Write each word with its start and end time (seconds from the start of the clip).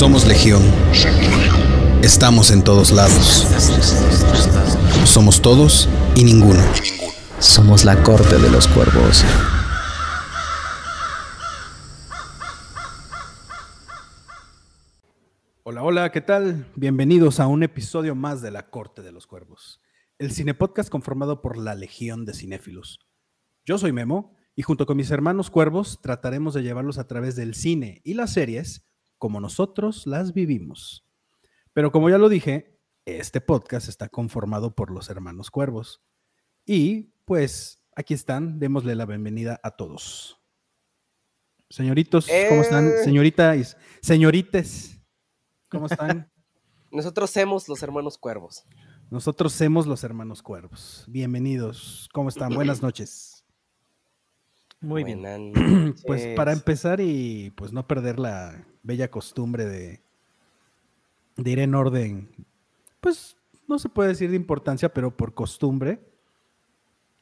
Somos 0.00 0.26
Legión. 0.26 0.62
Estamos 2.02 2.50
en 2.50 2.64
todos 2.64 2.90
lados. 2.90 3.46
Somos 5.04 5.42
todos 5.42 5.90
y 6.16 6.24
ninguno. 6.24 6.62
Somos 7.38 7.84
la 7.84 8.02
corte 8.02 8.38
de 8.38 8.50
los 8.50 8.66
cuervos. 8.66 9.22
Hola, 15.64 15.82
hola, 15.82 16.10
¿qué 16.10 16.22
tal? 16.22 16.66
Bienvenidos 16.76 17.38
a 17.38 17.46
un 17.46 17.62
episodio 17.62 18.14
más 18.14 18.40
de 18.40 18.50
La 18.50 18.70
Corte 18.70 19.02
de 19.02 19.12
los 19.12 19.26
Cuervos, 19.26 19.82
el 20.18 20.32
cinepodcast 20.32 20.88
conformado 20.88 21.42
por 21.42 21.58
la 21.58 21.74
Legión 21.74 22.24
de 22.24 22.32
Cinéfilos. 22.32 23.00
Yo 23.66 23.76
soy 23.76 23.92
Memo 23.92 24.34
y 24.56 24.62
junto 24.62 24.86
con 24.86 24.96
mis 24.96 25.10
hermanos 25.10 25.50
cuervos 25.50 26.00
trataremos 26.00 26.54
de 26.54 26.62
llevarlos 26.62 26.96
a 26.96 27.06
través 27.06 27.36
del 27.36 27.54
cine 27.54 28.00
y 28.02 28.14
las 28.14 28.32
series 28.32 28.86
como 29.20 29.38
nosotros 29.38 30.06
las 30.06 30.32
vivimos. 30.32 31.06
Pero 31.74 31.92
como 31.92 32.08
ya 32.08 32.16
lo 32.18 32.28
dije, 32.30 32.80
este 33.04 33.40
podcast 33.42 33.86
está 33.86 34.08
conformado 34.08 34.74
por 34.74 34.90
los 34.90 35.10
hermanos 35.10 35.50
cuervos. 35.50 36.02
Y 36.64 37.12
pues 37.26 37.84
aquí 37.94 38.14
están, 38.14 38.58
démosle 38.58 38.94
la 38.94 39.04
bienvenida 39.04 39.60
a 39.62 39.72
todos. 39.72 40.40
Señoritos, 41.68 42.28
¿cómo 42.48 42.62
están? 42.62 42.88
Eh. 42.88 43.04
Señoritas, 43.04 43.76
señorites, 44.00 44.98
¿cómo 45.68 45.86
están? 45.86 46.32
Nosotros 46.90 47.30
somos 47.30 47.68
los 47.68 47.82
hermanos 47.82 48.16
cuervos. 48.16 48.64
Nosotros 49.10 49.52
somos 49.52 49.86
los 49.86 50.02
hermanos 50.02 50.42
cuervos. 50.42 51.04
Bienvenidos, 51.06 52.08
¿cómo 52.14 52.30
están? 52.30 52.54
Buenas 52.54 52.80
noches. 52.82 53.44
Muy 54.80 55.04
bien. 55.04 55.94
Pues 56.06 56.34
para 56.34 56.52
empezar 56.52 57.00
y 57.00 57.50
pues 57.50 57.72
no 57.72 57.86
perder 57.86 58.18
la 58.18 58.66
bella 58.82 59.10
costumbre 59.10 59.64
de, 59.66 60.00
de 61.36 61.50
ir 61.50 61.58
en 61.60 61.74
orden, 61.74 62.28
pues 63.00 63.36
no 63.68 63.78
se 63.78 63.88
puede 63.88 64.10
decir 64.10 64.30
de 64.30 64.36
importancia, 64.36 64.92
pero 64.92 65.16
por 65.16 65.34
costumbre. 65.34 66.00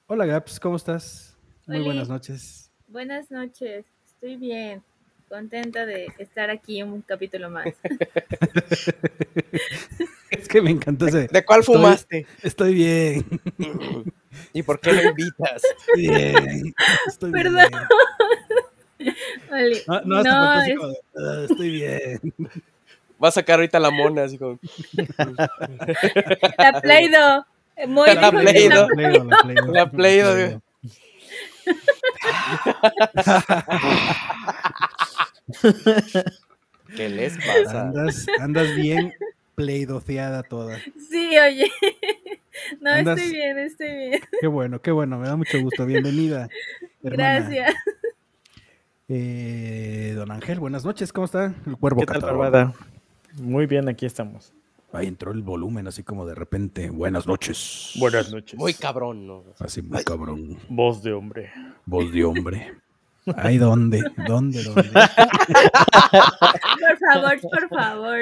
Hola 0.06 0.27
Gaps, 0.27 0.59
¿cómo 0.61 0.77
estás? 0.77 1.36
Muy 1.67 1.77
Oli. 1.79 1.86
buenas 1.86 2.09
noches. 2.09 2.70
Buenas 2.89 3.31
noches, 3.31 3.84
estoy 4.06 4.36
bien, 4.36 4.83
contenta 5.29 5.84
de 5.84 6.06
estar 6.19 6.48
aquí 6.51 6.81
en 6.81 6.89
un 6.92 7.03
capítulo 7.03 7.51
más. 7.51 7.67
Es 10.31 10.47
que 10.47 10.61
me 10.61 10.70
encanta 10.70 11.09
ese. 11.09 11.27
¿De 11.27 11.45
cuál 11.45 11.64
fumaste? 11.64 12.27
Estoy 12.42 12.75
bien. 12.75 13.25
¿Y 14.53 14.62
por 14.62 14.79
qué 14.79 14.92
lo 14.92 15.03
invitas? 15.03 15.62
Estoy 15.64 16.03
bien. 16.03 16.75
Estoy 17.06 17.33
Perdón. 17.33 17.55
bien. 17.70 17.83
Oli, 19.51 19.79
No, 19.87 20.01
no, 20.03 20.23
no, 20.23 20.63
es- 20.63 20.77
como 20.79 20.93
"Ah, 21.17 21.45
estoy 21.49 21.71
bien. 21.71 22.21
Va 23.23 23.29
a 23.29 23.33
sacar 23.33 23.57
ahorita 23.57 23.79
la 23.81 23.91
mona, 23.91 24.25
así 24.25 24.39
como. 24.39 24.59
la 26.59 26.81
Play-Doh. 26.81 27.45
Muy 27.87 28.07
La 28.15 28.31
Play-Doh. 28.31 28.89
la- 29.73 29.91
Play-Doh. 29.91 30.61
¿Qué 36.97 37.09
les 37.09 37.37
pasa? 37.37 37.83
Andas, 37.83 38.27
andas 38.41 38.75
bien 38.75 39.13
pleidoceada 39.55 40.43
toda. 40.43 40.79
Sí, 41.11 41.37
oye. 41.39 41.71
No, 42.81 42.91
Andas- 42.91 43.19
estoy 43.21 43.33
bien, 43.37 43.59
estoy 43.61 43.95
bien. 43.97 44.21
Qué 44.41 44.49
bueno, 44.49 44.83
qué 44.83 44.91
bueno, 44.91 45.17
me 45.19 45.29
da 45.29 45.37
mucho 45.37 45.61
gusto. 45.63 45.87
Bienvenida. 45.87 46.49
hermana. 47.05 47.39
Gracias. 47.49 47.75
Eh, 49.11 50.12
don 50.17 50.31
Ángel, 50.31 50.61
buenas 50.61 50.84
noches, 50.84 51.14
¿cómo 51.14 51.25
está? 51.25 51.55
El 51.67 51.78
cuervo 51.78 52.01
¿Qué 52.01 52.06
tal, 52.06 52.17
catador. 52.17 52.39
Barbada? 52.39 52.75
Muy 53.41 53.64
bien, 53.67 53.89
aquí 53.89 54.05
estamos. 54.05 54.53
Ahí 54.92 55.06
entró 55.06 55.33
el 55.33 55.42
volumen 55.42 55.87
así 55.87 56.03
como 56.03 56.27
de 56.27 56.34
repente. 56.34 56.91
Buenas 56.91 57.27
noches. 57.27 57.92
Buenas 57.98 58.31
noches. 58.31 58.58
Muy 58.58 58.74
cabrón, 58.74 59.27
¿no? 59.27 59.45
Así 59.58 59.80
muy 59.80 60.05
cabrón. 60.05 60.58
Voz 60.69 61.02
de 61.02 61.13
hombre. 61.14 61.51
Voz 61.86 62.13
de 62.13 62.24
hombre. 62.24 62.74
Ay, 63.36 63.58
¿dónde? 63.58 64.02
¿Dónde? 64.27 64.62
¿Dónde? 64.64 64.83
Por 64.90 64.98
favor, 66.98 67.40
por 67.40 67.68
favor. 67.68 68.18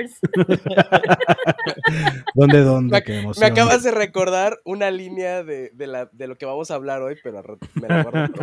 ¿Dónde? 2.35 2.61
¿Dónde? 2.63 2.93
Me, 2.97 3.03
Qué 3.03 3.13
me 3.13 3.21
emoción. 3.21 3.53
acabas 3.53 3.83
de 3.83 3.91
recordar 3.91 4.59
una 4.65 4.91
línea 4.91 5.43
de, 5.43 5.71
de 5.75 5.87
la, 5.87 6.09
de 6.13 6.27
lo 6.27 6.37
que 6.37 6.47
vamos 6.47 6.71
a 6.71 6.75
hablar 6.75 7.03
hoy, 7.03 7.17
pero 7.23 7.43
me 7.75 7.89
la 7.89 8.03
guardo. 8.03 8.35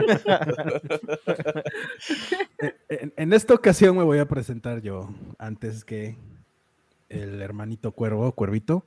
En, 2.89 3.13
en 3.15 3.33
esta 3.33 3.53
ocasión 3.53 3.97
me 3.97 4.03
voy 4.03 4.19
a 4.19 4.27
presentar 4.27 4.81
yo, 4.81 5.09
antes 5.37 5.83
que 5.83 6.17
el 7.09 7.41
hermanito 7.41 7.91
cuervo, 7.91 8.31
cuervito. 8.33 8.85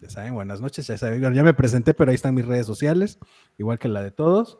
Ya 0.00 0.10
saben, 0.10 0.34
buenas 0.34 0.60
noches, 0.60 0.86
ya 0.86 0.98
saben, 0.98 1.34
ya 1.34 1.42
me 1.42 1.54
presenté, 1.54 1.94
pero 1.94 2.10
ahí 2.10 2.14
están 2.16 2.34
mis 2.34 2.44
redes 2.44 2.66
sociales, 2.66 3.18
igual 3.56 3.78
que 3.78 3.88
la 3.88 4.02
de 4.02 4.10
todos. 4.10 4.58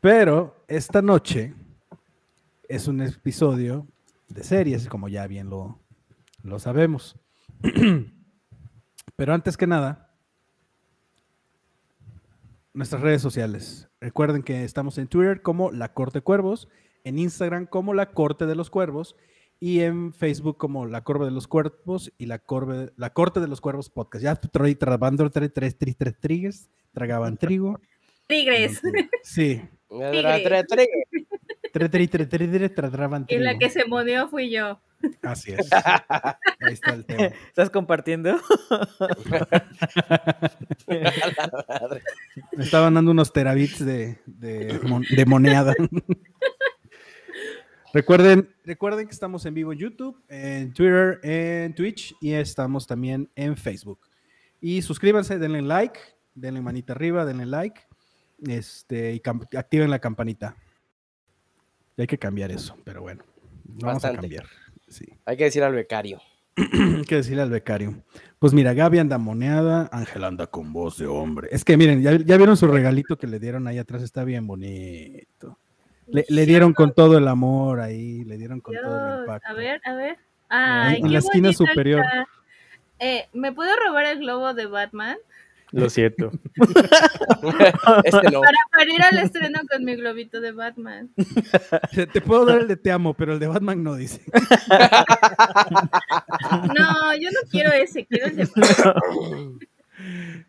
Pero 0.00 0.64
esta 0.68 1.02
noche 1.02 1.54
es 2.68 2.86
un 2.86 3.00
episodio 3.00 3.86
de 4.28 4.44
series, 4.44 4.88
como 4.88 5.08
ya 5.08 5.26
bien 5.26 5.50
lo, 5.50 5.80
lo 6.42 6.58
sabemos. 6.58 7.16
Pero 9.16 9.34
antes 9.34 9.56
que 9.56 9.66
nada, 9.66 10.14
nuestras 12.72 13.02
redes 13.02 13.22
sociales. 13.22 13.88
Recuerden 14.00 14.44
que 14.44 14.62
estamos 14.62 14.98
en 14.98 15.08
Twitter 15.08 15.42
como 15.42 15.72
La 15.72 15.92
Corte 15.92 16.20
Cuervos, 16.20 16.68
en 17.02 17.18
Instagram 17.18 17.66
como 17.66 17.92
La 17.92 18.12
Corte 18.12 18.46
de 18.46 18.54
los 18.54 18.70
Cuervos 18.70 19.16
y 19.58 19.80
en 19.80 20.12
Facebook 20.12 20.58
como 20.58 20.86
La 20.86 21.02
Corte 21.02 21.24
de 21.24 21.32
los 21.32 21.48
Cuervos 21.48 22.12
y 22.18 22.26
La, 22.26 22.44
la 22.96 23.12
Corte 23.12 23.40
de 23.40 23.48
los 23.48 23.60
Cuervos 23.60 23.90
Podcast. 23.90 24.22
Ya 24.22 24.32
estoy 24.32 24.76
trabando 24.76 25.28
tres, 25.28 25.52
tres, 25.52 25.76
tres, 25.76 26.70
tragaban 26.92 27.36
trigo. 27.36 27.80
Tigres. 28.28 28.80
Sí, 29.24 29.62
Tra- 29.88 30.42
tra- 30.42 30.66
tra- 30.66 30.86
tres, 31.72 31.90
tres, 31.90 32.10
tres, 32.10 32.28
tres, 32.28 32.50
tres, 32.50 32.74
tragaban 32.74 33.24
Y 33.28 33.38
la 33.38 33.56
que 33.58 33.70
se 33.70 33.84
moneó 33.86 34.28
fui 34.28 34.50
yo. 34.50 34.80
Así 35.22 35.52
es. 35.52 35.68
Ahí 36.60 36.72
está 36.72 36.94
el 36.94 37.04
tema. 37.04 37.26
¿Estás 37.26 37.70
compartiendo? 37.70 38.36
Me 42.56 42.58
estaban 42.64 42.94
dando 42.94 43.10
unos 43.12 43.32
terabits 43.32 43.84
de, 43.84 44.18
de, 44.26 44.80
mon- 44.82 45.04
de 45.08 45.24
moneada. 45.26 45.74
recuerden, 47.94 48.48
recuerden 48.64 49.06
que 49.06 49.12
estamos 49.12 49.44
en 49.46 49.54
vivo 49.54 49.72
en 49.72 49.78
YouTube, 49.78 50.22
en 50.28 50.72
Twitter, 50.72 51.20
en 51.22 51.74
Twitch 51.74 52.14
y 52.20 52.32
estamos 52.32 52.86
también 52.86 53.30
en 53.36 53.56
Facebook. 53.56 54.00
Y 54.60 54.82
suscríbanse, 54.82 55.38
denle 55.38 55.62
like, 55.62 55.98
denle 56.34 56.60
manita 56.60 56.92
arriba, 56.92 57.24
denle 57.24 57.46
like 57.46 57.82
este, 58.46 59.14
y 59.14 59.22
activen 59.56 59.90
la 59.90 59.98
campanita. 59.98 60.56
Y 61.96 62.02
hay 62.02 62.06
que 62.06 62.18
cambiar 62.18 62.50
eso, 62.50 62.76
pero 62.84 63.02
bueno, 63.02 63.24
vamos 63.64 64.04
a 64.04 64.12
cambiar. 64.12 64.46
Sí. 64.88 65.04
Hay 65.26 65.36
que 65.36 65.44
decir 65.44 65.62
al 65.62 65.74
becario. 65.74 66.20
Hay 66.56 67.04
que 67.04 67.16
decirle 67.16 67.42
al 67.42 67.50
becario. 67.50 68.02
Pues 68.38 68.52
mira, 68.52 68.72
Gaby 68.72 68.98
anda 68.98 69.18
moneada, 69.18 69.88
Ángel 69.92 70.24
anda 70.24 70.46
con 70.46 70.72
voz 70.72 70.98
de 70.98 71.06
hombre. 71.06 71.48
Es 71.52 71.64
que 71.64 71.76
miren, 71.76 72.02
ya, 72.02 72.16
ya 72.16 72.36
vieron 72.36 72.56
su 72.56 72.66
regalito 72.66 73.16
que 73.16 73.26
le 73.26 73.38
dieron 73.38 73.66
ahí 73.66 73.78
atrás, 73.78 74.02
está 74.02 74.24
bien 74.24 74.46
bonito. 74.46 75.58
Le, 76.06 76.24
le 76.28 76.46
dieron 76.46 76.72
con 76.72 76.94
todo 76.94 77.18
el 77.18 77.28
amor 77.28 77.80
ahí, 77.80 78.24
le 78.24 78.38
dieron 78.38 78.60
con 78.60 78.74
todo 78.74 79.14
el 79.14 79.20
impacto. 79.20 79.48
a 79.48 79.52
ver, 79.52 79.80
a 79.84 79.94
ver. 79.94 80.18
Ay, 80.48 80.96
en 80.96 81.02
qué 81.02 81.08
la 81.10 81.18
esquina 81.18 81.52
superior. 81.52 82.04
Eh, 82.98 83.28
¿Me 83.32 83.52
puedo 83.52 83.70
robar 83.86 84.06
el 84.06 84.18
globo 84.18 84.54
de 84.54 84.66
Batman? 84.66 85.18
Lo 85.72 85.90
siento. 85.90 86.30
Este 88.04 88.30
no. 88.30 88.40
Para, 88.40 88.58
para 88.70 88.92
ir 88.92 89.02
al 89.02 89.18
estreno 89.18 89.60
con 89.70 89.84
mi 89.84 89.94
globito 89.94 90.40
de 90.40 90.52
Batman. 90.52 91.10
Te, 91.94 92.06
te 92.06 92.20
puedo 92.20 92.44
dar 92.46 92.58
el 92.58 92.68
de 92.68 92.76
Te 92.76 92.90
amo, 92.90 93.14
pero 93.14 93.34
el 93.34 93.38
de 93.38 93.46
Batman 93.46 93.82
no 93.82 93.94
dice. 93.94 94.22
No, 96.74 97.14
yo 97.14 97.30
no 97.30 97.50
quiero 97.50 97.72
ese, 97.72 98.06
quiero 98.06 98.26
el 98.26 98.36
de 98.36 98.48
Batman. 98.56 99.58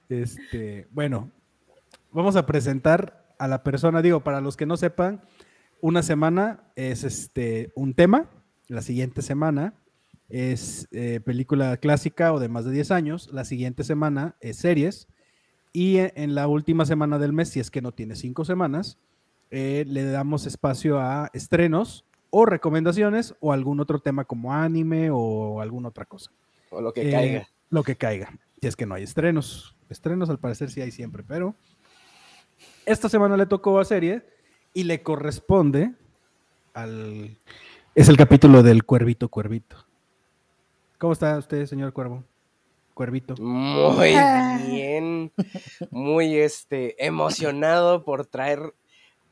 Este, 0.08 0.88
bueno, 0.92 1.32
vamos 2.12 2.36
a 2.36 2.46
presentar 2.46 3.34
a 3.38 3.48
la 3.48 3.64
persona, 3.64 4.02
digo, 4.02 4.24
para 4.24 4.42
los 4.42 4.58
que 4.58 4.66
no 4.66 4.78
sepan, 4.78 5.22
una 5.82 6.04
semana 6.04 6.64
es 6.76 7.04
este 7.04 7.72
un 7.76 7.94
tema, 7.94 8.30
la 8.68 8.82
siguiente 8.82 9.22
semana 9.22 9.74
es 10.30 10.88
eh, 10.92 11.20
película 11.24 11.78
clásica 11.78 12.34
o 12.34 12.40
de 12.40 12.50
más 12.50 12.66
de 12.66 12.72
10 12.72 12.92
años, 12.92 13.30
la 13.34 13.46
siguiente 13.46 13.84
semana 13.84 14.36
es 14.42 14.58
series 14.58 15.08
y 15.74 15.98
e- 15.98 16.14
en 16.16 16.36
la 16.36 16.48
última 16.48 16.86
semana 16.86 17.18
del 17.20 17.34
mes, 17.34 17.50
si 17.50 17.60
es 17.60 17.72
que 17.72 17.82
no 17.82 17.92
tiene 17.92 18.16
cinco 18.16 18.46
semanas, 18.46 18.98
eh, 19.52 19.84
le 19.88 20.04
damos 20.06 20.46
espacio 20.46 21.00
a 21.00 21.30
estrenos 21.34 22.06
o 22.30 22.46
recomendaciones 22.46 23.34
o 23.40 23.54
algún 23.54 23.80
otro 23.80 24.00
tema 24.00 24.24
como 24.26 24.54
anime 24.54 25.10
o 25.12 25.62
alguna 25.62 25.90
otra 25.90 26.06
cosa. 26.06 26.32
O 26.70 26.80
lo 26.82 26.94
que 26.94 27.10
Eh, 27.10 27.12
caiga. 27.12 27.48
Lo 27.72 27.84
que 27.84 27.96
caiga. 27.96 28.32
Si 28.62 28.68
es 28.68 28.76
que 28.76 28.86
no 28.86 28.94
hay 28.96 29.04
estrenos. 29.04 29.76
Estrenos 29.90 30.30
al 30.30 30.38
parecer 30.38 30.70
sí 30.70 30.82
hay 30.82 30.92
siempre, 30.92 31.24
pero 31.28 31.56
esta 32.86 33.10
semana 33.10 33.36
le 33.38 33.48
tocó 33.48 33.80
a 33.80 33.86
serie 33.86 34.24
y 34.74 34.84
le 34.84 35.02
corresponde 35.02 35.94
al... 36.76 37.36
Es 37.96 38.08
el 38.10 38.18
capítulo 38.18 38.62
del 38.62 38.84
Cuervito 38.84 39.30
Cuervito. 39.30 39.78
¿Cómo 41.00 41.14
está 41.14 41.38
usted, 41.38 41.66
señor 41.66 41.94
Cuervo? 41.94 42.26
Cuervito. 42.94 43.34
Muy 43.42 44.14
bien. 44.68 45.32
Muy 45.92 46.36
este 46.36 47.06
emocionado 47.06 48.04
por 48.04 48.26
traer 48.26 48.74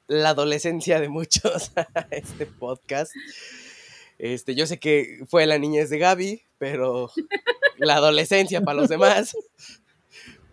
la 0.07 0.29
adolescencia 0.29 1.01
de 1.01 1.09
muchos 1.09 1.73
a 1.75 2.07
este 2.11 2.45
podcast. 2.45 3.11
Este, 4.17 4.55
yo 4.55 4.65
sé 4.65 4.79
que 4.79 5.25
fue 5.27 5.45
la 5.45 5.57
niñez 5.57 5.89
de 5.89 5.97
Gaby, 5.97 6.41
pero 6.57 7.11
la 7.77 7.95
adolescencia 7.95 8.61
para 8.61 8.79
los 8.79 8.87
demás. 8.87 9.35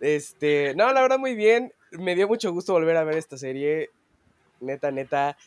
Este, 0.01 0.75
no, 0.75 0.91
la 0.91 1.01
verdad 1.01 1.17
muy 1.17 1.33
bien. 1.33 1.71
Me 1.91 2.15
dio 2.15 2.27
mucho 2.27 2.51
gusto 2.51 2.73
volver 2.73 2.97
a 2.97 3.05
ver 3.05 3.15
esta 3.15 3.37
serie. 3.37 3.89
Neta, 4.59 4.91
neta, 4.91 5.37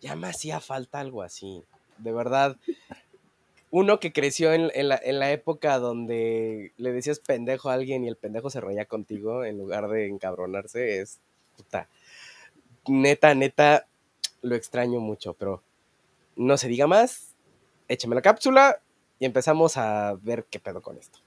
ya 0.00 0.14
me 0.14 0.28
hacía 0.28 0.60
falta 0.60 1.00
algo 1.00 1.22
así. 1.22 1.64
De 1.98 2.12
verdad. 2.12 2.56
Uno 3.74 4.00
que 4.00 4.12
creció 4.12 4.52
en, 4.52 4.68
la, 4.86 5.00
la 5.02 5.32
época 5.32 5.78
donde 5.78 6.72
le 6.76 6.92
decías 6.92 7.20
pendejo 7.20 7.70
a 7.70 7.72
alguien 7.72 8.04
y 8.04 8.08
el 8.08 8.16
pendejo 8.16 8.50
se 8.50 8.60
reía 8.60 8.84
contigo 8.84 9.46
en 9.46 9.56
lugar 9.56 9.88
de 9.88 10.08
encabronarse, 10.08 11.00
es 11.00 11.20
puta. 11.56 11.88
Neta, 12.86 13.34
neta, 13.34 13.86
lo 14.42 14.56
extraño 14.56 15.00
mucho, 15.00 15.32
pero 15.32 15.62
no 16.36 16.58
se 16.58 16.68
diga 16.68 16.86
más. 16.86 17.34
Échame 17.88 18.14
la 18.14 18.20
cápsula 18.20 18.82
y 19.18 19.24
empezamos 19.24 19.78
a 19.78 20.18
ver 20.20 20.44
qué 20.50 20.60
pedo 20.60 20.82
con 20.82 20.98
esto. 20.98 21.18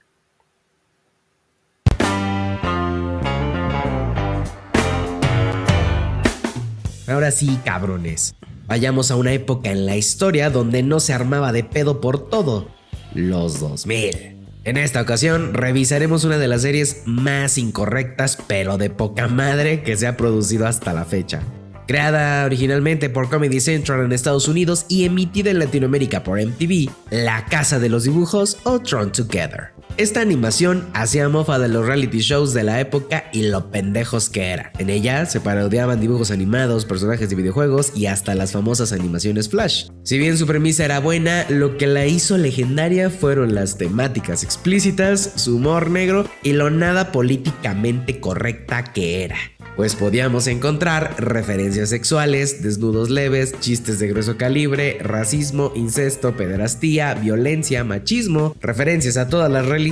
Ahora 7.08 7.32
sí, 7.32 7.58
cabrones. 7.64 8.36
Vayamos 8.66 9.10
a 9.10 9.16
una 9.16 9.32
época 9.32 9.70
en 9.70 9.86
la 9.86 9.96
historia 9.96 10.50
donde 10.50 10.82
no 10.82 11.00
se 11.00 11.12
armaba 11.12 11.52
de 11.52 11.64
pedo 11.64 12.00
por 12.00 12.28
todo. 12.28 12.68
Los 13.14 13.60
2000. 13.60 14.36
En 14.64 14.76
esta 14.76 15.00
ocasión 15.00 15.54
revisaremos 15.54 16.24
una 16.24 16.38
de 16.38 16.48
las 16.48 16.62
series 16.62 17.02
más 17.06 17.56
incorrectas 17.56 18.36
pero 18.48 18.78
de 18.78 18.90
poca 18.90 19.28
madre 19.28 19.82
que 19.82 19.96
se 19.96 20.08
ha 20.08 20.16
producido 20.16 20.66
hasta 20.66 20.92
la 20.92 21.04
fecha. 21.04 21.40
Creada 21.86 22.44
originalmente 22.44 23.08
por 23.08 23.30
Comedy 23.30 23.60
Central 23.60 24.04
en 24.04 24.10
Estados 24.10 24.48
Unidos 24.48 24.86
y 24.88 25.04
emitida 25.04 25.52
en 25.52 25.60
Latinoamérica 25.60 26.24
por 26.24 26.44
MTV, 26.44 26.90
La 27.10 27.44
Casa 27.44 27.78
de 27.78 27.88
los 27.88 28.02
Dibujos 28.02 28.58
o 28.64 28.80
Thrown 28.80 29.12
Together. 29.12 29.75
Esta 29.98 30.20
animación 30.20 30.86
hacía 30.92 31.26
mofa 31.30 31.58
de 31.58 31.68
los 31.68 31.86
reality 31.86 32.18
shows 32.18 32.52
de 32.52 32.62
la 32.62 32.80
época 32.80 33.30
y 33.32 33.44
lo 33.44 33.70
pendejos 33.70 34.28
que 34.28 34.48
eran. 34.48 34.70
En 34.78 34.90
ella 34.90 35.24
se 35.24 35.40
parodiaban 35.40 36.02
dibujos 36.02 36.30
animados, 36.30 36.84
personajes 36.84 37.30
de 37.30 37.36
videojuegos 37.36 37.96
y 37.96 38.04
hasta 38.04 38.34
las 38.34 38.52
famosas 38.52 38.92
animaciones 38.92 39.48
Flash. 39.48 39.88
Si 40.02 40.18
bien 40.18 40.36
su 40.36 40.46
premisa 40.46 40.84
era 40.84 41.00
buena, 41.00 41.46
lo 41.48 41.78
que 41.78 41.86
la 41.86 42.04
hizo 42.04 42.36
legendaria 42.36 43.08
fueron 43.08 43.54
las 43.54 43.78
temáticas 43.78 44.42
explícitas, 44.42 45.32
su 45.36 45.56
humor 45.56 45.88
negro 45.88 46.28
y 46.42 46.52
lo 46.52 46.68
nada 46.68 47.10
políticamente 47.10 48.20
correcta 48.20 48.84
que 48.84 49.24
era 49.24 49.36
pues 49.76 49.94
podíamos 49.94 50.46
encontrar 50.46 51.16
referencias 51.18 51.90
sexuales, 51.90 52.62
desnudos 52.62 53.10
leves, 53.10 53.60
chistes 53.60 53.98
de 53.98 54.08
grueso 54.08 54.38
calibre, 54.38 54.96
racismo, 55.02 55.70
incesto, 55.76 56.34
pederastía, 56.34 57.12
violencia, 57.12 57.84
machismo, 57.84 58.56
referencias 58.58 59.18
a 59.18 59.28
todas 59.28 59.52
las 59.52 59.66
religiones 59.66 59.85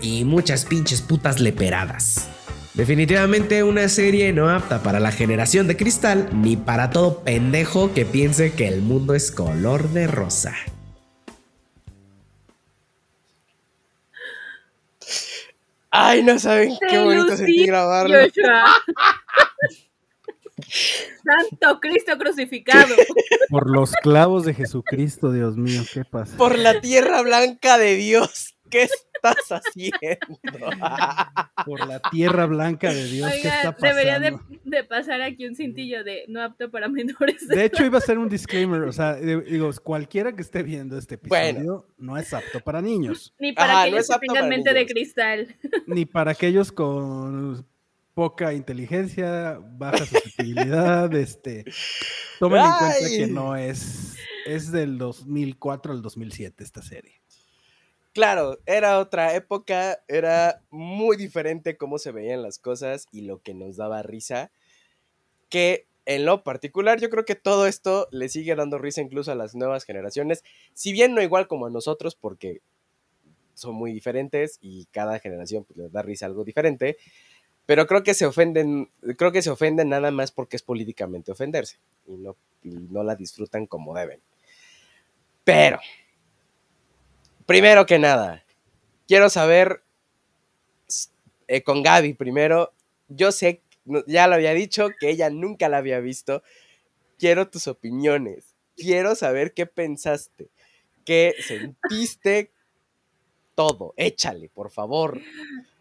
y 0.00 0.24
muchas 0.24 0.64
pinches 0.64 1.02
putas 1.02 1.40
leperadas. 1.40 2.28
Definitivamente 2.74 3.64
una 3.64 3.88
serie 3.88 4.32
no 4.32 4.48
apta 4.48 4.82
para 4.82 5.00
la 5.00 5.10
generación 5.10 5.66
de 5.66 5.76
cristal 5.76 6.28
ni 6.32 6.56
para 6.56 6.90
todo 6.90 7.24
pendejo 7.24 7.92
que 7.92 8.04
piense 8.04 8.52
que 8.52 8.68
el 8.68 8.82
mundo 8.82 9.14
es 9.14 9.32
color 9.32 9.88
de 9.90 10.06
rosa. 10.06 10.54
Ay, 15.90 16.22
no 16.22 16.38
saben 16.38 16.74
qué 16.88 16.98
bonito 16.98 17.36
sentí 17.36 17.66
grabarlo. 17.66 18.16
Santo 21.24 21.80
Cristo 21.80 22.16
crucificado. 22.16 22.94
Por 23.50 23.68
los 23.68 23.92
clavos 23.92 24.44
de 24.44 24.54
Jesucristo, 24.54 25.32
Dios 25.32 25.56
mío, 25.56 25.82
¿qué 25.92 26.04
pasa? 26.04 26.36
Por 26.36 26.56
la 26.58 26.80
tierra 26.80 27.22
blanca 27.22 27.76
de 27.76 27.96
Dios. 27.96 28.54
¿Qué 28.70 28.88
estás 29.22 29.62
haciendo? 29.62 30.00
Por 31.66 31.86
la 31.86 32.00
tierra 32.10 32.46
blanca 32.46 32.92
de 32.92 33.04
Dios, 33.04 33.30
¿qué 33.40 33.48
está 33.48 33.72
pasando? 33.72 33.96
Debería 34.00 34.38
de, 34.64 34.84
pasar 34.84 35.22
aquí 35.22 35.46
un 35.46 35.54
cintillo 35.54 36.02
de 36.02 36.24
no 36.28 36.42
apto 36.42 36.70
para 36.70 36.88
menores. 36.88 37.46
De, 37.46 37.64
hecho, 37.64 37.84
iba 37.84 37.98
a 37.98 38.00
ser 38.00 38.18
un 38.18 38.28
disclaimer, 38.28 38.82
o 38.82 38.92
sea, 38.92 39.14
digo, 39.14 39.70
cualquiera 39.82 40.34
que 40.34 40.42
esté 40.42 40.62
viendo 40.62 40.98
este 40.98 41.14
episodio 41.14 41.86
no 41.98 42.16
es 42.16 42.32
apto 42.34 42.60
para 42.60 42.82
niños. 42.82 43.34
Ni 43.38 43.52
para 43.52 43.82
aquellos 43.82 44.08
que 44.08 44.26
tengan 44.26 44.48
mente 44.48 44.74
de 44.74 44.86
cristal. 44.86 45.56
Ni 45.86 46.04
para 46.04 46.32
aquellos 46.32 46.72
con 46.72 47.66
poca 48.14 48.52
inteligencia, 48.52 49.58
baja 49.62 49.98
susceptibilidad, 49.98 51.12
este, 51.14 51.64
tomen 52.38 52.60
en 52.60 52.72
cuenta 52.78 53.08
que 53.08 53.26
no 53.26 53.56
es, 53.56 54.16
es 54.46 54.70
del 54.72 54.98
2004 54.98 55.92
al 55.92 56.02
2007 56.02 56.64
esta 56.64 56.82
serie 56.82 57.22
claro, 58.12 58.58
era 58.66 58.98
otra 58.98 59.34
época, 59.34 60.00
era 60.08 60.62
muy 60.70 61.16
diferente 61.16 61.76
cómo 61.76 61.98
se 61.98 62.12
veían 62.12 62.42
las 62.42 62.58
cosas 62.58 63.06
y 63.12 63.22
lo 63.22 63.42
que 63.42 63.54
nos 63.54 63.76
daba 63.76 64.02
risa, 64.02 64.50
que 65.48 65.86
en 66.04 66.24
lo 66.24 66.42
particular 66.42 67.00
yo 67.00 67.10
creo 67.10 67.24
que 67.24 67.34
todo 67.34 67.66
esto 67.66 68.08
le 68.10 68.28
sigue 68.28 68.54
dando 68.54 68.78
risa 68.78 69.00
incluso 69.00 69.30
a 69.30 69.36
las 69.36 69.54
nuevas 69.54 69.84
generaciones, 69.84 70.42
si 70.74 70.92
bien 70.92 71.14
no 71.14 71.22
igual 71.22 71.46
como 71.46 71.66
a 71.66 71.70
nosotros 71.70 72.14
porque 72.14 72.60
son 73.54 73.74
muy 73.74 73.92
diferentes 73.92 74.58
y 74.60 74.86
cada 74.86 75.18
generación 75.18 75.64
pues, 75.64 75.78
les 75.78 75.92
da 75.92 76.02
risa 76.02 76.26
algo 76.26 76.44
diferente, 76.44 76.96
pero 77.66 77.86
creo 77.86 78.02
que 78.02 78.14
se 78.14 78.26
ofenden, 78.26 78.90
creo 79.16 79.30
que 79.30 79.42
se 79.42 79.50
ofenden 79.50 79.90
nada 79.90 80.10
más 80.10 80.32
porque 80.32 80.56
es 80.56 80.62
políticamente 80.62 81.30
ofenderse 81.30 81.78
y 82.06 82.16
no, 82.16 82.36
y 82.62 82.70
no 82.70 83.04
la 83.04 83.14
disfrutan 83.14 83.66
como 83.66 83.94
deben. 83.94 84.20
Pero, 85.44 85.78
primero 87.52 87.84
que 87.84 87.98
nada, 87.98 88.42
quiero 89.06 89.28
saber 89.28 89.82
eh, 91.46 91.62
con 91.62 91.82
Gaby 91.82 92.14
primero. 92.14 92.72
Yo 93.08 93.30
sé, 93.30 93.60
ya 94.06 94.26
lo 94.26 94.36
había 94.36 94.54
dicho, 94.54 94.88
que 94.98 95.10
ella 95.10 95.28
nunca 95.28 95.68
la 95.68 95.76
había 95.76 96.00
visto. 96.00 96.42
Quiero 97.18 97.50
tus 97.50 97.66
opiniones. 97.66 98.54
Quiero 98.74 99.14
saber 99.14 99.52
qué 99.52 99.66
pensaste, 99.66 100.48
qué 101.04 101.34
sentiste, 101.46 102.50
todo. 103.54 103.92
Échale, 103.98 104.48
por 104.48 104.70
favor. 104.70 105.20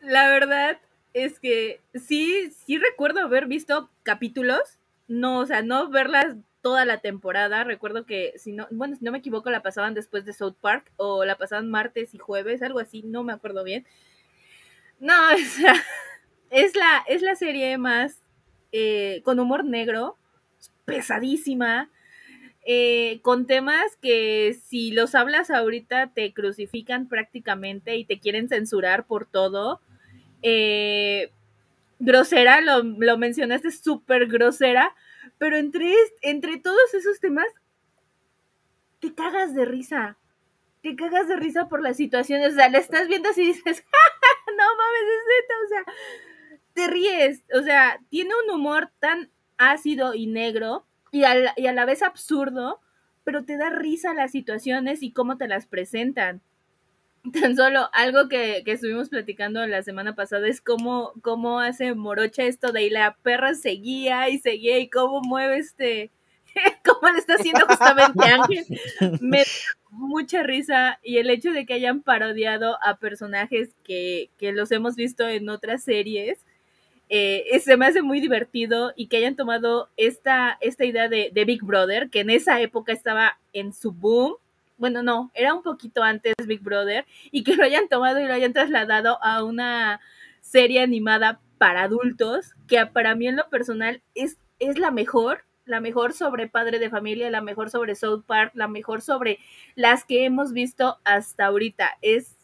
La 0.01 0.27
verdad 0.27 0.77
es 1.13 1.39
que 1.39 1.79
sí, 1.95 2.51
sí 2.65 2.79
recuerdo 2.79 3.21
haber 3.21 3.45
visto 3.45 3.89
capítulos. 4.03 4.59
No, 5.07 5.39
o 5.39 5.45
sea, 5.45 5.61
no 5.61 5.89
verlas 5.89 6.35
toda 6.61 6.85
la 6.85 6.99
temporada. 6.99 7.63
Recuerdo 7.63 8.05
que, 8.05 8.33
si 8.37 8.53
no, 8.53 8.67
bueno, 8.71 8.95
si 8.95 9.03
no 9.03 9.11
me 9.11 9.17
equivoco, 9.19 9.49
la 9.49 9.61
pasaban 9.63 9.93
después 9.93 10.25
de 10.25 10.33
South 10.33 10.55
Park 10.61 10.91
o 10.97 11.25
la 11.25 11.37
pasaban 11.37 11.69
martes 11.69 12.13
y 12.13 12.17
jueves, 12.17 12.61
algo 12.61 12.79
así, 12.79 13.03
no 13.03 13.23
me 13.23 13.33
acuerdo 13.33 13.63
bien. 13.63 13.85
No, 14.99 15.13
o 15.33 15.37
sea, 15.37 15.73
es 16.49 16.75
la, 16.75 17.03
es 17.07 17.21
la 17.21 17.35
serie 17.35 17.77
más 17.77 18.19
eh, 18.71 19.21
con 19.23 19.39
humor 19.39 19.65
negro, 19.65 20.17
pesadísima, 20.85 21.89
eh, 22.63 23.19
con 23.23 23.47
temas 23.47 23.97
que 24.01 24.55
si 24.63 24.91
los 24.91 25.15
hablas 25.15 25.49
ahorita 25.49 26.11
te 26.13 26.31
crucifican 26.31 27.07
prácticamente 27.07 27.95
y 27.95 28.05
te 28.05 28.19
quieren 28.19 28.49
censurar 28.49 29.07
por 29.07 29.25
todo. 29.25 29.81
Eh, 30.43 31.31
grosera, 31.99 32.61
lo, 32.61 32.83
lo 32.83 33.17
mencionaste, 33.17 33.71
súper 33.71 34.27
grosera, 34.27 34.93
pero 35.41 35.57
entre, 35.57 35.91
entre 36.21 36.59
todos 36.59 36.93
esos 36.93 37.19
temas, 37.19 37.47
te 38.99 39.15
cagas 39.15 39.55
de 39.55 39.65
risa. 39.65 40.15
Te 40.83 40.95
cagas 40.95 41.27
de 41.27 41.35
risa 41.35 41.67
por 41.67 41.81
las 41.81 41.97
situaciones. 41.97 42.51
O 42.51 42.55
sea, 42.57 42.69
la 42.69 42.77
estás 42.77 43.07
viendo 43.07 43.27
así 43.27 43.41
y 43.41 43.47
dices, 43.47 43.83
no 44.47 44.63
mames, 44.77 45.01
es 45.09 45.23
neta. 45.33 45.53
O 45.65 45.67
sea, 45.67 45.93
te 46.73 46.87
ríes. 46.91 47.43
O 47.59 47.63
sea, 47.63 47.99
tiene 48.09 48.29
un 48.45 48.53
humor 48.53 48.91
tan 48.99 49.31
ácido 49.57 50.13
y 50.13 50.27
negro 50.27 50.85
y 51.11 51.21
y 51.21 51.23
a 51.65 51.73
la 51.73 51.85
vez 51.85 52.03
absurdo, 52.03 52.79
pero 53.23 53.43
te 53.43 53.57
da 53.57 53.71
risa 53.71 54.13
las 54.13 54.29
situaciones 54.29 55.01
y 55.01 55.11
cómo 55.11 55.37
te 55.37 55.47
las 55.47 55.65
presentan. 55.65 56.43
Tan 57.33 57.55
solo 57.55 57.89
algo 57.93 58.27
que, 58.29 58.63
que, 58.65 58.73
estuvimos 58.73 59.09
platicando 59.09 59.65
la 59.67 59.83
semana 59.83 60.15
pasada 60.15 60.47
es 60.47 60.59
cómo, 60.59 61.13
cómo 61.21 61.59
hace 61.59 61.93
Morocha 61.93 62.43
esto 62.43 62.71
de 62.71 62.83
y 62.83 62.89
la 62.89 63.15
perra 63.21 63.53
seguía 63.53 64.29
y 64.29 64.39
seguía 64.39 64.79
y 64.79 64.89
cómo 64.89 65.21
mueve 65.21 65.57
este, 65.57 66.09
cómo 66.85 67.11
le 67.13 67.19
está 67.19 67.35
haciendo 67.35 67.65
justamente 67.67 68.25
Ángel. 68.25 68.65
Me 69.19 69.39
da 69.39 69.45
mucha 69.91 70.41
risa 70.41 70.99
y 71.03 71.17
el 71.17 71.29
hecho 71.29 71.51
de 71.51 71.65
que 71.65 71.73
hayan 71.73 72.01
parodiado 72.01 72.77
a 72.83 72.97
personajes 72.97 73.69
que, 73.83 74.31
que 74.37 74.51
los 74.51 74.71
hemos 74.71 74.95
visto 74.95 75.27
en 75.27 75.49
otras 75.49 75.83
series, 75.83 76.39
eh, 77.09 77.59
se 77.59 77.75
me 77.77 77.85
hace 77.85 78.01
muy 78.01 78.21
divertido 78.21 78.93
y 78.95 79.07
que 79.07 79.17
hayan 79.17 79.35
tomado 79.35 79.89
esta, 79.97 80.57
esta 80.61 80.85
idea 80.85 81.09
de, 81.09 81.29
de 81.33 81.45
Big 81.45 81.61
Brother, 81.61 82.09
que 82.09 82.21
en 82.21 82.29
esa 82.29 82.61
época 82.61 82.93
estaba 82.93 83.37
en 83.53 83.73
su 83.73 83.91
boom 83.91 84.37
bueno, 84.81 85.03
no, 85.03 85.31
era 85.35 85.53
un 85.53 85.61
poquito 85.61 86.01
antes 86.01 86.33
Big 86.47 86.61
Brother, 86.61 87.05
y 87.29 87.43
que 87.43 87.55
lo 87.55 87.63
hayan 87.63 87.87
tomado 87.87 88.19
y 88.19 88.25
lo 88.25 88.33
hayan 88.33 88.51
trasladado 88.51 89.23
a 89.23 89.43
una 89.43 90.01
serie 90.41 90.81
animada 90.81 91.39
para 91.59 91.83
adultos, 91.83 92.55
que 92.67 92.83
para 92.87 93.13
mí 93.13 93.27
en 93.27 93.35
lo 93.35 93.47
personal 93.47 94.01
es, 94.15 94.39
es 94.57 94.79
la 94.79 94.89
mejor, 94.89 95.43
la 95.65 95.81
mejor 95.81 96.13
sobre 96.13 96.47
Padre 96.47 96.79
de 96.79 96.89
Familia, 96.89 97.29
la 97.29 97.41
mejor 97.41 97.69
sobre 97.69 97.93
South 97.93 98.23
Park, 98.25 98.53
la 98.55 98.67
mejor 98.67 99.03
sobre 99.03 99.37
las 99.75 100.03
que 100.03 100.25
hemos 100.25 100.51
visto 100.51 100.97
hasta 101.03 101.45
ahorita. 101.45 101.99
Es, 102.01 102.35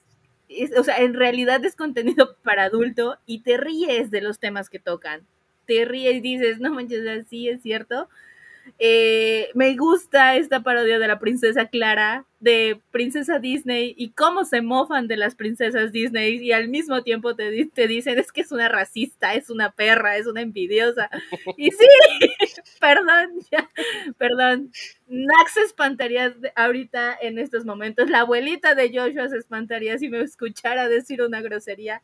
es, 0.48 0.78
o 0.78 0.84
sea, 0.84 0.98
en 0.98 1.16
realidad 1.16 1.66
es 1.66 1.76
contenido 1.76 2.36
para 2.44 2.66
adulto 2.66 3.18
y 3.26 3.40
te 3.42 3.58
ríes 3.58 4.12
de 4.12 4.22
los 4.22 4.38
temas 4.38 4.70
que 4.70 4.78
tocan. 4.78 5.26
Te 5.66 5.86
ríes 5.86 6.18
y 6.18 6.22
dices, 6.22 6.60
no 6.60 6.72
manches, 6.72 7.08
así 7.08 7.50
es 7.50 7.64
cierto. 7.64 8.08
Eh, 8.80 9.50
me 9.56 9.76
gusta 9.76 10.36
esta 10.36 10.62
parodia 10.64 11.00
de 11.00 11.08
la 11.08 11.20
princesa 11.20 11.68
Clara, 11.68 12.26
de 12.40 12.80
princesa 12.92 13.40
Disney 13.40 13.96
y 13.98 14.12
cómo 14.12 14.46
se 14.46 14.62
mofan 14.62 15.08
de 15.08 15.18
las 15.18 15.36
princesas 15.36 15.92
Disney 15.92 16.38
y 16.38 16.52
al 16.52 16.68
mismo 16.70 17.02
tiempo 17.02 17.36
te, 17.36 17.66
te 17.74 17.88
dicen 17.88 18.20
es 18.20 18.32
que 18.32 18.42
es 18.42 18.52
una 18.52 18.70
racista, 18.70 19.34
es 19.34 19.50
una 19.50 19.72
perra, 19.72 20.18
es 20.18 20.28
una 20.28 20.42
envidiosa. 20.42 21.10
Y 21.58 21.72
sí, 21.72 21.88
perdón, 22.80 23.32
ya, 23.52 23.70
perdón. 24.18 24.72
Nax 25.08 25.54
se 25.54 25.62
espantaría 25.62 26.36
ahorita 26.56 27.18
en 27.22 27.40
estos 27.40 27.66
momentos. 27.66 28.10
La 28.10 28.22
abuelita 28.22 28.76
de 28.76 28.90
Joshua 28.94 29.30
se 29.30 29.38
espantaría 29.38 29.98
si 29.98 30.10
me 30.10 30.22
escuchara 30.22 30.88
decir 30.90 31.22
una 31.22 31.42
grosería. 31.42 32.02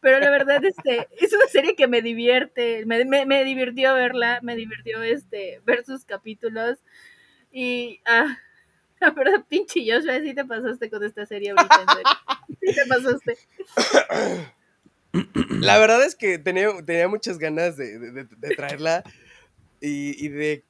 Pero 0.00 0.20
la 0.20 0.30
verdad, 0.30 0.64
este, 0.64 1.08
es 1.18 1.32
una 1.32 1.46
serie 1.46 1.74
que 1.74 1.88
me 1.88 2.02
divierte, 2.02 2.84
me, 2.86 3.04
me, 3.04 3.44
divirtió 3.44 3.94
verla, 3.94 4.40
me 4.42 4.56
divirtió 4.56 5.02
este, 5.02 5.60
ver 5.64 5.84
sus 5.84 6.04
capítulos. 6.04 6.78
Y, 7.52 8.00
ah, 8.06 8.36
la 9.00 9.10
verdad, 9.10 9.44
pinche 9.48 9.80
Joshua, 9.80 10.20
sí 10.20 10.34
te 10.34 10.44
pasaste 10.44 10.90
con 10.90 11.04
esta 11.04 11.26
serie 11.26 11.50
ahorita, 11.50 11.86
Sí 12.48 12.74
te 12.74 12.86
pasaste. 12.86 13.38
La 15.60 15.78
verdad 15.78 16.04
es 16.04 16.14
que 16.14 16.38
tenía, 16.38 16.70
tenía 16.84 17.08
muchas 17.08 17.38
ganas 17.38 17.76
de, 17.76 17.98
de, 17.98 18.24
de 18.24 18.48
traerla 18.54 19.02
y, 19.80 20.24
y, 20.24 20.28
de, 20.28 20.64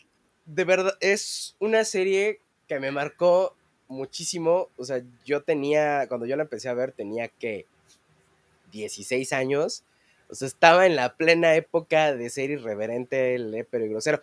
de 0.46 0.64
verdad, 0.64 0.96
es 1.00 1.56
una 1.58 1.84
serie 1.84 2.40
que 2.68 2.80
me 2.80 2.90
marcó 2.90 3.56
muchísimo. 3.88 4.68
O 4.76 4.84
sea, 4.84 5.02
yo 5.24 5.42
tenía, 5.42 6.06
cuando 6.08 6.26
yo 6.26 6.36
la 6.36 6.44
empecé 6.44 6.68
a 6.68 6.74
ver, 6.74 6.92
tenía 6.92 7.28
que 7.28 7.66
16 8.70 9.32
años. 9.32 9.84
O 10.28 10.34
sea, 10.34 10.46
estaba 10.46 10.86
en 10.86 10.96
la 10.96 11.16
plena 11.16 11.54
época 11.54 12.14
de 12.14 12.30
ser 12.30 12.50
irreverente, 12.50 13.38
lépero 13.38 13.84
y 13.84 13.88
grosero. 13.88 14.22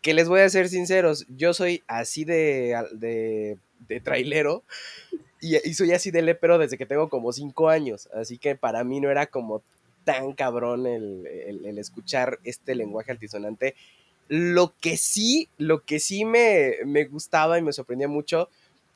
Que 0.00 0.14
les 0.14 0.28
voy 0.28 0.40
a 0.40 0.48
ser 0.48 0.68
sinceros, 0.68 1.26
yo 1.36 1.54
soy 1.54 1.82
así 1.86 2.24
de, 2.24 2.76
de, 2.92 4.00
trailero 4.00 4.64
y, 5.40 5.74
soy 5.74 5.92
así 5.92 6.10
de 6.10 6.22
lépero 6.22 6.58
desde 6.58 6.78
que 6.78 6.86
tengo 6.86 7.08
como 7.08 7.32
5 7.32 7.68
años. 7.68 8.08
Así 8.14 8.38
que 8.38 8.56
para 8.56 8.82
mí 8.84 9.00
no 9.00 9.10
era 9.10 9.26
como 9.26 9.62
tan 10.04 10.32
cabrón 10.32 10.86
el, 10.86 11.26
el, 11.64 11.78
escuchar 11.78 12.40
este 12.42 12.74
lenguaje 12.74 13.12
altisonante. 13.12 13.76
Lo 14.28 14.74
que 14.80 14.96
sí, 14.96 15.48
lo 15.58 15.84
que 15.84 16.00
sí 16.00 16.24
me, 16.24 16.76
me 16.84 17.04
gustaba 17.04 17.58
y 17.58 17.62
me 17.62 17.72
sorprendía 17.72 18.08
mucho 18.08 18.48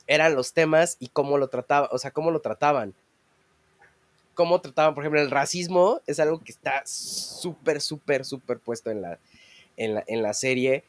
eran 0.07 0.35
los 0.35 0.53
temas 0.53 0.97
y 0.99 1.09
cómo 1.09 1.37
lo 1.37 1.49
trataba, 1.49 1.89
o 1.91 1.97
sea, 1.97 2.11
cómo 2.11 2.31
lo 2.31 2.39
trataban 2.39 2.93
cómo 4.37 4.61
trataban, 4.61 4.93
por 4.93 5.03
ejemplo, 5.03 5.19
el 5.19 5.31
racismo, 5.31 5.99
es 6.05 6.19
algo 6.19 6.43
que 6.43 6.51
está 6.51 6.83
súper, 6.85 7.81
súper, 7.81 8.23
súper 8.23 8.59
puesto 8.59 8.91
en 8.91 9.01
la, 9.01 9.19
en 9.75 10.21
la, 10.21 10.33
serie. 10.35 10.83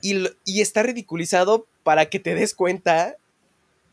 Y, 0.00 0.26
y, 0.46 0.62
está 0.62 0.82
ridiculizado 0.82 1.66
para 1.82 2.06
que 2.06 2.18
te 2.18 2.34
des 2.34 2.54
cuenta 2.54 3.16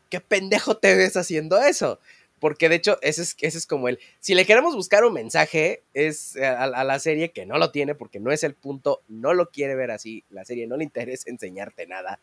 qué 0.08 0.20
pendejo 0.20 0.78
te 0.78 0.94
ves 0.96 1.18
haciendo 1.18 1.58
eso. 1.58 2.00
Porque 2.40 2.70
de 2.70 2.76
hecho, 2.76 2.98
ese 3.02 3.20
es, 3.22 3.36
ese 3.40 3.58
es 3.58 3.66
como 3.66 3.88
el... 3.88 3.98
Si 4.20 4.34
le 4.34 4.46
queremos 4.46 4.74
buscar 4.74 5.04
un 5.04 5.12
mensaje 5.12 5.82
es 5.92 6.34
a, 6.36 6.64
a, 6.64 6.84
la 6.84 6.98
serie 7.00 7.32
que 7.32 7.44
no 7.44 7.58
lo 7.58 7.70
tiene 7.70 7.94
porque 7.94 8.18
no 8.18 8.32
es 8.32 8.44
el 8.44 8.54
punto, 8.54 9.02
no 9.08 9.34
lo 9.34 9.50
quiere 9.50 9.74
ver 9.74 9.90
así, 9.90 10.24
la 10.30 10.46
serie 10.46 10.66
no 10.66 10.78
le 10.78 10.84
interesa 10.84 11.28
enseñarte 11.30 11.86
nada 11.86 12.18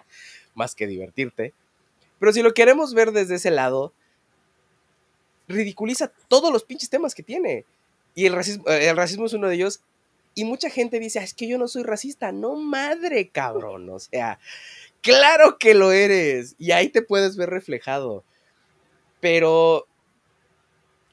más 0.55 0.74
que 0.74 0.88
divertirte. 0.88 1.53
Pero 2.17 2.34
si 2.34 2.41
lo 2.41 2.55
queremos 2.55 2.96
ver 2.96 3.12
desde 3.12 3.36
ese 3.36 3.51
lado, 3.51 3.94
ridiculiza 5.48 6.12
todos 6.28 6.52
los 6.52 6.64
pinches 6.64 6.90
temas 6.90 7.16
que 7.16 7.24
tiene. 7.24 7.66
Y 8.14 8.25
el 8.25 8.34
racismo, 8.34 8.68
eh, 8.68 8.88
el 8.90 8.98
racismo 8.98 9.25
es 9.25 9.34
uno 9.34 9.48
de 9.48 9.56
ellos. 9.56 9.82
Y 10.34 10.44
mucha 10.44 10.70
gente 10.70 11.00
dice, 11.00 11.20
ah, 11.20 11.24
es 11.24 11.34
que 11.34 11.48
yo 11.48 11.58
no 11.58 11.68
soy 11.68 11.84
racista. 11.84 12.32
No, 12.32 12.56
madre, 12.56 13.30
cabrón. 13.30 13.90
O 13.90 14.00
sea, 14.00 14.40
claro 15.02 15.58
que 15.58 15.74
lo 15.74 15.92
eres. 15.92 16.56
Y 16.58 16.72
ahí 16.72 16.90
te 16.90 17.02
puedes 17.02 17.38
ver 17.38 17.50
reflejado. 17.50 18.24
Pero 19.22 19.88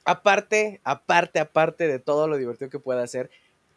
aparte, 0.05 0.81
aparte, 0.85 1.39
aparte 1.39 1.87
de 1.87 1.99
todo 1.99 2.27
lo 2.27 2.37
divertido 2.37 2.71
que 2.71 2.81
pueda 2.81 3.03
hacer, 3.03 3.31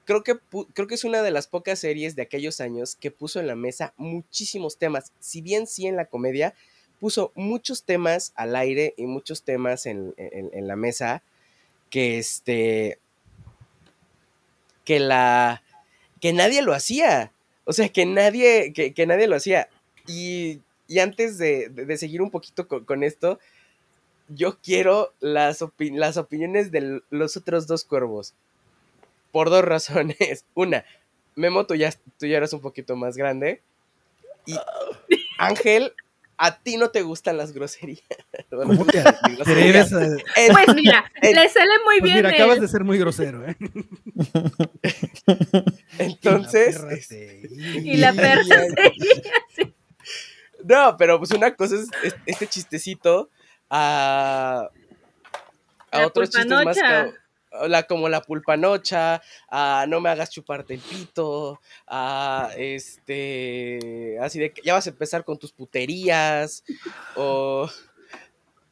creo 0.06 0.24
que, 0.24 0.40
creo 0.74 0.88
que 0.88 0.96
es 0.96 1.04
una 1.04 1.22
de 1.22 1.32
las 1.32 1.48
pocas 1.48 1.80
series 1.80 2.16
de 2.16 2.24
aquellos 2.24 2.62
años 2.62 2.96
que 2.96 3.12
puso 3.12 3.40
en 3.40 3.48
la 3.48 3.56
mesa 3.56 3.94
muchísimos 3.98 4.78
temas. 4.78 5.12
Si 5.20 5.42
bien 5.42 5.68
sí 5.68 5.88
en 5.88 5.96
la 5.96 6.06
comedia, 6.06 6.56
puso 7.00 7.32
muchos 7.36 7.84
temas 7.84 8.34
al 8.36 8.56
aire 8.56 8.94
y 8.98 9.06
muchos 9.06 9.44
temas 9.44 9.86
en, 9.86 10.14
la 10.54 10.76
mesa 10.76 11.24
que 11.90 12.18
este 12.18 13.00
que 14.84 15.00
la 15.00 15.64
que 16.22 16.34
nadie 16.34 16.62
lo 16.62 16.74
hacía. 16.74 17.32
O 17.66 17.74
sea 17.74 17.90
que 17.90 18.06
nadie 18.06 18.74
que, 18.74 19.06
nadie 19.06 19.28
lo 19.28 19.36
hacía. 19.36 19.70
Y, 20.08 20.62
antes 21.02 21.38
de, 21.38 21.98
seguir 21.98 22.22
un 22.22 22.32
poquito 22.32 22.68
con, 22.68 23.04
esto 23.04 23.40
yo 24.28 24.58
quiero 24.60 25.14
las, 25.20 25.64
las 25.78 26.18
opiniones 26.18 26.72
de 26.72 27.02
los 27.10 27.38
otros 27.38 27.68
dos 27.68 27.84
cuervos. 27.84 28.34
Por 29.32 29.50
dos 29.50 29.64
razones. 29.64 30.46
Una 30.54 30.86
Memo 31.36 31.66
tú 31.66 31.76
ya, 31.76 31.92
tú 32.18 32.26
ya 32.26 32.38
eres 32.38 32.54
un 32.54 32.62
poquito 32.62 32.96
más 32.96 33.18
grande. 33.18 33.62
Y 34.46 34.56
Ángel 35.38 35.94
a 36.38 36.60
ti 36.60 36.78
no 36.78 36.90
te 36.90 37.02
gustan 37.02 37.38
las 37.38 37.52
groserías. 37.52 38.04
¿Cómo 38.50 38.86
te 38.86 39.00
atreves 39.00 39.90
Pues 40.52 40.76
mira, 40.76 41.12
le 41.22 41.50
sale 41.50 41.72
muy 41.86 42.00
pues 42.00 42.04
bien. 42.04 42.16
Mira, 42.18 42.30
acabas 42.30 42.60
de 42.60 42.68
ser 42.68 42.84
muy 42.84 42.98
grosero, 42.98 43.46
¿eh? 43.48 43.56
Entonces. 46.00 46.82
Y 47.84 47.98
la 47.98 48.14
perra 48.14 48.44
sí. 49.56 49.74
No, 50.64 50.96
pero 50.98 51.20
pues 51.20 51.32
una 51.32 51.56
cosa 51.56 51.76
es 51.76 52.16
este 52.26 52.48
chistecito 52.48 53.30
a. 53.70 54.70
A 55.92 56.08
otros 56.08 56.30
chistes 56.30 56.66
más 56.66 56.78
la, 57.68 57.84
como 57.84 58.10
la 58.10 58.22
pulpanocha, 58.22 59.22
a 59.50 59.86
no 59.88 60.02
me 60.02 60.10
hagas 60.10 60.30
chuparte 60.30 60.74
el 60.74 60.80
pito, 60.80 61.60
a 61.88 62.50
este, 62.58 64.18
así 64.22 64.40
de 64.40 64.52
que 64.52 64.62
ya 64.64 64.74
vas 64.74 64.88
a 64.88 64.92
empezar 64.92 65.24
con 65.24 65.38
tus 65.38 65.52
puterías, 65.52 66.64
o, 67.16 67.70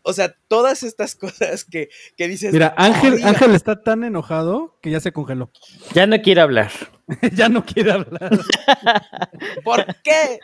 o 0.04 0.14
sea, 0.14 0.36
todas 0.48 0.84
estas 0.84 1.16
cosas 1.16 1.64
que, 1.64 1.90
que 2.18 2.28
dices. 2.28 2.54
Mira, 2.54 2.74
Ángel, 2.78 3.24
Ángel 3.24 3.56
está 3.56 3.82
tan 3.82 4.04
enojado 4.04 4.78
que 4.82 4.92
ya 4.92 5.00
se 5.00 5.12
congeló. 5.12 5.50
Ya 5.94 6.06
no 6.06 6.22
quiere 6.22 6.42
hablar. 6.42 6.72
ya 7.34 7.50
no 7.50 7.66
quiere 7.66 7.92
hablar. 7.94 8.32
¿Por 9.64 9.86
qué? 10.04 10.40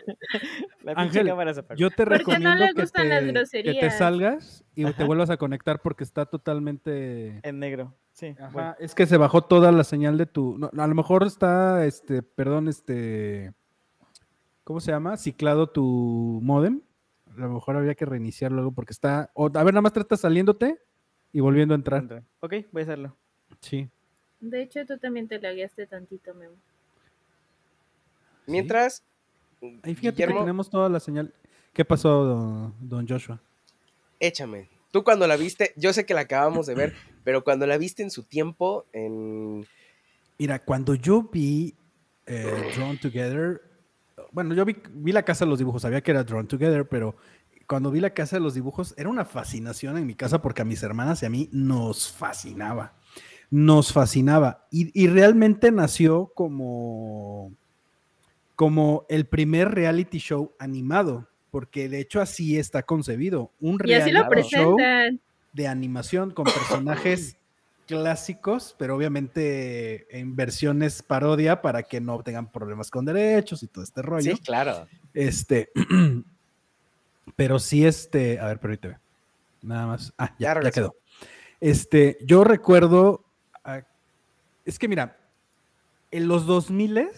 Ángel, 0.96 1.32
yo 1.78 1.90
te 1.92 2.06
recomiendo 2.06 2.66
que, 2.76 2.86
te, 2.86 3.64
que, 3.64 3.74
te, 3.80 3.92
salgas 3.92 4.64
y 4.76 4.86
te 4.94 5.04
vuelvas 5.04 5.30
a 5.30 5.38
conectar 5.38 5.82
porque 5.82 6.04
está 6.04 6.26
totalmente 6.26 7.40
en 7.44 7.60
negro. 7.60 7.94
Sí. 8.14 8.36
es 8.80 8.96
que 8.96 9.06
se 9.06 9.16
bajó 9.16 9.44
toda 9.44 9.72
la 9.72 9.84
señal 9.84 10.18
de 10.18 10.26
tu. 10.26 10.70
a 10.78 10.88
lo 10.88 10.96
mejor 10.96 11.26
está, 11.26 11.86
este, 11.86 12.24
perdón, 12.24 12.68
este. 12.68 13.54
¿Cómo 14.64 14.82
se 14.82 14.92
llama? 14.92 15.18
Ciclado 15.18 15.68
tu 15.68 16.40
modem. 16.44 16.82
A 17.40 17.44
lo 17.44 17.54
mejor 17.54 17.78
había 17.78 17.96
que 17.96 18.04
reiniciarlo 18.04 18.60
algo 18.60 18.74
porque 18.74 18.92
está. 18.92 19.32
a 19.34 19.64
ver, 19.64 19.74
nada 19.74 19.82
más 19.82 19.94
trata 19.94 20.18
saliéndote 20.18 20.78
y 21.32 21.40
volviendo 21.40 21.74
a 21.74 21.78
entrar. 21.78 22.24
Ok, 22.42 22.54
voy 22.74 22.82
a 22.82 22.84
hacerlo. 22.84 23.16
Sí. 23.62 23.90
De 24.42 24.62
hecho, 24.62 24.86
tú 24.86 24.98
también 24.98 25.30
te 25.30 25.40
lagueaste 25.40 25.88
tantito, 25.88 26.34
Memo. 26.34 26.56
Mientras. 28.46 29.04
Ahí 29.84 29.96
fíjate 29.96 30.28
que 30.28 30.34
tenemos 30.34 30.70
toda 30.70 30.90
la 30.90 31.00
señal. 31.00 31.34
¿Qué 31.72 31.86
pasó, 31.86 32.74
don 32.82 33.08
Joshua? 33.08 33.42
Échame. 34.20 34.68
Tú 34.92 35.06
cuando 35.06 35.28
la 35.28 35.38
viste, 35.38 35.72
yo 35.78 35.94
sé 35.94 36.06
que 36.06 36.14
la 36.14 36.22
acabamos 36.22 36.66
de 36.66 36.76
ver, 36.76 36.94
pero 37.24 37.46
cuando 37.46 37.66
la 37.68 37.78
viste 37.78 38.04
en 38.04 38.12
su 38.12 38.24
tiempo, 38.24 38.86
en... 38.92 39.66
Mira, 40.38 40.60
cuando 40.60 40.96
yo 40.96 41.24
vi 41.24 41.74
eh, 42.26 42.72
Drawn 42.76 42.98
Together, 42.98 43.62
bueno, 44.32 44.54
yo 44.54 44.66
vi, 44.66 44.78
vi, 44.92 45.12
la 45.12 45.24
casa 45.24 45.46
de 45.46 45.50
los 45.50 45.60
dibujos, 45.60 45.82
sabía 45.82 46.02
que 46.02 46.12
era 46.12 46.24
Drawn 46.24 46.48
Together, 46.48 46.88
pero 46.88 47.16
cuando 47.68 47.92
vi 47.92 48.00
la 48.00 48.14
casa 48.14 48.38
de 48.38 48.42
los 48.42 48.54
dibujos 48.54 48.94
era 48.98 49.10
una 49.10 49.26
fascinación 49.26 49.98
en 49.98 50.08
mi 50.08 50.16
casa 50.16 50.42
porque 50.42 50.62
a 50.62 50.66
mis 50.66 50.82
hermanas 50.84 51.22
y 51.24 51.26
a 51.26 51.30
mí 51.30 51.50
nos 51.52 52.12
fascinaba, 52.12 52.94
nos 53.50 53.94
fascinaba 53.94 54.68
y, 54.72 54.92
y 55.00 55.08
realmente 55.08 55.72
nació 55.72 56.32
como, 56.36 57.52
como 58.56 59.06
el 59.10 59.26
primer 59.28 59.72
reality 59.72 60.18
show 60.20 60.54
animado 60.60 61.30
porque 61.52 61.90
de 61.90 62.00
hecho 62.00 62.22
así 62.22 62.58
está 62.58 62.84
concebido. 62.84 63.52
Un 63.60 63.80
y 63.86 63.94
así 63.94 64.12
lo 64.12 64.24
reality 64.30 64.50
show 64.50 64.78
de 65.54 65.68
animación 65.68 66.32
con 66.32 66.46
personajes 66.46 67.38
clásicos, 67.90 68.76
pero 68.78 68.96
obviamente 68.96 70.06
en 70.16 70.36
versiones 70.36 71.02
parodia 71.02 71.60
para 71.60 71.82
que 71.82 72.00
no 72.00 72.22
tengan 72.22 72.52
problemas 72.52 72.92
con 72.92 73.04
derechos 73.04 73.64
y 73.64 73.68
todo 73.68 73.84
este 73.84 74.04
rollo. 74.04 74.36
Sí, 74.36 74.40
claro. 74.42 74.88
Este, 75.12 75.72
pero 77.36 77.58
sí, 77.58 77.88
este, 77.88 78.40
a 78.40 78.46
ver, 78.46 78.60
ve. 78.60 78.98
Nada 79.64 79.88
más. 79.88 80.14
Ah, 80.20 80.36
Ya 80.38 80.62
ya, 80.62 80.70
quedó. 80.70 80.96
Este, 81.60 82.20
yo 82.22 82.44
recuerdo, 82.44 83.26
ah, 83.64 83.82
es 84.66 84.78
que 84.78 84.88
mira, 84.88 85.18
en 86.12 86.28
los 86.28 86.46
2000 86.46 87.10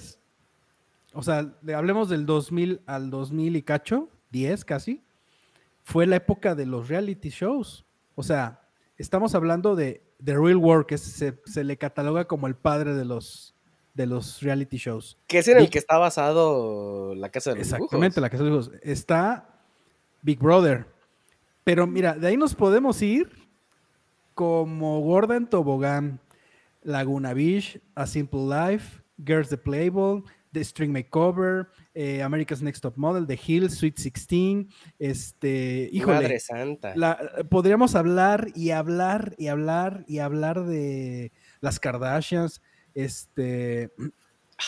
o 1.14 1.22
sea, 1.22 1.54
hablemos 1.76 2.08
del 2.08 2.26
2000 2.26 2.80
al 2.86 3.10
2000 3.10 3.58
y 3.58 3.62
cacho, 3.62 4.08
10 4.32 4.64
casi, 4.64 5.04
fue 5.84 6.08
la 6.08 6.16
época 6.16 6.56
de 6.56 6.66
los 6.66 6.88
reality 6.88 7.28
shows. 7.30 7.84
O 8.16 8.24
sea, 8.24 8.62
estamos 8.98 9.36
hablando 9.36 9.76
de 9.76 10.02
The 10.24 10.34
Real 10.34 10.58
World, 10.58 10.86
que 10.86 10.98
se, 10.98 11.40
se 11.46 11.64
le 11.64 11.78
cataloga 11.78 12.26
como 12.26 12.48
el 12.48 12.56
padre 12.56 12.94
de 12.94 13.06
los, 13.06 13.56
de 13.94 14.06
los 14.06 14.42
reality 14.42 14.78
shows. 14.78 15.18
Que 15.28 15.40
es 15.40 15.48
en 15.48 15.58
el 15.58 15.70
que 15.70 15.80
está 15.80 15.98
basado 15.98 17.16
la 17.16 17.30
casa 17.30 17.52
de 17.52 17.58
los 17.58 17.68
Exactamente, 17.68 18.16
Dibujos. 18.16 18.22
la 18.22 18.30
casa 18.30 18.44
de 18.44 18.50
los 18.50 18.66
dibujos. 18.72 18.88
Está 18.88 19.60
Big 20.22 20.40
Brother. 20.40 20.86
Pero 21.64 21.88
mira, 21.88 22.14
de 22.16 22.28
ahí 22.28 22.38
nos 22.38 22.56
podemos 22.56 23.02
ir 23.02 23.30
como 24.34 25.00
Gordon 25.02 25.48
Tobogán, 25.48 26.20
Laguna 26.84 27.34
Beach, 27.34 27.80
A 27.96 28.08
Simple 28.08 28.42
Life, 28.48 29.02
Girls 29.24 29.50
the 29.50 29.58
Playboy, 29.58 30.24
The 30.52 30.62
String 30.64 30.92
Makeover, 30.94 31.68
eh, 31.94 32.22
America's 32.22 32.62
Next 32.62 32.82
Top 32.82 32.98
Model, 32.98 33.26
The 33.26 33.40
Hills, 33.48 33.76
Sweet 33.78 33.98
16, 33.98 34.70
este, 35.00 35.90
híjole, 35.92 36.16
Madre 36.16 36.40
santa. 36.40 36.94
la- 36.96 37.18
podríamos 37.50 37.96
hablar 37.96 38.48
y 38.54 38.72
hablar 38.72 39.34
y 39.38 39.48
hablar 39.48 40.04
y 40.08 40.20
hablar 40.20 40.66
de 40.66 41.32
las 41.62 41.80
Kardashians, 41.80 42.62
este, 42.94 43.92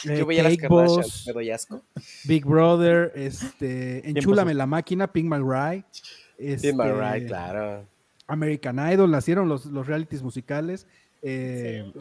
Yo 0.04 0.12
eh, 0.14 0.24
veía 0.24 0.44
las 0.44 0.58
Kardashians, 0.58 1.28
me 1.28 1.34
doy 1.34 1.52
asco. 1.52 1.84
Big 2.26 2.46
Brother, 2.46 3.12
este, 3.16 4.10
Enchúlame 4.10 4.54
la 4.54 4.66
máquina, 4.66 5.12
Pink 5.12 5.28
McRae, 5.28 5.84
este, 6.38 6.74
my 6.74 6.92
right, 6.92 7.28
claro. 7.28 7.86
American 8.28 8.80
Idol, 8.80 9.12
nacieron 9.12 9.50
los, 9.50 9.66
los 9.66 9.86
realities 9.86 10.24
musicales. 10.24 10.88
Eh, 11.24 11.92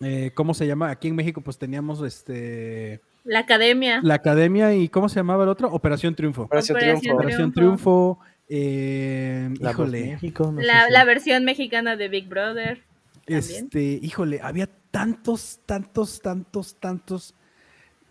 eh, 0.00 0.30
¿Cómo 0.34 0.52
se 0.54 0.66
llama? 0.66 0.90
Aquí 0.90 1.08
en 1.08 1.16
México 1.16 1.40
pues 1.40 1.58
teníamos 1.58 2.02
este 2.02 3.00
La 3.24 3.40
academia. 3.40 4.00
la 4.02 4.14
academia 4.14 4.74
y 4.74 4.88
¿cómo 4.88 5.08
se 5.08 5.16
llamaba 5.16 5.44
el 5.44 5.48
otro? 5.50 5.68
Operación 5.72 6.14
Triunfo. 6.14 6.42
Operación 6.42 6.76
Operación 6.76 7.00
Triunfo. 7.00 7.16
Operación 7.18 7.52
Triunfo. 7.52 8.18
Eh, 8.48 9.48
La 9.60 9.70
híjole, 9.70 10.12
México, 10.12 10.52
no 10.52 10.60
sé 10.60 10.66
La, 10.66 10.86
si- 10.86 10.92
la 10.92 11.04
versión 11.04 11.44
mexicana 11.44 11.96
de 11.96 12.08
Big 12.08 12.28
Brother. 12.28 12.82
también. 13.24 13.38
este, 13.64 13.82
híjole, 14.02 14.40
había 14.42 14.68
tantos, 14.90 15.60
tantos, 15.64 16.20
tantos, 16.20 16.74
tantos 16.78 17.34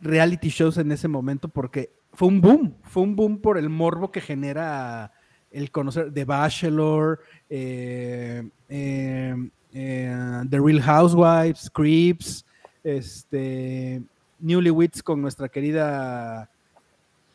reality 0.02 0.50
shows 0.50 0.78
en 0.80 0.92
ese 0.92 1.08
momento 1.08 1.48
porque 1.48 1.92
fue 2.14 2.28
un 2.28 2.42
boom, 2.42 2.76
fue 2.84 3.04
un 3.04 3.16
boom 3.16 3.38
por 3.40 3.58
el 3.60 3.70
morbo 3.70 4.12
que 4.12 4.20
genera 4.22 5.12
el 5.52 5.70
conocer 5.70 6.12
The 6.12 6.26
Bachelor, 6.26 7.20
eh, 7.50 8.50
eh, 8.70 9.36
eh, 9.74 10.44
The 10.50 10.60
Real 10.60 10.82
Housewives, 10.82 11.70
Creeps, 11.70 12.46
este, 12.84 14.02
Newlyweds 14.40 15.04
con 15.04 15.22
nuestra 15.22 15.48
querida 15.50 16.50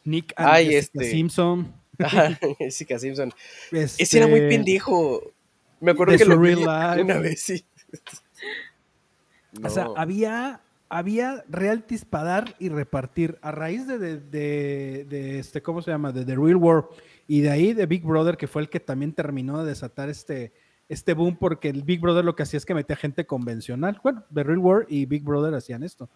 Nick 0.05 0.33
and 0.37 0.49
Ay, 0.49 0.67
Jessica 0.67 1.01
este. 1.03 1.11
Simpson. 1.11 1.73
Jessica 2.59 2.99
Simpson. 2.99 3.33
Este, 3.73 4.03
Ese 4.03 4.19
era 4.19 4.27
muy 4.27 4.41
pendejo. 4.41 5.33
Me 5.81 5.93
acuerdo 5.93 6.17
que 6.17 6.25
lo 6.25 6.39
vi 6.41 6.55
una 6.55 7.19
vez, 7.19 7.43
sí. 7.43 7.65
O 9.63 9.71
sea, 9.71 9.85
No. 9.85 9.95
había, 9.97 10.61
había 10.89 11.45
realities 11.49 12.05
para 12.05 12.25
dar 12.25 12.55
y 12.59 12.69
repartir. 12.69 13.39
A 13.43 13.51
raíz 13.53 13.87
de, 13.87 13.99
de, 13.99 14.19
de- 14.19 15.07
de 15.09 15.39
este, 15.39 15.63
¿cómo 15.63 15.83
se 15.83 15.91
llama? 15.91 16.13
De 16.13 16.25
The 16.25 16.35
Real 16.35 16.57
World. 16.57 16.87
Y 17.29 17.41
de 17.41 17.51
ahí 17.51 17.73
de 17.73 17.87
Big 17.87 18.05
Brother, 18.05 18.37
que 18.37 18.47
fue 18.47 18.63
el 18.63 18.69
que 18.69 18.81
también 18.81 19.13
terminó 19.13 19.63
de 19.63 19.69
desatar 19.71 20.09
este, 20.09 20.53
este 20.89 21.15
boom, 21.15 21.37
porque 21.37 21.69
el 21.69 21.83
Big 21.83 22.01
Brother 22.01 22.25
lo 22.25 22.37
que 22.37 22.45
hacía 22.45 22.59
es 22.59 22.67
que 22.67 22.75
metía 22.75 22.97
gente 22.97 23.27
convencional. 23.27 24.01
Bueno, 24.03 24.25
The 24.33 24.45
Real 24.45 24.59
World 24.59 24.87
y 24.89 25.07
Big 25.07 25.25
Brother 25.25 25.55
hacían 25.55 25.83
esto. 25.83 26.09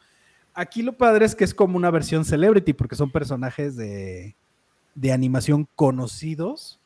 Aquí 0.55 0.83
lo 0.83 0.93
padre 0.93 1.27
es 1.27 1.35
que 1.35 1.45
es 1.45 1.55
como 1.55 1.77
una 1.77 1.91
versión 1.91 2.25
celebrity, 2.25 2.73
porque 2.73 2.97
son 2.97 3.11
personajes 3.11 3.77
de, 3.77 4.37
de 4.95 5.13
animación 5.13 5.69
conocidos. 5.75 6.79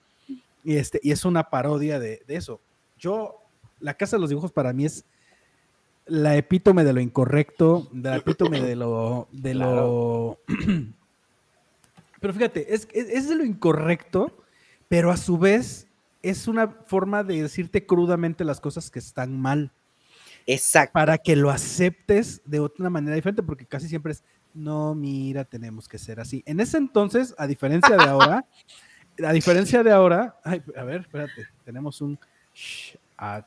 Y, 0.63 0.77
este, 0.77 1.01
y 1.03 1.13
es 1.13 1.25
una 1.25 1.51
parodia 1.51 1.99
de, 1.99 2.23
de 2.27 2.37
eso. 2.37 2.61
Yo, 2.99 3.41
la 3.81 3.95
Casa 3.95 4.17
de 4.17 4.21
los 4.21 4.31
Dibujos 4.31 4.53
para 4.53 4.73
mí 4.73 4.87
es 4.87 5.05
la 6.07 6.37
epítome 6.37 6.85
de 6.85 6.93
lo 6.93 7.01
incorrecto, 7.01 7.89
la 7.93 8.17
epítome 8.17 8.61
de 8.61 8.77
lo. 8.77 9.29
De 9.33 9.55
lo... 9.55 10.39
pero 12.21 12.35
fíjate, 12.35 12.75
es, 12.75 12.89
es, 12.93 13.09
es 13.09 13.29
de 13.29 13.37
lo 13.37 13.45
incorrecto, 13.45 14.37
pero 14.89 15.11
a 15.11 15.17
su 15.17 15.39
vez 15.39 15.84
es 16.25 16.49
una 16.49 16.69
forma 16.69 17.23
de 17.23 17.43
decirte 17.43 17.87
crudamente 17.87 18.45
las 18.45 18.61
cosas 18.61 18.91
que 18.91 18.99
están 18.99 19.41
mal, 19.41 19.71
Exacto. 20.47 20.93
para 20.93 21.19
que 21.19 21.37
lo 21.37 21.51
aceptes 21.51 22.43
de 22.45 22.61
otra 22.61 22.91
manera 22.91 23.15
diferente, 23.15 23.43
porque 23.43 23.67
casi 23.67 23.89
siempre 23.89 24.13
es, 24.13 24.25
no, 24.53 24.95
mira, 24.95 25.45
tenemos 25.45 25.89
que 25.89 25.99
ser 25.99 26.21
así. 26.21 26.43
En 26.47 26.61
ese 26.61 26.79
entonces, 26.79 27.35
a 27.39 27.47
diferencia 27.47 27.97
de 27.97 28.05
ahora, 28.05 28.45
a 29.25 29.33
diferencia 29.33 29.83
de 29.83 29.93
ahora, 29.93 30.37
ay, 30.45 30.63
a 30.77 30.85
ver, 30.85 31.03
espérate, 31.03 31.49
tenemos 31.65 32.01
un 32.01 32.19
shh, 32.55 32.97
ad. 33.17 33.45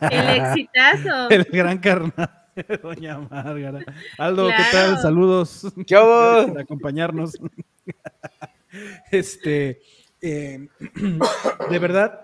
El 0.00 0.28
exitazo. 0.28 1.28
El 1.30 1.44
gran 1.44 1.78
carnal 1.78 2.42
Doña 2.82 3.18
Márgara. 3.18 3.80
Aldo, 4.18 4.48
¿qué 4.48 4.64
tal? 4.70 4.98
Saludos. 5.00 5.72
¿Qué 5.86 5.96
hubo? 5.96 6.32
Gracias 6.32 6.50
por 6.50 6.60
acompañarnos. 6.60 7.32
Este, 9.10 9.80
eh, 10.20 10.68
de 11.70 11.78
verdad, 11.78 12.22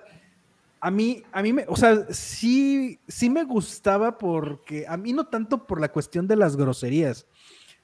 a 0.80 0.90
mí, 0.90 1.22
a 1.32 1.42
mí 1.42 1.52
me, 1.52 1.64
o 1.68 1.76
sea, 1.76 2.06
sí, 2.10 2.98
sí 3.08 3.28
me 3.30 3.44
gustaba 3.44 4.16
porque, 4.18 4.86
a 4.86 4.96
mí 4.96 5.12
no 5.12 5.26
tanto 5.26 5.66
por 5.66 5.80
la 5.80 5.90
cuestión 5.90 6.26
de 6.28 6.36
las 6.36 6.56
groserías, 6.56 7.26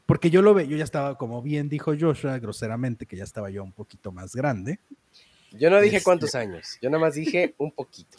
porque 0.07 0.31
yo 0.31 0.43
lo 0.43 0.55
ve, 0.55 0.69
yo 0.69 0.77
ya 0.77 0.85
estaba, 0.85 1.17
como 1.19 1.43
bien 1.43 1.69
dijo 1.69 1.93
Joshua, 1.99 2.39
groseramente, 2.39 3.07
que 3.07 3.17
ya 3.17 3.25
estaba 3.25 3.51
yo 3.51 3.65
un 3.65 3.73
poquito 3.73 4.13
más 4.13 4.35
grande. 4.35 4.79
Yo 5.53 5.71
no 5.71 5.81
dije 5.81 5.97
Este- 5.97 6.05
cuántos 6.05 6.35
años. 6.35 6.79
Yo 6.83 6.91
nada 6.91 7.01
más 7.01 7.15
dije 7.15 7.55
un 7.59 7.73
poquito. 7.73 8.19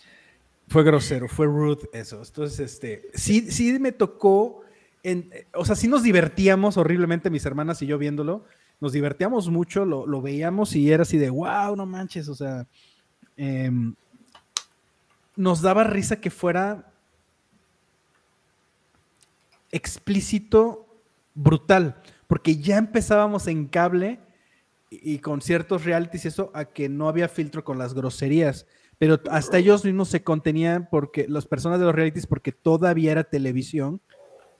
Fue 0.67 0.83
grosero, 0.83 1.27
fue 1.27 1.45
rude 1.45 1.87
eso. 1.93 2.21
Entonces, 2.25 2.59
este, 2.59 3.09
sí, 3.13 3.51
sí 3.51 3.77
me 3.79 3.91
tocó, 3.91 4.61
en, 5.03 5.29
o 5.53 5.63
sea, 5.63 5.75
sí 5.75 5.87
nos 5.87 6.01
divertíamos 6.01 6.75
horriblemente, 6.77 7.29
mis 7.29 7.45
hermanas 7.45 7.81
y 7.83 7.85
yo 7.85 7.99
viéndolo, 7.99 8.45
nos 8.85 8.91
divertíamos 8.91 9.49
mucho, 9.49 9.83
lo, 9.83 10.05
lo 10.05 10.21
veíamos 10.21 10.75
y 10.75 10.91
era 10.91 11.01
así 11.01 11.17
de, 11.17 11.31
wow, 11.31 11.75
no 11.75 11.87
manches, 11.87 12.29
o 12.29 12.35
sea, 12.35 12.67
em, 13.35 13.95
nos 15.35 15.63
daba 15.63 15.83
risa 15.83 16.17
que 16.17 16.29
fuera 16.29 16.93
explícito, 19.71 20.85
brutal, 21.33 21.99
porque 22.27 22.57
ya 22.57 22.77
empezábamos 22.77 23.47
en 23.47 23.65
cable 23.65 24.19
y, 24.91 25.15
y 25.15 25.17
con 25.17 25.41
ciertos 25.41 25.83
realities 25.83 26.25
y 26.25 26.27
eso 26.27 26.51
a 26.53 26.65
que 26.65 26.87
no 26.87 27.09
había 27.09 27.27
filtro 27.27 27.63
con 27.63 27.79
las 27.79 27.95
groserías, 27.95 28.67
pero 28.99 29.19
hasta 29.31 29.57
ellos 29.57 29.83
mismos 29.83 30.09
se 30.09 30.23
contenían 30.23 30.87
porque 30.91 31.25
las 31.27 31.47
personas 31.47 31.79
de 31.79 31.85
los 31.85 31.95
realities 31.95 32.27
porque 32.27 32.51
todavía 32.51 33.13
era 33.13 33.23
televisión 33.23 33.99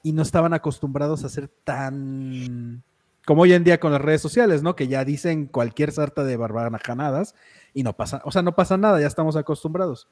y 0.01 0.13
no 0.13 0.23
estaban 0.23 0.55
acostumbrados 0.55 1.23
a 1.23 1.29
ser 1.29 1.47
tan 1.47 2.83
como 3.25 3.41
hoy 3.41 3.53
en 3.53 3.63
día 3.63 3.79
con 3.79 3.91
las 3.91 4.01
redes 4.01 4.21
sociales, 4.21 4.61
¿no? 4.61 4.75
Que 4.75 4.87
ya 4.87 5.03
dicen 5.03 5.47
cualquier 5.47 5.91
sarta 5.91 6.23
de 6.23 6.37
barbarajadas 6.37 7.35
y 7.73 7.83
no 7.83 7.93
pasa, 7.93 8.21
o 8.23 8.31
sea, 8.31 8.43
no 8.43 8.55
pasa 8.55 8.77
nada, 8.77 9.01
ya 9.01 9.07
estamos 9.07 9.35
acostumbrados. 9.35 10.07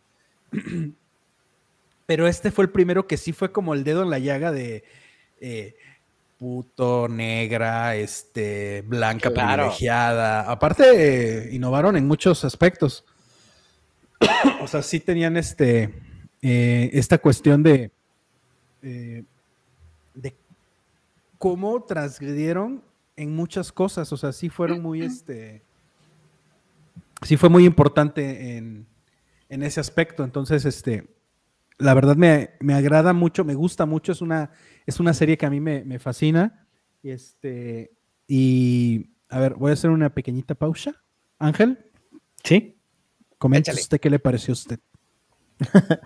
Pero 2.06 2.28
este 2.28 2.52
fue 2.52 2.66
el 2.66 2.72
primero 2.72 3.08
que 3.08 3.18
sí 3.18 3.32
fue 3.32 3.52
como 3.52 3.74
el 3.74 3.84
dedo 3.84 4.04
en 4.04 4.10
la 4.10 4.20
llaga 4.20 4.52
de 4.52 4.84
eh, 5.40 5.76
puto, 6.38 7.08
negra, 7.08 7.96
este, 7.96 8.84
blanca, 8.86 9.32
Claro. 9.32 9.64
privilegiada. 9.64 10.52
Aparte, 10.52 10.84
eh, 11.48 11.54
innovaron 11.54 11.96
en 11.96 12.08
muchos 12.08 12.44
aspectos. 12.44 13.06
o 14.62 14.68
sea, 14.68 14.82
sí 14.82 15.00
tenían 15.00 15.38
este, 15.38 15.94
eh, 16.42 16.90
esta 16.94 17.20
cuestión 17.20 17.64
de, 17.64 17.92
de 18.82 20.36
cómo 21.38 21.84
transgredieron 21.84 22.82
en 23.16 23.36
muchas 23.36 23.72
cosas. 23.72 24.12
O 24.12 24.18
sea, 24.18 24.32
sí 24.32 24.50
fueron 24.50 24.82
muy, 24.82 25.02
este, 25.02 25.64
sí 27.22 27.38
fue 27.38 27.50
muy 27.50 27.66
importante 27.66 28.58
en, 28.58 28.88
en 29.50 29.64
ese 29.64 29.80
aspecto. 29.80 30.24
Entonces, 30.24 30.66
este, 30.66 31.08
la 31.78 31.94
verdad 31.94 32.16
me, 32.16 32.52
me 32.60 32.74
agrada 32.74 33.14
mucho, 33.14 33.44
me 33.44 33.56
gusta 33.56 33.86
mucho. 33.86 34.12
Es 34.12 34.22
una, 34.22 34.52
es 34.86 35.00
una 35.00 35.14
serie 35.14 35.38
que 35.38 35.46
a 35.46 35.50
mí 35.50 35.60
me, 35.60 35.84
me 35.84 36.00
fascina. 36.00 36.68
Y 37.02 37.12
este, 37.12 37.92
y 38.28 39.10
A 39.30 39.40
ver, 39.40 39.56
voy 39.56 39.72
a 39.72 39.74
hacer 39.74 39.90
una 39.90 40.14
pequeñita 40.14 40.56
pausa. 40.56 41.04
Ángel. 41.40 41.86
Sí. 42.44 42.78
Coméntese 43.38 43.82
usted 43.82 44.00
qué 44.00 44.10
le 44.10 44.20
pareció 44.20 44.54
a 44.54 44.54
usted. 44.54 44.80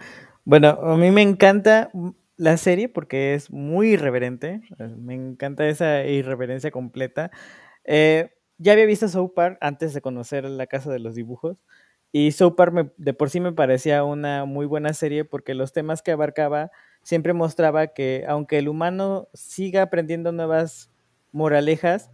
bueno, 0.45 0.69
a 0.69 0.97
mí 0.97 1.11
me 1.11 1.21
encanta 1.21 1.91
la 2.38 2.58
serie 2.58 2.89
porque 2.89 3.34
es 3.34 3.52
muy 3.52 3.91
irreverente. 3.93 4.62
Me 4.97 5.15
encanta 5.15 5.67
esa 5.67 6.06
irreverencia 6.06 6.71
completa. 6.71 7.32
Eh, 7.84 8.32
ya 8.58 8.73
había 8.73 8.86
visto 8.86 9.08
South 9.08 9.34
Park 9.36 9.58
antes 9.62 9.93
de 9.93 10.02
conocer 10.02 10.45
La 10.45 10.67
Casa 10.67 10.91
de 10.91 11.00
los 11.00 11.15
Dibujos. 11.15 11.58
Y 12.12 12.32
South 12.32 12.56
Park 12.56 12.93
de 12.97 13.13
por 13.13 13.30
sí 13.30 13.39
me 13.39 13.52
parecía 13.54 14.04
una 14.04 14.45
muy 14.45 14.65
buena 14.65 14.93
serie 14.93 15.26
porque 15.26 15.54
los 15.54 15.73
temas 15.73 16.02
que 16.02 16.12
abarcaba 16.12 16.71
siempre 17.04 17.34
mostraba 17.34 17.88
que 17.88 18.26
aunque 18.28 18.58
el 18.60 18.69
humano 18.69 19.28
siga 19.34 19.82
aprendiendo 19.84 20.32
nuevas 20.32 20.89
moralejas, 21.32 22.12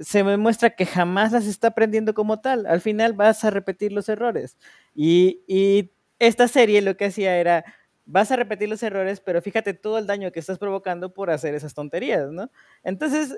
se 0.00 0.22
demuestra 0.22 0.70
que 0.70 0.86
jamás 0.86 1.32
las 1.32 1.46
está 1.46 1.68
aprendiendo 1.68 2.14
como 2.14 2.40
tal. 2.40 2.66
Al 2.66 2.80
final 2.80 3.12
vas 3.14 3.44
a 3.44 3.50
repetir 3.50 3.92
los 3.92 4.08
errores. 4.08 4.58
Y, 4.94 5.42
y 5.46 5.92
esta 6.18 6.48
serie 6.48 6.82
lo 6.82 6.96
que 6.96 7.06
hacía 7.06 7.36
era, 7.38 7.64
vas 8.10 8.32
a 8.32 8.36
repetir 8.36 8.68
los 8.70 8.82
errores, 8.82 9.20
pero 9.20 9.42
fíjate 9.42 9.74
todo 9.74 9.98
el 9.98 10.06
daño 10.06 10.32
que 10.32 10.40
estás 10.40 10.58
provocando 10.58 11.12
por 11.12 11.30
hacer 11.30 11.54
esas 11.54 11.74
tonterías, 11.74 12.30
¿no? 12.32 12.50
Entonces, 12.82 13.36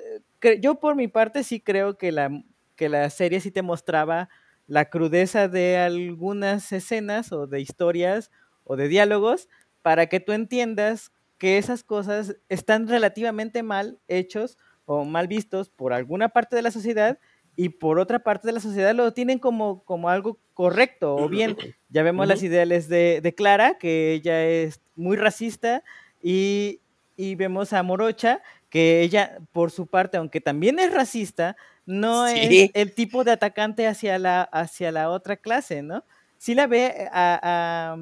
yo 0.60 0.76
por 0.76 0.94
mi 0.94 1.08
parte 1.08 1.42
sí 1.42 1.60
creo 1.60 1.98
que 1.98 2.12
la, 2.12 2.30
que 2.76 2.88
la 2.88 3.10
serie 3.10 3.40
sí 3.40 3.50
te 3.50 3.62
mostraba 3.62 4.28
la 4.68 4.84
crudeza 4.88 5.48
de 5.48 5.76
algunas 5.76 6.70
escenas 6.72 7.32
o 7.32 7.48
de 7.48 7.60
historias 7.60 8.30
o 8.62 8.76
de 8.76 8.86
diálogos 8.86 9.48
para 9.82 10.06
que 10.06 10.20
tú 10.20 10.30
entiendas 10.32 11.10
que 11.36 11.58
esas 11.58 11.82
cosas 11.82 12.36
están 12.48 12.86
relativamente 12.86 13.64
mal 13.64 13.98
hechos 14.06 14.56
o 14.84 15.04
mal 15.04 15.26
vistos 15.26 15.68
por 15.68 15.92
alguna 15.92 16.28
parte 16.28 16.54
de 16.54 16.62
la 16.62 16.70
sociedad 16.70 17.18
y 17.56 17.70
por 17.70 17.98
otra 17.98 18.20
parte 18.20 18.46
de 18.46 18.52
la 18.52 18.60
sociedad 18.60 18.94
lo 18.94 19.12
tienen 19.12 19.38
como, 19.38 19.82
como 19.84 20.08
algo 20.08 20.38
correcto 20.54 21.16
o 21.16 21.28
bien. 21.28 21.56
Ya 21.88 22.02
vemos 22.02 22.26
las 22.26 22.42
ideales 22.42 22.88
de, 22.88 23.20
de, 23.22 23.34
Clara, 23.34 23.78
que 23.78 24.12
ella 24.12 24.44
es 24.44 24.80
muy 24.96 25.16
racista, 25.16 25.82
y, 26.22 26.80
y, 27.16 27.34
vemos 27.34 27.72
a 27.72 27.82
Morocha, 27.82 28.42
que 28.68 29.00
ella, 29.00 29.38
por 29.52 29.70
su 29.70 29.86
parte, 29.86 30.16
aunque 30.16 30.40
también 30.40 30.78
es 30.78 30.92
racista, 30.92 31.56
no 31.86 32.26
es 32.26 32.70
el 32.72 32.94
tipo 32.94 33.24
de 33.24 33.32
atacante 33.32 33.86
hacia 33.86 34.18
la, 34.18 34.42
hacia 34.42 34.92
la 34.92 35.10
otra 35.10 35.36
clase, 35.36 35.82
¿no? 35.82 36.04
Sí 36.38 36.54
la 36.54 36.66
ve 36.66 37.08
a, 37.12 37.96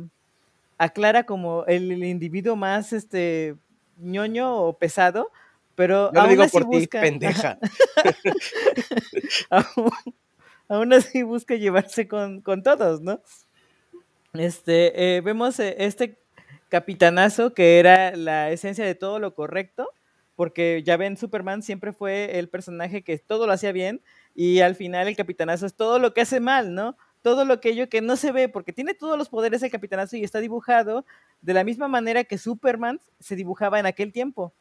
a, 0.79 0.89
Clara 0.91 1.25
como 1.25 1.65
el, 1.67 2.05
individuo 2.05 2.55
más 2.55 2.93
este 2.93 3.57
ñoño 3.97 4.55
o 4.57 4.75
pesado, 4.75 5.33
pero 5.79 6.13
Yo 6.13 6.23
lo 6.23 6.29
digo 6.29 6.49
por 6.49 6.69
ti, 6.69 6.89
pendeja. 6.89 7.57
aún, 10.69 10.93
así 10.93 11.23
busca 11.23 11.55
llevarse 11.55 12.09
con, 12.09 12.41
con 12.41 12.65
todos, 12.65 13.01
¿no? 13.01 13.23
Este, 14.33 15.19
eh, 15.19 15.21
vemos 15.21 15.61
eh, 15.61 15.77
este 15.79 16.19
capitanazo 16.69 17.55
que 17.55 17.79
era 17.79 18.17
la 18.17 18.51
esencia 18.51 18.85
de 18.85 18.97
todo 18.97 19.21
lo 19.21 19.37
correcto, 19.37 19.89
porque 20.35 20.83
ya 20.85 20.97
ven, 20.97 21.17
Superman 21.17 21.63
siempre 21.63 21.93
fue 21.93 22.41
el 22.41 22.49
personaje 22.49 23.05
que 23.05 23.17
todo 23.19 23.47
lo 23.47 23.53
hacía 23.53 23.71
bien 23.71 24.03
y 24.35 24.59
al 24.59 24.75
final 24.75 25.07
el 25.07 25.15
capitanazo 25.15 25.65
es 25.65 25.75
todo 25.75 26.01
lo 26.01 26.13
que 26.13 26.23
hace 26.23 26.41
mal, 26.41 26.75
¿no? 26.75 26.97
Todo 27.23 27.45
lo 27.45 27.61
que 27.61 27.89
que 27.89 28.01
no 28.01 28.17
se 28.17 28.33
ve, 28.33 28.49
porque 28.49 28.73
tiene 28.73 28.95
todos 28.95 29.17
los 29.17 29.29
poderes 29.29 29.63
el 29.63 29.71
capitanazo 29.71 30.17
y 30.17 30.25
está 30.25 30.41
dibujado 30.41 31.07
de 31.41 31.55
la 31.55 31.63
misma 31.63 31.87
manera 31.87 32.25
que 32.25 32.37
Superman 32.37 33.01
se 33.21 33.37
dibujaba 33.37 33.79
en 33.79 33.87
aquel 33.87 34.11
tiempo. 34.11 34.53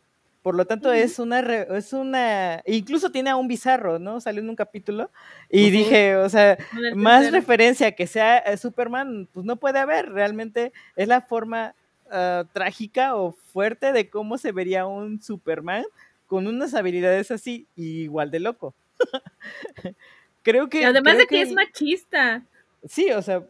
Por 0.47 0.55
lo 0.55 0.63
tanto, 0.65 0.93
es 0.93 1.19
una, 1.19 1.39
es 1.39 1.91
una, 1.91 2.61
incluso 2.65 3.11
tiene 3.11 3.29
a 3.29 3.35
un 3.35 3.49
bizarro, 3.49 3.99
¿no? 3.99 4.21
Salió 4.21 4.41
en 4.41 4.49
un 4.49 4.55
capítulo 4.55 5.11
y 5.49 5.71
dije, 5.71 6.15
o 6.15 6.29
sea, 6.29 6.57
más 6.95 7.31
referencia 7.31 7.91
que 7.91 8.07
sea 8.07 8.37
eh, 8.37 8.55
Superman, 8.55 9.27
pues 9.33 9.45
no 9.45 9.57
puede 9.57 9.79
haber, 9.79 10.09
realmente 10.09 10.71
es 10.95 11.07
la 11.07 11.19
forma 11.19 11.75
Ah, 12.09 12.45
trágica 12.53 13.15
o 13.15 13.31
fuerte 13.31 13.91
de 13.91 14.09
cómo 14.09 14.37
se 14.37 14.53
vería 14.53 14.85
un 14.85 15.21
Superman 15.21 15.83
con 16.25 16.47
unas 16.47 16.73
habilidades 16.73 17.31
así 17.31 17.67
igual 17.75 18.31
de 18.31 18.39
loco. 18.39 18.73
creo 20.41 20.69
que... 20.69 20.85
además 20.85 21.17
de 21.17 21.27
que, 21.27 21.41
es 21.41 21.51
machista. 21.51 22.43
Sí, 22.87 23.11
o 23.11 23.21
sea, 23.21 23.43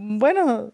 bueno, 0.00 0.72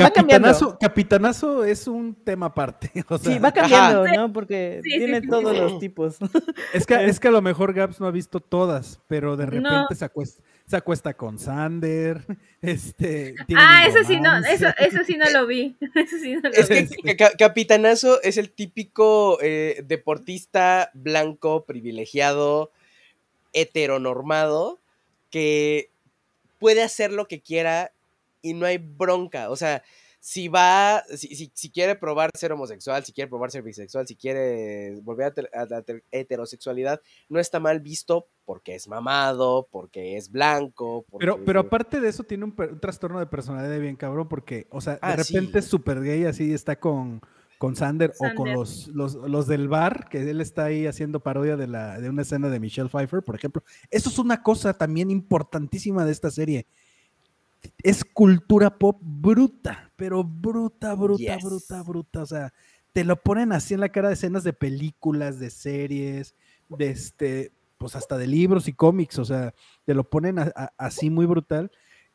va 0.00 0.10
cambiando. 0.10 0.78
Capitanazo 0.80 1.64
es 1.64 1.86
un 1.86 2.14
tema 2.14 2.46
aparte. 2.46 2.90
sí, 3.22 3.38
va 3.38 3.52
cambiando, 3.52 4.06
¿no? 4.06 4.32
Porque 4.32 4.80
tiene 4.82 5.22
todos 5.22 5.56
los 5.56 5.78
tipos. 5.78 6.16
Es 6.72 6.86
que, 6.86 7.04
es 7.04 7.20
que 7.20 7.28
a 7.28 7.30
lo 7.30 7.42
mejor 7.42 7.74
Gaps 7.74 8.00
no 8.00 8.06
ha 8.06 8.10
visto 8.10 8.40
todas, 8.40 9.00
pero 9.06 9.36
de 9.36 9.46
repente 9.46 9.94
se 9.94 10.04
acuesta 10.04 10.42
se 10.66 10.76
acuesta 10.76 11.12
con 11.14 11.38
Sander, 11.38 12.24
este... 12.62 13.34
Ah, 13.54 13.84
eso 13.86 13.98
sí, 14.06 14.20
no, 14.20 14.38
eso, 14.38 14.68
eso 14.78 15.00
sí 15.04 15.18
no 15.18 15.28
lo 15.30 15.46
vi. 15.46 15.76
Eso 15.94 16.16
sí 16.18 16.34
no 16.36 16.48
lo 16.48 16.54
es 16.54 16.68
que 16.68 17.16
Capitanazo 17.38 18.22
es 18.22 18.38
el 18.38 18.50
típico 18.50 19.38
eh, 19.42 19.82
deportista 19.86 20.90
blanco, 20.94 21.66
privilegiado, 21.66 22.70
heteronormado, 23.52 24.80
que 25.28 25.90
puede 26.62 26.84
hacer 26.84 27.12
lo 27.12 27.26
que 27.26 27.42
quiera 27.42 27.92
y 28.40 28.54
no 28.54 28.66
hay 28.66 28.78
bronca. 28.78 29.50
O 29.50 29.56
sea, 29.56 29.82
si 30.20 30.46
va, 30.46 31.02
si, 31.16 31.50
si, 31.52 31.70
quiere 31.70 31.96
probar 31.96 32.30
ser 32.38 32.52
homosexual, 32.52 33.04
si 33.04 33.12
quiere 33.12 33.28
probar 33.28 33.50
ser 33.50 33.64
bisexual, 33.64 34.06
si 34.06 34.14
quiere 34.14 35.00
volver 35.02 35.34
a, 35.52 35.66
la 35.66 35.84
heterosexualidad, 36.12 37.00
no 37.28 37.40
está 37.40 37.58
mal 37.58 37.80
visto 37.80 38.28
porque 38.44 38.76
es 38.76 38.86
mamado, 38.86 39.66
porque 39.72 40.16
es 40.16 40.30
blanco. 40.30 41.04
Pero, 41.18 41.44
pero 41.44 41.58
aparte 41.58 41.98
de 42.00 42.08
eso, 42.08 42.22
tiene 42.22 42.44
un, 42.44 42.54
trastorno 42.80 43.18
de 43.18 43.26
personalidad 43.26 43.80
bien 43.80 43.96
cabrón, 43.96 44.28
porque, 44.28 44.68
o 44.70 44.80
sea, 44.80 44.92
de 44.92 44.98
ah, 45.02 45.16
repente 45.16 45.58
es 45.58 45.64
súper 45.64 46.00
gay, 46.00 46.24
así 46.26 46.54
está 46.54 46.78
con, 46.78 47.20
con 47.62 47.76
Sander, 47.76 48.12
o 48.18 48.34
con 48.34 48.52
los, 48.52 48.88
los, 48.88 49.14
los, 49.14 49.46
del 49.46 49.68
bar, 49.68 50.08
que 50.08 50.28
él 50.28 50.40
está 50.40 50.64
ahí 50.64 50.88
haciendo 50.88 51.20
parodia 51.20 51.56
de, 51.56 51.68
la, 51.68 52.00
de 52.00 52.10
una 52.10 52.22
escena 52.22 52.48
de 52.48 52.58
Michelle 52.58 52.88
Pfeiffer, 52.88 53.22
por 53.22 53.36
ejemplo. 53.36 53.62
Eso 53.88 54.08
es 54.08 54.18
una 54.18 54.42
cosa 54.42 54.74
también 54.74 55.12
importantísima 55.12 56.04
de 56.04 56.10
esta 56.10 56.32
serie 56.32 56.66
es 57.80 58.04
cultura 58.04 58.76
pop 58.76 58.98
bruta, 59.00 59.92
pero 59.94 60.24
bruta, 60.24 60.96
bruta, 60.96 61.36
bruta, 61.36 61.82
bruta. 61.84 62.22
O 62.22 62.26
sea, 62.26 62.52
te 62.92 63.04
lo 63.04 63.22
ponen 63.22 63.52
así 63.52 63.74
en 63.74 63.80
la 63.80 63.90
cara 63.90 64.08
de 64.08 64.14
escenas 64.14 64.42
de 64.42 64.52
películas, 64.52 65.38
de 65.38 65.48
series, 65.48 66.34
de 66.68 66.90
este, 66.90 67.52
pues 67.78 67.94
hasta 67.94 68.18
de 68.18 68.26
libros 68.26 68.66
y 68.66 68.72
cómics. 68.72 69.20
O 69.20 69.24
sea, 69.24 69.54
te 69.84 69.94
lo 69.94 70.02
ponen 70.02 70.40
así 70.76 71.10
muy 71.10 71.26
brutal. 71.26 71.70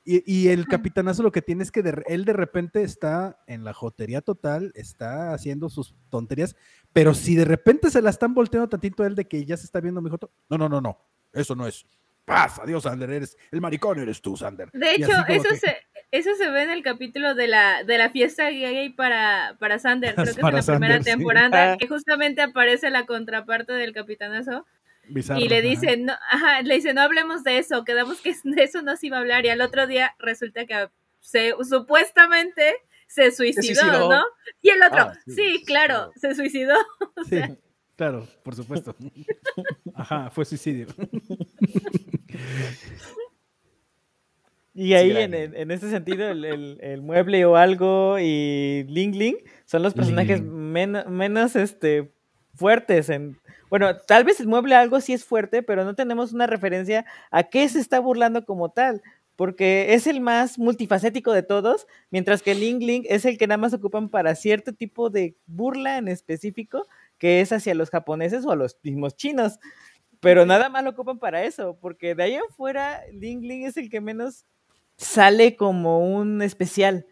Y, 0.09 0.47
el 0.47 0.67
capitanazo 0.67 1.21
lo 1.21 1.33
que 1.33 1.41
tiene 1.41 1.63
es 1.63 1.71
que 1.71 1.83
él 2.07 2.23
de 2.23 2.31
repente 2.31 2.81
está 2.81 3.41
en 3.45 3.65
la 3.65 3.73
jotería 3.73 4.21
total, 4.21 4.71
está 4.73 5.33
haciendo 5.33 5.67
sus 5.67 5.93
tonterías, 6.09 6.55
pero 6.93 7.13
si 7.13 7.35
de 7.35 7.43
repente 7.43 7.91
se 7.91 8.01
la 8.01 8.09
están 8.09 8.33
volteando 8.33 8.69
tantito 8.69 9.03
a 9.03 9.07
él 9.07 9.15
de 9.15 9.27
que 9.27 9.43
ya 9.43 9.57
se 9.57 9.65
está 9.65 9.81
viendo 9.81 10.01
mi 10.01 10.09
joto, 10.09 10.31
no, 10.49 10.57
no, 10.57 10.69
no, 10.69 10.79
no, 10.79 10.97
eso 11.33 11.55
no 11.55 11.67
es 11.67 11.85
paz, 12.23 12.57
adiós, 12.59 12.83
Sander, 12.83 13.09
eres 13.09 13.37
el 13.51 13.59
maricón, 13.59 13.99
eres 13.99 14.21
tú, 14.21 14.37
Sander. 14.37 14.69
De 14.71 14.95
hecho, 14.95 15.11
eso, 15.27 15.49
se, 15.55 15.75
eso 16.11 16.29
se 16.35 16.51
ve 16.51 16.63
en 16.63 16.69
el 16.69 16.83
capítulo 16.83 17.35
de 17.35 17.47
la, 17.47 17.83
de 17.83 17.97
la 17.97 18.09
fiesta 18.09 18.49
gay 18.49 18.89
para, 18.89 19.57
para 19.59 19.77
Sander, 19.77 20.15
creo 20.15 20.25
que 20.25 20.31
es 20.31 20.37
en 20.37 20.55
la 20.55 20.61
primera 20.61 20.99
temporada, 21.01 21.73
ah. 21.73 21.77
que 21.77 21.87
justamente 21.89 22.41
aparece 22.41 22.89
la 22.91 23.05
contraparte 23.05 23.73
del 23.73 23.91
capitanazo. 23.91 24.65
Y 25.09 25.49
le 25.49 25.61
dice, 25.61 25.97
no, 25.97 26.13
ajá, 26.29 26.61
le 26.61 26.75
dice, 26.75 26.93
no 26.93 27.01
hablemos 27.01 27.43
de 27.43 27.57
eso, 27.57 27.83
quedamos 27.83 28.21
que 28.21 28.33
de 28.43 28.63
eso 28.63 28.81
no 28.81 28.95
se 28.97 29.07
iba 29.07 29.17
a 29.17 29.21
hablar. 29.21 29.45
Y 29.45 29.49
al 29.49 29.61
otro 29.61 29.87
día 29.87 30.15
resulta 30.19 30.65
que 30.65 30.89
se 31.19 31.53
supuestamente 31.67 32.75
se 33.07 33.31
suicidó, 33.31 34.09
¿no? 34.09 34.23
Y 34.61 34.69
el 34.69 34.83
otro, 34.83 34.99
ah, 34.99 35.13
sí, 35.27 35.63
claro, 35.65 36.11
se 36.15 36.35
suicidó. 36.35 36.75
sí, 37.29 37.39
claro, 37.95 38.27
por 38.43 38.55
supuesto. 38.55 38.95
Ajá, 39.95 40.29
fue 40.29 40.45
suicidio. 40.45 40.87
Y 44.73 44.93
ahí, 44.93 45.09
en, 45.17 45.33
en, 45.33 45.71
ese 45.71 45.89
sentido, 45.89 46.29
el, 46.29 47.01
mueble 47.01 47.45
o 47.45 47.55
algo 47.55 48.19
y 48.19 48.85
Ling 48.87 49.17
Ling 49.17 49.37
son 49.65 49.81
los 49.81 49.95
personajes 49.95 50.43
menos 50.43 51.55
este, 51.55 52.11
fuertes. 52.53 53.09
En, 53.09 53.39
bueno, 53.69 53.97
tal 53.97 54.23
vez 54.23 54.39
el 54.39 54.47
mueble 54.47 54.75
algo 54.75 55.01
sí 55.01 55.13
es 55.13 55.25
fuerte, 55.25 55.63
pero 55.63 55.84
no 55.84 55.95
tenemos 55.95 56.34
una 56.34 56.47
referencia 56.47 57.06
a 57.32 57.43
qué 57.43 57.67
se 57.69 57.80
está 57.80 57.99
burlando 57.99 58.45
como 58.45 58.69
tal. 58.69 59.01
Porque 59.36 59.93
es 59.93 60.08
el 60.08 60.19
más 60.19 60.58
multifacético 60.58 61.32
de 61.32 61.43
todos, 61.43 61.86
mientras 62.10 62.41
que 62.41 62.56
Ling 62.56 62.80
Ling 62.80 63.03
es 63.08 63.23
el 63.23 63.38
que 63.38 63.45
nada 63.45 63.60
más 63.60 63.73
ocupan 63.73 64.10
para 64.10 64.34
cierto 64.34 64.73
tipo 64.73 65.12
de 65.12 65.36
burla 65.45 65.97
en 65.99 66.08
específico, 66.08 66.88
que 67.19 67.41
es 67.41 67.51
hacia 67.51 67.75
los 67.75 67.91
japoneses 67.91 68.45
o 68.45 68.51
a 68.51 68.56
los 68.56 68.77
mismos 68.82 69.15
chinos. 69.15 69.60
Pero 70.19 70.47
nada 70.47 70.69
más 70.69 70.84
lo 70.84 70.89
ocupan 70.89 71.19
para 71.19 71.43
eso, 71.43 71.77
porque 71.80 72.15
de 72.15 72.23
ahí 72.23 72.36
afuera 72.36 73.01
Ling 73.12 73.41
Ling 73.41 73.65
es 73.65 73.77
el 73.77 73.91
que 73.91 74.01
menos 74.01 74.45
sale 74.97 75.56
como 75.56 75.99
un 75.99 76.41
especial. 76.41 77.06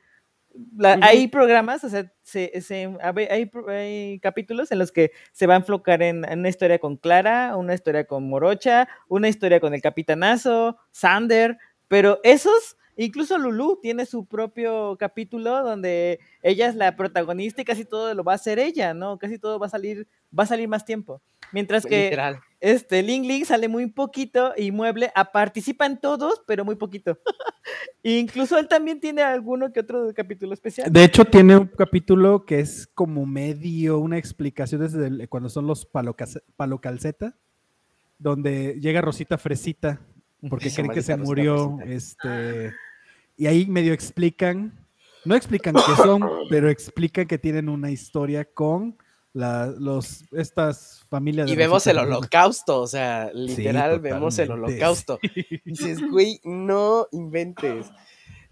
Hay 1.02 1.28
programas, 1.28 1.84
o 1.84 1.90
sea, 1.90 2.12
se, 2.24 2.62
se, 2.62 2.96
hay, 3.02 3.50
hay, 3.70 4.20
capítulos 4.20 4.72
en 4.72 4.80
los 4.80 4.92
que 4.92 5.12
se 5.32 5.48
va 5.48 5.56
a 5.56 5.58
enfocar 5.58 6.02
en, 6.02 6.26
una 6.28 6.50
historia 6.50 6.80
con 6.80 6.98
Clara, 6.98 7.56
una 7.56 7.74
historia 7.74 8.06
con 8.06 8.28
Morocha, 8.28 8.88
una 9.08 9.28
historia 9.28 9.60
con 9.60 9.74
el 9.74 9.82
Capitanazo, 9.82 10.78
Sander, 10.92 11.58
pero 11.88 12.20
esos 12.24 12.78
Incluso 12.98 13.38
Lulu 13.38 13.80
tiene 13.82 14.06
su 14.06 14.26
propio 14.26 14.96
capítulo 14.98 15.64
donde 15.64 16.20
ella 16.42 16.68
es 16.68 16.76
la 16.76 16.96
protagonista 16.96 17.62
y 17.62 17.66
casi 17.66 17.84
todo 17.86 18.14
lo 18.14 18.24
va 18.24 18.34
a 18.34 18.36
hacer 18.36 18.58
ella, 18.58 18.94
¿no? 18.94 19.18
Casi 19.18 19.38
todo 19.38 19.60
va 19.60 19.68
a 19.68 19.70
salir, 19.70 20.08
va 20.38 20.44
a 20.44 20.48
salir 20.48 20.68
más 20.68 20.86
tiempo. 20.86 21.22
Mientras 21.52 21.86
que 21.86 22.18
este 22.60 23.04
Ling 23.04 23.28
Ling 23.28 23.46
sale 23.46 23.68
muy 23.68 23.88
poquito 23.88 24.54
y 24.58 24.72
Mueble 24.72 25.12
a, 25.14 25.32
participa 25.32 25.86
en 25.86 26.00
todos, 26.00 26.42
pero 26.48 26.64
muy 26.64 26.76
poquito. 26.76 27.20
Incluso 28.04 28.58
él 28.58 28.68
también 28.68 29.00
tiene 29.00 29.22
alguno 29.22 29.72
que 29.72 29.82
otro 29.82 30.12
capítulo 30.16 30.54
especial. 30.54 30.92
De 30.92 31.04
hecho, 31.04 31.26
tiene 31.26 31.58
un 31.58 31.68
capítulo 31.68 32.46
que 32.46 32.60
es 32.60 32.88
como 32.88 33.26
medio 33.26 34.00
una 34.00 34.18
explicación 34.18 34.82
desde 34.82 35.28
cuando 35.28 35.50
son 35.50 35.68
los 35.68 35.86
palocalceta, 36.56 37.36
donde 38.18 38.80
llega 38.80 39.02
Rosita 39.02 39.38
Fresita 39.38 40.00
porque 40.50 40.72
creen 40.72 40.92
que 40.92 41.02
se 41.02 41.18
murió. 41.18 41.78
Este, 41.86 42.74
y 43.38 43.48
ahí 43.48 43.66
medio 43.66 43.94
explican, 43.94 44.74
no 45.24 45.36
explican 45.36 45.76
qué 45.76 45.96
son, 45.96 46.22
pero 46.50 46.70
explican 46.70 47.28
que 47.28 47.38
tienen 47.38 47.70
una 47.70 47.92
historia 47.92 48.46
con 48.46 48.98
la, 49.34 49.68
los, 49.68 50.24
estas 50.32 51.04
familias. 51.10 51.50
Y 51.50 51.56
vemos 51.56 51.86
el 51.88 51.98
holocausto, 51.98 52.82
o 52.82 52.88
sea, 52.88 53.32
literal 53.34 54.00
vemos 54.00 54.40
el 54.40 54.52
holocausto. 54.52 55.20
Y 55.22 55.60
dices, 55.66 56.02
güey, 56.10 56.40
no 56.44 57.08
inventes. 57.12 57.88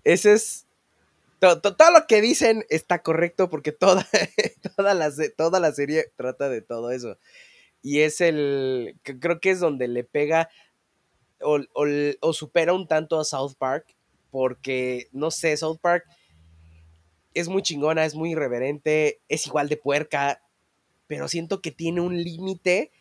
Ese 0.04 0.34
es 0.34 0.68
todo, 1.40 1.92
lo 1.92 2.08
que 2.08 2.22
dicen 2.22 2.66
está 2.70 3.00
correcto 3.00 3.50
porque 3.50 3.72
toda, 3.72 4.08
toda, 4.76 4.94
la, 4.94 5.12
toda 5.36 5.60
la 5.60 5.72
serie 5.72 6.12
trata 6.16 6.50
de 6.50 6.62
todo 6.62 6.92
eso. 6.92 7.18
Y 7.82 8.00
es 8.00 8.22
el, 8.22 8.96
creo 9.04 9.40
que 9.40 9.52
es 9.52 9.60
donde 9.60 9.88
le 9.88 10.04
pega 10.04 10.50
o, 11.42 12.34
supera 12.34 12.74
un 12.74 12.88
tanto 12.88 13.20
a 13.20 13.26
South 13.26 13.56
Park, 13.58 13.86
porque, 14.34 15.10
no 15.12 15.30
sé, 15.30 15.56
South 15.56 15.78
Park 15.80 16.06
es 17.36 17.50
muy 17.50 17.62
chingona, 17.62 18.04
es 18.04 18.16
muy 18.16 18.32
irreverente, 18.32 19.22
es 19.30 19.46
igual 19.46 19.70
de 19.70 19.78
puerca, 19.78 20.42
pero 21.06 21.28
siento 21.28 21.62
que 21.62 21.70
tiene 21.70 22.02
un 22.02 22.18
límite 22.18 22.92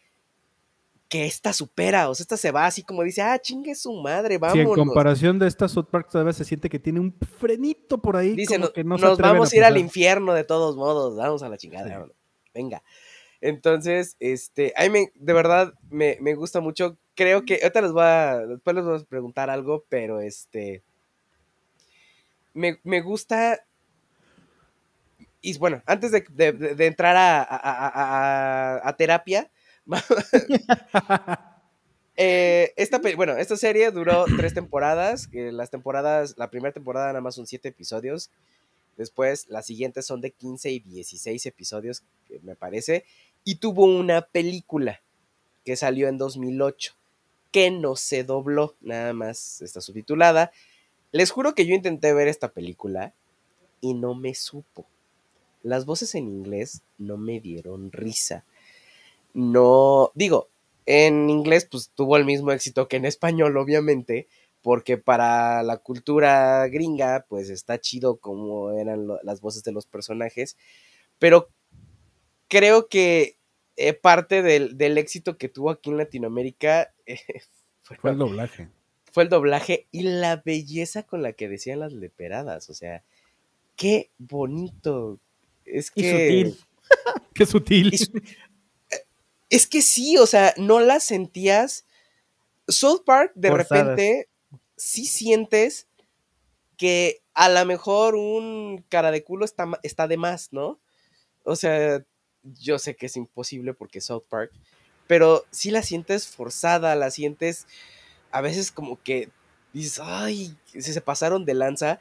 que 1.09 1.25
esta 1.25 1.55
supera, 1.55 2.11
o 2.11 2.15
sea, 2.15 2.25
esta 2.25 2.37
se 2.37 2.51
va 2.51 2.67
así 2.67 2.83
como 2.83 3.03
dice, 3.03 3.23
ah, 3.23 3.39
chingue 3.39 3.75
su 3.75 3.95
madre, 3.95 4.37
vamos. 4.37 4.59
en 4.59 4.75
comparación 4.75 5.39
de 5.39 5.47
esta 5.47 5.69
South 5.69 5.89
Park 5.91 6.11
todavía 6.13 6.35
se 6.35 6.45
siente 6.45 6.69
que 6.69 6.79
tiene 6.79 7.01
un 7.01 7.17
frenito 7.39 7.97
por 7.97 8.19
ahí. 8.19 8.35
Dice, 8.35 8.61
que 8.75 8.85
no 8.85 8.99
nos 8.99 9.17
vamos 9.17 9.51
a 9.55 9.57
ir 9.57 9.65
al 9.65 9.79
infierno 9.79 10.35
de 10.35 10.45
todos 10.45 10.77
modos, 10.77 11.17
vamos 11.17 11.43
a 11.43 11.49
la 11.49 11.57
chingada, 11.57 12.09
venga. 12.53 12.83
Entonces, 13.41 14.19
este, 14.21 14.75
a 14.77 14.87
mí 14.91 15.07
de 15.15 15.33
verdad 15.33 15.73
me, 15.89 16.19
me, 16.21 16.35
gusta 16.35 16.61
mucho. 16.61 16.99
Creo 17.15 17.47
que, 17.47 17.61
ahorita 17.63 17.81
les 17.81 17.93
voy 17.93 18.03
a, 18.03 18.47
después 18.47 18.77
les 18.77 18.85
voy 18.85 18.99
a 18.99 19.05
preguntar 19.05 19.49
algo, 19.49 19.87
pero 19.89 20.21
este, 20.21 20.85
me, 22.55 22.79
me 22.85 23.01
gusta, 23.01 23.65
y 25.41 25.57
bueno, 25.59 25.83
antes 25.87 26.13
de, 26.13 26.21
de, 26.53 26.87
entrar 26.87 27.17
a, 27.17 27.43
a, 27.43 28.89
a 28.89 28.97
terapia, 28.97 29.51
eh, 32.17 32.73
esta, 32.77 33.01
bueno, 33.17 33.37
esta 33.37 33.57
serie 33.57 33.91
duró 33.91 34.25
tres 34.37 34.55
temporadas, 34.55 35.29
las 35.33 35.71
temporadas, 35.71 36.35
la 36.37 36.51
primera 36.51 36.73
temporada 36.73 37.09
nada 37.09 37.21
más 37.21 37.35
son 37.35 37.47
siete 37.47 37.69
episodios, 37.71 38.31
después 38.97 39.49
las 39.49 39.67
siguientes 39.67 40.07
son 40.07 40.21
de 40.21 40.31
15 40.31 40.71
y 40.71 40.81
16 40.81 41.47
episodios, 41.47 42.05
me 42.43 42.55
parece, 42.55 43.05
y 43.45 43.57
tuvo 43.57 43.85
una 43.85 44.23
película 44.23 45.03
que 45.65 45.77
salió 45.77 46.09
en 46.09 46.19
2008 46.19 46.95
que 47.53 47.71
no 47.71 47.95
se 47.95 48.25
dobló, 48.25 48.75
nada 48.81 49.13
más 49.13 49.61
está 49.61 49.81
subtitulada. 49.81 50.51
Les 51.13 51.31
juro 51.31 51.55
que 51.55 51.67
yo 51.67 51.75
intenté 51.75 52.13
ver 52.15 52.29
esta 52.29 52.53
película 52.53 53.15
y 53.81 53.95
no 53.95 54.15
me 54.15 54.35
supo. 54.35 54.87
Las 55.63 55.85
voces 55.85 56.15
en 56.15 56.27
inglés 56.27 56.83
no 56.99 57.19
me 57.19 57.39
dieron 57.39 57.93
risa. 57.93 58.45
No, 59.35 60.11
digo, 60.15 60.49
en 60.87 61.31
inglés 61.31 61.69
pues 61.71 61.91
tuvo 61.95 62.17
el 62.17 62.25
mismo 62.25 62.51
éxito 62.51 62.89
que 62.89 62.97
en 62.97 63.05
español, 63.05 63.57
obviamente, 63.57 64.27
porque 64.63 64.97
para 64.97 65.63
la 65.63 65.79
cultura 65.79 66.67
gringa 66.69 67.27
pues 67.29 67.51
está 67.51 67.79
chido 67.81 68.17
como 68.17 68.73
eran 68.73 69.07
las 69.23 69.41
voces 69.41 69.63
de 69.63 69.73
los 69.73 69.87
personajes, 69.87 70.57
pero 71.19 71.49
creo 72.49 72.89
que 72.89 73.37
eh, 73.77 73.95
parte 73.95 74.43
del, 74.43 74.99
éxito 74.99 75.39
que 75.39 75.49
tuvo 75.49 75.71
aquí 75.71 75.91
en 75.91 75.97
Latinoamérica 75.99 76.93
eh, 77.07 77.19
fue, 77.83 78.11
el 78.11 78.19
doblaje. 78.19 78.69
Fue 79.13 79.23
el 79.23 79.29
doblaje 79.29 79.87
y 79.93 80.03
la 80.03 80.37
belleza 80.37 81.05
con 81.05 81.23
la 81.23 81.35
que 81.35 81.49
decían 81.49 81.81
las 81.81 81.93
leperadas. 81.93 82.71
O 82.71 82.75
sea, 82.75 83.05
qué 83.77 84.11
bonito. 84.19 85.21
Es 85.65 85.91
que. 85.91 86.11
sutil. 86.11 86.59
qué 87.35 87.47
sutil. 87.47 87.93
Es, 89.51 89.67
que 89.67 89.83
sí, 89.83 90.17
o 90.17 90.27
sea, 90.27 90.55
no 90.57 90.81
la 90.81 90.99
sentías. 90.99 91.85
South 92.67 93.03
Park, 93.05 93.33
de 93.35 93.51
repente, 93.51 94.29
sí 94.77 95.05
sientes 95.05 95.87
que 96.79 97.21
a 97.35 97.49
lo 97.49 97.65
mejor 97.67 98.15
un 98.15 98.85
cara 98.89 99.11
de 99.11 99.23
culo 99.23 99.45
está, 99.45 99.69
está 99.83 100.09
de 100.09 100.17
más, 100.17 100.53
¿no? 100.53 100.81
O 101.45 101.55
sea, 101.55 102.05
yo 102.43 102.79
sé 102.79 102.97
que 102.97 103.07
es 103.07 103.17
imposible 103.17 103.75
porque 103.75 104.01
South 104.01 104.25
Park, 104.29 104.53
pero 105.07 105.45
si 105.51 105.71
la 105.71 105.83
sientes 105.83 106.27
forzada, 106.29 106.95
la 106.95 107.11
sientes 107.11 107.67
a 108.33 108.41
veces 108.41 108.73
como 108.73 109.01
que 109.03 109.29
dices, 109.73 110.01
ay, 110.03 110.57
se, 110.67 110.81
se 110.81 111.01
pasaron 111.01 111.45
de 111.45 111.55
lanza. 111.55 112.01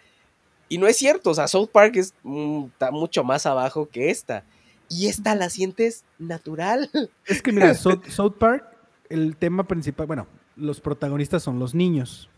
Y 0.69 0.77
no 0.77 0.87
es 0.87 0.97
cierto, 0.97 1.29
o 1.29 1.33
sea, 1.33 1.47
South 1.47 1.69
Park 1.71 1.97
es, 1.97 2.13
mm, 2.23 2.65
está 2.65 2.91
mucho 2.91 3.23
más 3.23 3.45
abajo 3.45 3.89
que 3.89 4.09
esta. 4.09 4.43
Y 4.89 5.07
esta 5.07 5.35
la 5.35 5.49
sientes 5.49 6.03
natural. 6.19 6.89
Es 7.25 7.41
que 7.41 7.51
mira, 7.51 7.73
South, 7.75 8.35
Park, 8.37 8.65
el 9.09 9.35
tema 9.37 9.67
principal, 9.67 10.07
bueno, 10.07 10.27
los 10.55 10.81
protagonistas 10.81 11.43
son 11.43 11.59
los 11.59 11.73
niños. 11.73 12.29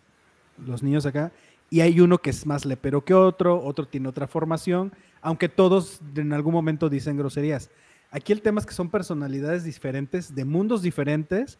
Los 0.63 0.83
niños 0.83 1.05
acá. 1.05 1.31
Y 1.69 1.81
hay 1.81 1.99
uno 1.99 2.19
que 2.19 2.29
es 2.29 2.45
más 2.45 2.65
lepero 2.65 3.03
que 3.03 3.15
otro, 3.15 3.63
otro 3.63 3.87
tiene 3.87 4.07
otra 4.07 4.27
formación, 4.27 4.93
aunque 5.21 5.49
todos 5.49 5.99
en 6.15 6.31
algún 6.31 6.53
momento 6.53 6.89
dicen 6.89 7.17
groserías. 7.17 7.71
Aquí 8.11 8.31
el 8.31 8.43
tema 8.43 8.59
es 8.59 8.67
que 8.67 8.75
son 8.75 8.91
personalidades 8.91 9.63
diferentes, 9.63 10.35
de 10.35 10.45
mundos 10.45 10.83
diferentes, 10.83 11.57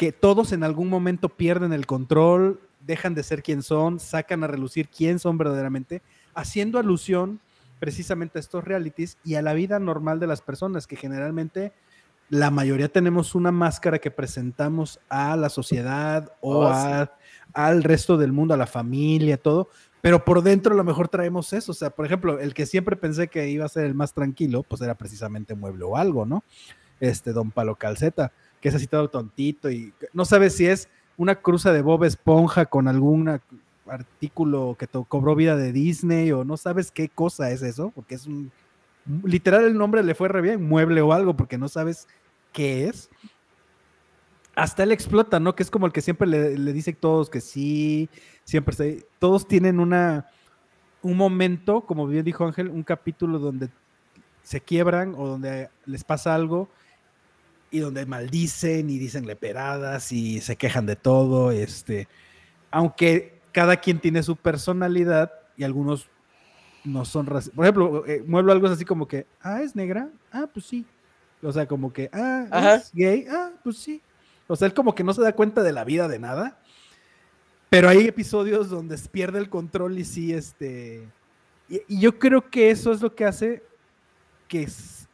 que 0.00 0.12
todos 0.12 0.52
en 0.52 0.64
algún 0.64 0.88
momento 0.88 1.28
pierden 1.28 1.74
el 1.74 1.84
control, 1.84 2.58
dejan 2.80 3.14
de 3.14 3.22
ser 3.22 3.42
quien 3.42 3.62
son, 3.62 4.00
sacan 4.00 4.42
a 4.42 4.46
relucir 4.46 4.88
quién 4.88 5.18
son 5.18 5.36
verdaderamente, 5.36 6.00
haciendo 6.32 6.78
alusión 6.78 7.38
precisamente 7.78 8.38
a 8.38 8.40
estos 8.40 8.64
realities 8.64 9.18
y 9.26 9.34
a 9.34 9.42
la 9.42 9.52
vida 9.52 9.78
normal 9.78 10.18
de 10.18 10.26
las 10.26 10.40
personas, 10.40 10.86
que 10.86 10.96
generalmente 10.96 11.74
la 12.30 12.50
mayoría 12.50 12.88
tenemos 12.88 13.34
una 13.34 13.52
máscara 13.52 13.98
que 13.98 14.10
presentamos 14.10 15.00
a 15.10 15.36
la 15.36 15.50
sociedad 15.50 16.32
o 16.40 16.60
oh, 16.60 17.06
al 17.52 17.82
resto 17.82 18.16
del 18.16 18.32
mundo, 18.32 18.54
a 18.54 18.56
la 18.56 18.66
familia, 18.66 19.36
todo, 19.36 19.68
pero 20.00 20.24
por 20.24 20.40
dentro 20.42 20.72
a 20.72 20.78
lo 20.78 20.84
mejor 20.84 21.08
traemos 21.08 21.52
eso. 21.52 21.72
O 21.72 21.74
sea, 21.74 21.90
por 21.90 22.06
ejemplo, 22.06 22.40
el 22.40 22.54
que 22.54 22.64
siempre 22.64 22.96
pensé 22.96 23.28
que 23.28 23.50
iba 23.50 23.66
a 23.66 23.68
ser 23.68 23.84
el 23.84 23.94
más 23.94 24.14
tranquilo, 24.14 24.62
pues 24.62 24.80
era 24.80 24.94
precisamente 24.94 25.54
Mueble 25.54 25.84
o 25.84 25.98
algo, 25.98 26.24
¿no? 26.24 26.42
Este 27.00 27.34
Don 27.34 27.50
Palo 27.50 27.76
Calceta, 27.76 28.32
que 28.60 28.68
es 28.68 28.74
así 28.74 28.86
todo 28.86 29.08
tontito 29.08 29.70
y 29.70 29.92
no 30.12 30.24
sabes 30.24 30.54
si 30.54 30.66
es 30.66 30.88
una 31.16 31.34
cruza 31.34 31.72
de 31.72 31.82
Bob 31.82 32.04
Esponja 32.04 32.66
con 32.66 32.88
algún 32.88 33.40
artículo 33.86 34.76
que 34.78 34.86
cobró 34.86 35.34
vida 35.34 35.56
de 35.56 35.72
Disney 35.72 36.32
o 36.32 36.44
no 36.44 36.56
sabes 36.56 36.90
qué 36.90 37.08
cosa 37.08 37.50
es 37.50 37.62
eso, 37.62 37.90
porque 37.94 38.14
es 38.14 38.26
un... 38.26 38.50
Literal 39.24 39.64
el 39.64 39.76
nombre 39.76 40.02
le 40.02 40.14
fue 40.14 40.28
re 40.28 40.40
bien, 40.42 40.62
mueble 40.62 41.00
o 41.00 41.12
algo, 41.12 41.34
porque 41.34 41.58
no 41.58 41.68
sabes 41.68 42.06
qué 42.52 42.88
es 42.88 43.10
hasta 44.54 44.82
él 44.82 44.92
explota, 44.92 45.40
¿no? 45.40 45.54
Que 45.54 45.62
es 45.62 45.70
como 45.70 45.86
el 45.86 45.92
que 45.92 46.02
siempre 46.02 46.26
le, 46.26 46.72
dice 46.72 46.90
a 46.90 46.94
todos 46.94 47.30
que 47.30 47.40
sí, 47.40 48.08
siempre 48.44 48.74
se, 48.74 49.06
todos 49.18 49.46
tienen 49.46 49.80
una 49.80 50.26
un 51.02 51.16
momento, 51.16 51.80
como 51.82 52.06
bien 52.06 52.24
dijo 52.24 52.44
Ángel, 52.44 52.68
un 52.68 52.82
capítulo 52.82 53.38
donde 53.38 53.70
se 54.42 54.60
quiebran 54.60 55.14
o 55.16 55.26
donde 55.26 55.70
les 55.86 56.04
pasa 56.04 56.34
algo 56.34 56.68
y 57.70 57.78
donde 57.80 58.06
maldicen 58.06 58.90
y 58.90 58.98
dicen 58.98 59.26
leperadas 59.26 60.12
y 60.12 60.40
se 60.40 60.56
quejan 60.56 60.86
de 60.86 60.96
todo, 60.96 61.52
este, 61.52 62.08
aunque 62.70 63.40
cada 63.52 63.76
quien 63.76 64.00
tiene 64.00 64.22
su 64.22 64.36
personalidad 64.36 65.32
y 65.56 65.64
algunos 65.64 66.08
no 66.84 67.04
son 67.04 67.26
racistas. 67.26 67.56
Por 67.56 67.64
ejemplo, 67.64 68.06
eh, 68.06 68.24
muevo 68.26 68.50
algo 68.52 68.66
así 68.66 68.84
como 68.84 69.06
que, 69.06 69.26
ah, 69.42 69.62
es 69.62 69.76
negra, 69.76 70.08
ah, 70.32 70.48
pues 70.52 70.66
sí. 70.66 70.84
O 71.42 71.52
sea, 71.52 71.66
como 71.66 71.92
que, 71.92 72.10
ah, 72.12 72.76
es 72.76 72.90
gay, 72.92 73.26
ah, 73.30 73.50
pues 73.62 73.78
sí. 73.78 74.00
O 74.46 74.56
sea, 74.56 74.66
él 74.66 74.74
como 74.74 74.94
que 74.94 75.04
no 75.04 75.14
se 75.14 75.22
da 75.22 75.32
cuenta 75.32 75.62
de 75.62 75.72
la 75.72 75.84
vida 75.84 76.08
de 76.08 76.18
nada. 76.18 76.58
Pero 77.68 77.88
hay 77.88 78.06
episodios 78.06 78.68
donde 78.68 78.98
pierde 78.98 79.38
el 79.38 79.48
control 79.48 79.98
y 79.98 80.04
sí, 80.04 80.32
este. 80.32 81.06
Y, 81.68 82.00
yo 82.00 82.18
creo 82.18 82.50
que 82.50 82.70
eso 82.70 82.92
es 82.92 83.00
lo 83.00 83.14
que 83.14 83.24
hace 83.24 83.62
que 84.48 84.68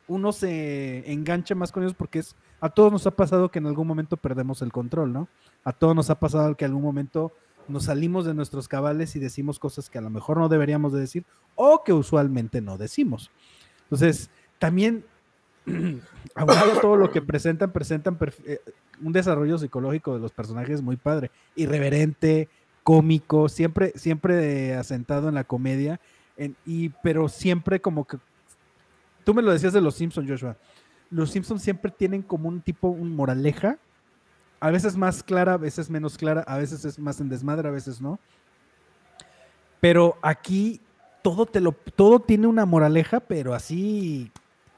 uno 0.09 0.33
se 0.33 1.13
enganche 1.13 1.55
más 1.55 1.71
con 1.71 1.83
ellos 1.83 1.95
porque 1.95 2.21
es, 2.21 2.35
a 2.61 2.69
todos 2.71 2.93
nos 2.93 3.07
ha 3.07 3.11
pasado 3.11 3.51
que 3.51 3.59
en 3.59 3.67
algún 3.67 3.87
momento 3.87 4.17
perdemos 4.17 4.63
el 4.63 4.73
control, 4.73 5.13
¿no? 5.13 5.29
A 5.65 5.73
todos 5.73 5.95
nos 5.95 6.11
ha 6.11 6.19
pasado 6.19 6.57
que 6.57 6.65
en 6.65 6.71
algún 6.71 6.85
momento 6.85 7.33
nos 7.69 7.85
salimos 7.85 8.25
de 8.25 8.35
nuestros 8.35 8.69
cabales 8.69 9.17
y 9.17 9.19
decimos 9.19 9.59
cosas 9.59 9.91
que 9.91 9.99
a 9.99 10.01
lo 10.01 10.11
mejor 10.11 10.39
no 10.39 10.49
deberíamos 10.49 10.93
de 10.93 11.01
decir 11.01 11.25
o 11.55 11.83
que 11.85 11.93
usualmente 11.93 12.61
no 12.61 12.79
decimos. 12.79 13.31
Entonces, 13.83 14.31
también, 14.59 15.05
aunado 16.35 16.81
todo 16.81 16.97
lo 16.97 17.11
que 17.11 17.23
presentan, 17.23 17.73
presentan 17.73 18.19
eh, 18.45 18.61
un 19.03 19.13
desarrollo 19.13 19.59
psicológico 19.59 20.15
de 20.15 20.21
los 20.21 20.33
personajes 20.33 20.83
muy 20.83 20.97
padre, 20.97 21.31
irreverente, 21.55 22.49
cómico, 22.83 23.49
siempre, 23.49 23.93
siempre 23.97 24.75
asentado 24.75 25.29
en 25.29 25.35
la 25.35 25.45
comedia, 25.45 26.01
y, 26.65 26.91
pero 27.03 27.29
siempre 27.29 27.81
como 27.81 28.07
que, 28.07 28.19
tú 29.25 29.35
me 29.35 29.43
lo 29.43 29.53
decías 29.53 29.73
de 29.73 29.81
los 29.81 29.97
Simpsons, 29.97 30.29
Joshua, 30.31 30.57
los 31.11 31.31
Simpsons 31.31 31.63
siempre 31.63 31.91
tienen 31.91 32.23
como 32.23 32.49
un 32.49 32.61
tipo, 32.61 32.89
un 32.89 33.15
moraleja, 33.15 33.79
a 34.61 34.71
veces 34.71 34.97
más 34.97 35.23
clara, 35.23 35.55
a 35.55 35.59
veces 35.59 35.91
menos 35.91 36.17
clara, 36.17 36.43
a 36.47 36.59
veces 36.59 36.85
es 36.85 36.99
más 36.99 37.21
en 37.21 37.29
desmadre, 37.29 37.69
a 37.69 37.73
veces 37.73 38.01
no. 38.01 38.19
Pero 39.81 40.19
aquí 40.23 40.81
todo 41.23 41.47
te 41.47 41.61
lo, 41.61 41.73
todo 41.73 42.21
tiene 42.21 42.47
una 42.47 42.65
moraleja, 42.65 43.21
pero 43.21 43.55
así 43.55 44.31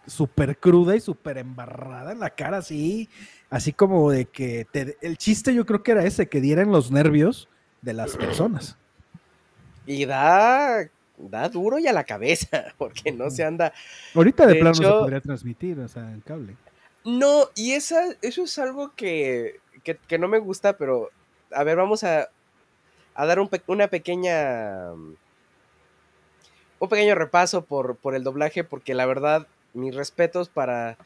súper 0.06 0.58
cruda 0.58 0.96
y 0.96 1.00
súper 1.00 1.38
embarrada 1.38 2.12
en 2.12 2.20
la 2.20 2.30
cara, 2.30 2.58
así, 2.58 3.08
así 3.50 3.72
como 3.72 4.10
de 4.10 4.24
que 4.24 4.66
el 5.00 5.18
chiste 5.18 5.54
yo 5.54 5.66
creo 5.66 5.82
que 5.82 5.92
era 5.92 6.04
ese, 6.04 6.28
que 6.28 6.40
dieran 6.40 6.72
los 6.72 6.90
nervios 6.90 7.48
de 7.82 7.92
las 7.92 8.16
personas. 8.16 8.76
Y 9.86 10.04
da, 10.04 10.88
da 11.18 11.48
duro 11.48 11.78
y 11.78 11.86
a 11.86 11.92
la 11.92 12.04
cabeza, 12.04 12.66
porque 12.78 13.12
no 13.12 13.30
se 13.30 13.44
anda. 13.44 13.72
Ahorita 14.14 14.46
de, 14.46 14.54
plano 14.56 14.70
no 14.70 14.74
se 14.74 14.82
podría 14.82 15.20
transmitir, 15.20 15.78
o 15.80 15.88
sea, 15.88 16.10
en 16.10 16.20
cable. 16.20 16.56
No, 17.04 17.48
y 17.54 17.72
esa, 17.72 18.16
eso 18.22 18.44
es 18.44 18.58
algo 18.58 18.92
que, 18.94 19.60
que, 19.82 20.18
no 20.18 20.28
me 20.28 20.38
gusta, 20.38 20.76
pero 20.76 21.10
a 21.52 21.64
ver, 21.64 21.76
vamos 21.76 22.04
a, 22.04 22.28
a 23.14 23.26
dar 23.26 23.40
un, 23.40 23.48
una 23.66 23.88
pequeña. 23.88 24.92
Un 26.80 26.88
pequeño 26.88 27.16
repaso 27.16 27.64
por, 27.64 27.96
por 27.96 28.14
el 28.14 28.22
doblaje, 28.22 28.62
porque 28.62 28.94
la 28.94 29.06
verdad 29.06 29.48
mis 29.74 29.94
respetos 29.94 30.48
para, 30.48 30.96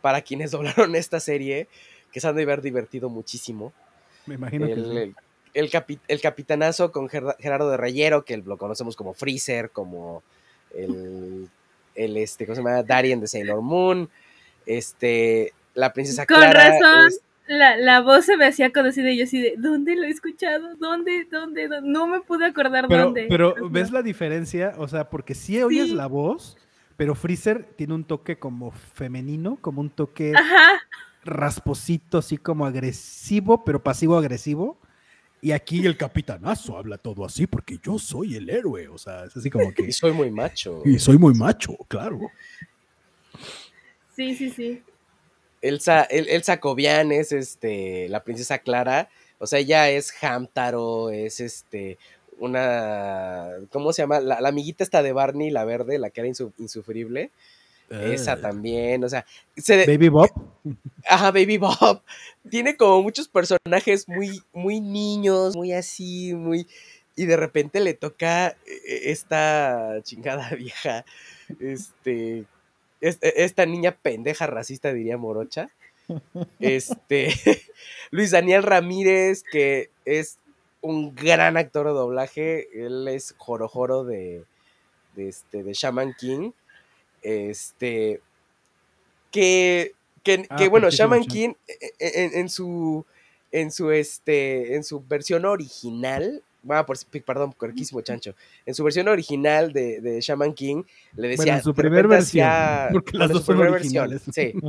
para 0.00 0.22
quienes 0.22 0.50
doblaron 0.52 0.94
esta 0.94 1.20
serie, 1.20 1.68
que 2.12 2.20
se 2.20 2.28
han 2.28 2.36
de 2.36 2.42
haber 2.42 2.62
divertido 2.62 3.08
muchísimo. 3.08 3.72
Me 4.26 4.36
imagino 4.36 4.66
el, 4.66 4.74
que 4.74 4.80
el, 4.80 5.16
el, 5.54 6.20
capitanazo 6.20 6.92
con 6.92 7.08
Gerardo 7.08 7.70
de 7.70 7.76
Reyero, 7.76 8.24
que 8.24 8.38
lo 8.38 8.56
conocemos 8.56 8.96
como 8.96 9.14
Freezer, 9.14 9.70
como 9.70 10.22
el, 10.74 11.48
el 11.94 12.16
este, 12.16 12.46
¿cómo 12.46 12.56
se 12.56 12.62
llama? 12.62 12.82
Darien 12.82 13.20
de 13.20 13.26
Sailor 13.26 13.60
Moon, 13.60 14.08
este, 14.66 15.52
la 15.74 15.92
princesa 15.92 16.26
con 16.26 16.40
Razón. 16.40 17.10
La, 17.48 17.76
la, 17.76 18.00
voz 18.00 18.24
se 18.24 18.36
me 18.36 18.46
hacía 18.46 18.72
conocida 18.72 19.10
y 19.10 19.18
yo 19.18 19.24
así 19.24 19.40
de, 19.40 19.54
¿dónde 19.58 19.96
lo 19.96 20.04
he 20.04 20.10
escuchado? 20.10 20.76
¿Dónde? 20.76 21.26
¿Dónde? 21.30 21.68
No 21.82 22.06
me 22.06 22.20
pude 22.20 22.46
acordar 22.46 22.88
dónde. 22.88 23.26
Pero, 23.28 23.54
¿ves 23.68 23.90
la 23.90 24.02
diferencia? 24.02 24.74
O 24.78 24.86
sea, 24.88 25.10
porque 25.10 25.34
si 25.34 25.60
oyes 25.60 25.90
la 25.90 26.06
voz, 26.06 26.56
pero 26.96 27.14
Freezer 27.14 27.64
tiene 27.76 27.94
un 27.94 28.04
toque 28.04 28.38
como 28.38 28.70
femenino, 28.70 29.58
como 29.60 29.80
un 29.80 29.90
toque 29.90 30.32
rasposito, 31.24 32.18
así 32.18 32.38
como 32.38 32.64
agresivo, 32.64 33.64
pero 33.64 33.82
pasivo-agresivo. 33.82 34.78
Y 35.44 35.50
aquí 35.50 35.84
el 35.84 35.96
capitanazo 35.96 36.78
habla 36.78 36.98
todo 36.98 37.24
así 37.24 37.48
porque 37.48 37.76
yo 37.82 37.98
soy 37.98 38.36
el 38.36 38.48
héroe. 38.48 38.86
O 38.86 38.96
sea, 38.96 39.24
es 39.24 39.36
así 39.36 39.50
como 39.50 39.74
que. 39.74 39.82
y 39.88 39.92
soy 39.92 40.12
muy 40.12 40.30
macho. 40.30 40.82
Y 40.84 41.00
soy 41.00 41.18
muy 41.18 41.34
macho, 41.34 41.76
claro. 41.88 42.20
Sí, 44.14 44.36
sí, 44.36 44.50
sí. 44.50 44.82
Elsa, 45.60 46.02
Elsa 46.04 46.60
Cobian 46.60 47.10
es 47.10 47.32
este, 47.32 48.08
la 48.08 48.22
princesa 48.22 48.58
Clara. 48.58 49.10
O 49.38 49.46
sea, 49.48 49.58
ella 49.58 49.90
es 49.90 50.12
Hamtaro, 50.22 51.10
es 51.10 51.40
este, 51.40 51.98
una, 52.38 53.48
¿cómo 53.70 53.92
se 53.92 54.02
llama? 54.02 54.20
La, 54.20 54.36
amiguita 54.48 54.84
está 54.84 55.02
de 55.02 55.12
Barney, 55.12 55.50
la 55.50 55.64
verde, 55.64 55.98
la 55.98 56.10
que 56.10 56.20
era 56.20 56.28
insufrible. 56.58 57.32
Esa 58.00 58.40
también, 58.40 59.04
o 59.04 59.08
sea. 59.08 59.24
Baby 59.86 60.08
Bob. 60.08 60.30
Ajá, 61.08 61.30
Baby 61.30 61.58
Bob. 61.58 62.02
Tiene 62.50 62.76
como 62.76 63.02
muchos 63.02 63.28
personajes 63.28 64.08
muy, 64.08 64.42
muy 64.52 64.80
niños, 64.80 65.56
muy 65.56 65.72
así, 65.72 66.34
muy. 66.34 66.66
Y 67.14 67.26
de 67.26 67.36
repente 67.36 67.80
le 67.80 67.94
toca 67.94 68.48
eh, 68.66 69.00
esta 69.04 70.00
chingada 70.02 70.50
vieja. 70.56 71.04
Este. 71.60 72.44
E, 73.00 73.16
esta 73.20 73.66
niña 73.66 73.96
pendeja 74.00 74.46
racista, 74.46 74.92
diría 74.92 75.18
Morocha. 75.18 75.70
Este. 76.60 77.32
Luis 78.10 78.30
Daniel 78.30 78.62
Ramírez, 78.62 79.42
que 79.42 79.90
es 80.04 80.38
un 80.80 81.14
gran 81.14 81.56
actor 81.56 81.86
de 81.86 81.92
doblaje. 81.92 82.68
Él 82.86 83.06
es 83.08 83.34
Jorojoro 83.38 84.04
de, 84.04 84.44
de, 85.14 85.28
este, 85.28 85.62
de 85.62 85.72
Shaman 85.72 86.14
King. 86.18 86.52
Este. 87.22 88.20
Que. 89.30 89.92
Que, 90.22 90.46
ah, 90.50 90.68
bueno, 90.68 90.88
Shaman 90.90 91.24
King 91.24 91.54
e, 91.66 91.92
e, 91.98 92.40
en, 92.40 92.48
su. 92.48 93.04
En 93.50 93.70
su 93.70 93.90
este. 93.90 94.74
En 94.74 94.84
su 94.84 95.04
versión 95.04 95.44
original. 95.44 96.42
Ah, 96.68 96.86
por, 96.86 96.96
perdón, 97.24 97.52
corquísimo 97.52 98.00
chancho. 98.02 98.36
En 98.64 98.74
su 98.74 98.84
versión 98.84 99.08
original 99.08 99.72
de, 99.72 100.00
de 100.00 100.20
Shaman 100.20 100.54
King, 100.54 100.84
le 101.16 101.28
decía. 101.28 101.44
Bueno, 101.44 101.56
en 101.56 101.62
su 101.62 101.74
primera 101.74 102.08
versión. 102.08 102.48
porque 102.92 103.18
las 103.18 103.30
dos 103.30 103.44
son 103.44 103.58
originales. 103.58 104.22
sí. 104.32 104.52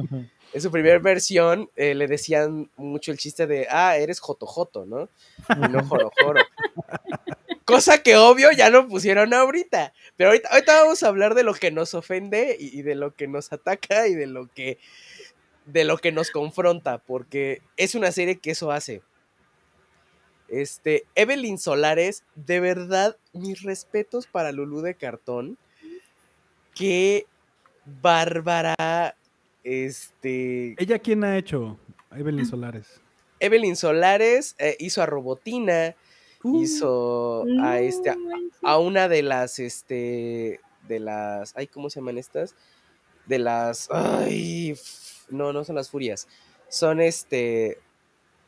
en 0.54 0.62
su 0.62 0.72
primera 0.72 1.00
versión 1.00 1.70
eh, 1.76 1.96
le 1.96 2.08
decían 2.08 2.70
mucho 2.78 3.12
el 3.12 3.18
chiste 3.18 3.48
de, 3.48 3.68
ah, 3.70 3.98
eres 3.98 4.20
Jotojoto, 4.20 4.86
¿no? 4.86 5.10
Y 5.58 5.72
no 5.72 5.84
Joro 5.86 6.12
Cosa 7.66 8.04
que 8.04 8.18
obvio 8.18 8.52
ya 8.52 8.70
lo 8.70 8.88
pusieron 8.88 9.34
ahorita. 9.34 9.94
Pero 10.18 10.30
ahorita, 10.30 10.50
ahorita 10.50 10.82
vamos 10.82 11.04
a 11.04 11.08
hablar 11.08 11.36
de 11.36 11.44
lo 11.44 11.54
que 11.54 11.72
nos 11.72 11.94
ofende 11.94 12.58
y, 12.60 12.82
de 12.82 12.96
lo 12.96 13.16
que 13.16 13.28
nos 13.28 13.54
ataca 13.54 14.08
y 14.08 14.16
de 14.16 14.28
lo 14.28 14.48
que 14.48 14.80
de 15.66 15.86
lo 15.86 15.98
que 15.98 16.12
nos 16.12 16.30
confronta, 16.30 16.98
porque 16.98 17.62
es 17.78 17.96
una 17.96 18.12
serie 18.12 18.38
que 18.38 18.52
eso 18.52 18.72
hace. 18.72 19.02
Este, 20.50 21.06
Evelyn 21.16 21.58
Solares, 21.58 22.26
de 22.36 22.60
verdad, 22.60 23.16
mis 23.32 23.64
respetos 23.64 24.28
para 24.28 24.52
Lulu 24.52 24.82
de 24.82 24.96
Cartón. 24.96 25.58
Qué 26.76 27.28
bárbara 28.02 29.16
este. 29.64 30.76
¿Ella 30.78 31.00
quién 31.00 31.24
ha 31.24 31.38
hecho? 31.38 31.80
Evelyn 32.12 32.46
Solares. 32.46 33.02
Evelyn 33.40 33.76
Solares 33.76 34.56
eh, 34.58 34.76
hizo 34.80 35.02
a 35.02 35.06
Robotina, 35.06 35.96
uh. 36.44 36.62
hizo 36.62 37.46
a 37.62 37.80
este 37.80 38.16
a, 38.62 38.78
una 38.78 39.08
de 39.08 39.24
las 39.24 39.60
este 39.60 40.60
de 40.88 41.00
las 41.00 41.56
ay 41.56 41.68
cómo 41.68 41.90
se 41.90 42.00
llaman 42.00 42.18
estas 42.18 42.56
de 43.26 43.40
las 43.40 43.90
ay 43.92 44.76
no 45.30 45.54
no 45.54 45.64
son 45.64 45.76
las 45.76 45.90
furias 45.90 46.28
son 46.70 47.02
este 47.02 47.80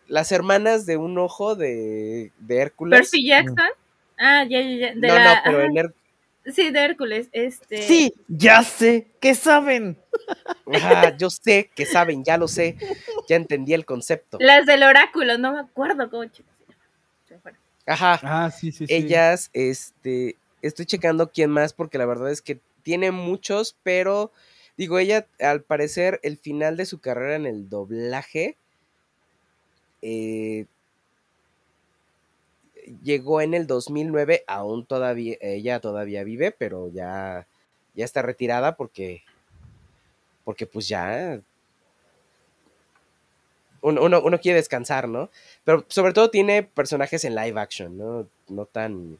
las 0.07 0.31
hermanas 0.31 0.85
de 0.85 0.97
un 0.97 1.17
ojo 1.17 1.55
de, 1.55 2.31
de 2.39 2.57
Hércules. 2.57 2.99
Percy 2.99 3.25
Jackson. 3.25 3.69
Ah, 4.17 4.45
ya, 4.47 4.61
ya, 4.61 4.93
ya. 4.93 4.95
no, 4.95 5.19
no, 5.19 5.41
pero 5.43 5.61
en, 5.61 5.93
Sí, 6.53 6.69
de 6.69 6.79
Hércules. 6.79 7.27
Este... 7.31 7.81
Sí, 7.81 8.13
ya 8.27 8.61
sé, 8.61 9.07
¿qué 9.19 9.33
saben? 9.33 9.97
yo 11.17 11.31
sé 11.31 11.71
que 11.73 11.87
saben, 11.87 12.23
ya 12.23 12.37
lo 12.37 12.47
sé. 12.47 12.77
Ya 13.27 13.35
entendí 13.35 13.73
el 13.73 13.85
concepto. 13.85 14.37
Las 14.39 14.67
del 14.67 14.83
oráculo, 14.83 15.39
no 15.39 15.53
me 15.53 15.59
acuerdo 15.59 16.09
cómo 16.11 16.23
Ajá. 17.85 18.19
Ah, 18.23 18.51
sí, 18.51 18.71
sí, 18.71 18.85
Ellas, 18.89 19.49
este, 19.53 20.37
estoy 20.61 20.85
checando 20.85 21.31
quién 21.31 21.51
más 21.51 21.73
porque 21.73 21.97
la 21.97 22.05
verdad 22.05 22.31
es 22.31 22.41
que 22.41 22.59
tiene 22.83 23.11
muchos, 23.11 23.75
pero 23.83 24.31
digo, 24.77 24.99
ella 24.99 25.27
al 25.39 25.61
parecer 25.61 26.19
el 26.23 26.37
final 26.37 26.77
de 26.77 26.85
su 26.85 26.99
carrera 26.99 27.35
en 27.35 27.45
el 27.45 27.69
doblaje 27.69 28.57
eh, 30.01 30.65
llegó 33.03 33.41
en 33.41 33.53
el 33.53 33.67
2009, 33.67 34.43
aún 34.47 34.85
todavía, 34.85 35.37
ella 35.41 35.79
todavía 35.79 36.23
vive, 36.23 36.51
pero 36.51 36.89
ya, 36.89 37.47
ya 37.95 38.05
está 38.05 38.21
retirada 38.21 38.75
porque, 38.75 39.23
porque 40.43 40.65
pues 40.67 40.87
ya 40.87 41.41
uno, 43.85 44.39
quiere 44.39 44.57
descansar, 44.57 45.07
¿no? 45.07 45.29
Pero 45.63 45.85
sobre 45.87 46.13
todo 46.13 46.29
tiene 46.29 46.63
personajes 46.63 47.23
en 47.25 47.35
live 47.35 47.59
action, 47.59 47.97
¿no? 47.97 48.27
No 48.49 48.65
tan, 48.65 49.17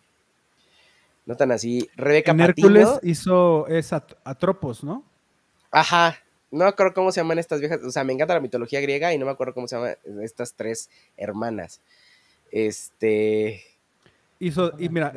no 1.26 1.36
tan 1.36 1.52
así. 1.52 1.90
Rebeca 1.96 2.32
en 2.32 2.40
Hércules 2.42 2.88
hizo 3.04 3.68
es 3.68 3.94
Atropos, 3.94 4.84
¿no? 4.84 5.04
Ajá, 5.72 6.18
no 6.52 6.64
me 6.64 6.70
acuerdo 6.70 6.94
cómo 6.94 7.12
se 7.12 7.22
llaman 7.22 7.38
estas 7.38 7.60
viejas, 7.60 7.84
o 7.84 7.92
sea, 7.92 8.04
me 8.04 8.14
encanta 8.14 8.34
la 8.34 8.40
mitología 8.40 8.82
griega 8.82 9.14
y 9.14 9.18
no 9.18 9.26
me 9.26 9.32
acuerdo 9.32 9.54
cómo 9.54 9.68
se 9.68 9.76
llaman 9.76 9.96
estas 10.22 10.54
tres 10.54 10.90
hermanas. 11.18 11.82
Este. 12.52 13.62
Hizo, 14.40 14.74
y 14.80 14.90
mira, 14.90 15.14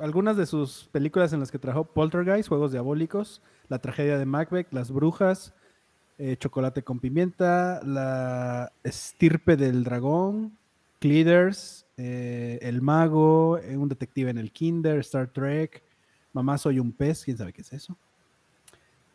algunas 0.00 0.36
de 0.36 0.46
sus 0.46 0.88
películas 0.92 1.32
en 1.32 1.40
las 1.40 1.50
que 1.50 1.58
trabajó 1.58 1.84
Poltergeist, 1.84 2.48
Juegos 2.48 2.72
Diabólicos, 2.72 3.42
La 3.68 3.78
Tragedia 3.78 4.18
de 4.18 4.26
Macbeth, 4.26 4.72
Las 4.72 4.90
Brujas, 4.90 5.52
eh, 6.18 6.36
Chocolate 6.38 6.82
con 6.82 6.98
Pimienta, 6.98 7.80
La 7.84 8.72
Estirpe 8.82 9.56
del 9.56 9.84
Dragón, 9.84 10.56
Cleaders, 10.98 11.86
eh, 11.96 12.58
El 12.62 12.82
Mago, 12.82 13.58
eh, 13.58 13.76
Un 13.76 13.88
Detective 13.88 14.30
en 14.30 14.38
el 14.38 14.52
Kinder, 14.52 14.98
Star 15.00 15.28
Trek, 15.28 15.82
Mamá 16.32 16.58
Soy 16.58 16.78
un 16.78 16.92
Pez, 16.92 17.24
quién 17.24 17.36
sabe 17.36 17.52
qué 17.52 17.62
es 17.62 17.72
eso. 17.72 17.96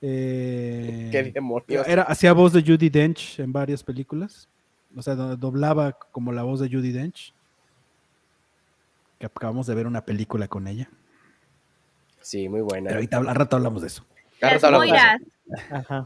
¿Qué 0.01 1.31
demonios? 1.33 1.87
Era, 1.87 2.03
hacía 2.03 2.33
voz 2.33 2.53
de 2.53 2.63
Judy 2.63 2.89
Dench 2.89 3.39
en 3.39 3.53
varias 3.53 3.83
películas. 3.83 4.49
O 4.95 5.01
sea, 5.01 5.15
doblaba 5.15 5.91
como 6.11 6.31
la 6.31 6.41
voz 6.41 6.59
de 6.59 6.69
Judy 6.69 6.91
Dench 6.91 7.33
que 9.21 9.27
acabamos 9.27 9.67
de 9.67 9.75
ver 9.75 9.85
una 9.85 10.03
película 10.03 10.47
con 10.47 10.67
ella. 10.67 10.89
Sí, 12.21 12.49
muy 12.49 12.61
buena. 12.61 12.87
Pero 12.87 12.97
ahorita 12.97 13.17
al 13.17 13.35
rato 13.35 13.55
hablamos 13.55 13.81
de 13.81 13.87
eso. 13.87 14.03
Las 14.41 14.63
Moiras. 14.63 15.21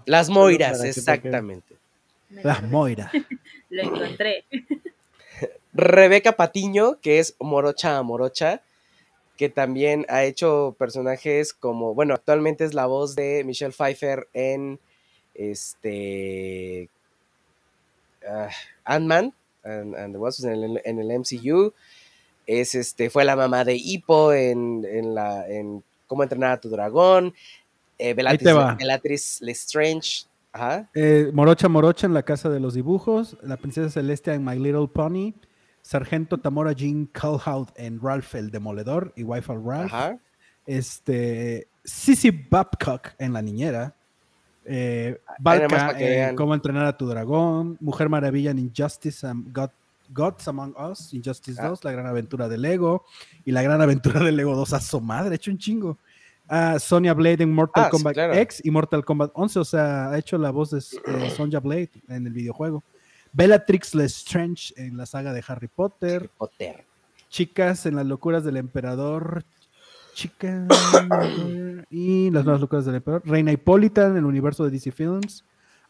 Las 0.05 0.29
Moiras, 0.29 0.83
exactamente. 0.83 1.75
Las 2.29 2.63
Moiras. 2.63 3.11
Lo 3.69 3.83
encontré. 3.83 4.45
Rebeca 5.73 6.33
Patiño, 6.33 6.99
que 7.01 7.19
es 7.19 7.35
Morocha 7.39 8.01
Morocha, 8.01 8.61
que 9.37 9.49
también 9.49 10.05
ha 10.07 10.23
hecho 10.23 10.75
personajes 10.79 11.53
como, 11.53 11.93
bueno, 11.93 12.13
actualmente 12.13 12.63
es 12.63 12.73
la 12.73 12.85
voz 12.85 13.15
de 13.15 13.43
Michelle 13.43 13.73
Pfeiffer 13.73 14.27
en 14.33 14.79
este 15.33 16.89
uh, 18.23 18.47
Ant-Man 18.85 19.33
and, 19.65 20.13
the 20.13 20.17
Wasps 20.17 20.45
en 20.45 20.63
el, 20.63 20.81
en 20.85 20.99
el 20.99 21.19
MCU 21.19 21.73
es 22.47 22.75
este, 22.75 23.09
fue 23.09 23.25
la 23.25 23.35
mamá 23.35 23.63
de 23.63 23.75
Hippo 23.75 24.33
en, 24.33 24.85
en 24.85 25.15
la, 25.15 25.47
en 25.47 25.83
Cómo 26.07 26.21
entrenar 26.21 26.51
a 26.51 26.61
tu 26.61 26.69
dragón, 26.69 27.33
eh, 27.97 28.15
Lestrange, 29.41 30.27
Ajá. 30.51 30.89
Eh, 30.93 31.31
Morocha 31.33 31.67
Morocha 31.67 32.07
en 32.07 32.13
la 32.13 32.23
Casa 32.23 32.49
de 32.49 32.59
los 32.59 32.73
Dibujos, 32.73 33.37
La 33.41 33.57
Princesa 33.57 33.89
Celestia 33.89 34.33
en 34.33 34.45
My 34.45 34.57
Little 34.57 34.87
Pony, 34.87 35.33
Sargento 35.81 36.37
Tamora 36.37 36.71
Jean 36.71 37.07
Calhoun 37.07 37.67
en 37.75 37.99
Ralph 38.01 38.35
el 38.35 38.51
Demoledor 38.51 39.11
y 39.15 39.23
Wife 39.23 39.51
of 39.51 39.65
Ralph, 39.65 39.93
Ajá. 39.93 40.17
este, 40.65 41.67
Sissy 41.83 42.31
Babcock 42.31 43.09
en 43.19 43.33
La 43.33 43.41
Niñera, 43.41 43.95
eh, 44.63 45.19
en 45.97 46.35
Cómo 46.35 46.55
entrenar 46.55 46.85
a 46.85 46.97
tu 46.97 47.05
dragón, 47.05 47.77
Mujer 47.81 48.09
Maravilla 48.09 48.51
en 48.51 48.59
Injustice 48.59 49.27
and 49.27 49.53
God 49.53 49.69
Gods 50.09 50.47
Among 50.47 50.75
Us, 50.77 51.13
Injustice 51.13 51.61
2, 51.61 51.79
ah. 51.79 51.81
La 51.83 51.91
Gran 51.91 52.07
Aventura 52.07 52.47
del 52.47 52.61
Lego 52.61 53.05
y 53.43 53.51
La 53.51 53.61
Gran 53.61 53.81
Aventura 53.81 54.21
del 54.21 54.35
Lego 54.35 54.55
2 54.55 54.73
a 54.73 54.79
su 54.79 55.01
madre, 55.01 55.35
hecho 55.35 55.51
un 55.51 55.57
chingo. 55.57 55.97
Uh, 56.49 56.79
Sonia 56.79 57.13
Blade 57.13 57.43
en 57.43 57.51
Mortal 57.51 57.85
ah, 57.85 57.89
Kombat 57.89 58.15
X 58.17 58.61
y 58.63 58.69
Mortal 58.69 59.03
Kombat 59.03 59.31
11, 59.33 59.59
o 59.59 59.65
sea, 59.65 60.09
ha 60.11 60.17
hecho 60.17 60.37
la 60.37 60.51
voz 60.51 60.69
de 60.69 60.77
eh, 60.79 61.29
Sonia 61.31 61.59
Blade 61.59 61.89
en 62.07 62.27
el 62.27 62.33
videojuego. 62.33 62.83
Bellatrix 63.33 63.95
Lestrange 63.95 64.73
en 64.77 64.95
la 64.95 65.05
saga 65.05 65.33
de 65.33 65.43
Harry 65.47 65.67
Potter. 65.67 66.29
Potter. 66.37 66.85
Chicas 67.29 67.85
en 67.85 67.95
las 67.95 68.05
locuras 68.05 68.43
del 68.43 68.57
emperador. 68.57 69.43
Chicas 70.13 70.67
y 71.89 72.29
las 72.29 72.45
nuevas 72.45 72.61
locuras 72.61 72.85
del 72.85 72.95
emperador. 72.95 73.27
Reina 73.27 73.51
Hipólita 73.51 74.05
en 74.05 74.17
el 74.17 74.25
universo 74.25 74.63
de 74.63 74.71
DC 74.71 74.91
Films. 74.91 75.43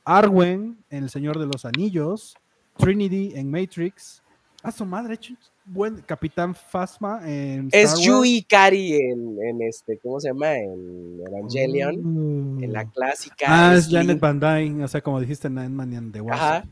Arwen 0.05 0.77
en 0.89 1.03
El 1.03 1.09
Señor 1.09 1.37
de 1.37 1.47
los 1.47 1.65
Anillos. 1.65 2.35
Trinity 2.77 3.33
en 3.35 3.51
Matrix. 3.51 4.23
A 4.63 4.71
su 4.71 4.85
madre, 4.85 5.15
hecho 5.15 5.35
buen 5.65 6.01
Capitán 6.01 6.55
Phasma 6.55 7.21
en. 7.25 7.69
es 7.71 7.99
Yui 7.99 8.43
Kari 8.43 8.95
en, 8.95 9.61
este, 9.61 9.97
¿cómo 9.97 10.19
se 10.19 10.29
llama? 10.29 10.57
En 10.57 11.21
Evangelion. 11.27 12.63
En 12.63 12.71
la 12.71 12.85
clásica. 12.85 13.45
Ah, 13.47 13.75
es, 13.75 13.89
Janet 13.89 14.19
Van 14.19 14.39
Dyne, 14.39 14.83
o 14.83 14.87
sea, 14.87 15.01
como 15.01 15.19
dijiste 15.19 15.47
en 15.47 15.57
Ant-Man 15.57 15.95
and 15.95 16.13
the 16.13 16.21
Wasp. 16.21 16.41
Ajá. 16.41 16.65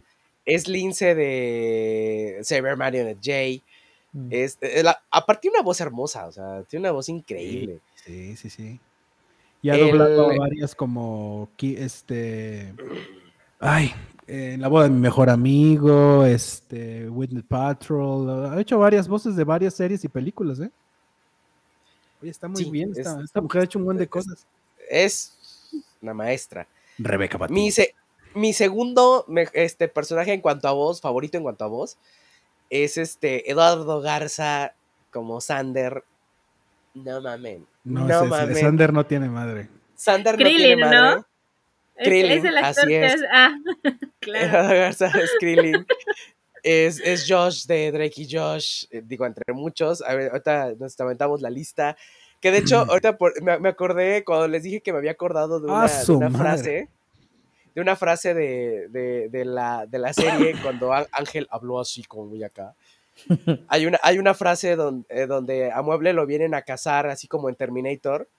Es 0.46 0.68
Lince 0.68 1.16
de 1.16 2.40
Cyber 2.44 2.78
Marionette 2.78 3.20
J. 3.24 3.64
Mm. 4.12 4.28
Es, 4.30 4.58
eh, 4.62 4.84
aparte 5.10 5.42
tiene 5.42 5.58
una 5.58 5.66
voz 5.66 5.82
hermosa, 5.82 6.28
o 6.28 6.32
sea, 6.32 6.64
tiene 6.64 6.84
una 6.88 6.92
voz 6.92 7.10
increíble. 7.10 7.80
Sí, 7.96 8.36
sí, 8.36 8.50
sí. 8.50 8.80
Y 9.62 9.70
ha 9.70 9.78
doblado 9.78 10.28
varias 10.38 10.76
como 10.76 11.50
este. 11.60 12.74
Ay, 13.60 13.94
en 14.28 14.62
la 14.62 14.68
boda 14.68 14.84
de 14.86 14.90
mi 14.90 15.00
mejor 15.00 15.30
amigo, 15.30 16.26
este, 16.26 17.10
Witness 17.10 17.44
Patrol, 17.44 18.52
ha 18.52 18.60
hecho 18.60 18.80
varias 18.80 19.08
voces 19.08 19.36
de 19.36 19.44
varias 19.44 19.74
series 19.74 20.04
y 20.04 20.08
películas, 20.08 20.60
¿eh? 20.60 20.72
Oye, 22.22 22.32
está 22.32 22.48
muy 22.48 22.64
bien, 22.66 22.94
esta, 22.96 23.42
mujer 23.42 23.62
ha 23.62 23.66
hecho 23.66 23.80
un 23.80 23.86
buen 23.86 23.98
de 23.98 24.08
cosas. 24.08 24.46
Es 24.90 25.72
una 26.02 26.14
maestra. 26.14 26.68
Rebeca 26.98 27.38
Mi, 27.50 27.70
mi 28.36 28.54
segundo 28.54 29.26
este, 29.54 29.88
personaje 29.88 30.32
en 30.32 30.42
cuanto 30.42 30.68
a 30.68 30.72
voz, 30.72 31.02
favorito 31.02 31.38
en 31.38 31.44
cuanto 31.44 31.66
a 31.66 31.68
voz, 31.68 31.98
es 32.70 32.98
este 32.98 33.52
Eduardo 33.52 34.02
Garza 34.02 34.74
como 35.12 35.42
Sander. 35.42 36.04
No 36.94 37.22
mames. 37.22 37.62
No, 37.84 38.08
no 38.08 38.56
Sander 38.56 38.94
no 38.94 39.06
tiene 39.06 39.30
madre. 39.30 39.70
Sander 39.96 40.38
no 40.40 40.46
tiene 40.46 40.78
madre. 40.78 41.16
¿no? 41.16 41.26
es, 41.96 42.44
el 42.44 42.58
actor 42.58 42.88
que 42.88 43.06
es. 43.06 43.24
Ah, 43.32 43.56
claro. 44.24 44.86
es 44.86 45.00
Es, 46.64 47.02
es, 47.02 47.26
Josh 47.28 47.66
de 47.66 47.92
Drake 47.92 48.22
y 48.22 48.28
Josh, 48.32 48.86
eh, 48.90 49.02
digo, 49.04 49.26
entre 49.26 49.54
muchos. 49.54 50.02
A 50.02 50.16
ver, 50.16 50.32
ahorita 50.32 50.76
nos 50.80 50.98
aventamos 50.98 51.42
la 51.42 51.50
lista. 51.50 51.98
Que 52.40 52.52
de 52.52 52.60
hecho, 52.60 52.78
ahorita 52.90 53.18
me, 53.42 53.68
acordé 53.68 54.24
cuando 54.24 54.48
les 54.48 54.64
dije 54.64 54.80
que 54.80 54.94
me 54.94 55.00
había 55.00 55.12
acordado 55.12 55.60
de 55.60 55.66
una, 55.66 55.86
ah, 55.86 56.04
una 56.08 56.32
frase. 56.32 56.88
De 57.76 57.82
una 57.82 57.98
frase 57.98 58.34
de, 58.34 58.88
de, 58.88 59.28
de, 59.28 59.44
la, 59.44 59.86
de 59.88 60.00
la 60.00 60.14
serie 60.14 60.56
cuando 60.64 60.94
Ángel 60.94 61.48
habló 61.52 61.82
así 61.82 62.04
como 62.04 62.28
muy 62.28 62.42
acá. 62.46 62.76
Hay 63.68 63.86
una, 63.86 64.00
hay 64.02 64.18
una 64.18 64.34
frase 64.34 64.78
donde, 64.78 65.06
eh, 65.10 65.28
donde 65.28 65.70
a 65.70 65.82
Mueble 65.82 66.14
lo 66.14 66.26
vienen 66.26 66.56
a 66.56 66.62
cazar, 66.62 67.08
así 67.08 67.28
como 67.28 67.50
en 67.50 67.56
Terminator 67.56 68.30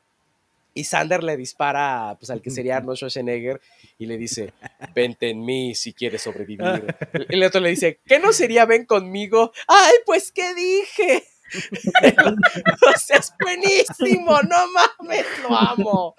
y 0.75 0.85
Sander 0.85 1.23
le 1.23 1.37
dispara 1.37 2.17
pues, 2.19 2.31
al 2.31 2.43
que 2.43 2.51
sería 2.51 2.77
Arnold 2.77 2.99
Schwarzenegger 2.99 3.61
y 3.97 4.07
le 4.07 4.19
dice, 4.19 4.53
vente 4.95 5.31
en 5.31 5.45
mí 5.45 5.75
si 5.75 5.95
quieres 5.95 6.23
sobrevivir. 6.23 6.95
El 7.29 7.43
otro 7.43 7.61
le 7.61 7.71
dice, 7.71 8.01
¿qué 8.05 8.19
no 8.19 8.33
sería 8.33 8.67
ven 8.67 8.85
conmigo? 8.85 9.53
Ay, 9.69 9.95
pues, 10.05 10.33
¿qué 10.33 10.55
dije? 10.55 11.25
o 11.55 12.99
sea, 12.99 13.19
es 13.19 13.33
buenísimo, 13.41 14.33
no 14.43 14.57
mames, 14.73 15.27
lo 15.43 15.57
amo. 15.57 16.15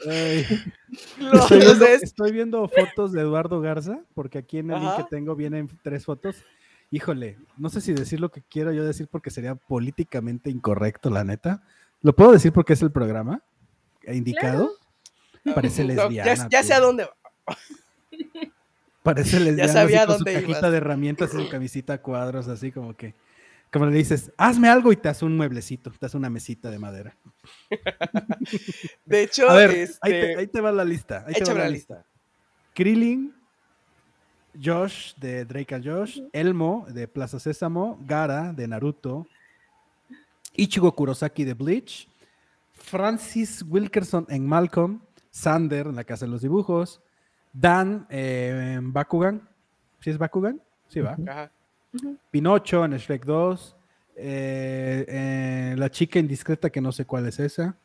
estoy, 2.01 2.31
viendo, 2.31 2.69
fotos 2.69 3.11
de 3.11 3.21
Eduardo 3.21 3.59
Garza, 3.59 3.99
porque 4.13 4.37
aquí 4.37 4.59
en 4.59 4.71
el 4.71 4.79
link 4.79 4.95
que 4.95 5.03
tengo 5.09 5.35
vienen 5.35 5.67
tres 5.83 6.05
fotos. 6.05 6.37
Híjole, 6.91 7.37
no 7.57 7.69
sé 7.69 7.81
si 7.81 7.91
decir 7.93 8.21
lo 8.21 8.29
que 8.29 8.43
quiero 8.43 8.71
yo 8.71 8.85
decir 8.85 9.09
porque 9.11 9.31
sería 9.31 9.55
políticamente 9.55 10.49
incorrecto, 10.49 11.09
la 11.09 11.25
neta. 11.25 11.63
¿Lo 12.01 12.15
puedo 12.15 12.31
decir 12.31 12.53
porque 12.53 12.73
es 12.73 12.81
el 12.81 12.91
programa? 12.91 13.41
Indicado. 14.13 14.71
Parece 15.53 15.83
lesbiana. 15.83 16.49
ya, 16.49 16.63
sé 16.63 16.73
a 16.73 16.79
dónde 16.79 17.07
Parece 19.03 19.39
lesbiana. 19.39 19.67
Ya 19.67 19.73
sabía 19.73 19.99
así, 19.99 20.07
con 20.07 20.17
dónde 20.17 20.33
su 20.33 20.47
cajita 20.47 20.71
de 20.71 20.77
herramientas 20.77 21.33
y 21.33 21.37
su 21.37 21.49
camisita 21.49 21.93
a 21.93 21.97
cuadros, 22.01 22.47
así 22.47 22.71
como 22.71 22.95
que. 22.95 23.13
Como 23.71 23.87
le 23.87 23.97
dices, 23.97 24.31
hazme 24.37 24.69
algo 24.69 24.93
y 24.93 24.95
te 24.95 25.09
hace 25.09 25.25
un 25.25 25.35
mueblecito, 25.35 25.91
te 25.91 26.05
hace 26.05 26.15
una 26.15 26.29
mesita 26.29 26.71
de 26.71 26.79
madera. 26.79 27.17
de 29.05 29.23
hecho, 29.23 29.49
a 29.49 29.55
ver, 29.55 29.71
este 29.71 30.37
ahí, 30.37 30.47
te, 30.47 30.61
va 30.61 30.71
la 30.71 30.85
lista. 30.85 31.25
Ahí 31.27 31.33
te 31.33 31.43
va 31.43 31.59
la, 31.59 31.69
lista. 31.69 32.05
Krillin, 32.73 33.35
Josh 34.63 35.13
de 35.15 35.43
Drake 35.43 35.81
Josh, 35.83 36.21
Elmo 36.31 36.85
de 36.89 37.07
Plaza 37.07 37.39
Sésamo, 37.39 37.99
Gara 38.05 38.53
de 38.53 38.67
Naruto, 38.67 39.27
Ichigo 40.55 40.95
Kurosaki 40.95 41.43
de 41.43 41.53
Bleach, 41.53 42.07
Francis 42.85 43.63
Wilkerson 43.67 44.25
en 44.29 44.45
Malcolm, 44.45 45.01
Sander 45.31 45.87
en 45.87 45.95
La 45.95 46.03
Casa 46.03 46.25
de 46.25 46.31
los 46.31 46.41
Dibujos, 46.41 47.01
Dan 47.51 48.05
en 48.09 48.93
Bakugan, 48.93 49.47
¿sí 49.99 50.09
es 50.09 50.17
Bakugan? 50.17 50.61
Sí, 50.87 50.99
va. 51.01 51.17
Pinocho 52.31 52.85
en 52.85 52.91
Shrek 52.97 53.25
2, 53.25 53.75
eh, 54.17 55.05
eh, 55.07 55.75
La 55.77 55.89
chica 55.89 56.19
indiscreta 56.19 56.69
que 56.69 56.81
no 56.81 56.91
sé 56.91 57.05
cuál 57.05 57.27
es 57.27 57.39
esa, 57.39 57.77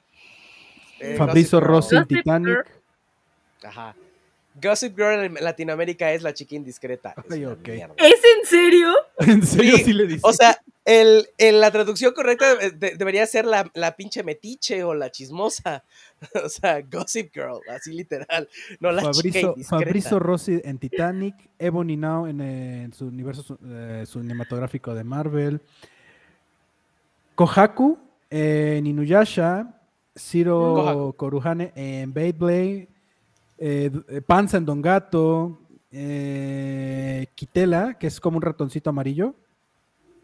eh, 1.01 1.15
Fabrizio 1.17 1.61
Rossi 1.61 1.97
en 1.97 2.07
Titanic. 2.07 2.67
Ajá. 3.63 3.95
Gossip 4.61 4.97
Girl 4.97 5.25
en 5.25 5.35
Latinoamérica 5.35 6.13
es 6.13 6.23
la 6.23 6.35
chica 6.35 6.57
indiscreta. 6.57 7.15
¿Es 7.29 7.35
en 7.37 8.45
serio? 8.45 8.95
¿En 9.19 9.47
serio 9.47 9.77
sí, 9.79 9.93
le 9.93 10.07
dice? 10.07 10.21
O 10.23 10.33
sea, 10.33 10.60
el, 10.91 11.61
la 11.61 11.71
traducción 11.71 12.13
correcta 12.13 12.57
debería 12.77 13.25
ser 13.27 13.45
la, 13.45 13.71
la, 13.75 13.95
pinche 13.95 14.23
metiche 14.23 14.83
o 14.83 14.95
la 14.95 15.11
chismosa. 15.11 15.85
o 16.45 16.49
sea, 16.49 16.83
Gossip 16.83 17.33
Girl, 17.33 17.61
así 17.71 17.93
literal. 17.93 18.49
No 18.81 18.91
la 18.91 19.11
chica 19.13 19.55
Fabrizio 19.69 20.19
Rossi 20.19 20.61
en 20.65 20.79
Titanic, 20.79 21.35
Ebony 21.59 21.97
Now 21.97 22.27
en, 22.27 22.93
su 22.93 23.07
universo 23.07 23.59
eh, 23.65 24.05
cinematográfico 24.07 24.95
de 24.95 25.05
Marvel. 25.05 25.61
Kohaku 27.37 27.99
en 28.29 28.87
Inuyasha, 28.87 29.81
Zero 30.15 31.15
Koruhane 31.17 31.73
en 31.75 32.13
Beyblade, 32.13 32.89
eh, 33.59 33.91
Panza 34.27 34.57
en 34.57 34.67
Don 34.67 34.83
Gato, 34.83 35.59
eh, 35.93 37.27
Kitela, 37.35 37.95
que 37.99 38.09
es 38.09 38.21
como 38.21 38.37
un 38.37 38.43
ratoncito 38.43 38.91
amarillo, 38.91 39.35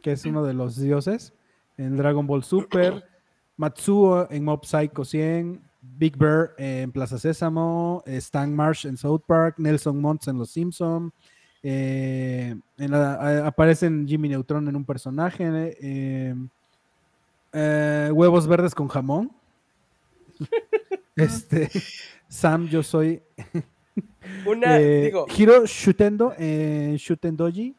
que 0.07 0.13
es 0.13 0.25
uno 0.25 0.45
de 0.45 0.55
los 0.55 0.77
dioses, 0.77 1.33
en 1.77 1.97
Dragon 1.97 2.29
Ball 2.29 2.45
Super, 2.45 3.05
Matsuo 3.57 4.29
en 4.31 4.45
Mob 4.45 4.65
Psycho 4.65 5.05
100, 5.05 5.61
Big 5.83 6.17
Bear 6.17 6.55
en 6.59 6.93
Plaza 6.93 7.19
Sésamo, 7.19 8.05
Stan 8.07 8.55
Marsh 8.55 8.87
en 8.87 8.97
South 8.97 9.23
Park, 9.27 9.57
Nelson 9.59 10.01
Montz 10.01 10.29
en 10.29 10.39
Los 10.39 10.51
Simpson, 10.51 11.13
eh, 11.61 12.55
aparece 13.45 13.87
en 13.87 14.07
Jimmy 14.07 14.29
Neutron 14.29 14.69
en 14.69 14.77
un 14.77 14.85
personaje, 14.85 15.77
eh, 15.81 16.37
eh, 17.53 18.11
huevos 18.15 18.47
verdes 18.47 18.77
con 18.77 18.87
jamón. 18.87 19.33
este, 21.17 21.69
Sam, 22.29 22.69
yo 22.69 22.85
soy. 22.85 23.21
Una, 24.47 24.79
digo. 24.79 25.27
Hiro 25.37 25.67
Shutendo 25.67 26.33
en 26.39 26.95
Shutendoji. 26.95 27.75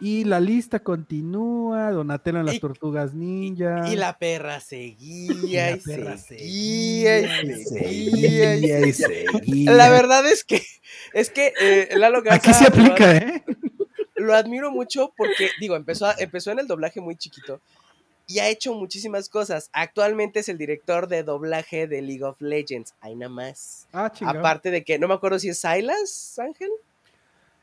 Y 0.00 0.24
la 0.24 0.40
lista 0.40 0.80
continúa, 0.80 1.90
Donatello 1.90 2.40
en 2.40 2.46
las 2.46 2.58
tortugas 2.58 3.12
ninja. 3.12 3.86
Y 3.90 3.96
la 3.96 4.16
perra 4.16 4.58
seguía 4.60 5.76
y, 5.76 5.80
seguía, 5.80 7.18
y 7.20 7.64
seguía 7.64 8.86
y 8.86 8.92
seguía. 8.94 9.72
La 9.72 9.90
verdad 9.90 10.26
es 10.26 10.42
que, 10.42 10.62
es 11.12 11.28
que 11.28 11.52
eh, 11.60 11.88
Lalo 11.96 12.22
Aquí 12.30 12.54
se 12.54 12.66
aplica, 12.66 13.14
¿eh? 13.14 13.44
Lo 14.16 14.34
admiro 14.34 14.70
mucho 14.70 15.12
porque, 15.16 15.50
digo, 15.60 15.76
empezó, 15.76 16.06
empezó 16.18 16.50
en 16.50 16.60
el 16.60 16.66
doblaje 16.66 17.00
muy 17.00 17.16
chiquito 17.16 17.60
y 18.26 18.38
ha 18.38 18.48
hecho 18.48 18.74
muchísimas 18.74 19.28
cosas. 19.28 19.68
Actualmente 19.72 20.40
es 20.40 20.48
el 20.48 20.56
director 20.56 21.08
de 21.08 21.24
doblaje 21.24 21.86
de 21.86 22.00
League 22.00 22.24
of 22.24 22.40
Legends. 22.40 22.94
Hay 23.00 23.16
nada 23.16 23.28
más. 23.28 23.86
Ah, 23.92 24.10
Aparte 24.24 24.70
de 24.70 24.84
que, 24.84 24.98
no 24.98 25.08
me 25.08 25.14
acuerdo 25.14 25.38
si 25.38 25.48
es 25.48 25.58
Silas, 25.58 26.38
Ángel. 26.38 26.70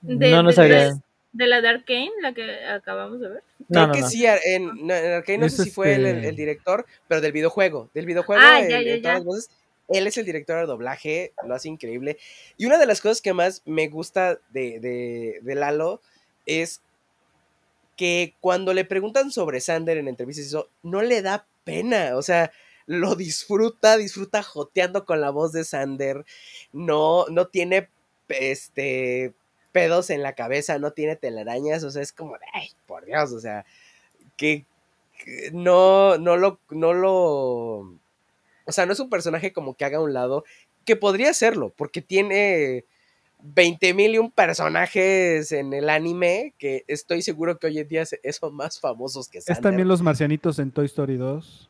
no, 0.01 0.43
no 0.43 0.51
sabía. 0.51 1.01
¿De 1.37 1.45
la 1.45 1.61
de 1.61 1.67
Arkane, 1.67 2.09
la 2.23 2.33
que 2.33 2.65
acabamos 2.65 3.21
de 3.21 3.29
ver? 3.29 3.43
Creo 3.69 3.91
que 3.91 4.01
sí, 4.01 4.25
en, 4.25 4.89
en 4.89 4.91
Arkane 4.91 5.37
no 5.37 5.49
sé 5.49 5.65
si 5.65 5.69
fue 5.69 5.91
este 5.91 6.29
el, 6.29 6.35
director, 6.35 6.83
pero 7.07 7.21
del 7.21 7.31
videojuego. 7.31 7.91
Del 7.93 8.07
videojuego, 8.07 8.41
ah, 8.43 8.59
ya, 8.67 8.81
ya, 8.81 8.95
ya. 8.95 9.21
Él 9.89 10.07
es 10.07 10.17
el 10.17 10.25
director 10.25 10.59
de 10.59 10.65
doblaje, 10.65 11.33
lo 11.45 11.53
hace 11.53 11.69
increíble. 11.69 12.17
Y 12.57 12.65
una 12.65 12.79
de 12.79 12.87
las 12.87 13.01
cosas 13.01 13.21
que 13.21 13.33
más 13.33 13.61
me 13.65 13.87
gusta 13.87 14.39
de, 14.49 14.79
de, 14.79 15.39
de 15.43 15.55
Lalo 15.55 16.01
es 16.47 16.81
que 17.95 18.33
cuando 18.41 18.73
le 18.73 18.83
preguntan 18.83 19.29
sobre 19.29 19.61
Sander 19.61 19.97
en 19.97 20.07
entrevistas, 20.07 20.47
eso 20.47 20.69
no 20.81 21.03
le 21.03 21.21
da 21.21 21.45
pena. 21.63 22.15
O 22.15 22.23
sea, 22.23 22.51
lo 22.87 23.15
disfruta, 23.15 23.95
disfruta 23.95 24.41
joteando 24.41 25.05
con 25.05 25.21
la 25.21 25.29
voz 25.29 25.51
de 25.51 25.63
Sander. 25.63 26.25
No, 26.73 27.27
no 27.27 27.45
tiene 27.47 27.89
este 28.27 29.35
pedos 29.71 30.09
en 30.09 30.23
la 30.23 30.33
cabeza, 30.33 30.79
no 30.79 30.91
tiene 30.91 31.15
telarañas, 31.15 31.83
o 31.83 31.91
sea, 31.91 32.01
es 32.01 32.11
como, 32.11 32.35
ay, 32.53 32.69
por 32.85 33.05
Dios, 33.05 33.31
o 33.31 33.39
sea, 33.39 33.65
que, 34.35 34.65
no, 35.51 36.17
no 36.17 36.37
lo, 36.37 36.59
no 36.69 36.93
lo, 36.93 37.15
o 38.65 38.71
sea, 38.71 38.85
no 38.85 38.93
es 38.93 38.99
un 38.99 39.09
personaje 39.09 39.53
como 39.53 39.75
que 39.75 39.85
haga 39.85 40.01
un 40.01 40.13
lado, 40.13 40.43
que 40.85 40.95
podría 40.95 41.33
serlo, 41.33 41.73
porque 41.75 42.01
tiene 42.01 42.85
20 43.41 43.93
mil 43.93 44.15
y 44.15 44.17
un 44.17 44.31
personajes 44.31 45.51
en 45.51 45.73
el 45.73 45.89
anime, 45.89 46.53
que 46.57 46.83
estoy 46.87 47.21
seguro 47.21 47.59
que 47.59 47.67
hoy 47.67 47.79
en 47.79 47.87
día 47.87 48.03
son 48.05 48.55
más 48.55 48.79
famosos 48.79 49.27
que 49.27 49.41
Sander. 49.41 49.57
Es 49.57 49.61
también 49.61 49.87
los 49.87 50.01
marcianitos 50.01 50.59
en 50.59 50.71
Toy 50.71 50.85
Story 50.85 51.17
2. 51.17 51.69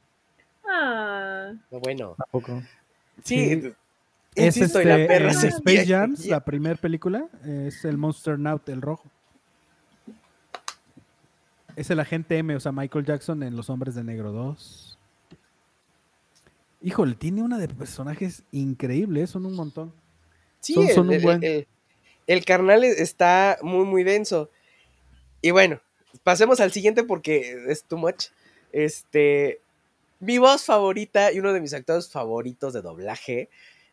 Ah. 0.66 1.54
Bueno. 1.72 2.16
Tampoco. 2.18 2.62
sí 3.24 3.74
es 4.38 4.58
este, 4.58 4.86
la 4.86 5.08
perra 5.08 5.32
Space 5.32 5.86
Jam, 5.86 6.16
la 6.26 6.44
primera 6.44 6.76
película, 6.76 7.28
es 7.46 7.84
el 7.86 7.98
Monster 7.98 8.38
Naut, 8.38 8.68
el 8.70 8.82
rojo. 8.82 9.10
Es 11.76 11.90
el 11.90 12.00
agente 12.00 12.38
M, 12.38 12.56
o 12.56 12.60
sea, 12.60 12.72
Michael 12.72 13.06
Jackson 13.06 13.44
en 13.44 13.56
Los 13.56 13.70
Hombres 13.70 13.96
de 13.96 14.04
Negro 14.04 14.32
2. 14.32 14.98
Híjole, 16.82 17.16
tiene 17.16 17.42
una 17.42 17.58
de 17.58 17.68
personajes 17.68 18.44
increíbles, 18.52 19.32
son 19.32 19.46
un 19.46 19.56
montón. 19.56 19.94
Sí, 20.60 20.74
son, 20.94 21.12
el, 21.12 21.18
un 21.18 21.24
buen... 21.24 21.68
el, 22.28 22.46
carnal 22.46 22.84
está 22.84 23.58
muy, 23.62 23.86
muy 23.86 24.04
denso. 24.04 24.50
Y 25.42 25.52
bueno, 25.52 25.82
pasemos 26.24 26.60
al 26.60 26.72
siguiente 26.72 27.04
porque 27.04 27.58
es 27.68 27.84
too 27.84 27.98
much. 27.98 28.28
Este, 28.72 29.62
mi 30.20 30.38
voz 30.38 30.66
favorita 30.66 31.32
y 31.32 31.40
uno 31.40 31.54
de 31.54 31.62
mis 31.62 31.74
actores 31.74 32.10
favoritos 32.10 32.74
de 32.74 32.82
doblaje 32.82 33.50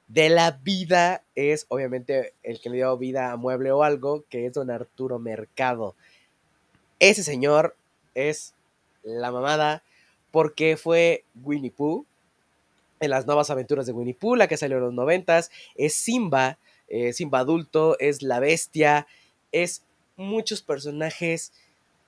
de 0.08 0.28
la 0.28 0.52
vida 0.52 1.22
es 1.34 1.66
obviamente 1.68 2.34
el 2.42 2.60
que 2.60 2.70
le 2.70 2.76
dio 2.76 2.96
vida 2.96 3.32
a 3.32 3.36
Mueble 3.36 3.72
o 3.72 3.82
algo, 3.82 4.24
que 4.28 4.46
es 4.46 4.52
don 4.52 4.70
Arturo 4.70 5.18
Mercado. 5.18 5.94
Ese 6.98 7.22
señor 7.22 7.76
es 8.14 8.54
la 9.02 9.32
mamada 9.32 9.82
porque 10.30 10.76
fue 10.76 11.24
Winnie 11.42 11.70
Pooh 11.70 12.06
en 13.00 13.10
las 13.10 13.26
nuevas 13.26 13.50
aventuras 13.50 13.86
de 13.86 13.92
Winnie 13.92 14.14
Pooh, 14.14 14.36
la 14.36 14.48
que 14.48 14.56
salió 14.56 14.78
en 14.78 14.84
los 14.84 14.94
noventas, 14.94 15.50
es 15.74 15.94
Simba, 15.94 16.58
eh, 16.88 17.12
Simba 17.12 17.40
adulto, 17.40 17.98
es 17.98 18.22
la 18.22 18.40
bestia, 18.40 19.06
es 19.52 19.82
muchos 20.16 20.62
personajes 20.62 21.52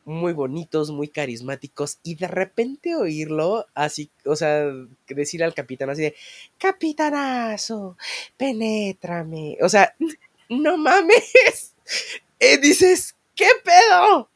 muy 0.06 0.32
bonitos, 0.32 0.92
muy 0.92 1.08
carismáticos, 1.08 1.98
y 2.04 2.14
de 2.14 2.28
repente 2.28 2.94
oírlo 2.94 3.66
así, 3.74 4.08
o 4.24 4.36
sea, 4.36 4.64
decir 5.08 5.42
al 5.42 5.52
capitán 5.52 5.90
así 5.90 6.02
de, 6.02 6.14
capitanazo, 6.58 7.98
penétrame, 8.36 9.58
o 9.60 9.68
sea, 9.68 9.94
no 10.48 10.78
mames, 10.78 11.74
eh, 12.40 12.56
dices, 12.58 13.16
¿qué 13.34 13.48
pedo? 13.64 14.30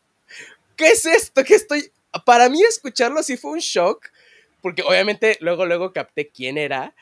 ¿Qué 0.76 0.88
es 0.88 1.06
esto? 1.06 1.44
que 1.44 1.54
estoy? 1.54 1.92
Para 2.26 2.48
mí 2.48 2.60
escucharlo 2.62 3.22
sí 3.22 3.36
fue 3.36 3.52
un 3.52 3.60
shock, 3.60 4.10
porque 4.60 4.82
obviamente 4.82 5.38
luego, 5.40 5.66
luego 5.66 5.92
capté 5.92 6.28
quién 6.28 6.58
era, 6.58 6.94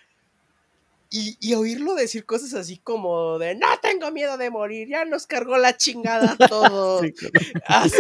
y, 1.11 1.55
oírlo 1.55 1.95
decir 1.95 2.27
cosas 2.27 2.53
así 2.53 2.79
como 2.79 3.39
de 3.39 3.55
no 3.55 3.67
tengo 3.81 4.11
miedo 4.11 4.37
de 4.37 4.51
morir, 4.51 4.89
ya 4.89 5.05
nos 5.05 5.27
cargó 5.27 5.57
la 5.57 5.77
chingada 5.77 6.37
todo. 6.49 7.01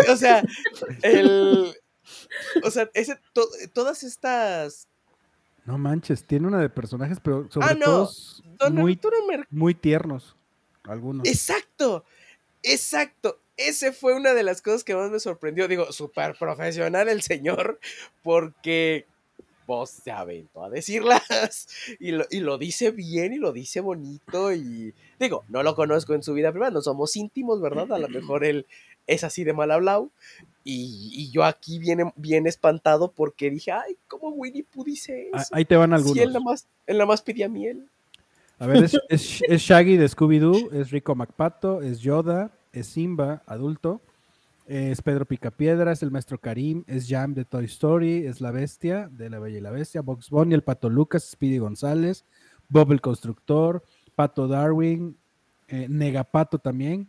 o 0.09 0.17
sea, 0.17 0.43
el. 1.03 1.75
O 2.63 2.71
sea, 2.71 2.91
ese, 2.95 3.19
todas 3.73 4.03
estas. 4.03 4.89
No 5.65 5.79
manches, 5.79 6.25
tiene 6.25 6.47
una 6.47 6.61
de 6.61 6.71
personajes, 6.71 7.19
pero 7.23 7.47
sobre 7.51 7.67
ah, 7.67 7.77
todo 7.79 8.11
muy, 8.71 8.99
muy 9.51 9.75
tiernos. 9.75 10.37
Algunos. 10.85 11.27
Exacto, 11.27 12.05
exacto. 12.63 13.41
Ese 13.57 13.93
fue 13.93 14.15
una 14.15 14.35
de 14.35 14.43
las 14.43 14.63
cosas 14.63 14.85
que 14.85 14.95
más 14.95 15.11
me 15.11 15.21
sorprendió. 15.21 15.67
Digo, 15.69 15.93
súper 15.93 16.37
profesional 16.39 17.09
el 17.09 17.23
señor, 17.23 17.81
porque 18.23 19.07
voz 19.69 19.91
se 19.91 20.11
aventó 20.11 20.65
a 20.65 20.71
decirlas 20.71 21.69
y 22.01 22.11
lo, 22.11 22.25
y 22.31 22.41
lo 22.41 22.57
dice 22.57 22.91
bien 22.91 23.35
y 23.35 23.37
lo 23.37 23.53
dice 23.53 23.81
bonito 23.81 24.53
y 24.53 24.95
digo, 25.21 25.45
no 25.49 25.63
lo 25.63 25.77
conozco 25.77 26.15
en 26.15 26.23
su 26.23 26.33
vida 26.33 26.51
privada, 26.51 26.73
no 26.73 26.81
somos 26.81 27.15
íntimos, 27.15 27.61
¿verdad? 27.61 27.93
A 27.93 27.99
lo 27.99 28.09
mejor 28.09 28.45
él 28.45 28.67
es 29.07 29.25
así 29.25 29.45
de 29.45 29.53
mal 29.53 29.71
hablado 29.71 30.11
y, 30.65 31.11
y 31.13 31.31
yo 31.31 31.45
aquí 31.45 31.79
bien, 31.79 32.13
bien 32.17 32.47
espantado 32.47 33.13
porque 33.13 33.51
dije, 33.51 33.71
ay, 33.71 33.97
¿cómo 34.09 34.31
Winnie 34.31 34.65
Pooh 34.65 34.85
dice 34.85 35.29
eso? 35.35 35.49
Ahí 35.53 35.67
te 35.67 35.77
van 35.77 35.93
algunos. 35.93 36.15
Si 36.15 36.21
él 36.21 36.29
nada 36.31 36.41
más, 36.41 36.67
él 36.87 36.97
nada 36.97 37.07
más 37.07 37.21
pedía 37.21 37.49
miel. 37.49 37.89
A 38.59 38.67
ver, 38.67 38.85
es, 39.09 39.43
es 39.47 39.63
Shaggy 39.63 39.99
de 39.99 40.09
Scooby-Doo, 40.09 40.73
es 40.73 40.91
Rico 40.91 41.15
MacPato, 41.15 41.83
es 41.83 42.01
Yoda, 42.01 42.51
es 42.73 42.87
Simba, 42.87 43.43
adulto, 43.47 44.01
es 44.69 45.01
Pedro 45.01 45.25
Picapiedra, 45.25 45.93
es 45.93 46.03
el 46.03 46.11
maestro 46.11 46.39
Karim, 46.39 46.85
es 46.87 47.09
Jam 47.09 47.33
de 47.33 47.47
Toy 47.47 47.65
Story, 47.65 48.27
es 48.27 48.43
la 48.43 48.51
bestia 48.51 49.09
de 49.11 49.31
La 49.31 49.39
Bella 49.39 49.57
y 49.57 49.61
la 49.63 49.71
Bestia, 49.71 50.03
Box 50.03 50.29
Bunny, 50.29 50.53
el 50.55 50.63
Pato 50.63 50.91
Lucas, 50.91 51.25
Speedy 51.25 51.57
González, 51.57 52.27
Bob 52.69 52.93
el 52.93 53.01
Constructor, 53.01 53.83
Pato 54.15 54.47
Darwin, 54.47 55.17
eh, 55.69 55.87
Negapato 55.89 56.59
también, 56.59 57.09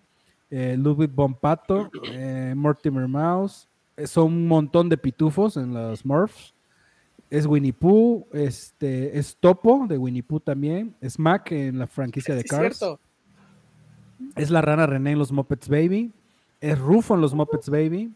eh, 0.49 0.77
Ludwig 0.77 1.11
Von 1.11 1.35
Pato, 1.35 1.91
eh, 2.13 2.53
Mortimer 2.55 3.09
Mouse, 3.09 3.67
son 4.05 4.27
un 4.27 4.47
montón 4.47 4.87
de 4.87 4.97
pitufos 4.97 5.57
en 5.57 5.73
los 5.73 5.99
Smurfs. 5.99 6.53
Es 7.29 7.45
Winnie 7.45 7.73
Pooh, 7.73 8.25
este, 8.31 9.19
es 9.19 9.35
Topo 9.37 9.85
de 9.85 9.97
Winnie 9.97 10.23
Pooh 10.23 10.39
también, 10.39 10.95
es 11.01 11.19
Mac 11.19 11.51
en 11.51 11.77
la 11.77 11.87
franquicia 11.87 12.33
de 12.33 12.45
Cars. 12.45 12.83
Es 14.35 14.49
la 14.49 14.61
rana 14.61 14.87
René 14.87 15.11
en 15.11 15.19
los 15.19 15.31
Muppets 15.31 15.67
Baby, 15.67 16.11
es 16.61 16.79
Rufo 16.79 17.15
en 17.15 17.21
los 17.21 17.33
Muppets 17.33 17.69
Baby. 17.69 18.13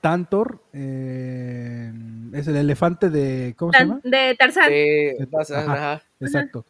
Tantor 0.00 0.62
eh, 0.72 1.92
es 2.32 2.46
el 2.46 2.56
elefante 2.56 3.10
de. 3.10 3.54
¿Cómo 3.56 3.72
se 3.72 3.80
llama? 3.80 4.00
De 4.04 4.36
Tarzán. 4.38 4.70
Exacto. 6.20 6.64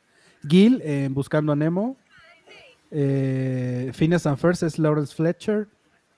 Gil 0.46 0.80
en 0.84 1.12
Buscando 1.14 1.52
a 1.52 1.56
Nemo. 1.56 1.96
Eh, 2.90 3.90
Phineas 3.94 4.26
and 4.26 4.38
First 4.38 4.62
es 4.62 4.78
Lawrence 4.78 5.14
Fletcher. 5.14 5.68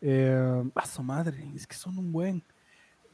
Eh, 0.03 0.63
a 0.75 0.87
su 0.87 1.03
madre, 1.03 1.45
es 1.55 1.67
que 1.67 1.75
son 1.75 1.99
un 1.99 2.13
buen. 2.13 2.43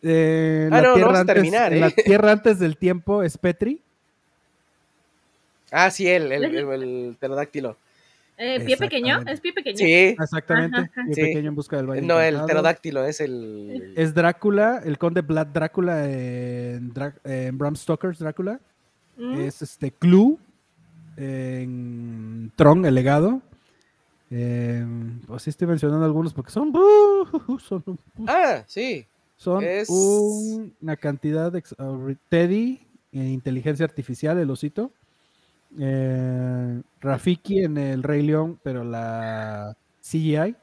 Eh, 0.02 0.68
ah, 0.70 0.80
la, 0.80 0.94
tierra 0.94 1.20
antes, 1.20 1.34
terminar, 1.34 1.72
la 1.72 1.90
tierra 2.04 2.32
antes 2.32 2.58
del 2.58 2.76
tiempo 2.76 3.22
es 3.22 3.36
Petri. 3.38 3.82
Ah, 5.72 5.90
sí, 5.90 6.06
el, 6.08 6.30
el, 6.30 7.16
pterodáctilo. 7.18 7.76
Eh, 8.38 8.60
¿Pie 8.60 8.76
pequeño? 8.76 9.22
¿Es 9.26 9.40
pie 9.40 9.52
pequeño? 9.52 9.78
Sí. 9.78 10.16
Exactamente. 10.18 10.90
Pie 11.14 11.26
pequeño 11.26 11.48
en 11.48 11.54
busca 11.54 11.76
del 11.76 11.86
baile. 11.86 12.06
No, 12.06 12.20
el 12.20 12.36
pterodáctilo 12.42 13.04
es 13.04 13.20
el. 13.20 13.94
Es 13.96 14.14
Drácula, 14.14 14.82
el 14.84 14.98
conde 14.98 15.22
Vlad 15.22 15.46
Drácula 15.48 16.04
en, 16.10 16.92
Bram 17.52 17.76
Stoker's 17.76 18.18
Drácula. 18.18 18.60
Mm. 19.16 19.40
Es 19.40 19.62
este 19.62 19.90
Clue 19.90 20.38
en 21.16 22.52
Tron, 22.56 22.84
el 22.84 22.94
legado. 22.94 23.40
Eh, 24.30 24.84
pues 25.26 25.44
sí 25.44 25.50
estoy 25.50 25.68
mencionando 25.68 26.04
algunos 26.04 26.34
porque 26.34 26.50
son. 26.50 26.72
son 27.60 27.98
ah, 28.26 28.64
sí. 28.66 29.06
Son 29.36 30.74
una 30.80 30.96
cantidad 30.96 31.52
de. 31.52 31.62
Teddy, 32.28 32.86
en 33.12 33.28
inteligencia 33.28 33.84
artificial, 33.84 34.38
el 34.38 34.50
osito. 34.50 34.92
Eh, 35.78 36.82
Rafiki 37.00 37.64
en 37.64 37.76
el 37.78 38.02
Rey 38.02 38.22
León, 38.22 38.58
pero 38.62 38.84
la 38.84 39.76
CGI. 40.00 40.56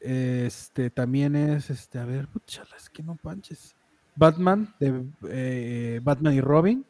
Este 0.00 0.90
también 0.90 1.34
es, 1.34 1.70
este, 1.70 1.98
a 1.98 2.04
ver, 2.04 2.28
es 2.76 2.90
que 2.90 3.02
no 3.02 3.16
panches. 3.16 3.74
Batman, 4.16 4.74
de 4.78 5.04
eh, 5.28 6.00
Batman 6.02 6.34
y 6.34 6.40
Robin. 6.40 6.84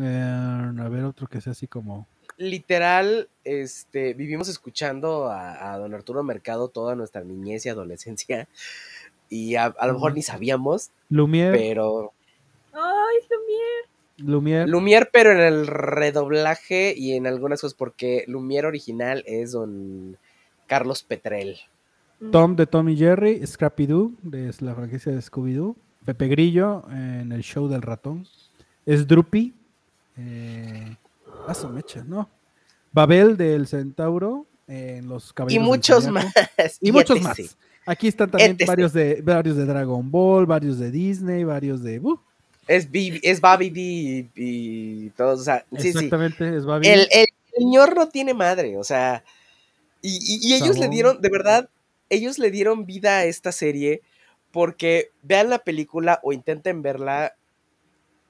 Eh, 0.00 0.74
a 0.78 0.88
ver, 0.88 1.04
otro 1.04 1.26
que 1.26 1.40
sea 1.40 1.52
así 1.52 1.66
como. 1.66 2.06
Literal, 2.36 3.28
este, 3.44 4.14
vivimos 4.14 4.48
escuchando 4.48 5.30
a, 5.30 5.76
Don 5.78 5.94
Arturo 5.94 6.22
Mercado 6.22 6.68
toda 6.68 6.94
nuestra 6.94 7.22
niñez 7.22 7.66
y 7.66 7.68
adolescencia. 7.68 8.48
Y 9.30 9.56
a, 9.56 9.74
lo 9.86 9.94
mejor 9.94 10.14
ni 10.14 10.22
sabíamos. 10.22 10.90
Lumière. 11.10 11.52
Pero. 11.52 12.12
¡Ay, 12.72 13.16
Lumière! 13.30 13.47
Lumière. 14.18 14.66
Lumière, 14.68 15.08
pero 15.12 15.32
en 15.32 15.40
el 15.40 15.66
redoblaje 15.66 16.94
y 16.96 17.14
en 17.14 17.26
algunas 17.26 17.60
cosas, 17.60 17.74
porque 17.74 18.24
Lumière 18.26 18.66
original 18.66 19.22
es 19.26 19.52
don 19.52 20.16
Carlos 20.66 21.02
Petrel. 21.02 21.56
Mm. 22.20 22.30
Tom 22.30 22.56
de 22.56 22.66
Tom 22.66 22.88
y 22.88 22.96
Jerry, 22.96 23.46
Scrappy 23.46 23.86
Doo, 23.86 24.12
de 24.22 24.52
la 24.60 24.74
franquicia 24.74 25.12
de 25.12 25.22
Scooby-Doo, 25.22 25.76
Pepe 26.04 26.28
Grillo 26.28 26.82
en 26.90 27.32
el 27.32 27.42
show 27.42 27.68
del 27.68 27.82
ratón, 27.82 28.26
es 28.84 29.06
Droopy, 29.06 29.54
eh, 30.16 30.96
mecha, 31.72 32.04
¿no? 32.04 32.28
Babel 32.92 33.36
del 33.36 33.66
Centauro, 33.66 34.46
en 34.66 35.08
los 35.08 35.32
caballeros. 35.32 35.64
Y 35.64 35.66
muchos 35.66 36.08
más. 36.08 36.32
Y, 36.80 36.92
muchos 36.92 37.20
más. 37.20 37.56
Aquí 37.86 38.08
están 38.08 38.30
también 38.30 38.56
varios 38.66 38.92
de, 38.92 39.22
varios 39.22 39.56
de 39.56 39.64
Dragon 39.64 40.10
Ball, 40.10 40.46
varios 40.46 40.78
de 40.78 40.90
Disney, 40.90 41.44
varios 41.44 41.82
de. 41.82 41.98
Uh, 42.00 42.18
es, 42.68 42.88
es 42.92 43.40
Baby 43.40 43.70
D 43.70 44.28
y, 44.36 45.10
todos, 45.10 45.40
o 45.40 45.44
sea, 45.44 45.64
Exactamente, 45.72 46.56
es 46.56 46.64
Baby. 46.64 46.86
El, 46.86 47.08
el, 47.10 47.26
señor 47.56 47.96
no 47.96 48.08
tiene 48.08 48.34
madre, 48.34 48.76
o 48.76 48.84
sea, 48.84 49.24
y, 50.02 50.54
ellos 50.54 50.78
le 50.78 50.88
dieron, 50.88 51.20
de 51.20 51.28
verdad, 51.28 51.68
ellos 52.08 52.38
le 52.38 52.50
dieron 52.50 52.86
vida 52.86 53.18
a 53.18 53.24
esta 53.24 53.50
serie 53.50 54.02
porque 54.52 55.10
vean 55.22 55.50
la 55.50 55.58
película 55.58 56.20
o 56.22 56.32
intenten 56.32 56.82
verla 56.82 57.34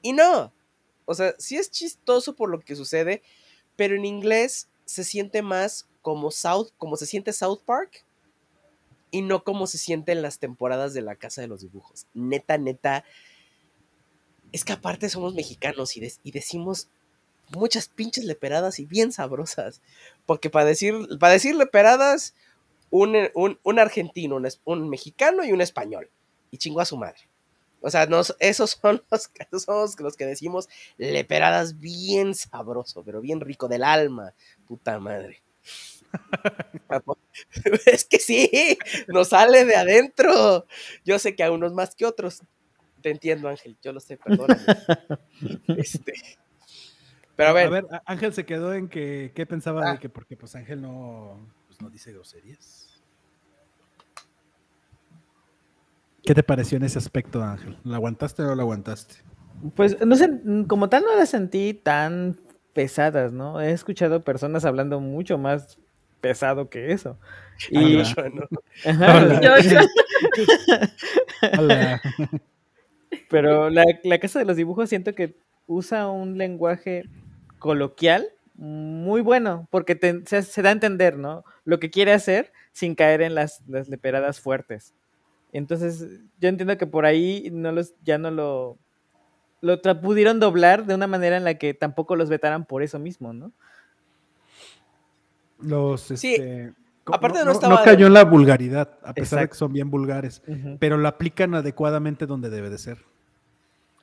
y 0.01 0.13
no, 0.13 0.53
o 1.05 1.15
sea, 1.15 1.35
sí 1.39 1.57
es 1.57 1.71
chistoso 1.71 2.35
por 2.35 2.49
lo 2.49 2.61
que 2.61 2.77
sucede, 2.77 3.23
pero 3.77 3.97
en 3.97 4.05
inglés 4.05 4.69
se 4.85 5.05
siente 5.05 5.43
más 5.43 5.87
como 6.01 6.31
South, 6.31 6.69
como 6.79 6.97
se 6.97 7.07
siente 7.07 7.33
South 7.33 7.61
Park 7.67 8.05
y 9.11 9.23
no 9.23 9.43
como 9.43 9.67
se 9.67 9.79
siente 9.79 10.13
en 10.13 10.23
las 10.23 10.39
temporadas 10.39 10.95
de 10.95 11.03
la 11.03 11.17
Casa 11.17 11.41
de 11.41 11.49
los 11.49 11.61
Dibujos. 11.61 12.07
Neta, 12.15 12.57
neta, 12.59 13.05
es 14.53 14.65
que 14.65 14.73
aparte 14.73 15.09
somos 15.09 15.35
mexicanos 15.35 15.97
y, 15.97 16.13
y 16.23 16.31
decimos 16.31 16.89
muchas 17.51 17.89
pinches 17.89 18.25
leperadas 18.25 18.79
y 18.79 18.87
bien 18.87 19.13
sabrosas. 19.13 19.83
Porque 20.27 20.51
para 20.51 20.65
decir, 20.65 20.95
para 21.19 21.33
decir 21.35 21.55
leperadas, 21.55 22.35
un, 22.91 23.17
un, 23.35 23.79
argentino, 23.79 24.37
un, 24.37 24.49
un, 24.65 24.89
mexicano 24.89 25.45
y 25.45 25.53
un 25.53 25.61
español. 25.61 26.11
Y 26.51 26.59
chingó 26.59 26.81
a 26.81 26.87
su 26.87 26.97
madre. 26.97 27.29
O 27.81 27.91
sea, 27.91 28.07
nos, 28.07 28.35
esos 28.41 28.79
son 28.83 29.03
los, 29.11 29.31
somos 29.63 30.01
los 30.01 30.17
que 30.17 30.27
decimos 30.27 30.69
leperadas 30.97 31.79
bien 31.79 32.35
sabroso, 32.35 33.03
pero 33.05 33.21
bien 33.21 33.41
rico 33.41 33.69
del 33.69 33.85
alma. 33.85 34.35
Puta 34.67 34.99
madre. 34.99 35.43
es 37.87 38.05
que 38.05 38.19
sí, 38.19 38.79
nos 39.09 39.29
sale 39.29 39.65
de 39.65 39.77
adentro. 39.77 40.67
Yo 41.05 41.19
sé 41.19 41.37
que 41.37 41.45
a 41.45 41.53
unos 41.53 41.75
más 41.75 41.95
que 41.95 42.07
otros, 42.07 42.43
te 43.01 43.11
entiendo, 43.11 43.49
Ángel, 43.49 43.77
yo 43.83 43.93
lo 43.93 44.01
sé, 44.01 44.17
perdóname. 44.17 44.61
este, 45.77 46.15
pero 47.39 47.51
a 47.51 47.53
ver. 47.53 47.67
A 47.69 47.71
ver, 47.71 47.87
Ángel 48.05 48.35
se 48.35 48.45
quedó 48.45 48.75
en 48.75 48.89
que, 48.89 49.31
¿qué 49.33 49.47
pensaba 49.47 49.85
de 49.85 49.91
ah. 49.91 49.99
que, 49.99 50.09
porque 50.09 50.37
pues 50.37 50.57
Ángel 50.57 50.83
no, 50.83 51.39
pues, 51.69 51.81
no 51.81 51.89
dice 51.89 52.13
groserías? 52.13 53.01
¿Qué 56.25 56.35
te 56.35 56.43
pareció 56.43 56.77
en 56.79 56.83
ese 56.83 56.99
aspecto, 56.99 57.41
Ángel? 57.43 57.79
¿La 57.85 57.97
aguantaste 57.97 58.43
o 58.43 58.47
no 58.47 58.57
la 58.57 58.63
aguantaste? 58.63 59.15
Pues, 59.77 60.05
no 60.05 60.17
sé, 60.17 60.29
como 60.67 60.89
tal 60.89 61.05
no 61.05 61.15
las 61.17 61.29
sentí 61.31 61.75
tan 61.75 62.41
pesadas, 62.73 63.33
¿no? 63.33 63.61
He 63.61 63.71
escuchado 63.71 64.25
personas 64.25 64.65
hablando 64.65 64.99
mucho 64.99 65.39
más 65.39 65.79
pesado 66.21 66.69
que 66.69 66.93
eso. 66.93 67.19
Y... 67.71 68.03
Pero 73.29 73.71
la, 73.71 73.85
Casa 74.21 74.39
de 74.39 74.45
los 74.45 74.57
Dibujos 74.57 74.89
siento 74.89 75.15
que 75.15 75.37
usa 75.67 76.09
un 76.09 76.39
lenguaje 76.39 77.05
coloquial 77.59 78.29
muy 78.55 79.21
bueno, 79.21 79.69
porque 79.71 79.99
se, 80.27 80.63
da 80.63 80.71
a 80.71 80.73
entender, 80.73 81.17
¿no? 81.17 81.45
Lo 81.65 81.79
que 81.79 81.91
quiere 81.91 82.13
hacer 82.13 82.53
sin 82.73 82.95
caer 82.95 83.23
en 83.23 83.35
las, 83.35 83.63
leperadas 83.69 84.41
fuertes. 84.41 84.95
Entonces, 85.53 86.21
yo 86.41 86.49
entiendo 86.49 86.77
que 86.77 86.87
por 86.87 87.07
ahí 87.07 87.51
no 87.53 87.71
los, 87.73 87.95
ya 88.03 88.19
no 88.19 88.31
lo, 88.31 88.79
lo 89.61 89.81
pudieron 90.01 90.41
doblar 90.41 90.87
de 90.87 90.95
una 90.95 91.07
manera 91.07 91.37
en 91.37 91.45
la 91.45 91.55
que 91.55 91.73
tampoco 91.73 92.17
los 92.17 92.29
vetaran 92.29 92.65
por 92.65 92.83
eso 92.83 92.99
mismo, 92.99 93.33
¿no? 93.33 93.53
Los, 95.61 96.03
sí. 96.03 96.35
Este, 96.35 96.73
Aparte 97.13 97.45
no, 97.45 97.53
no, 97.53 97.83
cayó 97.83 98.07
en 98.07 98.13
la 98.13 98.25
vulgaridad, 98.25 98.99
a 99.03 99.13
pesar 99.13 99.41
de 99.41 99.49
que 99.49 99.55
son 99.55 99.73
bien 99.73 99.91
vulgares, 99.91 100.43
pero 100.79 100.97
lo 100.97 101.09
aplican 101.09 101.55
adecuadamente 101.55 102.27
donde 102.27 102.51
debe 102.51 102.71
de 102.71 102.79
ser. 102.79 102.99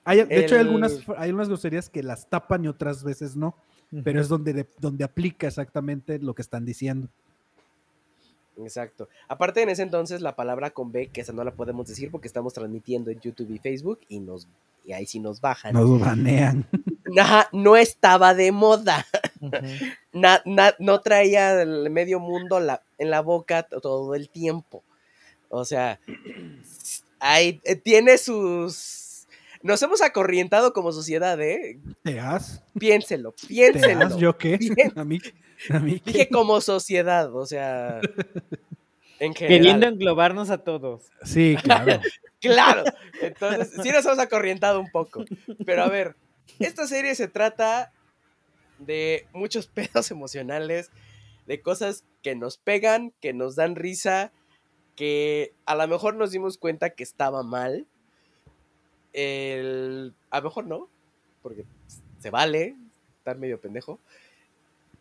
Hay, 0.03 0.23
de 0.23 0.39
hecho, 0.39 0.55
hay 0.55 0.61
algunas, 0.61 0.99
hay 1.17 1.31
unas 1.31 1.47
groserías 1.47 1.89
que 1.89 2.03
las 2.03 2.29
tapan 2.29 2.65
y 2.65 2.67
otras 2.67 3.03
veces 3.03 3.35
no, 3.35 3.55
pero 4.03 4.21
es 4.21 4.29
donde, 4.29 4.67
donde 4.79 5.03
aplica 5.03 5.47
exactamente 5.47 6.19
lo 6.19 6.35
que 6.35 6.41
están 6.41 6.65
diciendo. 6.65 7.09
Exacto. 8.57 9.09
Aparte 9.27 9.61
en 9.61 9.69
ese 9.69 9.83
entonces 9.83 10.21
la 10.21 10.35
palabra 10.35 10.71
con 10.71 10.91
B, 10.91 11.07
que 11.07 11.21
esa 11.21 11.33
no 11.33 11.43
la 11.43 11.51
podemos 11.51 11.87
decir 11.87 12.11
porque 12.11 12.27
estamos 12.27 12.53
transmitiendo 12.53 13.11
en 13.11 13.19
YouTube 13.19 13.51
y 13.51 13.59
Facebook 13.59 13.99
y 14.09 14.19
nos 14.19 14.47
y 14.85 14.93
ahí 14.93 15.05
sí 15.07 15.19
nos 15.19 15.41
bajan. 15.41 15.73
Nos 15.73 15.99
banean. 15.99 16.67
no 17.51 17.75
estaba 17.75 18.33
de 18.35 18.51
moda. 18.51 19.05
no 20.11 21.01
traía 21.01 21.61
el 21.61 21.89
medio 21.89 22.19
mundo 22.19 22.59
la, 22.59 22.83
en 22.99 23.09
la 23.09 23.21
boca 23.21 23.63
todo 23.63 24.13
el 24.13 24.29
tiempo. 24.29 24.83
O 25.49 25.65
sea, 25.65 25.99
ahí 27.19 27.61
eh, 27.63 27.75
tiene 27.75 28.17
sus 28.17 29.25
nos 29.63 29.81
hemos 29.81 30.03
acorrientado 30.03 30.73
como 30.73 30.91
sociedad, 30.91 31.41
¿eh? 31.41 31.79
¿Te 32.03 32.19
has? 32.19 32.61
Piénselo, 32.77 33.33
piénselo. 33.47 34.09
¿Te 34.09 34.19
¿Yo 34.19 34.37
qué? 34.37 34.59
¿A 34.95 35.03
mí 35.03 35.19
Dije 36.05 36.29
como 36.29 36.61
sociedad, 36.61 37.33
o 37.35 37.45
sea. 37.45 38.01
En 39.19 39.33
general. 39.33 39.57
Queriendo 39.57 39.87
englobarnos 39.87 40.49
a 40.49 40.57
todos. 40.57 41.03
Sí, 41.23 41.55
claro. 41.63 42.01
claro. 42.41 42.83
Entonces, 43.21 43.71
sí 43.81 43.89
nos 43.91 44.05
hemos 44.05 44.19
acorrientado 44.19 44.79
un 44.79 44.91
poco. 44.91 45.23
Pero 45.65 45.83
a 45.83 45.89
ver, 45.89 46.15
esta 46.59 46.85
serie 46.87 47.15
se 47.15 47.27
trata 47.27 47.91
de 48.79 49.27
muchos 49.33 49.67
pedos 49.73 50.11
emocionales, 50.11 50.91
de 51.47 51.61
cosas 51.61 52.03
que 52.21 52.35
nos 52.35 52.57
pegan, 52.57 53.13
que 53.21 53.33
nos 53.33 53.55
dan 53.55 53.75
risa, 53.75 54.31
que 54.95 55.53
a 55.65 55.75
lo 55.75 55.87
mejor 55.87 56.15
nos 56.15 56.31
dimos 56.31 56.57
cuenta 56.57 56.89
que 56.89 57.03
estaba 57.03 57.43
mal 57.43 57.85
el, 59.15 60.13
a 60.29 60.39
lo 60.39 60.43
mejor 60.43 60.67
no, 60.67 60.89
porque 61.41 61.65
se 62.19 62.29
vale 62.29 62.75
estar 63.17 63.37
medio 63.37 63.59
pendejo. 63.59 63.99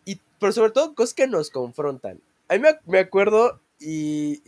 Y, 0.04 0.20
pero 0.38 0.52
sobre 0.52 0.72
todo 0.72 0.94
cosas 0.94 1.14
que 1.14 1.26
nos 1.26 1.50
confrontan. 1.50 2.20
A 2.48 2.56
mí 2.56 2.62
me, 2.86 2.98
acuerdo 2.98 3.60
y, 3.80 4.42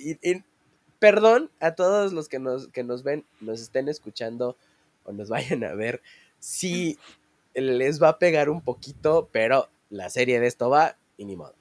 perdón 0.98 1.50
a 1.60 1.74
todos 1.74 2.12
los 2.12 2.28
que 2.28 2.38
nos, 2.38 2.68
que 2.68 2.84
nos 2.84 3.02
ven, 3.02 3.24
nos 3.40 3.60
estén 3.60 3.88
escuchando 3.88 4.56
o 5.04 5.12
nos 5.12 5.28
vayan 5.30 5.64
a 5.64 5.74
ver, 5.74 6.02
si 6.38 6.98
les 7.54 8.02
va 8.02 8.10
a 8.10 8.18
pegar 8.18 8.50
un 8.50 8.60
poquito, 8.60 9.28
pero 9.32 9.68
la 9.88 10.10
serie 10.10 10.40
de 10.40 10.46
esto 10.46 10.68
va 10.68 10.96
y 11.16 11.24
ni 11.24 11.36
modo. 11.36 11.54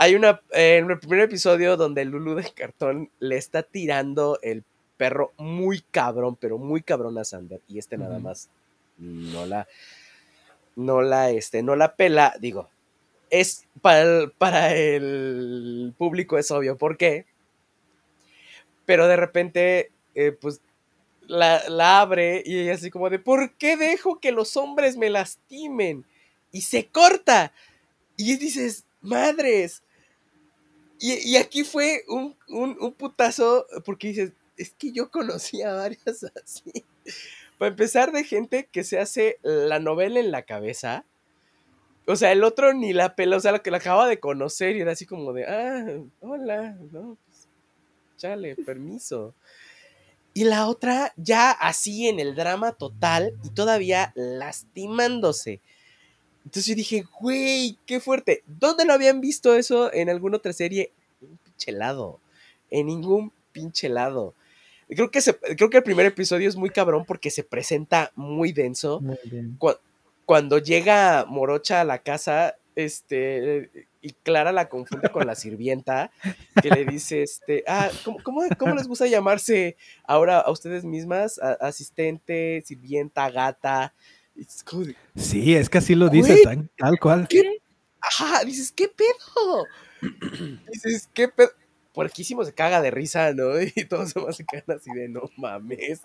Hay 0.00 0.14
una, 0.14 0.40
en 0.52 0.90
el 0.90 0.98
primer 1.00 1.20
episodio 1.20 1.76
donde 1.76 2.04
Lulu 2.04 2.36
de 2.36 2.50
cartón 2.52 3.10
le 3.18 3.36
está 3.36 3.64
tirando 3.64 4.38
el 4.42 4.62
perro 4.96 5.32
muy 5.38 5.80
cabrón, 5.90 6.36
pero 6.36 6.56
muy 6.58 6.82
cabrón 6.82 7.18
a 7.18 7.24
Sander. 7.24 7.60
Y 7.66 7.78
este 7.78 7.98
nada 7.98 8.18
más 8.20 8.48
no 8.96 9.44
la, 9.44 9.66
no 10.76 11.02
la, 11.02 11.30
este, 11.30 11.62
no 11.62 11.74
la 11.74 11.96
pela. 11.96 12.34
Digo, 12.38 12.68
es 13.30 13.66
para 13.80 14.02
el, 14.02 14.32
para 14.32 14.74
el 14.74 15.94
público 15.96 16.38
es 16.38 16.50
obvio 16.50 16.76
por 16.76 16.96
qué. 16.96 17.26
Pero 18.86 19.06
de 19.06 19.16
repente, 19.16 19.92
eh, 20.14 20.32
pues 20.32 20.60
la, 21.26 22.00
abre 22.00 22.42
y 22.44 22.58
ella 22.60 22.74
así 22.74 22.90
como 22.90 23.10
de, 23.10 23.18
¿por 23.18 23.54
qué 23.54 23.76
dejo 23.76 24.18
que 24.18 24.32
los 24.32 24.56
hombres 24.56 24.96
me 24.96 25.10
lastimen? 25.10 26.04
Y 26.52 26.62
se 26.62 26.86
corta. 26.86 27.52
Y 28.16 28.36
dices, 28.36 28.84
madres. 29.00 29.82
Y, 31.00 31.36
aquí 31.36 31.62
fue 31.62 32.02
un, 32.08 32.36
un, 32.48 32.92
putazo 32.92 33.66
porque 33.84 34.08
dices, 34.08 34.32
es 34.56 34.72
que 34.76 34.90
yo 34.90 35.10
conocí 35.12 35.62
a 35.62 35.74
varias 35.74 36.24
así. 36.44 36.84
Para 37.56 37.70
empezar, 37.70 38.10
de 38.10 38.24
gente 38.24 38.68
que 38.72 38.82
se 38.82 38.98
hace 38.98 39.38
la 39.42 39.78
novela 39.78 40.18
en 40.18 40.32
la 40.32 40.42
cabeza. 40.42 41.04
O 42.08 42.16
sea, 42.16 42.32
el 42.32 42.42
otro 42.42 42.72
ni 42.72 42.94
la 42.94 43.14
pela, 43.14 43.36
o 43.36 43.40
sea, 43.40 43.52
la 43.52 43.58
que 43.58 43.70
la 43.70 43.76
acaba 43.76 44.08
de 44.08 44.18
conocer 44.18 44.76
y 44.76 44.80
era 44.80 44.92
así 44.92 45.04
como 45.04 45.34
de, 45.34 45.44
ah, 45.44 46.00
hola, 46.20 46.74
no, 46.90 47.18
pues, 47.26 47.46
chale, 48.16 48.56
permiso. 48.56 49.34
Y 50.32 50.44
la 50.44 50.68
otra 50.68 51.12
ya 51.16 51.50
así 51.50 52.08
en 52.08 52.18
el 52.18 52.34
drama 52.34 52.72
total 52.72 53.34
y 53.44 53.50
todavía 53.50 54.12
lastimándose. 54.14 55.60
Entonces 56.46 56.66
yo 56.66 56.74
dije, 56.74 57.04
güey, 57.20 57.76
qué 57.84 58.00
fuerte. 58.00 58.42
¿Dónde 58.46 58.86
lo 58.86 58.94
habían 58.94 59.20
visto 59.20 59.54
eso 59.54 59.92
en 59.92 60.08
alguna 60.08 60.38
otra 60.38 60.54
serie? 60.54 60.92
En 61.20 61.32
un 61.32 61.36
pinche 61.36 61.72
lado. 61.72 62.20
En 62.70 62.86
ningún 62.86 63.32
pinche 63.52 63.90
lado. 63.90 64.32
Creo 64.88 65.10
que, 65.10 65.20
creo 65.56 65.68
que 65.68 65.76
el 65.76 65.82
primer 65.82 66.06
episodio 66.06 66.48
es 66.48 66.56
muy 66.56 66.70
cabrón 66.70 67.04
porque 67.04 67.30
se 67.30 67.44
presenta 67.44 68.12
muy 68.14 68.52
denso. 68.52 69.02
cuando 69.58 69.80
llega 70.58 71.24
Morocha 71.26 71.80
a 71.80 71.84
la 71.84 72.02
casa, 72.02 72.56
este, 72.74 73.88
y 74.00 74.12
Clara 74.12 74.52
la 74.52 74.68
confunde 74.68 75.08
con 75.10 75.26
la 75.26 75.34
sirvienta, 75.34 76.10
que 76.62 76.70
le 76.70 76.84
dice, 76.84 77.22
este, 77.22 77.64
ah, 77.66 77.90
¿cómo, 78.04 78.18
cómo, 78.58 78.74
les 78.74 78.86
gusta 78.86 79.06
llamarse 79.06 79.76
ahora 80.04 80.38
a 80.40 80.50
ustedes 80.50 80.84
mismas? 80.84 81.40
asistente, 81.60 82.62
sirvienta, 82.64 83.30
gata. 83.30 83.94
Sí, 85.16 85.54
es 85.54 85.68
que 85.68 85.78
así 85.78 85.94
lo 85.94 86.08
dice, 86.08 86.42
tal, 86.76 86.98
cual. 87.00 87.26
Ajá, 88.00 88.44
dices, 88.44 88.70
¿qué 88.70 88.88
pedo? 88.88 89.64
dices, 90.72 91.08
¿qué 91.12 91.28
pedo? 91.28 91.50
Puerquísimo 91.92 92.44
se 92.44 92.52
caga 92.52 92.80
de 92.80 92.90
risa, 92.90 93.32
¿no? 93.32 93.60
Y 93.74 93.84
todos 93.86 94.12
se 94.36 94.44
cagan 94.44 94.76
así 94.76 94.90
de, 94.92 95.08
no 95.08 95.22
mames, 95.36 96.02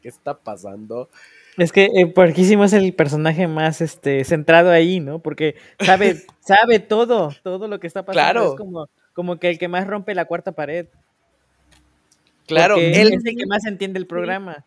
¿qué 0.00 0.08
está 0.08 0.38
pasando? 0.38 1.10
Es 1.58 1.72
que 1.72 1.90
eh, 1.94 2.06
Puerquísimo 2.06 2.64
es 2.64 2.72
el 2.72 2.94
personaje 2.94 3.48
más 3.48 3.80
este, 3.80 4.24
centrado 4.24 4.70
ahí, 4.70 5.00
¿no? 5.00 5.18
Porque 5.18 5.56
sabe, 5.80 6.24
sabe 6.40 6.78
todo, 6.78 7.34
todo 7.42 7.68
lo 7.68 7.80
que 7.80 7.86
está 7.88 8.04
pasando. 8.04 8.22
Claro. 8.22 8.50
Es 8.52 8.56
como, 8.56 8.88
como 9.12 9.38
que 9.38 9.50
el 9.50 9.58
que 9.58 9.68
más 9.68 9.86
rompe 9.86 10.14
la 10.14 10.24
cuarta 10.24 10.52
pared. 10.52 10.86
Claro, 12.46 12.76
él 12.76 13.12
es 13.12 13.24
el 13.26 13.36
que 13.36 13.46
más 13.46 13.66
entiende 13.66 13.98
el 13.98 14.06
programa 14.06 14.64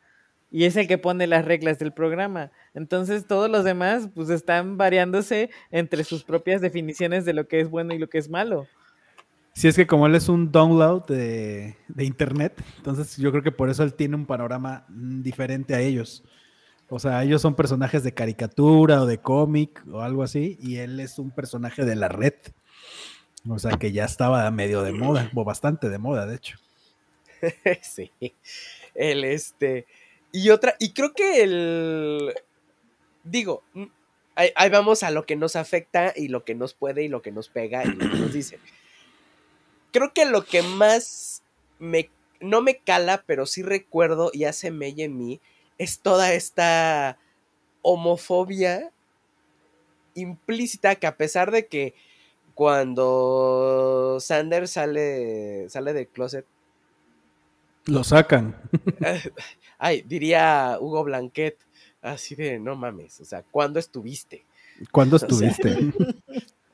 y 0.51 0.65
es 0.65 0.75
el 0.75 0.87
que 0.87 0.97
pone 0.97 1.25
las 1.25 1.45
reglas 1.45 1.79
del 1.79 1.93
programa. 1.93 2.51
Entonces 2.75 3.25
todos 3.25 3.49
los 3.49 3.63
demás 3.63 4.09
pues 4.13 4.29
están 4.29 4.77
variándose 4.77 5.49
entre 5.71 6.03
sus 6.03 6.23
propias 6.23 6.61
definiciones 6.61 7.25
de 7.25 7.33
lo 7.33 7.47
que 7.47 7.61
es 7.61 7.69
bueno 7.69 7.93
y 7.93 7.97
lo 7.97 8.09
que 8.09 8.17
es 8.17 8.29
malo. 8.29 8.67
Sí, 9.53 9.67
es 9.67 9.75
que 9.75 9.87
como 9.87 10.07
él 10.07 10.15
es 10.15 10.29
un 10.29 10.51
download 10.51 11.05
de, 11.07 11.75
internet, 11.97 12.61
entonces 12.77 13.17
yo 13.17 13.31
creo 13.31 13.43
que 13.43 13.51
por 13.51 13.69
eso 13.69 13.83
él 13.83 13.93
tiene 13.93 14.15
un 14.15 14.25
panorama 14.25 14.85
mm, 14.89 15.21
diferente 15.21 15.73
a 15.73 15.79
ellos. 15.79 16.23
O 16.93 16.99
sea, 16.99 17.23
ellos 17.23 17.41
son 17.41 17.55
personajes 17.55 18.03
de 18.03 18.13
caricatura 18.13 19.01
o 19.01 19.05
de 19.05 19.17
cómic 19.17 19.81
o 19.89 20.01
algo 20.01 20.23
así, 20.23 20.57
y 20.61 20.75
él 20.75 20.99
es 20.99 21.19
un 21.19 21.31
personaje 21.31 21.85
de 21.85 21.95
la 21.95 22.09
red. 22.09 22.33
O 23.47 23.57
sea, 23.59 23.77
que 23.77 23.93
ya 23.93 24.03
estaba 24.03 24.51
medio 24.51 24.83
de 24.83 24.91
moda, 24.91 25.31
o 25.33 25.45
bastante 25.45 25.87
de 25.87 25.97
moda, 25.97 26.25
de 26.25 26.35
hecho. 26.35 26.57
sí. 27.81 28.11
Él, 28.93 29.23
este, 29.23 29.87
y 30.33 30.49
otra, 30.49 30.75
y 30.79 30.91
creo 30.91 31.13
que 31.13 31.41
el, 31.41 32.33
digo, 33.23 33.63
mm, 33.73 33.85
ahí, 34.35 34.69
vamos 34.69 35.03
a 35.03 35.11
lo 35.11 35.25
que 35.25 35.37
nos 35.37 35.55
afecta 35.55 36.11
y 36.13 36.27
lo 36.27 36.43
que 36.43 36.55
nos 36.55 36.73
puede 36.73 37.03
y 37.03 37.07
lo 37.07 37.21
que 37.21 37.31
nos 37.31 37.47
pega 37.47 37.85
y 37.85 37.87
lo 37.87 38.11
que 38.11 38.17
nos 38.17 38.33
dice. 38.33 38.59
Creo 39.93 40.11
que 40.13 40.25
lo 40.25 40.43
que 40.43 40.61
más 40.61 41.41
me, 41.79 42.09
no 42.41 42.61
me 42.61 42.79
cala, 42.79 43.23
pero 43.25 43.45
sí 43.45 43.63
recuerdo 43.63 44.29
y 44.33 44.43
hace 44.43 44.71
mella 44.71 45.05
en 45.05 45.17
mí, 45.17 45.39
es 45.81 45.99
toda 45.99 46.31
esta 46.33 47.17
homofobia 47.81 48.91
implícita 50.13 50.93
que 50.93 51.07
a 51.07 51.17
pesar 51.17 51.49
de 51.49 51.65
que 51.65 51.95
cuando 52.53 54.19
Sander 54.19 54.67
sale, 54.67 55.67
sale 55.69 55.93
del 55.93 56.07
closet, 56.07 56.45
lo 57.85 58.03
sacan. 58.03 58.55
Ay, 59.79 60.03
diría 60.03 60.77
Hugo 60.79 61.03
Blanquet, 61.03 61.57
así 62.03 62.35
de, 62.35 62.59
no 62.59 62.75
mames, 62.75 63.19
o 63.19 63.25
sea, 63.25 63.41
¿cuándo 63.41 63.79
estuviste? 63.79 64.45
¿Cuándo 64.91 65.15
estuviste? 65.15 65.93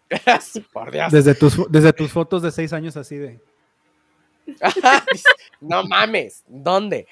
por 0.74 0.92
Dios. 0.92 1.14
Desde 1.14 1.34
tus, 1.34 1.72
desde 1.72 1.94
tus 1.94 2.12
fotos 2.12 2.42
de 2.42 2.52
seis 2.52 2.74
años 2.74 2.98
así 2.98 3.16
de... 3.16 3.40
no 5.62 5.86
mames, 5.86 6.44
¿dónde? 6.46 7.08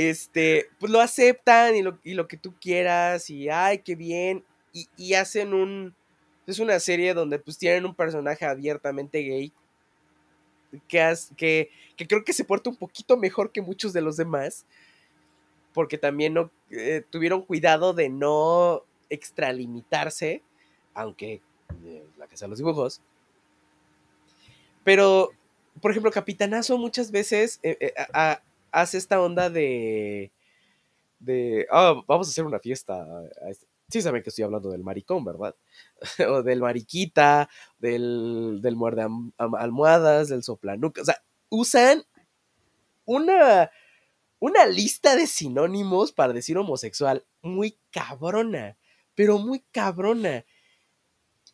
Este, 0.00 0.70
pues 0.78 0.92
lo 0.92 1.00
aceptan 1.00 1.74
y 1.74 1.82
lo, 1.82 1.98
y 2.04 2.14
lo 2.14 2.28
que 2.28 2.36
tú 2.36 2.54
quieras 2.60 3.30
y, 3.30 3.48
ay, 3.48 3.78
qué 3.78 3.96
bien, 3.96 4.44
y, 4.72 4.86
y 4.96 5.14
hacen 5.14 5.52
un... 5.52 5.92
Es 6.46 6.60
una 6.60 6.78
serie 6.78 7.14
donde 7.14 7.40
pues 7.40 7.58
tienen 7.58 7.84
un 7.84 7.96
personaje 7.96 8.46
abiertamente 8.46 9.18
gay 9.18 9.52
que, 10.86 11.16
que, 11.36 11.70
que, 11.96 12.06
creo 12.06 12.24
que 12.24 12.32
se 12.32 12.44
porta 12.44 12.70
un 12.70 12.76
poquito 12.76 13.16
mejor 13.16 13.50
que 13.50 13.60
muchos 13.60 13.92
de 13.92 14.00
los 14.00 14.16
demás, 14.16 14.66
porque 15.74 15.98
también 15.98 16.32
no, 16.32 16.52
eh, 16.70 17.02
tuvieron 17.10 17.42
cuidado 17.42 17.92
de 17.92 18.08
no 18.08 18.84
extralimitarse, 19.10 20.44
aunque 20.94 21.42
eh, 21.84 22.04
la 22.16 22.28
casa 22.28 22.44
de 22.44 22.50
los 22.50 22.58
dibujos. 22.58 23.02
Pero, 24.84 25.30
por 25.82 25.90
ejemplo, 25.90 26.12
Capitanazo 26.12 26.78
muchas 26.78 27.10
veces 27.10 27.58
eh, 27.64 27.92
hace 28.72 28.98
esta 28.98 29.20
onda 29.20 29.50
de, 29.50 30.32
de, 31.18 31.66
ah, 31.70 32.02
vamos 32.06 32.28
a 32.28 32.30
hacer 32.30 32.44
una 32.44 32.58
fiesta. 32.58 33.06
Este, 33.48 33.66
sí 33.88 34.02
saben 34.02 34.22
que 34.22 34.30
estoy 34.30 34.44
hablando 34.44 34.70
del 34.70 34.84
maricón, 34.84 35.24
¿verdad? 35.24 35.54
o 36.28 36.42
del 36.42 36.60
mariquita, 36.60 37.48
del, 37.78 38.60
del 38.62 38.76
muerde 38.76 39.06
almohadas, 39.36 40.28
del 40.28 40.42
soplanuca. 40.42 41.02
O 41.02 41.04
sea, 41.04 41.22
usan 41.48 42.04
una, 43.04 43.70
una 44.38 44.66
lista 44.66 45.16
de 45.16 45.26
sinónimos 45.26 46.12
para 46.12 46.32
decir 46.32 46.58
homosexual 46.58 47.26
muy 47.42 47.78
cabrona, 47.90 48.76
pero 49.14 49.38
muy 49.38 49.60
cabrona. 49.72 50.44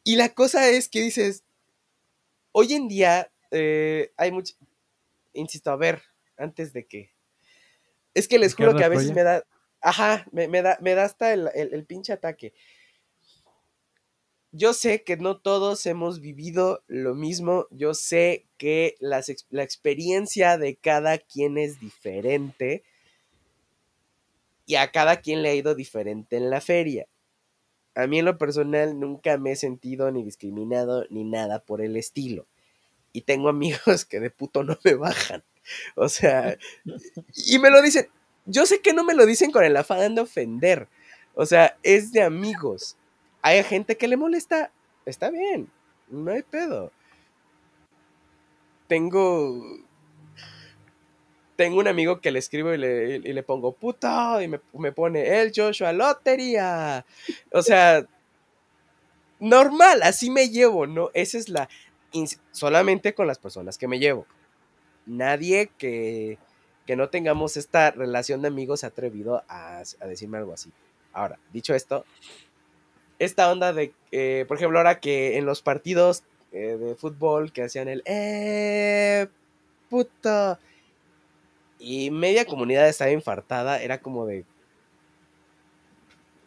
Y 0.02 0.16
la 0.16 0.34
cosa 0.34 0.68
es 0.68 0.88
que 0.88 1.00
dices, 1.00 1.44
hoy 2.52 2.74
en 2.74 2.88
día 2.88 3.30
eh, 3.50 4.12
hay 4.16 4.32
mucho, 4.32 4.54
insisto, 5.32 5.70
a 5.70 5.76
ver, 5.76 6.02
antes 6.36 6.72
de 6.72 6.86
que... 6.86 7.12
Es 8.14 8.28
que 8.28 8.38
les 8.38 8.54
juro 8.54 8.76
que 8.76 8.84
a 8.84 8.88
veces 8.88 9.12
me 9.12 9.22
da, 9.24 9.44
ajá, 9.80 10.26
me, 10.30 10.48
da, 10.62 10.78
me 10.80 10.94
da 10.94 11.04
hasta 11.04 11.32
el, 11.32 11.50
el 11.54 11.84
pinche 11.84 12.12
ataque 12.12 12.54
yo 14.56 14.72
sé 14.72 15.02
que 15.02 15.16
no 15.16 15.38
todos 15.38 15.84
hemos 15.84 16.20
vivido 16.20 16.84
lo 16.86 17.16
mismo, 17.16 17.66
yo 17.72 17.92
sé 17.92 18.46
que 18.56 18.94
la 19.00 19.18
experiencia 19.18 20.58
de 20.58 20.76
cada 20.76 21.18
quien 21.18 21.58
es 21.58 21.80
diferente 21.80 22.84
y 24.64 24.76
a 24.76 24.92
cada 24.92 25.16
quien 25.16 25.42
le 25.42 25.48
ha 25.48 25.54
ido 25.54 25.74
diferente 25.74 26.36
en 26.36 26.50
la 26.50 26.60
feria. 26.60 27.08
A 27.96 28.06
mí 28.06 28.20
en 28.20 28.26
lo 28.26 28.38
personal 28.38 28.98
nunca 28.98 29.38
me 29.38 29.50
he 29.52 29.56
sentido 29.56 30.12
ni 30.12 30.22
discriminado 30.22 31.04
ni 31.10 31.24
nada 31.24 31.64
por 31.64 31.80
el 31.82 31.96
estilo. 31.96 32.46
Y 33.12 33.22
tengo 33.22 33.48
amigos 33.48 34.04
que 34.04 34.20
de 34.20 34.30
puto 34.30 34.62
no 34.62 34.78
me 34.84 34.94
bajan. 34.94 35.42
O 35.96 36.08
sea, 36.08 36.58
y 37.46 37.58
me 37.58 37.70
lo 37.70 37.82
dicen. 37.82 38.08
Yo 38.46 38.66
sé 38.66 38.80
que 38.80 38.92
no 38.92 39.04
me 39.04 39.14
lo 39.14 39.24
dicen 39.24 39.50
con 39.50 39.64
el 39.64 39.76
afán 39.76 40.14
de 40.14 40.20
ofender. 40.20 40.88
O 41.34 41.46
sea, 41.46 41.78
es 41.82 42.12
de 42.12 42.22
amigos 42.22 42.96
hay 43.44 43.62
gente 43.62 43.98
que 43.98 44.08
le 44.08 44.16
molesta, 44.16 44.72
está 45.04 45.28
bien, 45.28 45.70
no 46.08 46.32
hay 46.32 46.42
pedo. 46.42 46.90
Tengo. 48.88 49.62
Tengo 51.54 51.78
un 51.78 51.86
amigo 51.86 52.22
que 52.22 52.30
le 52.30 52.38
escribo 52.38 52.72
y 52.72 52.78
le, 52.78 53.42
pongo 53.42 53.72
puto 53.72 54.40
y 54.40 54.48
me, 54.48 54.92
pone 54.92 55.42
el 55.42 55.52
Joshua 55.54 55.92
Lotería. 55.92 57.04
O 57.52 57.60
sea, 57.60 58.06
normal, 59.40 60.02
así 60.02 60.30
me 60.30 60.48
llevo, 60.48 60.86
¿no? 60.86 61.10
Esa 61.12 61.36
es 61.36 61.50
la. 61.50 61.68
Solamente 62.50 63.12
con 63.12 63.26
las 63.26 63.38
personas 63.38 63.76
que 63.76 63.88
me 63.88 63.98
llevo. 63.98 64.26
Nadie 65.06 65.70
que, 65.78 66.38
que 66.86 66.96
no 66.96 67.08
tengamos 67.08 67.56
esta 67.56 67.90
relación 67.90 68.42
de 68.42 68.48
amigos 68.48 68.80
se 68.80 68.86
ha 68.86 68.90
atrevido 68.90 69.42
a, 69.48 69.82
decirme 70.06 70.38
algo 70.38 70.52
así. 70.52 70.70
Ahora, 71.12 71.38
dicho 71.52 71.74
esto, 71.74 72.04
esta 73.18 73.50
onda 73.50 73.72
de, 73.72 73.92
eh, 74.12 74.44
por 74.48 74.56
ejemplo, 74.56 74.78
ahora 74.78 75.00
que 75.00 75.38
en 75.38 75.46
los 75.46 75.62
partidos 75.62 76.24
eh, 76.52 76.76
de 76.78 76.94
fútbol 76.94 77.52
que 77.52 77.62
hacían 77.62 77.88
el 77.88 78.02
¡Eh! 78.04 79.28
¡Puto! 79.88 80.58
Y 81.78 82.10
media 82.10 82.44
comunidad 82.44 82.88
estaba 82.88 83.10
infartada, 83.10 83.82
era 83.82 84.00
como 84.00 84.26
de. 84.26 84.44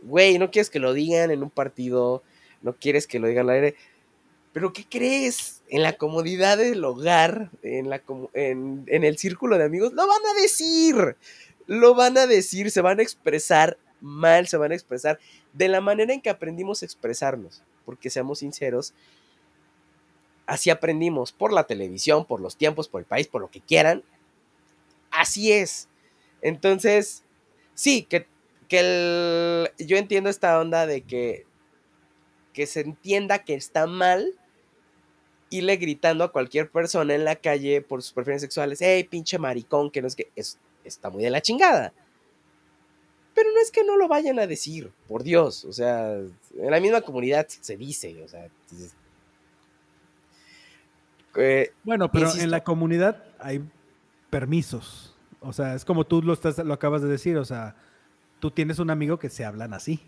Güey, 0.02 0.38
no 0.40 0.50
quieres 0.52 0.70
que 0.70 0.80
lo 0.80 0.94
digan 0.94 1.32
en 1.32 1.44
un 1.44 1.50
partido, 1.50 2.24
no 2.62 2.74
quieres 2.74 3.08
que 3.08 3.20
lo 3.20 3.28
digan 3.28 3.50
al 3.50 3.56
aire. 3.56 3.76
Pero 4.54 4.74
¿qué 4.74 4.86
crees? 4.90 5.62
En 5.70 5.84
la 5.84 5.94
comodidad 5.94 6.58
del 6.58 6.84
hogar, 6.84 7.52
en, 7.62 7.90
la, 7.90 8.02
en, 8.34 8.86
en 8.88 9.04
el 9.04 9.18
círculo 9.18 9.58
de 9.58 9.66
amigos, 9.66 9.94
lo 9.94 10.08
van 10.08 10.26
a 10.26 10.42
decir. 10.42 11.16
Lo 11.68 11.96
van 11.96 12.18
a 12.18 12.28
decir, 12.28 12.72
se 12.72 12.82
van 12.82 13.00
a 13.00 13.04
expresar 13.04 13.78
mal, 14.02 14.48
se 14.48 14.58
van 14.58 14.72
a 14.72 14.76
expresar 14.76 15.20
de 15.54 15.68
la 15.68 15.82
manera 15.82 16.14
en 16.14 16.22
que 16.22 16.30
aprendimos 16.30 16.82
a 16.82 16.86
expresarnos. 16.86 17.62
Porque 17.86 18.10
seamos 18.10 18.40
sinceros, 18.40 18.94
así 20.46 20.70
aprendimos 20.70 21.32
por 21.32 21.54
la 21.54 21.66
televisión, 21.66 22.26
por 22.26 22.40
los 22.40 22.58
tiempos, 22.58 22.88
por 22.88 23.02
el 23.02 23.06
país, 23.06 23.28
por 23.28 23.42
lo 23.42 23.52
que 23.52 23.62
quieran. 23.62 24.04
Así 25.12 25.52
es. 25.52 25.88
Entonces, 26.42 27.24
sí, 27.74 28.04
que, 28.04 28.28
que 28.68 28.80
el, 28.80 29.86
yo 29.86 29.98
entiendo 29.98 30.30
esta 30.30 30.60
onda 30.60 30.88
de 30.88 31.02
que, 31.02 31.46
que 32.58 32.66
se 32.66 32.80
entienda 32.80 33.44
que 33.44 33.54
está 33.54 33.86
mal 33.86 34.34
irle 35.52 35.78
gritando 35.78 36.24
a 36.24 36.32
cualquier 36.32 36.72
persona 36.72 37.14
en 37.14 37.24
la 37.24 37.36
calle 37.36 37.84
por 37.84 38.02
sus 38.02 38.14
preferencias 38.14 38.48
sexuales, 38.48 38.80
hey, 38.82 39.04
pinche 39.04 39.38
maricón, 39.38 39.92
que 39.92 40.02
no 40.02 40.08
es 40.08 40.16
que 40.16 40.32
es, 40.36 40.58
está 40.84 41.12
muy 41.12 41.24
de 41.24 41.30
la 41.30 41.40
chingada. 41.40 41.94
Pero 43.36 43.52
no 43.52 43.60
es 43.62 43.70
que 43.70 43.84
no 43.84 43.96
lo 43.96 44.08
vayan 44.08 44.40
a 44.40 44.48
decir, 44.48 44.92
por 45.08 45.22
Dios, 45.22 45.66
o 45.66 45.72
sea, 45.72 46.16
en 46.16 46.72
la 46.72 46.80
misma 46.80 47.02
comunidad 47.02 47.46
se 47.48 47.78
dice, 47.78 48.24
o 48.24 48.28
sea, 48.28 48.50
eh, 51.36 51.72
bueno, 51.84 52.12
pero 52.12 52.34
en 52.34 52.50
la 52.50 52.64
comunidad 52.64 53.24
hay 53.38 53.62
permisos. 54.32 55.16
O 55.42 55.54
sea, 55.54 55.76
es 55.76 55.86
como 55.86 56.08
tú 56.08 56.24
lo, 56.24 56.34
estás, 56.34 56.58
lo 56.58 56.74
acabas 56.74 57.04
de 57.04 57.08
decir, 57.08 57.38
o 57.38 57.46
sea, 57.46 57.76
tú 58.40 58.50
tienes 58.50 58.80
un 58.80 58.90
amigo 58.90 59.20
que 59.20 59.30
se 59.30 59.46
hablan 59.46 59.76
así. 59.76 60.02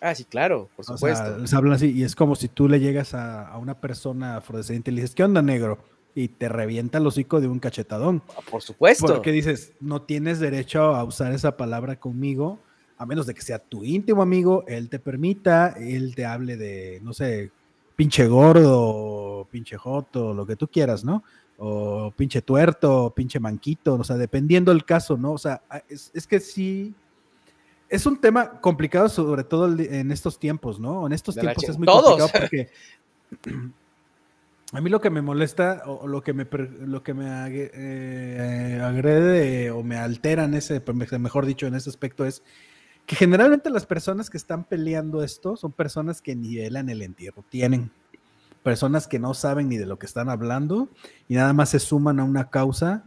Ah, 0.00 0.14
sí, 0.14 0.24
claro, 0.24 0.68
por 0.76 0.84
supuesto. 0.84 1.46
se 1.46 1.56
hablan 1.56 1.74
así 1.74 1.92
y 1.92 2.02
es 2.02 2.14
como 2.14 2.36
si 2.36 2.48
tú 2.48 2.68
le 2.68 2.80
llegas 2.80 3.14
a, 3.14 3.56
una 3.58 3.80
persona 3.80 4.36
afrodescendiente 4.36 4.90
y 4.90 4.94
le 4.94 5.02
dices, 5.02 5.14
¿qué 5.14 5.24
onda, 5.24 5.42
negro? 5.42 5.78
Y 6.14 6.28
te 6.28 6.48
revienta 6.48 6.98
el 6.98 7.06
hocico 7.06 7.40
de 7.40 7.48
un 7.48 7.58
cachetadón. 7.58 8.22
Ah, 8.36 8.40
por 8.50 8.62
supuesto. 8.62 9.06
Porque 9.06 9.32
dices, 9.32 9.72
no 9.80 10.02
tienes 10.02 10.40
derecho 10.40 10.94
a 10.94 11.04
usar 11.04 11.32
esa 11.32 11.56
palabra 11.56 11.98
conmigo, 11.98 12.58
a 12.96 13.06
menos 13.06 13.26
de 13.26 13.34
que 13.34 13.42
sea 13.42 13.58
tu 13.58 13.84
íntimo 13.84 14.22
amigo, 14.22 14.64
él 14.68 14.88
te 14.88 14.98
permita, 14.98 15.74
él 15.78 16.14
te 16.14 16.24
hable 16.24 16.56
de, 16.56 17.00
no 17.02 17.12
sé, 17.12 17.50
pinche 17.96 18.26
gordo, 18.26 19.46
pinche 19.50 19.76
joto, 19.76 20.34
lo 20.34 20.46
que 20.46 20.56
tú 20.56 20.68
quieras, 20.68 21.04
¿no? 21.04 21.22
O 21.56 22.12
pinche 22.16 22.42
tuerto, 22.42 23.12
pinche 23.14 23.38
manquito, 23.38 23.94
o 23.94 24.04
sea, 24.04 24.16
dependiendo 24.16 24.72
del 24.72 24.84
caso, 24.84 25.16
¿no? 25.16 25.32
O 25.32 25.38
sea, 25.38 25.62
es, 25.88 26.26
que 26.26 26.40
sí, 26.40 26.94
es 27.94 28.06
un 28.06 28.20
tema 28.20 28.60
complicado, 28.60 29.08
sobre 29.08 29.44
todo 29.44 29.72
en 29.78 30.10
estos 30.10 30.38
tiempos, 30.38 30.80
¿no? 30.80 31.06
En 31.06 31.12
estos 31.12 31.36
tiempos 31.36 31.62
es 31.68 31.78
muy 31.78 31.86
complicado 31.86 32.28
porque 32.32 32.68
a 34.72 34.80
mí 34.80 34.90
lo 34.90 35.00
que 35.00 35.10
me 35.10 35.22
molesta 35.22 35.84
o 35.86 36.08
lo 36.08 36.20
que 36.20 36.32
me, 36.32 36.44
lo 36.80 37.04
que 37.04 37.14
me 37.14 37.26
eh, 37.26 38.80
agrede 38.82 39.70
o 39.70 39.84
me 39.84 39.96
altera 39.96 40.44
en 40.44 40.54
ese, 40.54 40.82
mejor 41.20 41.46
dicho, 41.46 41.68
en 41.68 41.76
ese 41.76 41.88
aspecto 41.88 42.26
es 42.26 42.42
que 43.06 43.14
generalmente 43.14 43.70
las 43.70 43.86
personas 43.86 44.28
que 44.28 44.38
están 44.38 44.64
peleando 44.64 45.22
esto 45.22 45.56
son 45.56 45.70
personas 45.70 46.20
que 46.20 46.34
nivelan 46.34 46.88
el 46.88 47.02
entierro 47.02 47.44
tienen. 47.48 47.92
Personas 48.64 49.06
que 49.06 49.20
no 49.20 49.34
saben 49.34 49.68
ni 49.68 49.76
de 49.76 49.86
lo 49.86 50.00
que 50.00 50.06
están 50.06 50.30
hablando 50.30 50.88
y 51.28 51.34
nada 51.34 51.52
más 51.52 51.68
se 51.68 51.78
suman 51.78 52.18
a 52.18 52.24
una 52.24 52.50
causa, 52.50 53.04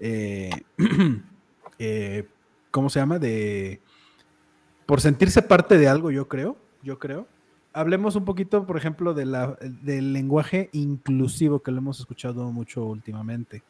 eh, 0.00 0.50
eh, 1.78 2.26
¿cómo 2.72 2.90
se 2.90 2.98
llama? 2.98 3.20
De, 3.20 3.80
por 4.86 5.00
sentirse 5.00 5.42
parte 5.42 5.78
de 5.78 5.88
algo, 5.88 6.10
yo 6.10 6.28
creo, 6.28 6.56
yo 6.82 6.98
creo. 6.98 7.26
Hablemos 7.72 8.14
un 8.16 8.24
poquito, 8.24 8.66
por 8.66 8.76
ejemplo, 8.76 9.14
de 9.14 9.26
la, 9.26 9.56
del 9.60 10.12
lenguaje 10.12 10.68
inclusivo 10.72 11.60
que 11.60 11.72
lo 11.72 11.78
hemos 11.78 11.98
escuchado 11.98 12.50
mucho 12.52 12.84
últimamente. 12.84 13.62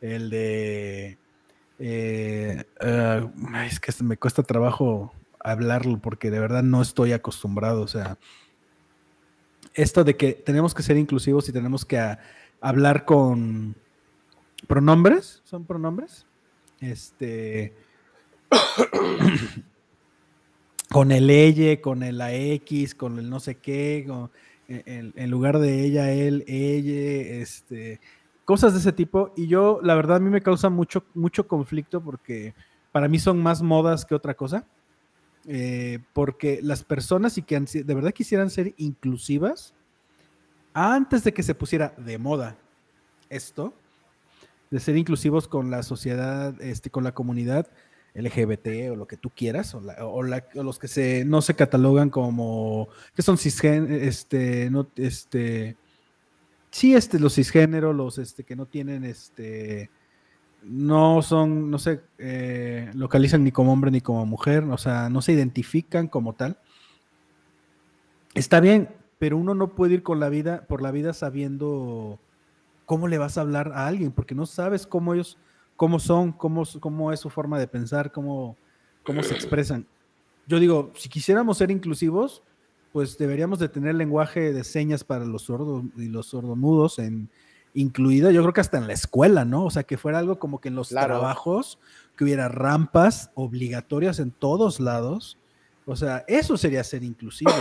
El 0.00 0.30
de 0.30 1.18
eh, 1.78 2.64
eh, 2.80 3.30
es 3.66 3.80
que 3.80 4.04
me 4.04 4.18
cuesta 4.18 4.42
trabajo 4.42 5.12
hablarlo 5.42 5.98
porque 5.98 6.30
de 6.30 6.38
verdad 6.38 6.62
no 6.62 6.82
estoy 6.82 7.12
acostumbrado. 7.12 7.80
O 7.80 7.88
sea, 7.88 8.18
esto 9.72 10.04
de 10.04 10.16
que 10.16 10.34
tenemos 10.34 10.74
que 10.74 10.82
ser 10.82 10.98
inclusivos 10.98 11.48
y 11.48 11.52
tenemos 11.52 11.86
que 11.86 12.16
hablar 12.60 13.06
con 13.06 13.74
pronombres, 14.66 15.40
¿son 15.44 15.64
pronombres? 15.64 16.26
Este. 16.80 17.74
Con 20.92 21.12
el 21.12 21.30
ella, 21.30 21.80
con 21.80 22.02
el 22.02 22.20
AX, 22.20 22.94
con 22.94 23.18
el 23.18 23.30
no 23.30 23.40
sé 23.40 23.56
qué, 23.56 24.06
en, 24.68 25.30
lugar 25.30 25.58
de 25.58 25.84
ella, 25.84 26.12
él, 26.12 26.44
ella, 26.46 27.40
este 27.40 28.00
cosas 28.50 28.72
de 28.72 28.80
ese 28.80 28.92
tipo. 28.92 29.32
Y 29.36 29.46
yo, 29.46 29.78
la 29.80 29.94
verdad, 29.94 30.16
a 30.16 30.20
mí 30.20 30.28
me 30.28 30.42
causa 30.42 30.68
mucho, 30.70 31.04
mucho 31.14 31.46
conflicto 31.46 32.00
porque 32.00 32.52
para 32.90 33.06
mí 33.06 33.20
son 33.20 33.40
más 33.40 33.62
modas 33.62 34.04
que 34.04 34.16
otra 34.16 34.34
cosa. 34.34 34.66
Eh, 35.46 36.00
porque 36.12 36.58
las 36.60 36.82
personas 36.82 37.38
y 37.38 37.42
que 37.42 37.60
de 37.60 37.94
verdad 37.94 38.12
quisieran 38.12 38.50
ser 38.50 38.74
inclusivas, 38.76 39.72
antes 40.74 41.22
de 41.22 41.32
que 41.32 41.44
se 41.44 41.54
pusiera 41.54 41.94
de 41.96 42.18
moda 42.18 42.58
esto, 43.28 43.72
de 44.68 44.80
ser 44.80 44.96
inclusivos 44.96 45.46
con 45.46 45.70
la 45.70 45.84
sociedad, 45.84 46.60
este, 46.60 46.90
con 46.90 47.04
la 47.04 47.12
comunidad 47.12 47.68
LGBT 48.14 48.90
o 48.90 48.96
lo 48.96 49.06
que 49.06 49.16
tú 49.16 49.30
quieras, 49.30 49.74
o, 49.74 50.22
los 50.22 50.78
que 50.78 51.24
no 51.24 51.42
se 51.42 51.54
catalogan 51.54 52.10
como, 52.10 52.88
que 53.14 53.22
son 53.22 53.38
cisgen, 53.38 53.92
este, 53.92 54.70
no, 54.70 54.88
este, 54.96 55.76
sí, 56.70 56.94
este, 56.94 57.18
los 57.18 57.34
cisgéneros, 57.34 57.94
los 57.94 58.18
este, 58.18 58.44
que 58.44 58.56
no 58.56 58.66
tienen, 58.66 59.04
este, 59.04 59.90
no 60.62 61.22
son, 61.22 61.70
no 61.70 61.78
se 61.78 62.00
eh, 62.18 62.90
localizan 62.94 63.44
ni 63.44 63.52
como 63.52 63.72
hombre 63.72 63.90
ni 63.90 64.00
como 64.00 64.26
mujer, 64.26 64.64
o 64.64 64.78
sea, 64.78 65.08
no 65.08 65.22
se 65.22 65.32
identifican 65.32 66.08
como 66.08 66.34
tal. 66.34 66.58
Está 68.34 68.60
bien, 68.60 68.88
pero 69.18 69.36
uno 69.36 69.54
no 69.54 69.74
puede 69.74 69.94
ir 69.94 70.02
con 70.02 70.20
la 70.20 70.28
vida, 70.28 70.66
por 70.66 70.82
la 70.82 70.90
vida 70.90 71.12
sabiendo 71.12 72.18
cómo 72.86 73.08
le 73.08 73.18
vas 73.18 73.38
a 73.38 73.42
hablar 73.42 73.72
a 73.74 73.86
alguien, 73.86 74.12
porque 74.12 74.34
no 74.34 74.46
sabes 74.46 74.86
cómo 74.86 75.14
ellos, 75.14 75.38
cómo 75.80 75.98
son, 75.98 76.32
cómo, 76.32 76.64
cómo 76.78 77.10
es 77.10 77.20
su 77.20 77.30
forma 77.30 77.58
de 77.58 77.66
pensar, 77.66 78.12
cómo, 78.12 78.54
cómo 79.02 79.22
se 79.22 79.32
expresan. 79.32 79.86
Yo 80.46 80.60
digo, 80.60 80.92
si 80.94 81.08
quisiéramos 81.08 81.56
ser 81.56 81.70
inclusivos, 81.70 82.42
pues 82.92 83.16
deberíamos 83.16 83.58
de 83.60 83.70
tener 83.70 83.94
lenguaje 83.94 84.52
de 84.52 84.62
señas 84.62 85.04
para 85.04 85.24
los 85.24 85.44
sordos 85.44 85.84
y 85.96 86.08
los 86.08 86.26
sordomudos 86.26 86.98
en 86.98 87.30
incluida, 87.72 88.30
yo 88.30 88.42
creo 88.42 88.52
que 88.52 88.60
hasta 88.60 88.76
en 88.76 88.88
la 88.88 88.92
escuela, 88.92 89.46
¿no? 89.46 89.64
O 89.64 89.70
sea, 89.70 89.84
que 89.84 89.96
fuera 89.96 90.18
algo 90.18 90.38
como 90.38 90.60
que 90.60 90.68
en 90.68 90.74
los 90.74 90.90
trabajos, 90.90 91.78
que 92.14 92.24
hubiera 92.24 92.50
rampas 92.50 93.30
obligatorias 93.34 94.18
en 94.18 94.32
todos 94.32 94.80
lados. 94.80 95.38
O 95.86 95.96
sea, 95.96 96.26
eso 96.28 96.58
sería 96.58 96.84
ser 96.84 97.04
inclusivo. 97.04 97.52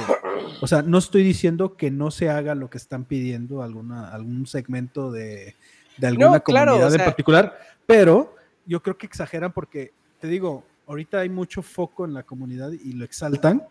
O 0.59 0.67
sea, 0.67 0.81
no 0.81 0.97
estoy 0.97 1.23
diciendo 1.23 1.77
que 1.77 1.89
no 1.89 2.11
se 2.11 2.29
haga 2.29 2.53
lo 2.53 2.69
que 2.69 2.79
están 2.79 3.05
pidiendo 3.05 3.63
alguna, 3.63 4.09
algún 4.09 4.45
segmento 4.45 5.09
de, 5.09 5.55
alguna 6.07 6.39
comunidad 6.39 6.93
en 6.93 7.05
particular, 7.05 7.59
pero 7.85 8.35
yo 8.65 8.81
creo 8.81 8.97
que 8.97 9.05
exageran 9.05 9.51
porque, 9.51 9.91
te 10.19 10.27
digo, 10.27 10.63
ahorita 10.87 11.19
hay 11.19 11.29
mucho 11.29 11.61
foco 11.61 12.05
en 12.05 12.13
la 12.13 12.23
comunidad 12.23 12.71
y 12.71 12.93
lo 12.93 13.05
exaltan, 13.05 13.63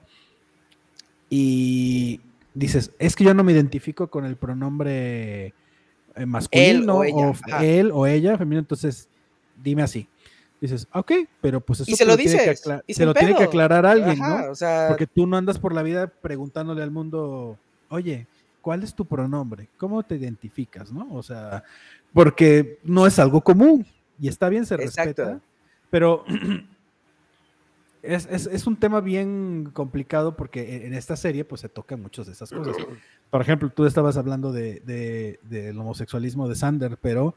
y 1.30 2.20
dices, 2.54 2.92
es 2.98 3.14
que 3.14 3.24
yo 3.24 3.34
no 3.34 3.44
me 3.44 3.52
identifico 3.52 4.08
con 4.08 4.24
el 4.24 4.36
pronombre 4.36 5.54
eh, 6.16 6.26
masculino, 6.26 6.98
o, 6.98 7.34
él 7.60 7.90
o 7.92 8.06
ella, 8.06 8.36
femenino, 8.36 8.60
entonces 8.60 9.08
dime 9.62 9.82
así. 9.82 10.08
Dices, 10.60 10.88
ok, 10.92 11.12
pero 11.40 11.60
pues 11.60 11.80
eso 11.80 11.94
se 11.94 12.04
lo, 12.04 12.16
tiene 12.16 12.36
que, 12.36 12.92
se 12.92 13.06
lo 13.06 13.14
tiene 13.14 13.36
que 13.36 13.44
aclarar 13.44 13.86
alguien, 13.86 14.18
¿no? 14.18 14.52
Porque 14.88 15.06
tú 15.06 15.24
no 15.26 15.36
andas 15.36 15.58
por 15.58 15.72
la 15.72 15.84
vida 15.84 16.08
preguntándole 16.08 16.82
al 16.82 16.90
mundo, 16.90 17.56
oye, 17.90 18.26
¿cuál 18.68 18.82
es 18.82 18.94
tu 18.94 19.06
pronombre? 19.06 19.66
¿Cómo 19.78 20.02
te 20.02 20.16
identificas, 20.16 20.92
no? 20.92 21.08
O 21.12 21.22
sea, 21.22 21.64
porque 22.12 22.78
no 22.84 23.06
es 23.06 23.18
algo 23.18 23.40
común 23.40 23.86
y 24.20 24.28
está 24.28 24.50
bien, 24.50 24.66
se 24.66 24.76
respeta, 24.76 25.40
pero 25.88 26.22
es, 28.02 28.66
un 28.66 28.76
tema 28.76 29.00
bien 29.00 29.70
complicado 29.72 30.36
porque 30.36 30.84
en 30.84 30.92
esta 30.92 31.16
serie 31.16 31.46
pues 31.46 31.62
se 31.62 31.70
tocan 31.70 32.02
muchas 32.02 32.26
de 32.26 32.32
esas 32.32 32.50
cosas. 32.50 32.76
Por 33.30 33.40
ejemplo, 33.40 33.70
tú 33.70 33.86
estabas 33.86 34.18
hablando 34.18 34.52
de, 34.52 35.38
del 35.44 35.78
homosexualismo 35.78 36.46
de 36.46 36.54
Sander, 36.54 36.98
pero 37.00 37.34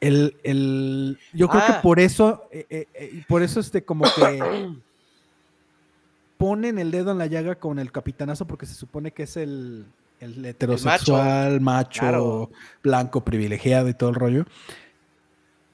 El, 0.00 0.36
el, 0.42 1.18
yo 1.32 1.48
creo 1.48 1.64
que 1.64 1.72
Ah. 1.72 1.80
por 1.80 1.98
eso, 1.98 2.46
eh, 2.50 2.88
eh, 2.92 3.24
por 3.26 3.42
eso 3.42 3.58
este 3.58 3.86
como 3.86 4.04
que 4.04 4.42
ponen 6.36 6.78
el 6.78 6.90
dedo 6.90 7.12
en 7.12 7.16
la 7.16 7.26
llaga 7.26 7.54
con 7.54 7.78
el 7.78 7.90
capitanazo 7.90 8.46
porque 8.46 8.66
se 8.66 8.74
supone 8.74 9.12
que 9.12 9.22
es 9.22 9.38
el, 9.38 9.86
el 10.22 10.44
heterosexual, 10.44 11.60
macho, 11.60 12.00
claro. 12.00 12.50
blanco, 12.82 13.24
privilegiado 13.24 13.88
y 13.88 13.94
todo 13.94 14.10
el 14.10 14.14
rollo. 14.14 14.44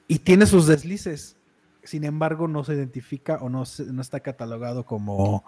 Y 0.07 0.19
tiene 0.19 0.45
sus 0.47 0.65
deslices. 0.65 1.35
Sin 1.83 2.03
embargo, 2.03 2.47
no 2.47 2.63
se 2.63 2.73
identifica 2.73 3.37
o 3.41 3.49
no, 3.49 3.65
se- 3.65 3.85
no 3.85 4.01
está 4.01 4.19
catalogado 4.19 4.85
como 4.85 5.43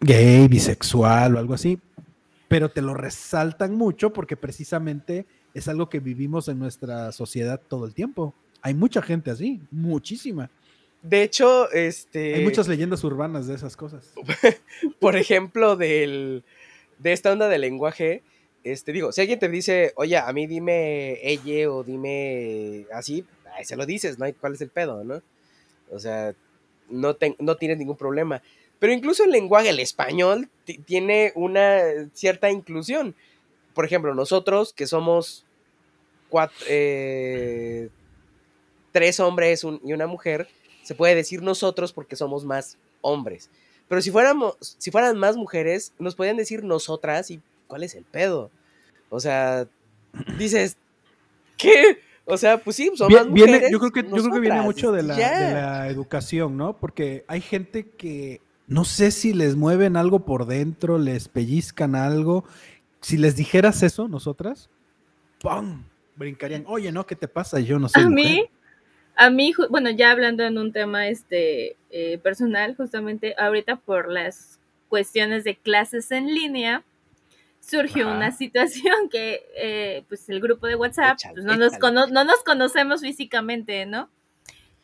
gay, 0.00 0.46
bisexual 0.48 1.34
o 1.34 1.38
algo 1.38 1.54
así. 1.54 1.80
Pero 2.46 2.70
te 2.70 2.82
lo 2.82 2.94
resaltan 2.94 3.74
mucho 3.74 4.12
porque 4.12 4.36
precisamente 4.36 5.26
es 5.52 5.66
algo 5.68 5.88
que 5.88 6.00
vivimos 6.00 6.48
en 6.48 6.58
nuestra 6.58 7.10
sociedad 7.12 7.60
todo 7.68 7.84
el 7.84 7.94
tiempo. 7.94 8.32
Hay 8.62 8.74
mucha 8.74 9.02
gente 9.02 9.30
así, 9.30 9.60
muchísima. 9.70 10.50
De 11.02 11.22
hecho, 11.22 11.70
este. 11.72 12.34
Hay 12.34 12.44
muchas 12.44 12.66
leyendas 12.68 13.04
urbanas 13.04 13.46
de 13.46 13.54
esas 13.54 13.76
cosas. 13.76 14.12
por 15.00 15.16
ejemplo, 15.16 15.76
del, 15.76 16.42
de 16.98 17.12
esta 17.12 17.32
onda 17.32 17.48
del 17.48 17.60
lenguaje, 17.62 18.22
este, 18.64 18.92
digo, 18.92 19.12
si 19.12 19.20
alguien 19.20 19.38
te 19.38 19.48
dice, 19.48 19.92
oye, 19.96 20.16
a 20.16 20.32
mí 20.32 20.46
dime 20.46 21.18
ella 21.22 21.70
o 21.70 21.84
dime 21.84 22.86
así, 22.92 23.24
se 23.62 23.76
lo 23.76 23.86
dices, 23.86 24.18
¿no? 24.18 24.26
¿Cuál 24.40 24.54
es 24.54 24.60
el 24.60 24.70
pedo, 24.70 25.04
no? 25.04 25.22
O 25.90 25.98
sea, 25.98 26.34
no, 26.90 27.14
te- 27.14 27.36
no 27.38 27.56
tienes 27.56 27.78
ningún 27.78 27.96
problema. 27.96 28.42
Pero 28.78 28.92
incluso 28.92 29.24
el 29.24 29.30
lenguaje, 29.30 29.70
el 29.70 29.80
español, 29.80 30.48
ti- 30.64 30.78
tiene 30.78 31.32
una 31.34 31.80
cierta 32.12 32.50
inclusión. 32.50 33.14
Por 33.74 33.84
ejemplo, 33.84 34.14
nosotros 34.14 34.72
que 34.72 34.86
somos 34.86 35.44
cuat- 36.30 36.50
eh, 36.68 37.88
tres 38.92 39.20
hombres 39.20 39.64
y 39.84 39.92
una 39.92 40.06
mujer, 40.06 40.48
se 40.82 40.94
puede 40.94 41.14
decir 41.14 41.42
nosotros 41.42 41.92
porque 41.92 42.16
somos 42.16 42.44
más 42.44 42.76
hombres. 43.00 43.50
Pero 43.88 44.02
si 44.02 44.10
fuéramos, 44.10 44.56
si 44.60 44.90
fueran 44.90 45.18
más 45.18 45.36
mujeres, 45.36 45.92
nos 45.98 46.14
podían 46.14 46.36
decir 46.36 46.62
nosotras 46.64 47.30
y 47.30 47.40
¿cuál 47.66 47.82
es 47.84 47.94
el 47.94 48.04
pedo? 48.04 48.50
O 49.08 49.20
sea, 49.20 49.66
dices, 50.38 50.76
¿qué? 51.56 52.00
O 52.26 52.36
sea, 52.36 52.58
pues 52.62 52.76
sí, 52.76 52.90
son 52.94 53.08
Vie- 53.10 53.16
más 53.16 53.32
viene- 53.32 53.52
mujeres. 53.52 53.70
yo 53.72 53.78
creo 53.78 53.90
que 53.92 54.02
yo 54.02 54.22
creo 54.22 54.32
que 54.34 54.40
viene 54.40 54.60
mucho 54.60 54.92
de 54.92 55.02
la, 55.02 55.16
de 55.16 55.52
la 55.54 55.88
educación, 55.88 56.56
¿no? 56.58 56.76
Porque 56.76 57.24
hay 57.26 57.40
gente 57.40 57.88
que 57.88 58.42
no 58.66 58.84
sé 58.84 59.10
si 59.10 59.32
les 59.32 59.56
mueven 59.56 59.96
algo 59.96 60.20
por 60.26 60.44
dentro, 60.44 60.98
les 60.98 61.28
pellizcan 61.28 61.94
algo. 61.94 62.44
Si 63.00 63.16
les 63.16 63.34
dijeras 63.36 63.82
eso, 63.82 64.08
nosotras, 64.08 64.68
¡pum! 65.40 65.84
brincarían. 66.16 66.64
Oye, 66.66 66.92
¿no? 66.92 67.06
¿Qué 67.06 67.16
te 67.16 67.28
pasa? 67.28 67.60
Yo 67.60 67.78
no 67.78 67.88
sé. 67.88 68.00
A 68.00 68.10
mí, 68.10 68.44
a 69.18 69.30
mí, 69.30 69.52
bueno, 69.70 69.90
ya 69.90 70.10
hablando 70.12 70.44
en 70.44 70.58
un 70.58 70.72
tema 70.72 71.08
este 71.08 71.76
eh, 71.90 72.18
personal, 72.18 72.74
justamente 72.76 73.34
ahorita 73.38 73.76
por 73.76 74.10
las 74.10 74.58
cuestiones 74.88 75.44
de 75.44 75.56
clases 75.56 76.10
en 76.12 76.26
línea, 76.34 76.84
surgió 77.60 78.06
Ajá. 78.08 78.16
una 78.16 78.32
situación 78.32 79.08
que, 79.10 79.44
eh, 79.56 80.04
pues 80.08 80.28
el 80.30 80.40
grupo 80.40 80.66
de 80.66 80.76
WhatsApp, 80.76 81.14
Échale, 81.18 81.34
pues, 81.34 81.44
no, 81.44 81.56
nos 81.56 81.74
échale. 81.74 81.80
cono- 81.80 82.06
no 82.06 82.24
nos 82.24 82.42
conocemos 82.44 83.00
físicamente, 83.02 83.84
¿no? 83.86 84.08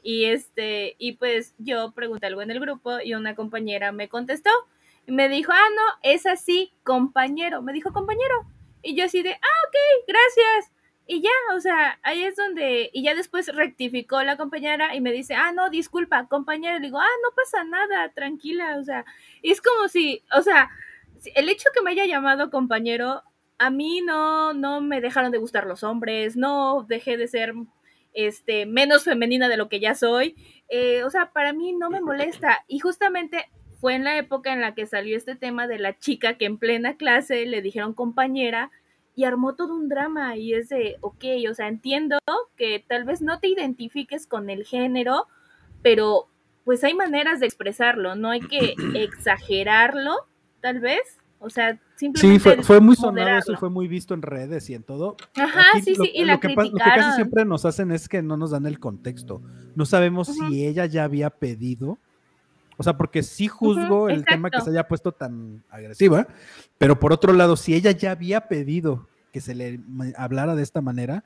Y 0.03 0.27
este, 0.27 0.97
y 0.99 1.13
pues 1.13 1.55
yo 1.59 1.93
pregunté 1.93 2.27
algo 2.27 2.43
en 2.43 2.51
el 2.51 2.61
grupo 2.61 3.01
y 3.03 3.15
una 3.15 3.35
compañera 3.35 3.91
me 3.93 4.09
contestó 4.09 4.51
y 5.07 5.13
me 5.13 5.31
dijo, 5.31 5.51
ah, 5.53 5.69
no, 5.75 5.83
es 6.03 6.27
así, 6.27 6.73
compañero. 6.83 7.63
Me 7.63 7.73
dijo 7.73 7.93
compañero. 7.93 8.35
Y 8.83 8.95
yo 8.97 9.05
así 9.07 9.23
de, 9.23 9.31
ah, 9.33 9.59
ok, 9.69 10.05
gracias. 10.07 10.73
Y 11.07 11.21
ya, 11.21 11.31
o 11.55 11.61
sea, 11.61 11.99
ahí 12.03 12.23
es 12.23 12.37
donde, 12.37 12.91
y 12.93 13.03
ya 13.03 13.15
después 13.15 13.49
rectificó 13.55 14.23
la 14.23 14.39
compañera 14.39 14.95
y 14.95 15.03
me 15.03 15.13
dice, 15.13 15.35
ah, 15.35 15.53
no, 15.53 15.69
disculpa, 15.69 16.27
compañero. 16.29 16.79
Le 16.79 16.87
digo, 16.87 16.99
ah, 16.99 17.17
no 17.23 17.29
pasa 17.37 17.63
nada, 17.65 18.09
tranquila, 18.13 18.79
o 18.79 18.85
sea, 18.85 19.05
y 19.43 19.51
es 19.51 19.61
como 19.61 19.89
si, 19.89 20.23
o 20.35 20.41
sea, 20.41 20.71
el 21.35 21.49
hecho 21.51 21.69
que 21.75 21.83
me 21.83 21.91
haya 21.91 22.07
llamado 22.07 22.51
compañero, 22.51 23.23
a 23.59 23.71
mí 23.71 24.01
no, 24.01 24.55
no 24.55 24.81
me 24.81 25.01
dejaron 25.01 25.31
de 25.31 25.39
gustar 25.39 25.67
los 25.67 25.83
hombres, 25.83 26.37
no 26.37 26.85
dejé 26.89 27.19
de 27.19 27.29
ser, 27.29 27.55
este, 28.15 28.65
menos 28.65 29.05
femenina 29.05 29.49
de 29.49 29.59
lo 29.59 29.69
que 29.69 29.81
ya 29.81 29.95
soy, 29.95 30.37
eh, 30.69 31.03
o 31.05 31.11
sea, 31.11 31.33
para 31.33 31.53
mí 31.53 31.73
no 31.73 31.91
me 31.91 32.01
molesta, 32.01 32.65
y 32.67 32.79
justamente 32.79 33.51
fue 33.79 33.95
en 33.95 34.05
la 34.05 34.17
época 34.17 34.53
en 34.55 34.63
la 34.63 34.75
que 34.75 34.87
salió 34.87 35.17
este 35.17 35.37
tema 35.37 35.67
de 35.67 35.79
la 35.79 35.99
chica 35.99 36.39
que 36.39 36.47
en 36.47 36.57
plena 36.59 36.97
clase 36.97 37.45
le 37.45 37.61
dijeron 37.61 37.93
compañera, 37.93 38.71
y 39.17 39.25
armó 39.25 39.55
todo 39.55 39.75
un 39.77 39.89
drama 39.89 40.37
y 40.37 40.55
es 40.55 40.69
de, 40.69 40.97
ok, 41.01 41.25
o 41.51 41.55
sea, 41.55 41.69
entiendo 41.69 42.19
que 42.57 42.85
tal 42.87 43.05
vez 43.05 43.23
no 43.23 43.39
te 43.41 43.49
identifiques 43.49 44.27
con 44.27 44.51
el 44.51 44.65
género, 44.65 45.27
pero 45.83 46.29
pues 46.65 46.83
hay 46.83 46.95
maneras 46.95 47.41
de 47.41 47.47
expresarlo, 47.47 48.15
no 48.17 48.31
hay 48.31 48.41
que 48.41 48.75
exagerarlo, 48.95 50.13
tal 50.61 50.81
vez, 50.81 51.01
o 51.39 51.51
sea, 51.51 51.79
simplemente 51.97 52.39
Sí, 52.51 52.57
fue, 52.57 52.63
fue 52.65 52.81
muy 52.81 52.97
sonado 52.97 53.39
eso 53.39 53.57
fue 53.57 53.71
muy 53.71 53.87
visto 53.87 54.15
en 54.15 54.23
redes 54.23 54.69
y 54.71 54.75
en 54.75 54.83
todo. 54.83 55.17
Ajá, 55.37 55.61
Aquí 55.75 55.83
sí, 55.83 55.95
lo- 55.97 56.05
sí, 56.05 56.13
y 56.15 56.25
la 56.25 56.35
lo 56.35 56.41
que, 56.41 56.49
pa- 56.51 56.63
lo 56.65 56.71
que 56.71 56.71
criticaron. 56.71 57.05
casi 57.05 57.15
siempre 57.17 57.45
nos 57.45 57.65
hacen 57.65 57.93
es 57.93 58.09
que 58.09 58.23
no 58.23 58.37
nos 58.37 58.51
dan 58.53 58.67
el 58.67 58.79
contexto. 58.81 59.43
No 59.75 59.85
sabemos 59.87 60.29
si 60.29 60.67
ella 60.67 60.87
ya 60.87 61.05
había 61.05 61.31
pedido. 61.31 61.99
O 62.77 62.83
sea, 62.83 62.97
porque 62.97 63.23
sí 63.23 63.47
juzgo 63.49 64.09
el 64.09 64.25
tema 64.25 64.51
que 64.51 64.61
se 64.61 64.71
haya 64.71 64.89
puesto 64.89 65.13
tan 65.13 65.65
agresiva, 65.71 66.27
pero 66.79 66.99
por 66.99 67.13
otro 67.13 67.33
lado, 67.33 67.57
si 67.57 67.75
ella 67.75 67.91
ya 67.93 68.11
había 68.11 68.49
pedido 68.49 69.09
que 69.33 69.41
se 69.41 69.55
le 69.55 69.81
hablara 70.17 70.55
de 70.55 70.63
esta 70.63 70.81
manera, 70.81 71.25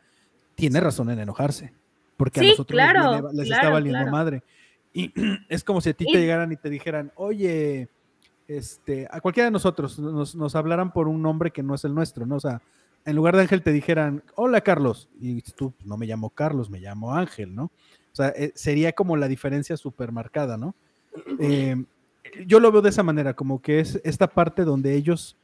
tiene 0.54 0.80
razón 0.80 1.10
en 1.10 1.18
enojarse. 1.20 1.72
Porque 2.16 2.40
Sí, 2.40 2.46
a 2.46 2.50
nosotros 2.50 2.76
les 2.76 2.90
claro, 2.92 3.30
les, 3.32 3.42
está 3.44 3.60
claro, 3.60 3.72
valiendo 3.74 3.98
claro. 4.00 4.10
madre. 4.12 4.42
Y 4.92 5.12
es 5.48 5.62
como 5.64 5.80
si 5.80 5.90
a 5.90 5.94
ti 5.94 6.04
Y- 6.08 6.12
te 6.12 6.18
llegaran 6.20 6.50
y 6.52 6.56
te 6.56 6.68
dijeran, 6.70 7.12
oye, 7.16 7.88
este, 8.46 9.06
a 9.10 9.20
cualquiera 9.20 9.46
de 9.46 9.50
nosotros 9.52 9.98
nos, 9.98 10.34
nos 10.34 10.56
hablaran 10.56 10.92
por 10.92 11.06
un 11.08 11.22
nombre 11.22 11.50
que 11.50 11.62
no 11.62 11.74
es 11.74 11.84
el 11.84 11.94
nuestro, 11.94 12.26
¿no? 12.26 12.36
O 12.36 12.40
sea, 12.40 12.62
en 13.04 13.14
lugar 13.14 13.36
de 13.36 13.42
Ángel 13.42 13.62
te 13.62 13.72
dijeran, 13.72 14.22
hola 14.34 14.60
Carlos, 14.62 15.08
y 15.20 15.40
tú 15.42 15.72
no 15.84 15.96
me 15.96 16.06
llamo 16.06 16.30
Carlos, 16.30 16.70
me 16.70 16.80
llamo 16.80 17.14
Ángel, 17.14 17.54
¿no? 17.54 17.64
O 17.64 18.14
sea, 18.14 18.28
eh, 18.30 18.52
sería 18.54 18.92
como 18.92 19.16
la 19.16 19.28
diferencia 19.28 19.76
súper 19.76 20.12
marcada, 20.12 20.56
¿no? 20.56 20.74
Eh, 21.40 21.84
yo 22.46 22.60
lo 22.60 22.70
veo 22.72 22.82
de 22.82 22.90
esa 22.90 23.02
manera, 23.02 23.34
como 23.34 23.60
que 23.62 23.80
es 23.80 24.00
esta 24.04 24.26
parte 24.28 24.64
donde 24.64 24.94
ellos 24.94 25.36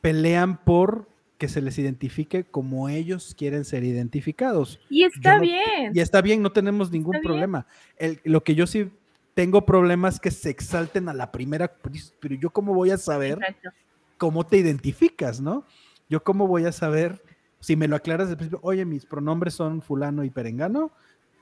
pelean 0.00 0.56
por 0.58 1.08
que 1.38 1.48
se 1.48 1.62
les 1.62 1.78
identifique 1.78 2.44
como 2.44 2.88
ellos 2.90 3.34
quieren 3.36 3.64
ser 3.64 3.82
identificados. 3.84 4.78
Y 4.90 5.04
está 5.04 5.36
no- 5.36 5.42
bien. 5.42 5.92
Y 5.94 6.00
está 6.00 6.20
bien, 6.20 6.42
no 6.42 6.52
tenemos 6.52 6.90
ningún 6.90 7.20
problema. 7.22 7.66
El- 7.96 8.20
lo 8.24 8.42
que 8.44 8.54
yo 8.54 8.66
sí 8.66 8.90
tengo 9.34 9.64
problemas 9.64 10.14
es 10.14 10.20
que 10.20 10.30
se 10.30 10.50
exalten 10.50 11.08
a 11.08 11.14
la 11.14 11.32
primera, 11.32 11.72
pero 12.20 12.34
yo 12.34 12.50
cómo 12.50 12.74
voy 12.74 12.90
a 12.90 12.98
saber 12.98 13.38
Exacto. 13.38 13.70
cómo 14.18 14.44
te 14.44 14.58
identificas, 14.58 15.40
¿no? 15.40 15.64
Yo 16.10 16.22
cómo 16.22 16.46
voy 16.46 16.66
a 16.66 16.72
saber, 16.72 17.22
si 17.58 17.74
me 17.74 17.88
lo 17.88 17.96
aclaras 17.96 18.26
desde 18.28 18.36
principio, 18.36 18.60
oye, 18.62 18.84
mis 18.84 19.06
pronombres 19.06 19.54
son 19.54 19.80
fulano 19.80 20.24
y 20.24 20.30
perengano, 20.30 20.90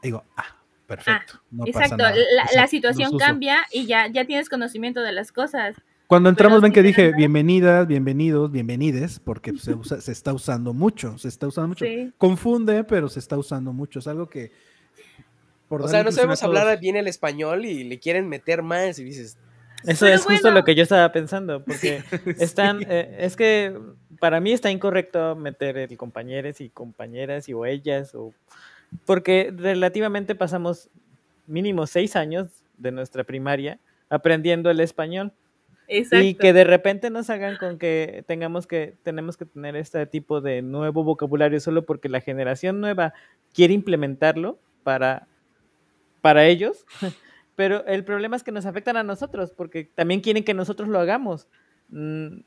digo, 0.01 0.23
ah, 0.37 0.57
perfecto. 0.89 1.41
no 1.51 1.64
pasa 1.66 1.84
Exacto, 1.84 2.03
nada. 2.03 2.16
la, 2.55 2.66
situación 2.66 3.16
cambia 3.18 3.64
y 3.72 3.86
ya, 3.86 4.09
ya 4.09 4.24
tienes 4.24 4.49
conocimiento 4.49 5.03
de 5.03 5.12
las 5.12 5.30
cosas. 5.30 5.76
Cuando 6.09 6.30
entramos 6.30 6.62
ven 6.62 6.72
que 6.72 6.82
dije 6.82 7.12
bienvenidas, 7.14 7.86
bienvenidos, 7.86 8.51
bienvenides, 8.51 9.20
porque 9.20 9.53
se, 9.59 9.74
usa- 9.74 10.01
se 10.01 10.11
está 10.11 10.32
usando 10.32 10.72
mucho, 10.72 11.18
se 11.18 11.28
está 11.28 11.47
usando 11.47 11.68
mucho. 11.68 11.84
Sí. 11.84 12.11
Confunde, 12.16 12.82
pero 12.84 13.11
se 13.11 13.18
está 13.18 13.36
usando 13.36 13.74
mucho. 13.74 13.99
Es 13.99 14.07
algo 14.07 14.26
que... 14.26 14.51
por 15.68 15.82
O 15.82 15.89
sea, 15.89 16.03
no 16.03 16.11
sabemos 16.11 16.43
hablar 16.43 16.80
bien 16.80 16.97
el 16.97 17.07
español 17.07 17.66
y 17.66 17.84
le 17.84 17.99
quieren 17.99 18.26
meter 18.26 18.62
más 18.62 18.99
y 18.99 19.05
dices, 19.05 19.36
Eso 19.84 20.07
Pero 20.07 20.16
es 20.16 20.24
justo 20.24 20.51
lo 20.51 20.64
que 20.64 20.74
yo 20.74 20.82
estaba 20.82 21.12
pensando, 21.12 21.62
porque 21.62 22.03
están, 22.39 22.80
eh, 22.89 23.16
es 23.20 23.36
que 23.36 23.78
para 24.18 24.41
mí 24.41 24.53
está 24.53 24.70
incorrecto 24.70 25.36
meter 25.36 25.76
el 25.76 25.97
compañeros 25.99 26.62
y 26.62 26.70
compañeras 26.70 27.51
y 27.51 27.53
o 27.53 27.66
ellas, 27.66 28.14
o 28.14 28.32
porque 29.05 29.53
relativamente 29.57 30.34
pasamos 30.34 30.91
mínimo 31.47 31.86
seis 31.86 32.16
años 32.16 32.64
de 32.76 32.93
nuestra 32.93 33.24
primaria 33.24 33.78
aprendiendo 34.09 34.70
el 34.70 34.80
español. 34.80 35.32
Exacto. 35.91 36.22
y 36.22 36.34
que 36.34 36.53
de 36.53 36.64
repente 36.64 37.09
nos 37.09 37.30
hagan 37.30 37.57
con 37.57 37.78
que 37.78 38.22
tengamos 38.26 38.66
que 38.66 38.97
tenemos 39.05 39.39
que 39.39 39.47
tener 39.47 39.74
este 39.74 40.05
tipo 40.05 40.43
de 40.43 40.61
nuevo 40.61 41.03
vocabulario 41.03 41.61
solo 41.61 41.86
porque 41.86 42.11
la 42.11 42.20
generación 42.20 42.82
nueva 42.82 43.14
quiere 43.55 43.72
implementarlo 43.72 44.59
para 44.82 45.26
para 46.20 46.47
ellos. 46.47 46.84
Pero 47.57 47.84
el 47.86 48.05
problema 48.05 48.36
es 48.36 48.45
que 48.45 48.53
nos 48.53 48.66
afectan 48.66 48.99
a 48.99 49.03
nosotros 49.03 49.53
porque 49.53 49.84
también 49.84 50.20
quieren 50.20 50.45
que 50.45 50.53
nosotros 50.53 50.89
lo 50.89 51.01
hagamos. 51.01 51.49
Mm, 51.89 52.41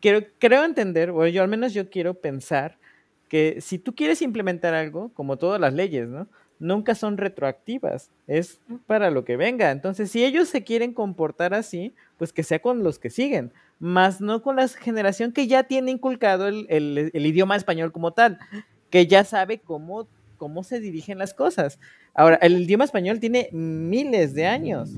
quiero 0.00 0.26
creo 0.38 0.64
entender 0.64 1.10
o 1.10 1.26
yo 1.26 1.42
al 1.42 1.48
menos 1.48 1.72
yo 1.72 1.88
quiero 1.88 2.14
pensar 2.14 2.78
que 3.32 3.62
si 3.62 3.78
tú 3.78 3.94
quieres 3.94 4.20
implementar 4.20 4.74
algo 4.74 5.10
como 5.14 5.38
todas 5.38 5.58
las 5.58 5.72
leyes 5.72 6.06
no 6.06 6.26
nunca 6.58 6.94
son 6.94 7.16
retroactivas 7.16 8.10
es 8.26 8.60
para 8.86 9.10
lo 9.10 9.24
que 9.24 9.38
venga 9.38 9.70
entonces 9.70 10.10
si 10.10 10.22
ellos 10.22 10.48
se 10.50 10.62
quieren 10.62 10.92
comportar 10.92 11.54
así 11.54 11.94
pues 12.18 12.30
que 12.34 12.42
sea 12.42 12.60
con 12.60 12.84
los 12.84 12.98
que 12.98 13.08
siguen, 13.10 13.50
más 13.80 14.20
no 14.20 14.42
con 14.42 14.56
la 14.56 14.68
generación 14.68 15.32
que 15.32 15.46
ya 15.48 15.64
tiene 15.64 15.90
inculcado 15.90 16.46
el, 16.46 16.66
el- 16.68 17.10
el 17.12 17.26
idioma 17.26 17.56
español 17.56 17.90
como 17.90 18.12
tal, 18.12 18.38
que 18.90 19.06
ya 19.08 19.24
sabe 19.24 19.58
cómo, 19.58 20.06
cómo 20.36 20.62
se 20.62 20.78
dirigen 20.78 21.18
las 21.18 21.34
cosas. 21.34 21.80
Ahora, 22.14 22.36
el 22.42 22.60
idioma 22.60 22.84
español 22.84 23.18
tiene 23.18 23.48
miles 23.52 24.34
de 24.34 24.46
años. 24.46 24.90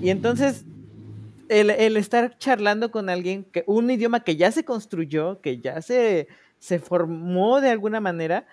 Y 0.00 0.10
entonces, 0.10 0.64
el, 1.48 1.96
estar 1.96 2.38
charlando 2.38 2.90
con 2.92 3.08
alguien, 3.08 3.44
que 3.44 3.64
un 3.66 3.90
idioma 3.90 4.22
que 4.22 4.36
ya 4.36 4.52
se 4.52 4.64
construyó, 4.64 5.40
que 5.40 5.58
ya 5.58 5.82
se, 5.82 6.28
se 6.62 6.78
formó 6.78 7.60
de 7.60 7.70
alguna 7.70 8.00
manera, 8.00 8.46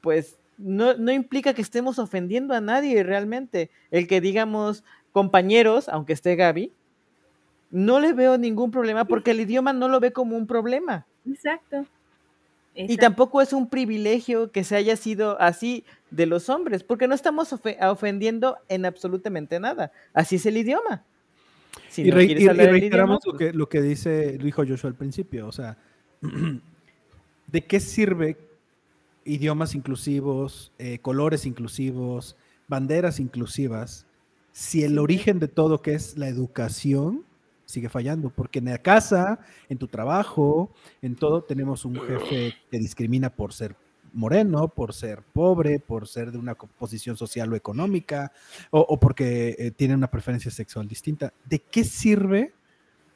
pues 0.00 0.38
no, 0.58 0.94
no, 0.94 1.10
implica 1.10 1.54
que 1.54 1.62
estemos 1.62 1.98
ofendiendo 1.98 2.54
a 2.54 2.60
nadie 2.60 3.02
realmente. 3.02 3.68
El 3.90 4.06
que 4.06 4.20
digamos 4.20 4.84
compañeros, 5.10 5.88
aunque 5.88 6.12
esté 6.12 6.36
Gaby, 6.36 6.72
no 7.72 7.98
le 7.98 8.12
veo 8.12 8.38
ningún 8.38 8.70
problema 8.70 9.06
porque 9.06 9.32
el 9.32 9.40
idioma 9.40 9.72
no 9.72 9.88
lo 9.88 9.98
ve 9.98 10.12
como 10.12 10.36
un 10.36 10.46
problema. 10.46 11.04
Exacto. 11.28 11.84
Y 12.76 12.96
tampoco 12.96 13.42
es 13.42 13.52
un 13.52 13.68
privilegio 13.68 14.52
que 14.52 14.62
se 14.62 14.76
haya 14.76 14.94
sido 14.94 15.40
así 15.40 15.84
de 16.12 16.26
los 16.26 16.48
hombres, 16.48 16.84
porque 16.84 17.08
no 17.08 17.14
estamos 17.16 17.52
ofendiendo 17.52 18.58
en 18.68 18.86
absolutamente 18.86 19.58
nada. 19.58 19.90
Así 20.12 20.36
es 20.36 20.46
el 20.46 20.58
idioma. 20.58 21.02
y, 21.96 22.08
reiteramos 22.12 23.18
lo, 23.26 23.32
pues 23.32 23.50
que, 23.50 23.58
lo 23.58 23.68
que 23.68 23.82
dice, 23.82 24.38
lo 24.38 24.44
dijo 24.44 24.64
Joshua 24.64 24.90
al 24.90 24.94
principio, 24.94 25.48
o 25.48 25.52
sea, 25.52 25.76
¿de 27.50 27.64
qué 27.64 27.80
sirve 27.80 28.36
idiomas 29.24 29.74
inclusivos, 29.74 30.72
eh, 30.78 30.98
colores 31.00 31.46
inclusivos, 31.46 32.36
banderas 32.66 33.20
inclusivas, 33.20 34.06
si 34.52 34.84
el 34.84 34.98
origen 34.98 35.38
de 35.38 35.48
todo 35.48 35.82
que 35.82 35.94
es 35.94 36.16
la 36.16 36.28
educación 36.28 37.24
sigue 37.64 37.90
fallando, 37.90 38.30
porque 38.30 38.60
en 38.60 38.66
la 38.66 38.78
casa, 38.78 39.40
en 39.68 39.76
tu 39.76 39.88
trabajo, 39.88 40.72
en 41.02 41.16
todo, 41.16 41.44
tenemos 41.44 41.84
un 41.84 41.96
jefe 41.96 42.54
que 42.70 42.78
discrimina 42.78 43.28
por 43.28 43.52
ser 43.52 43.76
moreno, 44.14 44.68
por 44.68 44.94
ser 44.94 45.22
pobre, 45.34 45.78
por 45.78 46.08
ser 46.08 46.32
de 46.32 46.38
una 46.38 46.54
posición 46.54 47.16
social 47.16 47.52
o 47.52 47.56
económica, 47.56 48.32
o, 48.70 48.98
porque 48.98 49.54
eh, 49.58 49.70
tiene 49.70 49.94
una 49.94 50.10
preferencia 50.10 50.50
sexual 50.50 50.88
distinta. 50.88 51.34
¿De 51.44 51.58
qué 51.58 51.84
sirve 51.84 52.54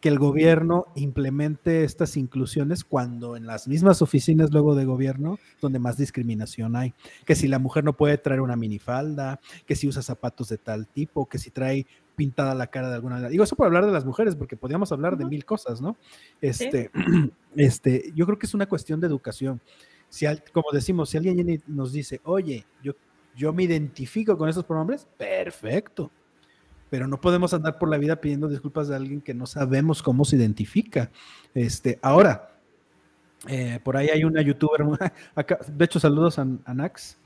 que 0.02 0.08
el 0.08 0.18
gobierno 0.18 0.86
implemente 0.96 1.84
estas 1.84 2.16
inclusiones 2.16 2.82
cuando 2.82 3.36
en 3.36 3.46
las 3.46 3.68
mismas 3.68 4.02
oficinas 4.02 4.50
luego 4.50 4.74
de 4.74 4.84
gobierno 4.84 5.38
donde 5.60 5.78
más 5.78 5.96
discriminación 5.96 6.74
hay. 6.74 6.92
Que 7.24 7.36
si 7.36 7.46
la 7.46 7.60
mujer 7.60 7.84
no 7.84 7.92
puede 7.92 8.18
traer 8.18 8.40
una 8.40 8.56
minifalda, 8.56 9.38
que 9.64 9.76
si 9.76 9.86
usa 9.86 10.02
zapatos 10.02 10.48
de 10.48 10.58
tal 10.58 10.88
tipo, 10.88 11.26
que 11.26 11.38
si 11.38 11.50
trae 11.50 11.86
pintada 12.16 12.52
la 12.56 12.66
cara 12.66 12.88
de 12.88 12.96
alguna 12.96 13.14
manera. 13.14 13.30
Digo 13.30 13.44
eso 13.44 13.54
por 13.54 13.66
hablar 13.66 13.86
de 13.86 13.92
las 13.92 14.04
mujeres, 14.04 14.34
porque 14.34 14.56
podríamos 14.56 14.90
hablar 14.90 15.16
de 15.16 15.24
mil 15.24 15.44
cosas, 15.44 15.80
¿no? 15.80 15.96
Este, 16.40 16.90
este, 17.54 18.12
yo 18.16 18.26
creo 18.26 18.40
que 18.40 18.46
es 18.46 18.54
una 18.54 18.66
cuestión 18.66 18.98
de 18.98 19.06
educación. 19.06 19.60
Si, 20.08 20.26
como 20.52 20.66
decimos, 20.72 21.10
si 21.10 21.18
alguien 21.18 21.62
nos 21.68 21.92
dice, 21.92 22.20
oye, 22.24 22.66
yo, 22.82 22.94
yo 23.36 23.52
me 23.52 23.62
identifico 23.62 24.36
con 24.36 24.48
esos 24.48 24.64
pronombres, 24.64 25.06
perfecto 25.16 26.10
pero 26.92 27.08
no 27.08 27.18
podemos 27.18 27.54
andar 27.54 27.78
por 27.78 27.88
la 27.88 27.96
vida 27.96 28.20
pidiendo 28.20 28.48
disculpas 28.48 28.86
de 28.86 28.96
alguien 28.96 29.22
que 29.22 29.32
no 29.32 29.46
sabemos 29.46 30.02
cómo 30.02 30.26
se 30.26 30.36
identifica. 30.36 31.10
Este, 31.54 31.98
ahora, 32.02 32.52
eh, 33.48 33.80
por 33.82 33.96
ahí 33.96 34.10
hay 34.10 34.24
una 34.24 34.42
youtuber, 34.42 34.82
de 35.72 35.84
hecho, 35.86 35.98
saludos 35.98 36.38
a, 36.38 36.44
Nax. 36.44 37.16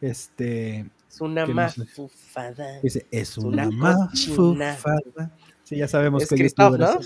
Este, 0.00 0.88
es 1.10 1.20
una 1.20 1.44
mafufada. 1.44 2.80
Dice, 2.80 3.04
es 3.10 3.36
una, 3.36 3.68
mafufada. 3.68 5.32
Sí, 5.64 5.76
ya 5.76 5.88
sabemos 5.88 6.28
que 6.28 6.36
Christoph, 6.36 6.78
¿no? 6.78 7.00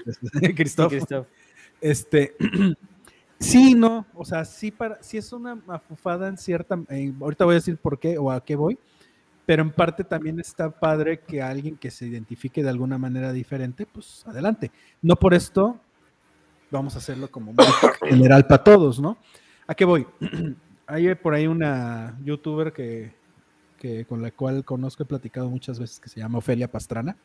Es, 0.98 1.26
Este, 1.80 2.36
sí, 3.40 3.74
no, 3.74 4.04
o 4.12 4.26
sea, 4.26 4.44
sí, 4.44 4.70
para, 4.70 5.02
sí 5.02 5.16
es 5.16 5.32
una 5.32 5.54
mafufada 5.54 6.28
en 6.28 6.36
cierta, 6.36 6.78
ahorita 7.18 7.46
voy 7.46 7.52
a 7.52 7.54
decir 7.54 7.78
por 7.78 7.98
qué 7.98 8.18
o 8.18 8.30
a 8.30 8.44
qué 8.44 8.56
voy, 8.56 8.78
pero 9.50 9.64
en 9.64 9.72
parte 9.72 10.04
también 10.04 10.38
está 10.38 10.70
padre 10.70 11.22
que 11.26 11.42
alguien 11.42 11.76
que 11.76 11.90
se 11.90 12.06
identifique 12.06 12.62
de 12.62 12.68
alguna 12.68 12.98
manera 12.98 13.32
diferente, 13.32 13.84
pues 13.84 14.24
adelante. 14.24 14.70
No 15.02 15.16
por 15.16 15.34
esto 15.34 15.76
vamos 16.70 16.94
a 16.94 16.98
hacerlo 16.98 17.28
como 17.28 17.52
general 18.08 18.46
para 18.46 18.62
todos, 18.62 19.00
¿no? 19.00 19.18
¿A 19.66 19.74
qué 19.74 19.84
voy? 19.84 20.06
Hay 20.86 21.12
por 21.16 21.34
ahí 21.34 21.48
una 21.48 22.16
youtuber 22.22 22.72
que, 22.72 23.12
con 24.08 24.22
la 24.22 24.30
cual 24.30 24.64
conozco, 24.64 25.02
he 25.02 25.06
platicado 25.06 25.50
muchas 25.50 25.80
veces, 25.80 25.98
que 25.98 26.08
se 26.08 26.20
llama 26.20 26.38
Ofelia 26.38 26.70
Pastrana. 26.70 27.16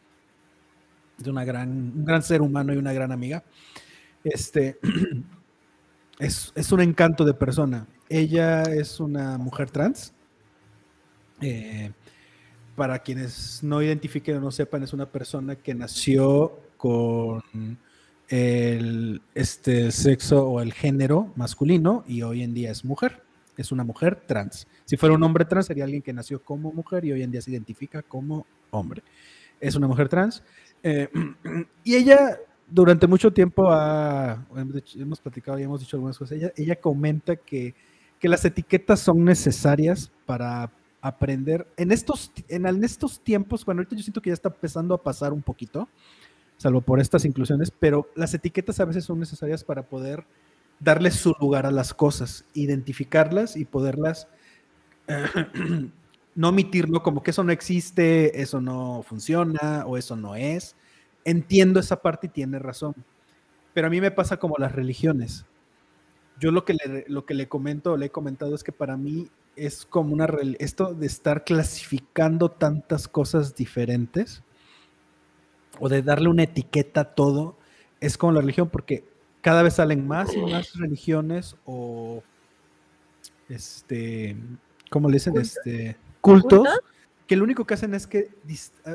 Es 1.20 1.28
una 1.28 1.46
gran, 1.46 1.70
un 1.70 2.06
gran 2.06 2.24
ser 2.24 2.42
humano 2.42 2.74
y 2.74 2.78
una 2.78 2.92
gran 2.92 3.12
amiga. 3.12 3.44
Este 4.24 4.80
es, 6.18 6.52
es 6.56 6.72
un 6.72 6.82
encanto 6.82 7.24
de 7.24 7.36
persona. 7.36 7.86
Ella 8.10 8.64
es 8.64 9.00
una 9.00 9.38
mujer 9.38 9.70
trans. 9.70 10.12
Eh, 11.40 11.92
para 12.76 13.00
quienes 13.00 13.64
no 13.64 13.82
identifiquen 13.82 14.38
o 14.38 14.42
no 14.42 14.52
sepan, 14.52 14.84
es 14.84 14.94
una 14.94 15.06
persona 15.06 15.56
que 15.56 15.74
nació 15.74 16.60
con 16.78 17.42
el 18.28 19.22
este 19.34 19.92
sexo 19.92 20.48
o 20.48 20.62
el 20.62 20.74
género 20.74 21.32
masculino 21.36 22.04
y 22.08 22.24
hoy 22.24 22.44
en 22.44 22.54
día 22.54 22.72
es 22.72 22.84
mujer. 22.84 23.24
Es 23.58 23.72
una 23.72 23.86
mujer 23.86 24.22
trans. 24.28 24.68
Si 24.84 24.98
fuera 24.98 25.16
un 25.16 25.24
hombre 25.24 25.46
trans, 25.46 25.68
sería 25.68 25.86
alguien 25.86 26.02
que 26.02 26.12
nació 26.12 26.44
como 26.44 26.74
mujer 26.74 27.06
y 27.06 27.14
hoy 27.14 27.24
en 27.24 27.32
día 27.32 27.42
se 27.42 27.52
identifica 27.52 28.02
como 28.02 28.46
hombre. 28.72 29.02
Es 29.62 29.76
una 29.76 29.88
mujer 29.88 30.10
trans. 30.10 30.44
Eh, 30.84 31.08
y 31.84 31.96
ella 31.96 32.38
durante 32.70 33.08
mucho 33.08 33.32
tiempo 33.32 33.72
ha, 33.72 34.46
hemos 34.96 35.22
platicado 35.22 35.58
y 35.58 35.64
hemos 35.64 35.80
dicho 35.80 35.96
algunas 35.96 36.18
cosas. 36.18 36.38
Ella, 36.38 36.52
ella 36.58 36.76
comenta 36.76 37.38
que, 37.38 37.74
que 38.20 38.28
las 38.28 38.44
etiquetas 38.44 39.00
son 39.00 39.24
necesarias 39.24 40.12
para 40.26 40.70
aprender 41.08 41.68
en 41.78 41.92
estos, 41.92 42.32
en, 42.48 42.84
estos 42.84 43.20
tiempos, 43.20 43.64
bueno, 43.64 43.80
ahorita 43.80 43.96
yo 43.96 44.02
siento 44.02 44.22
que 44.22 44.32
ya 44.32 44.34
está 44.34 44.50
empezando 44.50 44.96
a 44.96 45.02
pasar 45.02 45.34
un 45.34 45.42
poquito, 45.44 45.88
salvo 46.58 46.82
por 46.82 47.00
estas 47.00 47.26
inclusiones, 47.26 47.70
pero 47.72 48.10
las 48.16 48.34
etiquetas 48.34 48.80
a 48.80 48.86
veces 48.86 49.06
son 49.06 49.20
necesarias 49.20 49.64
para 49.64 49.84
poder 49.84 50.26
darle 50.80 51.12
su 51.12 51.36
lugar 51.40 51.68
a 51.68 51.72
las 51.72 51.94
cosas, 51.94 52.44
identificarlas 52.56 53.56
y 53.56 53.66
poderlas 53.66 54.28
no 56.36 56.50
omitirlo 56.50 57.04
como 57.04 57.22
que 57.22 57.32
eso 57.32 57.44
no 57.44 57.52
existe, 57.52 58.42
eso 58.42 58.60
no 58.60 59.04
funciona 59.04 59.86
o 59.86 59.98
eso 59.98 60.16
no 60.16 60.36
es. 60.36 60.76
Entiendo 61.24 61.80
esa 61.80 62.02
parte 62.02 62.28
y 62.28 62.32
tiene 62.32 62.58
razón. 62.58 62.96
Pero 63.74 63.88
a 63.88 63.90
mí 63.90 64.02
me 64.02 64.12
pasa 64.12 64.38
como 64.38 64.56
las 64.58 64.72
religiones. 64.72 65.46
Yo 66.40 66.52
lo 66.52 66.66
que 66.66 66.74
le, 66.74 67.06
lo 67.08 67.26
que 67.26 67.36
le 67.36 67.48
comento, 67.48 67.96
le 67.96 68.08
he 68.08 68.10
comentado 68.10 68.56
es 68.56 68.64
que 68.64 68.72
para 68.72 68.98
mí 68.98 69.30
es 69.56 69.86
como 69.86 70.14
una 70.14 70.28
esto 70.60 70.94
de 70.94 71.06
estar 71.06 71.44
clasificando 71.44 72.52
tantas 72.52 73.08
cosas 73.08 73.56
diferentes 73.56 74.44
o 75.80 75.90
de 75.90 76.02
darle 76.02 76.30
una 76.30 76.44
etiqueta 76.44 77.02
a 77.02 77.16
todo 77.16 77.58
es 78.00 78.18
como 78.18 78.34
la 78.34 78.42
religión 78.42 78.70
porque 78.70 79.06
cada 79.42 79.64
vez 79.64 79.76
salen 79.76 80.08
más 80.08 80.34
y 80.34 80.42
más 80.42 80.74
religiones 80.76 81.56
o 81.66 82.24
este 83.50 84.36
¿cómo 84.90 85.10
le 85.10 85.16
dicen? 85.16 85.38
Este 85.38 85.98
cultos 86.22 86.68
que 87.28 87.36
lo 87.36 87.44
único 87.44 87.66
que 87.66 87.74
hacen 87.74 87.94
es 87.94 88.08
que 88.08 88.30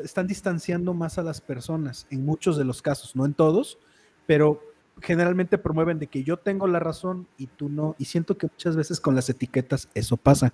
están 0.04 0.26
distanciando 0.26 0.94
más 0.94 1.18
a 1.18 1.22
las 1.22 1.40
personas 1.40 2.06
en 2.10 2.24
muchos 2.24 2.56
de 2.56 2.64
los 2.64 2.80
casos, 2.80 3.16
no 3.16 3.24
en 3.26 3.34
todos, 3.34 3.78
pero 4.26 4.62
generalmente 5.02 5.58
promueven 5.58 5.98
de 5.98 6.06
que 6.06 6.22
yo 6.22 6.36
tengo 6.36 6.66
la 6.66 6.78
razón 6.78 7.26
y 7.36 7.46
tú 7.46 7.68
no, 7.68 7.94
y 7.98 8.06
siento 8.06 8.36
que 8.36 8.46
muchas 8.46 8.76
veces 8.76 9.00
con 9.00 9.14
las 9.14 9.28
etiquetas 9.28 9.88
eso 9.94 10.16
pasa. 10.16 10.52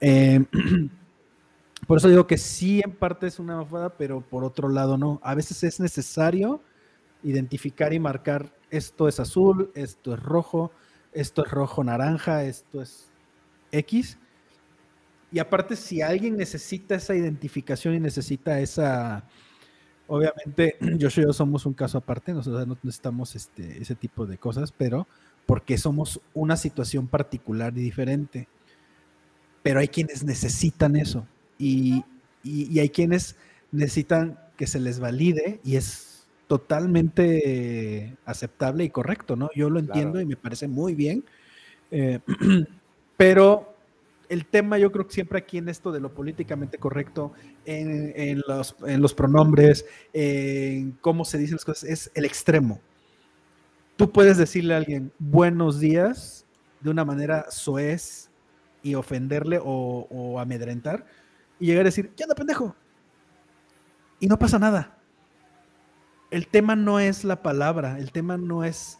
Eh, 0.00 0.44
por 1.86 1.98
eso 1.98 2.08
digo 2.08 2.26
que 2.26 2.38
sí, 2.38 2.80
en 2.84 2.92
parte 2.92 3.26
es 3.26 3.38
una 3.38 3.56
mafada, 3.56 3.90
pero 3.96 4.20
por 4.20 4.44
otro 4.44 4.68
lado 4.68 4.96
no. 4.98 5.20
A 5.22 5.34
veces 5.34 5.62
es 5.64 5.80
necesario 5.80 6.60
identificar 7.22 7.92
y 7.92 7.98
marcar 7.98 8.54
esto 8.70 9.08
es 9.08 9.20
azul, 9.20 9.70
esto 9.74 10.14
es 10.14 10.20
rojo, 10.20 10.72
esto 11.12 11.44
es 11.44 11.50
rojo 11.50 11.82
naranja, 11.84 12.44
esto 12.44 12.82
es 12.82 13.10
X. 13.72 14.18
Y 15.32 15.38
aparte, 15.38 15.76
si 15.76 16.02
alguien 16.02 16.36
necesita 16.36 16.94
esa 16.94 17.14
identificación 17.14 17.94
y 17.94 18.00
necesita 18.00 18.60
esa, 18.60 19.24
Obviamente, 20.08 20.76
yo 20.98 21.08
y 21.08 21.10
yo 21.10 21.32
somos 21.32 21.66
un 21.66 21.74
caso 21.74 21.98
aparte, 21.98 22.32
nosotros 22.32 22.66
no 22.66 22.76
necesitamos 22.82 23.34
este, 23.34 23.80
ese 23.80 23.94
tipo 23.94 24.26
de 24.26 24.38
cosas, 24.38 24.72
pero 24.72 25.06
porque 25.46 25.78
somos 25.78 26.20
una 26.34 26.56
situación 26.56 27.06
particular 27.06 27.72
y 27.76 27.82
diferente. 27.82 28.48
Pero 29.62 29.80
hay 29.80 29.88
quienes 29.88 30.24
necesitan 30.24 30.96
eso 30.96 31.26
y, 31.58 32.04
hay 32.78 32.90
quienes 32.90 33.36
necesitan 33.72 34.38
que 34.56 34.66
se 34.66 34.78
les 34.78 35.00
valide 35.00 35.60
y 35.64 35.76
es 35.76 36.26
totalmente 36.46 38.16
aceptable 38.24 38.84
y 38.84 38.90
correcto, 38.90 39.34
¿no? 39.34 39.50
Yo 39.56 39.68
lo 39.68 39.80
entiendo 39.80 40.20
y 40.20 40.26
me 40.26 40.36
parece 40.36 40.68
muy 40.68 40.94
bien, 40.94 41.24
eh, 41.90 42.20
pero 43.16 43.75
el 44.28 44.46
tema 44.46 44.78
yo 44.78 44.92
creo 44.92 45.06
que 45.06 45.14
siempre 45.14 45.38
aquí 45.38 45.58
en 45.58 45.68
esto 45.68 45.92
de 45.92 46.00
lo 46.00 46.12
políticamente 46.12 46.78
correcto, 46.78 47.32
en, 47.64 48.42
los, 48.46 49.14
pronombres, 49.14 49.86
en 50.12 50.92
cómo 51.00 51.24
se 51.24 51.38
dicen 51.38 51.56
las 51.56 51.64
cosas, 51.64 51.84
es 51.84 52.10
el 52.14 52.24
extremo. 52.24 52.80
Tú 53.96 54.10
puedes 54.10 54.36
decirle 54.36 54.74
a 54.74 54.78
alguien 54.78 55.12
buenos 55.18 55.80
días 55.80 56.44
de 56.80 56.90
una 56.90 57.04
manera 57.04 57.46
soez 57.50 58.30
y 58.82 58.94
ofenderle 58.94 59.60
o, 59.62 60.38
amedrentar 60.38 61.06
y 61.58 61.66
llegar 61.66 61.82
a 61.82 61.84
decir, 61.84 62.12
ya 62.16 62.24
anda 62.24 62.34
pendejo. 62.34 62.74
Y 64.20 64.26
no 64.26 64.38
pasa 64.38 64.58
nada. 64.58 64.98
El 66.30 66.48
tema 66.48 66.76
no 66.76 67.00
es 67.00 67.24
la 67.24 67.42
palabra, 67.42 67.98
el 67.98 68.12
tema 68.12 68.36
no 68.36 68.64
es 68.64 68.98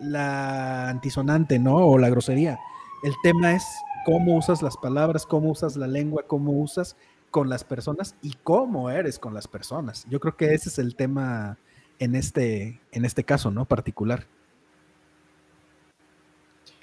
la 0.00 0.88
antisonante, 0.88 1.58
¿no? 1.58 1.76
O 1.76 1.98
la 1.98 2.10
grosería. 2.10 2.58
El 3.02 3.14
tema 3.22 3.52
es 3.54 3.64
cómo 4.04 4.36
usas 4.36 4.62
las 4.62 4.76
palabras, 4.76 5.26
cómo 5.26 5.50
usas 5.50 5.76
la 5.76 5.86
lengua, 5.86 6.24
cómo 6.26 6.52
usas 6.52 6.96
con 7.30 7.48
las 7.48 7.64
personas 7.64 8.16
y 8.22 8.34
cómo 8.42 8.90
eres 8.90 9.18
con 9.18 9.34
las 9.34 9.46
personas. 9.46 10.06
Yo 10.08 10.20
creo 10.20 10.36
que 10.36 10.54
ese 10.54 10.68
es 10.68 10.78
el 10.78 10.96
tema 10.96 11.58
en 11.98 12.16
este, 12.16 12.80
en 12.92 13.04
este 13.04 13.24
caso, 13.24 13.50
¿no? 13.50 13.66
Particular. 13.66 14.26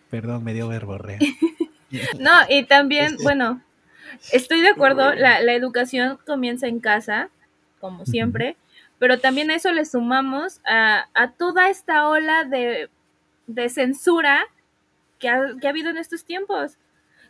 Perdón, 0.09 0.43
me 0.43 0.53
dio 0.53 0.67
verborrea. 0.67 1.19
no, 2.19 2.31
y 2.49 2.63
también, 2.63 3.17
bueno, 3.23 3.61
estoy 4.31 4.61
de 4.61 4.69
acuerdo, 4.69 5.13
la, 5.13 5.39
educación 5.53 6.17
comienza 6.25 6.67
en 6.67 6.79
casa, 6.79 7.29
como 7.81 8.05
siempre, 8.05 8.55
pero 8.99 9.19
también 9.19 9.51
a 9.51 9.55
eso 9.55 9.71
le 9.73 9.85
sumamos 9.85 10.61
a, 10.65 11.07
toda 11.37 11.69
esta 11.69 12.07
ola 12.07 12.45
de, 12.45 12.89
censura 13.69 14.45
que 15.19 15.29
ha, 15.29 15.41
que 15.59 15.67
ha 15.67 15.71
habido 15.71 15.89
en 15.89 15.97
estos 15.97 16.23
tiempos. 16.23 16.77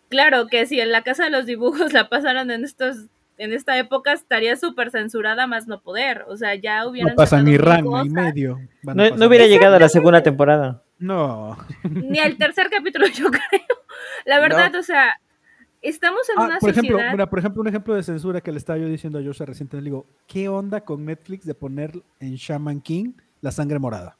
Claro 0.09 0.47
que 0.47 0.65
si 0.65 0.79
en 0.79 0.91
la 0.91 1.01
casa 1.01 1.25
de 1.25 1.29
los 1.29 1.45
dibujos 1.45 1.91
la 1.93 2.09
pasaron 2.09 2.51
en 2.51 2.63
estos 2.63 3.07
en 3.37 3.53
esta 3.53 3.77
época 3.77 4.13
estaría 4.13 4.55
súper 4.55 4.89
censurada 4.89 5.45
más 5.47 5.67
no 5.67 5.81
poder. 5.81 6.25
O 6.27 6.35
sea, 6.37 6.55
ya 6.55 6.87
hubieran. 6.87 7.11
No 7.11 7.15
pasa 7.15 7.41
ni 7.41 7.57
rango 7.57 8.03
y 8.03 8.09
medio. 8.09 8.59
No, 8.83 9.27
hubiera 9.27 9.45
llegado 9.45 9.75
a 9.75 9.79
la 9.79 9.89
segunda 9.89 10.23
temporada. 10.23 10.83
No. 10.97 11.55
Ni 11.83 12.19
al 12.19 12.35
tercer 12.37 12.69
capítulo, 12.69 13.05
yo 13.13 13.29
creo. 13.29 13.61
La 14.25 14.39
verdad, 14.39 14.73
o 14.75 14.81
sea, 14.81 15.21
estamos 15.81 16.27
en 16.29 16.39
ah, 16.39 16.45
una 16.45 16.59
por 16.59 16.73
sociedad... 16.73 16.99
Ejemplo, 16.99 17.11
mira, 17.11 17.29
por 17.29 17.39
ejemplo, 17.39 17.61
un 17.61 17.67
ejemplo 17.67 17.93
de 17.93 18.03
censura 18.03 18.41
que 18.41 18.51
le 18.51 18.57
estaba 18.57 18.79
yo 18.79 18.87
diciendo 18.87 19.19
a 19.19 19.23
Joshua 19.23 19.45
recientemente, 19.45 19.83
le 19.83 19.89
digo, 19.91 20.07
¿qué 20.25 20.49
onda 20.49 20.81
con 20.81 21.05
Netflix 21.05 21.45
de 21.45 21.53
poner 21.53 21.91
en 22.19 22.35
Shaman 22.35 22.81
King 22.81 23.13
la 23.41 23.51
sangre 23.51 23.77
morada? 23.77 24.17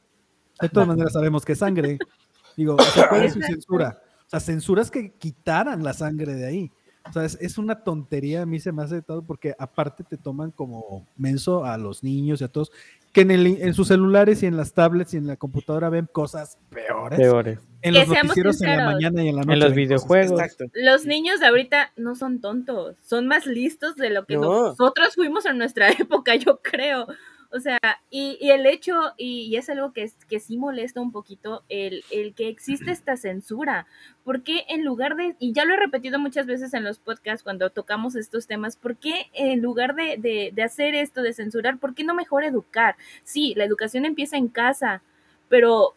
De 0.61 0.69
todas 0.69 0.87
maneras 0.87 1.13
sabemos 1.13 1.43
que 1.43 1.53
es 1.53 1.59
sangre. 1.59 1.97
Digo, 2.55 2.75
¿cuál 3.09 3.23
es 3.23 3.33
su 3.33 3.41
censura? 3.41 4.01
O 4.27 4.29
sea, 4.29 4.39
censuras 4.41 4.91
que 4.91 5.13
quitaran 5.13 5.83
la 5.83 5.93
sangre 5.93 6.33
de 6.35 6.45
ahí. 6.45 6.71
O 7.09 7.13
sea, 7.13 7.23
es, 7.23 7.57
una 7.57 7.83
tontería, 7.83 8.41
a 8.41 8.45
mí 8.45 8.59
se 8.59 8.73
me 8.73 8.83
hace 8.83 9.01
todo 9.01 9.25
porque 9.25 9.55
aparte 9.57 10.03
te 10.03 10.17
toman 10.17 10.51
como 10.51 11.07
menso 11.15 11.63
a 11.63 11.77
los 11.77 12.03
niños 12.03 12.41
y 12.41 12.43
a 12.43 12.49
todos, 12.49 12.71
que 13.13 13.21
en, 13.21 13.31
el, 13.31 13.47
en 13.47 13.73
sus 13.73 13.87
celulares 13.87 14.43
y 14.43 14.45
en 14.45 14.57
las 14.57 14.73
tablets 14.73 15.13
y 15.13 15.17
en 15.17 15.27
la 15.27 15.37
computadora 15.37 15.89
ven 15.89 16.09
cosas 16.11 16.57
peores. 16.69 17.17
Peores. 17.17 17.59
En 17.81 17.93
los 17.93 18.07
noticieros 18.09 18.61
en 18.61 18.77
la 18.77 18.85
mañana 18.85 19.23
y 19.23 19.29
en 19.29 19.35
la 19.37 19.43
noche. 19.43 19.53
En 19.53 19.59
los 19.59 19.73
videojuegos. 19.73 20.41
Los 20.73 21.05
niños 21.05 21.39
de 21.39 21.47
ahorita 21.47 21.93
no 21.95 22.15
son 22.15 22.41
tontos, 22.41 22.97
son 23.05 23.27
más 23.27 23.45
listos 23.45 23.95
de 23.95 24.09
lo 24.09 24.25
que 24.25 24.35
nosotros 24.35 25.15
fuimos 25.15 25.45
en 25.45 25.57
nuestra 25.57 25.89
época, 25.99 26.35
yo 26.35 26.59
creo. 26.61 27.07
O 27.51 27.59
sea, 27.59 27.79
y, 28.09 28.37
el 28.41 28.65
hecho, 28.65 28.93
y, 29.17 29.55
es 29.55 29.69
algo 29.69 29.93
que, 29.93 30.11
que 30.29 30.39
sí 30.39 30.57
molesta 30.57 31.01
un 31.01 31.11
poquito, 31.11 31.63
el, 31.69 32.03
el, 32.11 32.33
que 32.33 32.49
existe 32.49 32.91
esta 32.91 33.17
censura. 33.17 33.87
porque 34.23 34.65
en 34.69 34.83
lugar 34.83 35.15
de, 35.15 35.35
y 35.39 35.53
ya 35.53 35.65
lo 35.65 35.73
he 35.73 35.77
repetido 35.77 36.19
muchas 36.19 36.45
veces 36.45 36.73
en 36.73 36.83
los 36.83 36.99
podcasts 36.99 37.43
cuando 37.43 37.69
tocamos 37.69 38.15
estos 38.15 38.47
temas, 38.47 38.75
¿por 38.75 38.97
qué 38.97 39.27
en 39.33 39.61
lugar 39.61 39.95
de, 39.95 40.51
de, 40.53 40.63
hacer 40.63 40.95
esto, 40.95 41.21
de 41.21 41.33
censurar, 41.33 41.77
¿por 41.77 41.95
qué 41.95 42.03
no 42.03 42.13
mejor 42.13 42.43
educar? 42.43 42.95
Sí, 43.23 43.53
la 43.55 43.63
educación 43.63 44.05
empieza 44.05 44.37
en 44.37 44.49
casa, 44.49 45.01
pero 45.47 45.95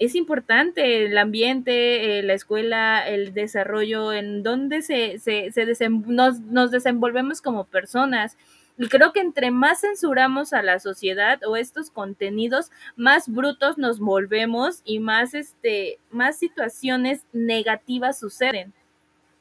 es 0.00 0.14
importante 0.14 1.04
el 1.04 1.16
ambiente, 1.18 2.18
eh, 2.18 2.22
la 2.22 2.32
escuela, 2.32 3.06
el 3.06 3.34
desarrollo, 3.34 4.12
en 4.12 4.42
donde 4.42 4.82
se, 4.82 5.18
se, 5.18 5.52
se 5.52 5.88
nos, 5.90 6.40
nos 6.40 6.70
desenvolvemos 6.70 7.42
como 7.42 7.64
personas. 7.64 8.36
Y 8.80 8.88
creo 8.88 9.12
que 9.12 9.20
entre 9.20 9.50
más 9.50 9.82
censuramos 9.82 10.54
a 10.54 10.62
la 10.62 10.78
sociedad 10.78 11.38
o 11.44 11.56
estos 11.56 11.90
contenidos, 11.90 12.70
más 12.96 13.28
brutos 13.28 13.76
nos 13.76 14.00
volvemos 14.00 14.80
y 14.86 15.00
más, 15.00 15.34
este, 15.34 15.98
más 16.10 16.38
situaciones 16.38 17.26
negativas 17.34 18.18
suceden. 18.18 18.72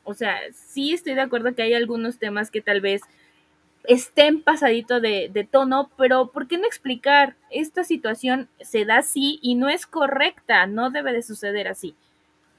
O 0.03 0.13
sea, 0.13 0.35
sí 0.51 0.91
estoy 0.91 1.13
de 1.13 1.21
acuerdo 1.21 1.55
que 1.55 1.61
hay 1.61 1.73
algunos 1.73 2.19
temas 2.19 2.51
que 2.51 2.59
tal 2.59 2.81
vez 2.81 3.01
estén 3.85 4.41
pasadito 4.43 4.99
de, 4.99 5.29
de, 5.33 5.45
tono, 5.45 5.89
pero 5.95 6.33
¿por 6.33 6.49
qué 6.49 6.57
no 6.57 6.65
explicar? 6.65 7.37
Esta 7.49 7.85
situación 7.85 8.49
se 8.59 8.83
da 8.83 8.97
así 8.97 9.39
y 9.41 9.55
no 9.55 9.69
es 9.69 9.85
correcta, 9.85 10.67
no 10.67 10.89
debe 10.89 11.13
de 11.13 11.23
suceder 11.23 11.69
así 11.69 11.95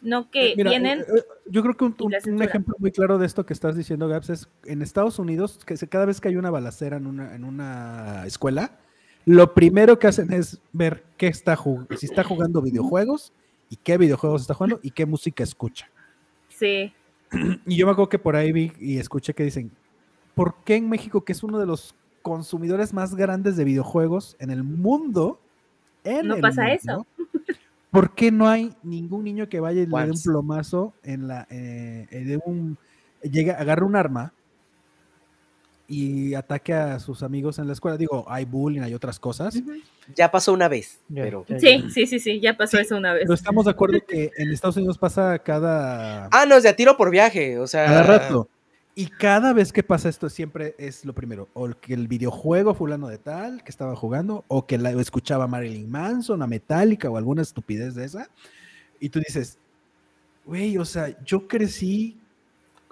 no 0.02 0.30
que 0.30 0.52
eh, 0.52 0.54
vienen. 0.56 1.00
Eh, 1.00 1.04
eh, 1.16 1.22
yo 1.46 1.62
creo 1.62 1.76
que 1.76 1.84
un, 1.84 2.42
ejemplo 2.42 2.74
muy 2.78 2.90
claro 2.90 3.18
de 3.18 3.26
esto 3.26 3.44
que 3.44 3.52
estás 3.52 3.76
diciendo, 3.76 4.08
Gaps, 4.08 4.30
es 4.30 4.48
en 4.64 4.82
Estados 4.82 5.18
Unidos, 5.18 5.58
que 5.64 5.76
cada 5.88 6.06
vez 6.06 6.20
que 6.20 6.28
hay 6.28 6.36
una 6.36 6.50
balacera 6.50 6.96
en 6.96 7.06
una, 7.06 7.34
en 7.34 7.44
una 7.44 8.24
escuela, 8.26 8.78
lo 9.26 9.54
primero 9.54 9.98
que 9.98 10.06
hacen 10.06 10.32
es 10.32 10.60
ver 10.72 11.04
qué 11.16 11.26
está 11.26 11.58
si 11.96 12.06
está 12.06 12.24
jugando 12.24 12.62
videojuegos 12.62 13.32
y 13.68 13.76
qué 13.76 13.98
videojuegos 13.98 14.42
está 14.42 14.54
jugando 14.54 14.80
y 14.82 14.90
qué 14.90 15.06
música 15.06 15.42
escucha. 15.42 15.90
Sí. 16.48 16.92
Y 17.66 17.76
yo 17.76 17.86
me 17.86 17.92
acuerdo 17.92 18.08
que 18.08 18.18
por 18.18 18.34
ahí 18.34 18.50
vi 18.50 18.72
y 18.80 18.98
escuché 18.98 19.34
que 19.34 19.44
dicen, 19.44 19.70
¿por 20.34 20.56
qué 20.64 20.76
en 20.76 20.88
México, 20.88 21.24
que 21.24 21.32
es 21.32 21.42
uno 21.42 21.58
de 21.58 21.66
los 21.66 21.94
consumidores 22.22 22.92
más 22.92 23.14
grandes 23.14 23.56
de 23.56 23.64
videojuegos 23.64 24.36
en 24.40 24.50
el 24.50 24.64
mundo, 24.64 25.40
no 26.24 26.38
pasa 26.38 26.72
eso? 26.72 27.06
¿Por 27.90 28.14
qué 28.14 28.30
no 28.30 28.48
hay 28.48 28.72
ningún 28.82 29.24
niño 29.24 29.48
que 29.48 29.60
vaya 29.60 29.82
y 29.82 29.86
le 29.86 30.04
dé 30.04 30.10
un 30.10 30.22
plomazo 30.22 30.94
en 31.02 31.26
la, 31.26 31.46
eh, 31.50 32.06
eh, 32.10 32.24
de 32.24 32.40
un, 32.44 32.78
llega, 33.22 33.54
agarre 33.54 33.84
un 33.84 33.96
arma 33.96 34.32
y 35.88 36.34
ataque 36.34 36.72
a 36.72 37.00
sus 37.00 37.24
amigos 37.24 37.58
en 37.58 37.66
la 37.66 37.72
escuela? 37.72 37.96
Digo, 37.96 38.24
hay 38.28 38.44
bullying, 38.44 38.82
hay 38.82 38.94
otras 38.94 39.18
cosas. 39.18 39.60
Ya 40.14 40.30
pasó 40.30 40.52
una 40.52 40.68
vez, 40.68 41.00
pero... 41.12 41.44
Sí, 41.58 41.84
sí, 41.90 42.06
sí, 42.06 42.20
sí, 42.20 42.40
ya 42.40 42.56
pasó 42.56 42.78
eso 42.78 42.96
una 42.96 43.12
vez. 43.12 43.24
Pero 43.24 43.34
estamos 43.34 43.64
de 43.64 43.72
acuerdo 43.72 43.98
que 44.06 44.30
en 44.36 44.52
Estados 44.52 44.76
Unidos 44.76 44.96
pasa 44.96 45.40
cada... 45.40 46.26
Ah, 46.30 46.46
no, 46.46 46.56
es 46.56 46.62
de 46.62 46.68
a 46.68 46.76
tiro 46.76 46.96
por 46.96 47.10
viaje, 47.10 47.58
o 47.58 47.66
sea... 47.66 47.86
Cada 47.86 48.02
rato. 48.04 48.48
Y 49.00 49.06
cada 49.06 49.54
vez 49.54 49.72
que 49.72 49.82
pasa 49.82 50.10
esto 50.10 50.28
siempre 50.28 50.74
es 50.76 51.06
lo 51.06 51.14
primero, 51.14 51.48
o 51.54 51.70
que 51.70 51.94
el 51.94 52.06
videojuego 52.06 52.74
fulano 52.74 53.08
de 53.08 53.16
tal 53.16 53.64
que 53.64 53.70
estaba 53.70 53.96
jugando, 53.96 54.44
o 54.46 54.66
que 54.66 54.74
escuchaba 54.74 55.46
Marilyn 55.46 55.90
Manson, 55.90 56.42
a 56.42 56.46
Metallica 56.46 57.08
o 57.08 57.16
alguna 57.16 57.40
estupidez 57.40 57.94
de 57.94 58.04
esa. 58.04 58.28
Y 58.98 59.08
tú 59.08 59.18
dices, 59.20 59.58
güey, 60.44 60.76
o 60.76 60.84
sea, 60.84 61.18
yo 61.24 61.48
crecí, 61.48 62.20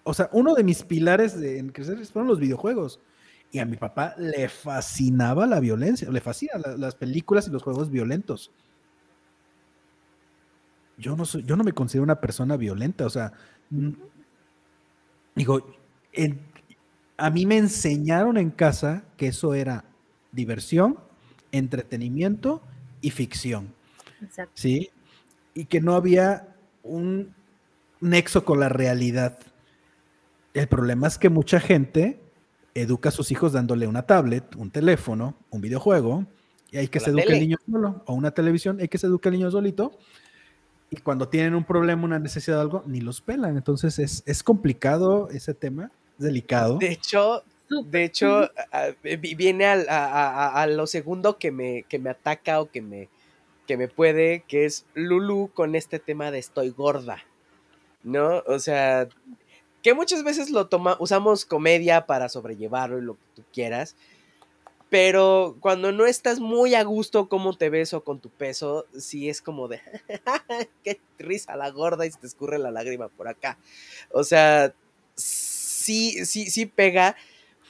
o 0.03 0.15
sea, 0.15 0.31
uno 0.33 0.55
de 0.55 0.65
mis 0.65 0.83
pilares 0.83 1.39
de, 1.39 1.59
en 1.59 1.69
crecer 1.69 2.03
fueron 2.07 2.29
los 2.29 2.41
videojuegos. 2.41 3.01
Y 3.53 3.59
a 3.59 3.67
mi 3.67 3.77
papá 3.77 4.15
le 4.17 4.49
fascinaba 4.49 5.47
la 5.47 5.61
violencia, 5.61 6.11
le 6.11 6.23
fascinan 6.23 6.63
las 6.79 6.95
películas 6.95 7.49
y 7.49 7.51
los 7.51 7.63
juegos 7.63 7.91
violentos. 7.91 8.51
Yo 10.97 11.15
no 11.17 11.27
soy, 11.27 11.43
yo 11.43 11.55
no 11.55 11.65
me 11.65 11.73
considero 11.73 12.05
una 12.05 12.19
persona 12.19 12.57
violenta, 12.57 13.05
o 13.05 13.11
sea, 13.11 13.35
digo, 15.35 15.79
a 17.17 17.31
mí 17.31 17.47
me 17.47 17.57
enseñaron 17.57 18.37
en 18.37 18.51
casa 18.51 19.05
que 19.17 19.29
eso 19.29 19.55
era 19.55 19.85
diversión, 20.33 20.99
entretenimiento 21.53 22.63
y 23.01 23.11
ficción. 23.11 23.75
Exacto. 24.23 24.53
¿Sí? 24.55 24.91
Y 25.55 25.65
que 25.67 25.81
no 25.81 25.95
había 25.95 26.49
un 26.83 27.35
nexo 28.01 28.45
con 28.45 28.61
la 28.61 28.69
realidad. 28.69 29.39
El 30.55 30.69
problema 30.69 31.07
es 31.09 31.19
que 31.19 31.29
mucha 31.29 31.61
gente 31.61 32.21
educa 32.75 33.09
a 33.09 33.13
sus 33.13 33.31
hijos 33.31 33.53
dándole 33.53 33.87
una 33.87 34.03
tablet, 34.03 34.55
un 34.57 34.71
teléfono, 34.71 35.35
un 35.51 35.61
videojuego, 35.61 36.27
y 36.71 36.77
hay 36.79 36.89
que 36.89 37.01
se 37.01 37.11
eduque 37.11 37.33
el 37.33 37.41
niño 37.41 37.57
solo, 37.71 38.03
o 38.07 38.15
una 38.15 38.31
televisión, 38.31 38.79
hay 38.81 38.89
que 38.89 38.99
se 38.99 39.07
eduque 39.07 39.29
el 39.29 39.37
niño 39.37 39.51
solito, 39.51 39.99
y 40.91 40.97
cuando 40.97 41.29
tienen 41.29 41.55
un 41.55 41.65
problema, 41.65 42.05
una 42.05 42.19
necesidad 42.19 42.57
de 42.57 42.63
algo, 42.63 42.83
ni 42.87 43.01
los 43.01 43.21
pelan. 43.21 43.57
Entonces 43.57 43.99
es, 43.99 44.23
es 44.27 44.43
complicado 44.43 45.29
ese 45.31 45.55
tema 45.55 45.91
delicado. 46.17 46.79
De 46.79 46.91
hecho, 46.91 47.43
de 47.69 48.05
hecho, 48.05 48.51
viene 49.03 49.67
a, 49.67 50.67
lo 50.67 50.87
segundo 50.87 51.39
que 51.39 51.51
me, 51.51 51.85
que 51.89 51.99
me 51.99 52.11
ataca 52.11 52.61
o 52.61 52.71
que 52.71 52.81
me, 52.81 53.09
que 53.67 53.77
me 53.77 53.89
puede, 53.89 54.45
que 54.49 54.65
es 54.65 54.87
Lulu 54.95 55.51
con 55.53 55.75
este 55.75 55.99
tema 55.99 56.31
de 56.31 56.39
estoy 56.39 56.71
gorda. 56.71 57.23
¿No? 58.03 58.43
O 58.47 58.59
sea, 58.59 59.09
que 59.83 59.93
muchas 59.93 60.25
veces 60.25 60.51
lo 60.51 60.69
toma, 60.69 60.97
usamos 61.01 61.45
comedia 61.45 62.07
para 62.07 62.29
sobrellevarlo 62.29 62.99
y 62.99 63.03
lo 63.03 63.15
que 63.15 63.27
tú 63.35 63.45
quieras. 63.53 63.97
Pero 64.91 65.57
cuando 65.61 65.93
no 65.93 66.07
estás 66.07 66.41
muy 66.41 66.75
a 66.75 66.83
gusto 66.83 67.29
cómo 67.29 67.55
te 67.55 67.69
ves 67.69 67.93
o 67.93 68.03
con 68.05 68.21
tu 68.21 68.31
peso, 68.31 68.87
sí 68.97 69.29
es 69.29 69.43
como 69.43 69.69
de, 69.69 69.81
qué 70.85 70.99
risa 71.19 71.57
la 71.57 71.71
gorda 71.71 72.07
y 72.07 72.11
se 72.11 72.19
te 72.19 72.27
escurre 72.27 72.59
la 72.59 72.71
lágrima 72.71 73.09
por 73.09 73.29
acá. 73.29 73.59
O 74.11 74.25
sea, 74.25 74.73
sí, 75.15 76.25
sí, 76.25 76.51
sí 76.51 76.67
pega. 76.67 77.17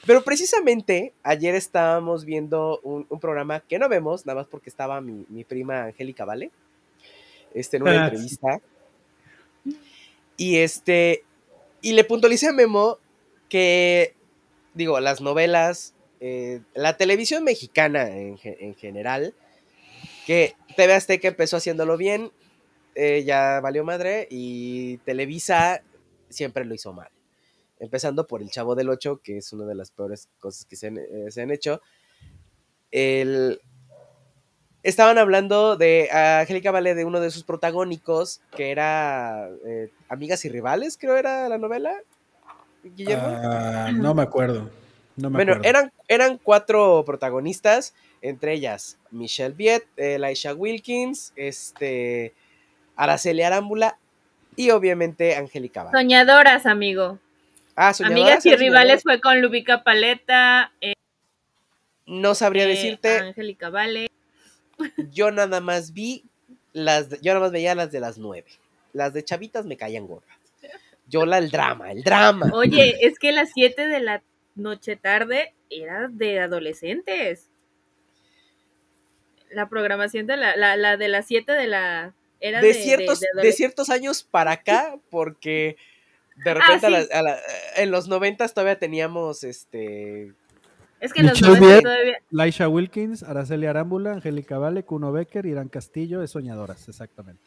Pero 0.05 0.23
precisamente 0.23 1.13
ayer 1.23 1.55
estábamos 1.55 2.23
viendo 2.23 2.79
un, 2.83 3.05
programa 3.19 3.59
que 3.59 3.79
no 3.79 3.89
vemos, 3.89 4.25
nada 4.25 4.39
más 4.39 4.47
porque 4.47 4.69
estaba 4.69 5.01
mi, 5.01 5.43
prima 5.43 5.83
Angélica, 5.85 6.23
¿vale? 6.23 6.51
Este, 7.53 7.77
en 7.77 7.83
una 7.83 8.03
ah, 8.03 8.07
entrevista. 8.07 8.61
Y 10.37 10.57
este, 10.57 11.25
Y 11.81 11.93
le 11.93 12.05
puntualicé 12.05 12.47
a 12.47 12.53
Memo 12.53 12.97
que, 13.49 14.15
digo, 14.73 14.99
las 15.01 15.19
novelas, 15.19 15.93
eh, 16.19 16.61
la 16.73 16.97
televisión 16.97 17.43
mexicana 17.43 18.09
en, 18.09 18.37
general, 18.75 19.33
que 20.25 20.55
TV 20.75 20.93
Azteca 20.93 21.27
empezó 21.29 21.57
haciéndolo 21.57 21.95
bien, 21.97 22.31
eh, 22.95 23.23
ya 23.25 23.61
valió 23.61 23.83
madre, 23.85 24.27
y 24.29 24.97
Televisa 24.99 25.81
siempre 26.29 26.65
lo 26.65 26.73
hizo 26.73 26.91
mal. 26.93 27.09
Empezando 27.79 28.27
por 28.27 28.41
El 28.41 28.49
Chavo 28.49 28.75
del 28.75 28.89
Ocho, 28.89 29.21
que 29.23 29.37
es 29.37 29.53
una 29.53 29.65
de 29.65 29.75
las 29.75 29.91
peores 29.91 30.27
cosas 30.39 30.65
que 30.65 30.75
se 30.75 30.87
han, 30.87 30.97
eh, 30.97 31.27
se 31.29 31.41
han 31.41 31.51
hecho. 31.51 31.81
El, 32.91 33.61
estaban 34.83 35.17
hablando 35.17 35.77
de 35.77 36.09
Angélica 36.11 36.71
Vale, 36.71 36.95
de 36.95 37.05
uno 37.05 37.21
de 37.21 37.31
sus 37.31 37.45
protagónicos, 37.45 38.41
que 38.57 38.71
era 38.71 39.49
Amigas 40.09 40.43
y 40.43 40.49
Rivales, 40.49 40.97
creo 40.97 41.15
era 41.15 41.47
la 41.47 41.57
novela. 41.57 41.95
Guillermo. 42.83 43.23
Ah, 43.25 43.91
no 43.93 44.13
me 44.13 44.23
acuerdo. 44.23 44.69
Bueno, 45.21 45.59
Eran, 45.63 45.91
eran 46.07 46.37
cuatro 46.37 47.03
protagonistas, 47.05 47.93
entre 48.21 48.53
ellas 48.53 48.97
Michelle 49.11 49.55
Viet, 49.55 49.87
Elisha 49.97 50.53
Wilkins, 50.53 51.33
este, 51.35 52.33
Araceli 52.95 53.41
Arámbula 53.43 53.97
y 54.55 54.71
obviamente 54.71 55.35
Angélica 55.35 55.83
Vale. 55.83 55.97
Soñadoras, 55.97 56.65
amigo. 56.65 57.19
Ah, 57.75 57.93
Amigas 58.03 58.45
y 58.45 58.55
Rivales 58.55 59.03
fue 59.03 59.21
con 59.21 59.41
Lubica 59.41 59.83
Paleta. 59.83 60.73
Eh, 60.81 60.93
no 62.05 62.35
sabría 62.35 62.65
eh, 62.65 62.67
decirte. 62.67 63.19
Angélica 63.19 63.69
Vale 63.69 64.09
yo 65.11 65.31
nada 65.31 65.61
más 65.61 65.93
vi 65.93 66.23
las, 66.73 67.09
yo 67.21 67.33
nada 67.33 67.39
más 67.45 67.51
veía 67.51 67.75
las 67.75 67.91
de 67.91 67.99
las 67.99 68.17
nueve. 68.17 68.47
Las 68.93 69.13
de 69.13 69.23
chavitas 69.23 69.65
me 69.65 69.77
caían 69.77 70.07
gordas. 70.07 70.29
Yo 71.07 71.25
la, 71.25 71.39
el 71.39 71.49
drama, 71.49 71.91
el 71.91 72.03
drama. 72.03 72.51
Oye, 72.53 72.97
es 73.01 73.17
que 73.17 73.31
las 73.31 73.49
siete 73.53 73.87
de 73.87 73.99
la 73.99 74.21
noche 74.59 74.95
tarde 74.95 75.53
era 75.69 76.07
de 76.07 76.39
adolescentes. 76.39 77.49
La 79.51 79.67
programación 79.67 80.27
de 80.27 80.37
la, 80.37 80.55
la, 80.55 80.97
de 80.97 81.07
las 81.07 81.27
siete 81.27 81.53
de 81.53 81.67
la... 81.67 82.13
Era 82.41 82.61
de, 82.61 82.73
ciertos, 82.73 83.19
de, 83.19 83.51
ciertos 83.51 83.89
años 83.89 84.23
para 84.23 84.51
acá, 84.51 84.97
porque 85.09 85.75
de 86.45 86.53
repente 86.53 87.09
ah, 87.13 87.37
en 87.75 87.91
los 87.91 88.07
noventas 88.07 88.53
todavía 88.53 88.79
teníamos 88.79 89.43
este 89.43 90.33
es 90.99 91.13
que 91.13 91.23
los 91.23 91.39
todavía... 91.39 91.81
Laisha 92.29 92.67
Wilkins, 92.67 93.23
Araceli 93.23 93.67
Arámbula, 93.67 94.13
Angélica 94.13 94.57
Vale, 94.57 94.83
Kuno 94.83 95.11
Becker, 95.11 95.45
Irán 95.45 95.69
Castillo, 95.69 96.21
es 96.21 96.31
Soñadoras, 96.31 96.89
exactamente. 96.89 97.41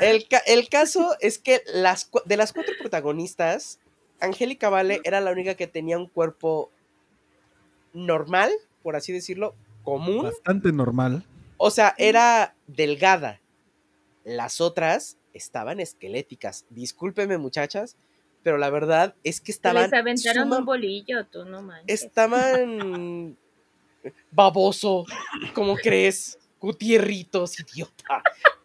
El, 0.00 0.68
caso 0.68 1.16
es 1.20 1.38
que 1.38 1.62
las, 1.72 2.10
de 2.24 2.36
las 2.36 2.52
cuatro 2.52 2.74
protagonistas, 2.80 3.78
Angélica 4.20 4.68
Vale 4.68 5.00
era 5.04 5.20
la 5.20 5.30
única 5.30 5.54
que 5.54 5.66
tenía 5.66 5.98
un 5.98 6.06
cuerpo 6.06 6.70
normal, 7.92 8.50
por 8.82 8.96
así 8.96 9.12
decirlo, 9.12 9.54
común. 9.82 10.24
Bastante 10.24 10.72
normal. 10.72 11.24
O 11.56 11.70
sea, 11.70 11.94
era 11.98 12.54
delgada. 12.66 13.40
Las 14.24 14.60
otras 14.60 15.18
estaban 15.32 15.80
esqueléticas. 15.80 16.66
Discúlpeme, 16.70 17.38
muchachas, 17.38 17.96
pero 18.42 18.58
la 18.58 18.70
verdad 18.70 19.14
es 19.24 19.40
que 19.40 19.52
estaban. 19.52 19.84
Les 19.84 19.92
aventaron 19.92 20.52
un 20.52 20.64
bolillo, 20.64 21.26
tú 21.26 21.44
no 21.44 21.62
manches. 21.62 22.02
Estaban. 22.02 23.36
baboso, 24.30 25.04
¿cómo 25.54 25.76
crees? 25.76 26.38
Gutierritos, 26.60 27.58
idiota. 27.60 28.22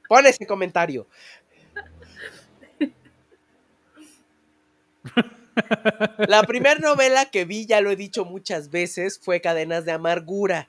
Pon 0.08 0.26
ese 0.26 0.46
comentario. 0.46 1.08
La 6.28 6.44
primera 6.44 6.80
novela 6.80 7.26
que 7.26 7.46
vi, 7.46 7.66
ya 7.66 7.82
lo 7.82 7.92
he 7.92 7.96
dicho 7.96 8.26
muchas 8.26 8.70
veces, 8.70 9.20
fue 9.20 9.42
Cadenas 9.42 9.86
de 9.86 9.92
Amargura, 9.92 10.68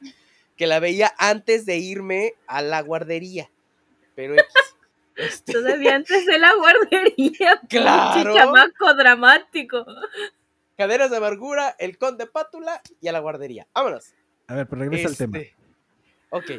que 0.56 0.66
la 0.66 0.80
veía 0.80 1.12
antes 1.18 1.66
de 1.66 1.78
irme 1.78 2.34
a 2.46 2.62
la 2.62 2.80
guardería. 2.82 3.50
Pero 4.14 4.36
este... 5.16 5.52
Todavía 5.52 5.96
antes 5.96 6.26
de 6.26 6.38
la 6.38 6.54
guardería. 6.54 7.60
Claro. 7.68 8.34
chamaco 8.34 8.94
dramático. 8.94 9.84
Caderas 10.76 11.10
de 11.10 11.16
amargura, 11.16 11.76
el 11.78 11.98
conde 11.98 12.26
pátula 12.26 12.80
y 13.00 13.08
a 13.08 13.12
la 13.12 13.20
guardería. 13.20 13.66
Vámonos. 13.74 14.12
A 14.48 14.54
ver, 14.54 14.66
pero 14.66 14.82
regresa 14.82 15.08
al 15.08 15.16
tema. 15.16 15.38
Este, 15.38 15.54
ok. 16.30 16.50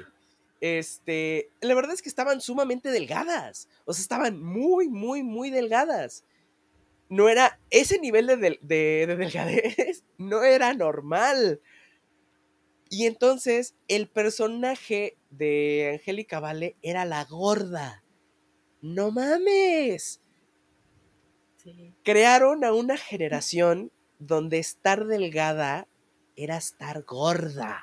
Este, 0.61 1.49
la 1.61 1.75
verdad 1.75 1.93
es 1.93 2.01
que 2.01 2.09
estaban 2.09 2.41
sumamente 2.41 2.89
delgadas. 2.89 3.67
O 3.83 3.93
sea, 3.93 4.01
estaban 4.01 4.41
muy, 4.41 4.87
muy, 4.87 5.21
muy 5.21 5.49
delgadas. 5.49 6.23
No 7.09 7.29
era, 7.29 7.59
ese 7.69 7.99
nivel 7.99 8.27
de, 8.27 8.37
de, 8.37 9.05
de 9.07 9.15
delgadez 9.15 10.03
no 10.17 10.43
era 10.43 10.73
normal. 10.73 11.61
Y 12.89 13.05
entonces 13.05 13.75
el 13.87 14.07
personaje 14.07 15.17
de 15.29 15.91
Angélica 15.99 16.39
Vale 16.39 16.75
era 16.81 17.05
la 17.05 17.23
gorda 17.25 18.03
no 18.85 19.09
mames. 19.11 20.21
Crearon 22.03 22.63
a 22.63 22.71
una 22.73 22.97
generación 22.97 23.91
donde 24.19 24.59
estar 24.59 25.05
delgada 25.05 25.87
era 26.35 26.57
estar 26.57 27.03
gorda. 27.03 27.81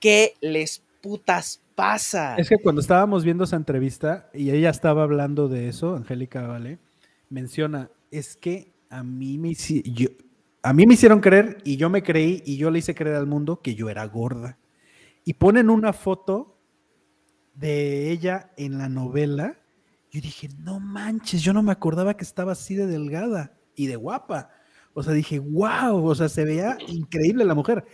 ¿Qué 0.00 0.34
les 0.40 0.82
putas 1.02 1.60
pasa? 1.74 2.36
Es 2.36 2.48
que 2.48 2.56
cuando 2.56 2.80
estábamos 2.80 3.22
viendo 3.22 3.44
esa 3.44 3.56
entrevista 3.56 4.30
y 4.32 4.50
ella 4.50 4.70
estaba 4.70 5.02
hablando 5.02 5.48
de 5.48 5.68
eso, 5.68 5.94
Angélica 5.94 6.46
Vale, 6.46 6.78
menciona, 7.30 7.90
es 8.10 8.36
que 8.36 8.74
a 8.90 9.02
mí 9.02 9.38
me, 9.38 9.54
me 10.74 10.94
hicieron 10.94 11.20
creer 11.20 11.58
y 11.64 11.76
yo 11.76 11.88
me 11.88 12.02
creí 12.02 12.42
y 12.44 12.56
yo 12.56 12.70
le 12.70 12.80
hice 12.80 12.94
creer 12.94 13.16
al 13.16 13.26
mundo 13.26 13.62
que 13.62 13.74
yo 13.74 13.88
era 13.88 14.04
gorda. 14.04 14.58
Y 15.24 15.34
ponen 15.34 15.70
una 15.70 15.92
foto 15.92 16.58
de 17.54 18.10
ella 18.10 18.52
en 18.56 18.78
la 18.78 18.88
novela, 18.88 19.58
yo 20.10 20.20
dije, 20.20 20.48
no 20.58 20.80
manches, 20.80 21.42
yo 21.42 21.52
no 21.52 21.62
me 21.62 21.72
acordaba 21.72 22.16
que 22.16 22.24
estaba 22.24 22.52
así 22.52 22.74
de 22.74 22.86
delgada 22.86 23.56
y 23.76 23.86
de 23.86 23.96
guapa. 23.96 24.50
O 24.92 25.02
sea, 25.02 25.12
dije, 25.12 25.38
wow, 25.38 26.04
o 26.04 26.14
sea, 26.14 26.28
se 26.28 26.44
veía 26.44 26.76
increíble 26.88 27.44
la 27.44 27.54
mujer. 27.54 27.84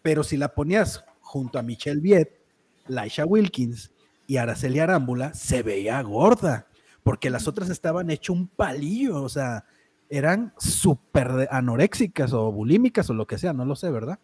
Pero 0.00 0.22
si 0.22 0.36
la 0.36 0.54
ponías 0.54 1.04
junto 1.20 1.58
a 1.58 1.62
Michelle 1.62 2.00
Viet, 2.00 2.40
Laisha 2.86 3.26
Wilkins 3.26 3.92
y 4.26 4.38
Araceli 4.38 4.78
Arámbula, 4.78 5.34
se 5.34 5.62
veía 5.62 6.00
gorda, 6.02 6.65
porque 7.06 7.30
las 7.30 7.46
otras 7.46 7.70
estaban 7.70 8.10
hecho 8.10 8.32
un 8.32 8.48
palillo, 8.48 9.22
o 9.22 9.28
sea, 9.28 9.64
eran 10.10 10.52
súper 10.58 11.46
anoréxicas 11.52 12.32
o 12.32 12.50
bulímicas 12.50 13.08
o 13.08 13.14
lo 13.14 13.28
que 13.28 13.38
sea, 13.38 13.52
no 13.52 13.64
lo 13.64 13.76
sé, 13.76 13.92
¿verdad? 13.92 14.18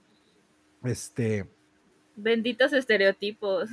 Este. 0.82 1.48
Benditos 2.16 2.72
estereotipos. 2.72 3.68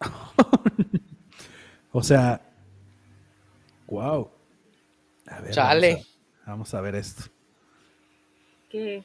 o 1.90 2.00
sea, 2.04 2.48
wow. 3.88 4.30
A 5.26 5.40
ver, 5.40 5.50
Chale. 5.50 6.06
Vamos 6.46 6.72
a, 6.74 6.80
ver 6.80 6.94
esto. 6.94 7.24
¿Qué? 8.68 9.04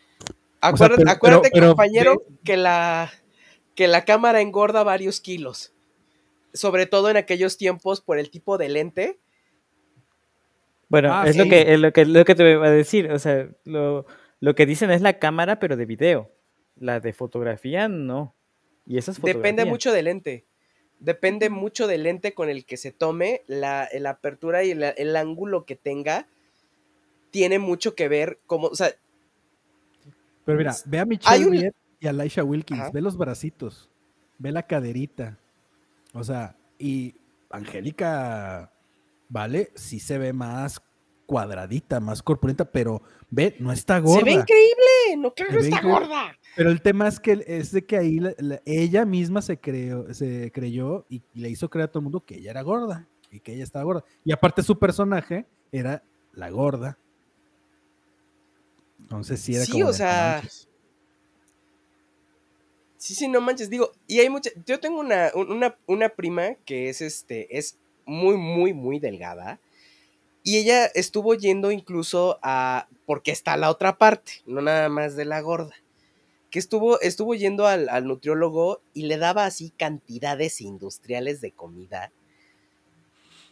Acuérdate, 0.62 1.50
compañero, 1.60 2.22
que, 2.44 2.56
la, 2.56 3.10
que 3.74 3.88
la 3.88 4.06
cámara 4.06 4.42
engorda 4.42 4.84
varios 4.84 5.22
kilos. 5.22 5.74
Sobre 6.58 6.86
todo 6.86 7.10
en 7.10 7.18
aquellos 7.18 7.58
tiempos 7.58 8.02
por 8.02 8.20
el 8.20 8.30
tipo 8.30 8.58
de 8.58 8.70
lente. 8.70 9.20
Bueno, 10.90 11.14
ah, 11.14 11.26
es, 11.28 11.36
lo 11.36 11.46
que, 11.46 11.74
es, 11.74 11.80
lo 11.80 11.92
que, 11.92 12.06
lo 12.06 12.26
que 12.26 12.36
te 12.36 12.56
voy 12.56 12.68
a 12.68 12.72
decir. 12.72 13.12
O 13.12 13.20
sea, 13.20 13.50
lo, 13.66 14.06
lo 14.40 14.56
que 14.56 14.66
dicen 14.66 14.92
es 14.92 15.02
la 15.02 15.20
cámara, 15.20 15.60
pero 15.60 15.76
de 15.76 15.86
video. 15.86 16.32
La 16.76 17.00
de 17.00 17.14
fotografía, 17.14 17.88
no. 17.88 18.36
Y 18.86 18.98
esas 18.98 19.22
Depende 19.22 19.66
mucho 19.66 19.92
del 19.92 20.06
lente. 20.06 20.46
Depende 21.00 21.50
mucho 21.50 21.88
del 21.88 22.04
lente 22.04 22.34
con 22.34 22.50
el 22.50 22.66
que 22.66 22.78
se 22.78 22.92
tome, 22.92 23.44
la, 23.48 23.90
apertura 24.08 24.64
y 24.64 24.72
el, 24.72 25.16
ángulo 25.16 25.66
que 25.66 25.76
tenga. 25.76 26.28
Tiene 27.30 27.60
mucho 27.60 27.94
que 27.94 28.08
ver 28.08 28.40
como, 28.48 28.68
o 28.68 28.76
sea... 28.76 28.92
Pero 30.46 30.58
mira, 30.58 30.76
ve 30.86 31.00
a 31.00 31.06
Michelle 31.06 31.74
y 32.00 32.08
a 32.08 32.14
Laisha 32.14 32.44
Wilkins, 32.44 32.92
ve 32.94 33.02
los 33.02 33.18
bracitos, 33.18 33.92
ve 34.38 34.52
la 34.52 34.64
caderita. 34.64 35.38
O 36.18 36.24
sea, 36.24 36.58
y 36.80 37.16
Angélica, 37.50 38.74
¿vale? 39.30 39.72
Sí 39.76 40.00
se 40.00 40.18
ve 40.18 40.34
más 40.34 40.82
cuadradita, 41.28 42.00
más 42.00 42.24
corpulenta, 42.24 42.66
pero 42.66 43.02
ve, 43.30 43.56
no 43.60 43.72
está 43.72 44.00
gorda. 44.00 44.20
Se 44.20 44.26
ve 44.26 44.32
increíble, 44.32 45.18
no 45.18 45.34
claro, 45.34 45.60
está 45.60 45.82
gorda. 45.82 46.38
Pero 46.56 46.72
el 46.72 46.82
tema 46.82 47.08
es 47.08 47.20
que 47.20 47.44
es 47.46 47.72
de 47.72 47.86
que 47.86 47.98
ahí 47.98 48.20
ella 48.66 49.06
misma 49.06 49.42
se 49.42 49.60
creó, 49.60 50.12
se 50.14 50.52
creyó 50.52 51.06
y 51.10 51.22
le 51.34 51.50
hizo 51.50 51.70
creer 51.70 51.90
a 51.90 51.92
todo 51.92 52.00
el 52.00 52.06
mundo 52.06 52.26
que 52.26 52.36
ella 52.36 52.52
era 52.52 52.62
gorda 52.62 53.08
y 53.30 53.40
que 53.42 53.54
ella 53.54 53.64
estaba 53.64 53.84
gorda. 53.84 54.06
Y 54.24 54.32
aparte 54.32 54.64
su 54.64 54.80
personaje 54.80 55.46
era 55.72 56.02
la 56.34 56.50
gorda. 56.50 56.98
Entonces 59.00 59.40
sí 59.40 59.56
era 59.56 59.66
sí, 59.66 59.84
o 59.84 59.94
sea. 59.94 60.42
Sí, 63.08 63.16
sí, 63.16 63.30
no 63.30 63.40
manches. 63.40 63.70
Digo, 63.70 63.94
y 64.06 64.20
hay 64.20 64.30
mucha. 64.30 64.50
Yo 64.66 64.82
tengo 64.82 65.00
una, 65.00 65.32
una, 65.34 65.78
una 65.86 66.10
prima 66.10 66.56
que 66.66 66.90
es 66.90 67.00
este. 67.00 67.58
es 67.58 67.78
muy, 68.06 68.36
muy, 68.36 68.74
muy 68.74 69.00
delgada. 69.00 69.62
Y 70.44 70.58
ella 70.58 70.88
estuvo 70.88 71.34
yendo 71.34 71.72
incluso 71.72 72.38
a, 72.44 72.90
porque 73.06 73.32
está 73.32 73.56
la 73.56 73.70
otra 73.70 73.98
parte, 73.98 74.42
no 74.46 74.62
nada 74.62 74.90
más 74.90 75.16
de 75.16 75.24
la 75.24 75.40
gorda, 75.40 75.74
que 76.50 76.60
estuvo, 76.60 77.00
estuvo 77.00 77.34
yendo 77.34 77.66
al, 77.66 77.88
al 77.88 78.08
nutriólogo 78.08 78.82
y 78.94 79.04
le 79.04 79.18
daba 79.18 79.46
así 79.46 79.72
cantidades 79.78 80.60
industriales 80.60 81.40
de 81.40 81.54
comida, 81.54 82.12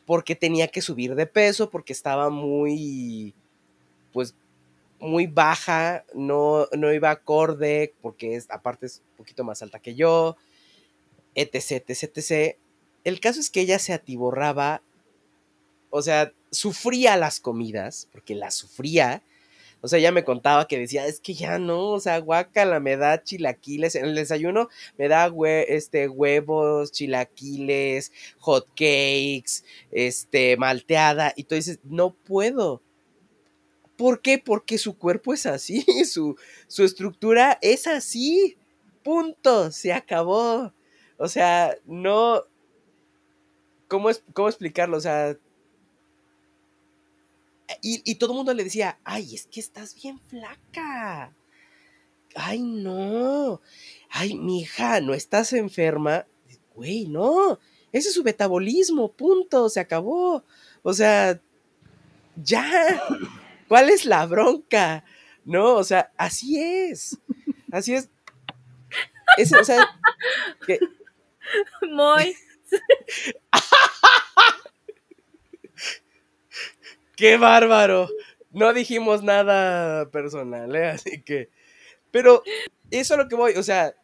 porque 0.06 0.36
tenía 0.36 0.68
que 0.68 0.82
subir 0.82 1.16
de 1.16 1.28
peso, 1.28 1.70
porque 1.70 1.94
estaba 1.94 2.30
muy, 2.30 3.34
pues, 4.12 4.36
muy 5.00 5.28
baja, 5.28 6.06
no, 6.14 6.68
no 6.78 6.94
iba 6.94 7.12
acorde, 7.12 7.94
porque 8.02 8.36
es, 8.36 8.50
aparte 8.50 8.86
es 8.86 9.02
un 9.12 9.18
poquito 9.18 9.44
más 9.44 9.62
alta 9.62 9.80
que 9.80 9.96
yo, 9.96 10.38
etc, 11.36 11.84
etc, 11.88 12.18
etc. 12.18 12.58
El 13.04 13.20
caso 13.20 13.40
es 13.40 13.50
que 13.50 13.62
ella 13.62 13.80
se 13.80 13.94
atiborraba, 13.94 14.82
o 15.90 16.02
sea, 16.02 16.34
sufría 16.52 17.18
las 17.18 17.40
comidas, 17.40 18.08
porque 18.12 18.36
las 18.36 18.56
sufría. 18.56 19.22
O 19.82 19.88
sea, 19.88 20.00
ella 20.00 20.12
me 20.12 20.24
contaba 20.24 20.68
que 20.68 20.80
decía, 20.80 21.06
es 21.06 21.20
que 21.20 21.36
ya 21.36 21.60
no, 21.60 21.92
o 21.92 22.00
sea, 22.00 22.18
guacala, 22.18 22.80
me 22.80 22.98
da 22.98 23.22
chilaquiles. 23.24 23.96
En 23.96 24.06
el 24.06 24.16
desayuno 24.16 24.70
me 24.98 25.08
da 25.08 25.32
este, 25.68 26.08
huevos, 26.08 26.92
chilaquiles, 26.92 28.12
hot 28.40 28.68
cakes, 28.70 29.64
este, 29.92 30.58
malteada. 30.58 31.34
Y 31.36 31.44
tú 31.44 31.54
dices, 31.56 31.80
no 31.84 32.16
puedo. 32.16 32.82
¿Por 33.98 34.22
qué? 34.22 34.38
Porque 34.38 34.78
su 34.78 34.98
cuerpo 34.98 35.34
es 35.34 35.46
así, 35.46 35.86
su, 36.06 36.38
su 36.68 36.84
estructura 36.84 37.58
es 37.62 37.88
así. 37.88 38.58
Punto, 39.04 39.72
se 39.72 39.94
acabó. 39.94 40.74
O 41.18 41.28
sea, 41.28 41.76
no. 41.86 42.44
¿Cómo, 43.88 44.10
es, 44.10 44.24
cómo 44.34 44.50
explicarlo? 44.50 44.98
O 44.98 45.02
sea. 45.02 45.38
Y, 47.82 48.02
y 48.04 48.16
todo 48.16 48.32
el 48.32 48.38
mundo 48.38 48.54
le 48.54 48.64
decía, 48.64 49.00
ay, 49.04 49.36
es 49.36 49.48
que 49.48 49.60
estás 49.60 49.96
bien 49.96 50.20
flaca. 50.20 51.36
Ay, 52.36 52.62
no. 52.62 53.62
Ay, 54.10 54.36
mija, 54.36 55.00
no 55.02 55.14
estás 55.14 55.54
enferma. 55.54 56.26
Güey, 56.76 57.08
no. 57.08 57.60
Ese 57.92 58.10
es 58.10 58.16
su 58.16 58.24
metabolismo, 58.24 59.12
punto, 59.14 59.70
se 59.70 59.80
acabó. 59.80 60.44
O 60.84 60.94
sea, 60.94 61.42
ya. 62.36 63.02
¿Cuál 63.68 63.90
es 63.90 64.06
la 64.06 64.26
bronca? 64.26 65.04
No, 65.44 65.76
o 65.76 65.84
sea, 65.84 66.12
así 66.18 66.60
es. 66.60 67.20
Así 67.72 67.94
es. 67.94 68.10
es 69.38 69.54
o 69.54 69.64
sea, 69.64 69.88
que, 70.66 70.80
muy. 71.90 72.36
¡Qué 77.16 77.38
bárbaro! 77.38 78.10
No 78.52 78.74
dijimos 78.74 79.24
nada 79.24 80.10
personal, 80.12 80.76
¿eh? 80.76 80.90
Así 80.90 81.22
que. 81.22 81.50
Pero 82.12 82.44
eso 82.92 83.14
es 83.14 83.18
lo 83.18 83.28
que 83.28 83.36
voy, 83.36 83.54
o 83.54 83.64
sea. 83.64 83.96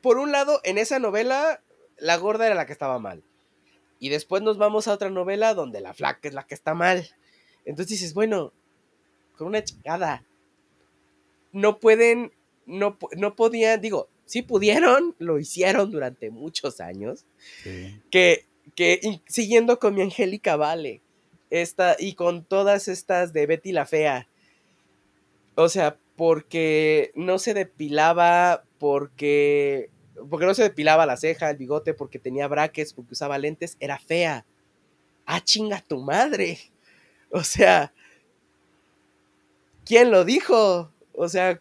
Por 0.00 0.18
un 0.18 0.32
lado, 0.32 0.60
en 0.64 0.78
esa 0.78 0.98
novela, 0.98 1.62
la 1.98 2.16
gorda 2.16 2.46
era 2.46 2.54
la 2.54 2.66
que 2.66 2.72
estaba 2.72 2.98
mal. 2.98 3.22
Y 3.98 4.08
después 4.10 4.42
nos 4.42 4.58
vamos 4.58 4.88
a 4.88 4.92
otra 4.92 5.10
novela 5.10 5.54
donde 5.54 5.80
la 5.80 5.94
flaca 5.94 6.28
es 6.28 6.34
la 6.34 6.46
que 6.46 6.54
está 6.54 6.74
mal. 6.74 7.08
Entonces 7.64 7.98
dices, 7.98 8.14
bueno, 8.14 8.52
con 9.36 9.48
una 9.48 9.62
chingada. 9.62 10.24
No 11.52 11.78
pueden, 11.78 12.32
no, 12.66 12.98
no 13.16 13.34
podían, 13.34 13.80
digo, 13.80 14.08
sí 14.26 14.42
pudieron, 14.42 15.14
lo 15.18 15.38
hicieron 15.38 15.90
durante 15.90 16.30
muchos 16.30 16.80
años. 16.80 17.24
Que, 18.10 18.44
que 18.74 19.20
siguiendo 19.26 19.78
con 19.78 19.94
mi 19.94 20.02
Angélica 20.02 20.56
Vale, 20.56 21.00
esta, 21.50 21.96
y 21.98 22.14
con 22.14 22.44
todas 22.44 22.88
estas 22.88 23.32
de 23.32 23.46
Betty 23.46 23.72
la 23.72 23.86
Fea. 23.86 24.28
O 25.54 25.68
sea, 25.68 25.96
porque 26.16 27.10
no 27.14 27.38
se 27.38 27.54
depilaba, 27.54 28.64
porque, 28.78 29.88
porque 30.28 30.46
no 30.46 30.54
se 30.54 30.62
depilaba 30.62 31.06
la 31.06 31.16
ceja, 31.16 31.50
el 31.50 31.56
bigote, 31.56 31.94
porque 31.94 32.18
tenía 32.18 32.48
braques, 32.48 32.92
porque 32.92 33.12
usaba 33.12 33.38
lentes, 33.38 33.76
era 33.80 33.98
fea. 33.98 34.44
Ah, 35.26 35.40
chinga 35.42 35.82
tu 35.86 36.00
madre. 36.00 36.58
O 37.30 37.42
sea, 37.42 37.92
¿quién 39.84 40.10
lo 40.10 40.24
dijo? 40.24 40.90
O 41.12 41.28
sea, 41.28 41.60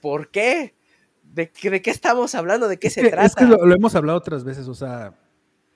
¿por 0.00 0.30
qué? 0.30 0.74
¿De, 1.34 1.50
qué 1.50 1.90
estamos 1.90 2.34
hablando? 2.34 2.68
¿De 2.68 2.78
qué 2.78 2.88
se 2.88 3.10
trata? 3.10 3.26
Es 3.26 3.34
que 3.34 3.44
lo, 3.44 3.74
hemos 3.74 3.94
hablado 3.94 4.16
otras 4.16 4.42
veces, 4.44 4.68
o 4.68 4.74
sea, 4.74 5.14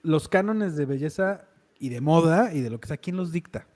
los 0.02 0.28
cánones 0.28 0.76
de 0.76 0.86
belleza 0.86 1.44
y 1.78 1.90
de 1.90 2.00
moda 2.00 2.54
y 2.54 2.60
de 2.60 2.70
lo 2.70 2.80
que 2.80 2.88
sea, 2.88 2.96
¿quién 2.96 3.16
los 3.16 3.32
dicta? 3.32 3.66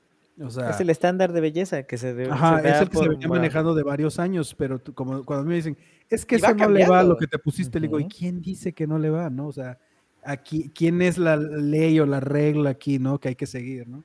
O 0.41 0.51
sea, 0.51 0.71
es 0.71 0.81
el 0.81 0.91
estándar 0.91 1.33
de 1.33 1.41
belleza 1.41 1.85
que 1.85 1.97
se 1.97 2.13
debe 2.13 2.33
Ajá, 2.33 2.61
es 2.61 2.81
el 2.81 2.89
que 2.89 2.97
se 2.97 3.09
venía 3.09 3.29
manejando 3.29 3.75
de 3.75 3.85
varios 3.85 4.19
años, 4.19 4.55
pero 4.57 4.83
como 4.95 5.25
cuando 5.25 5.47
me 5.47 5.55
dicen, 5.55 5.79
es 6.11 6.27
que 6.27 6.37
eso 6.37 6.53
no 6.55 6.69
le 6.69 6.89
va 6.89 7.01
a 7.01 7.05
lo 7.05 7.17
que 7.17 7.29
te 7.29 7.39
pusiste, 7.39 7.79
le 7.79 7.87
digo, 7.87 8.01
¿y 8.01 8.09
quién 8.09 8.43
dice 8.43 8.73
que 8.73 8.87
no 8.87 8.99
le 8.99 9.11
va? 9.11 9.31
¿No? 9.31 9.47
O 9.47 9.53
sea, 9.53 9.79
aquí, 10.25 10.73
¿quién 10.75 11.03
es 11.03 11.19
la 11.19 11.37
ley 11.37 12.01
o 12.01 12.07
la 12.07 12.19
regla 12.19 12.71
aquí, 12.71 12.99
¿no? 12.99 13.21
Que 13.21 13.29
hay 13.29 13.37
que 13.37 13.47
seguir, 13.47 13.87
¿no? 13.87 14.05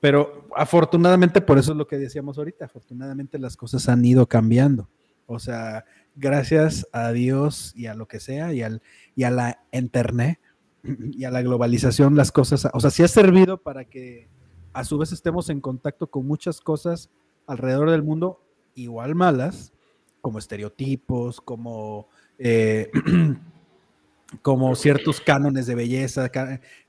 Pero 0.00 0.48
afortunadamente, 0.56 1.40
por 1.40 1.58
eso 1.58 1.72
es 1.72 1.78
lo 1.78 1.86
que 1.86 1.98
decíamos 1.98 2.38
ahorita, 2.38 2.66
afortunadamente 2.66 3.38
las 3.38 3.56
cosas 3.56 3.88
han 3.88 4.04
ido 4.04 4.26
cambiando. 4.26 4.88
O 5.26 5.38
sea, 5.38 5.84
gracias 6.14 6.86
a 6.92 7.12
Dios 7.12 7.72
y 7.74 7.86
a 7.86 7.94
lo 7.94 8.06
que 8.06 8.20
sea, 8.20 8.52
y, 8.52 8.62
al, 8.62 8.82
y 9.14 9.24
a 9.24 9.30
la 9.30 9.60
internet 9.72 10.40
y 11.12 11.24
a 11.24 11.30
la 11.30 11.42
globalización, 11.42 12.16
las 12.16 12.32
cosas, 12.32 12.68
o 12.72 12.80
sea, 12.80 12.90
sí 12.90 13.02
ha 13.02 13.08
servido 13.08 13.62
para 13.62 13.84
que 13.84 14.28
a 14.76 14.84
su 14.84 14.98
vez 14.98 15.10
estemos 15.10 15.48
en 15.48 15.62
contacto 15.62 16.10
con 16.10 16.26
muchas 16.26 16.60
cosas 16.60 17.08
alrededor 17.46 17.90
del 17.90 18.02
mundo, 18.02 18.42
igual 18.74 19.14
malas, 19.14 19.72
como 20.20 20.38
estereotipos, 20.38 21.40
como, 21.40 22.08
eh, 22.38 22.90
como 24.42 24.74
ciertos 24.74 25.22
cánones 25.22 25.66
de 25.66 25.74
belleza, 25.76 26.30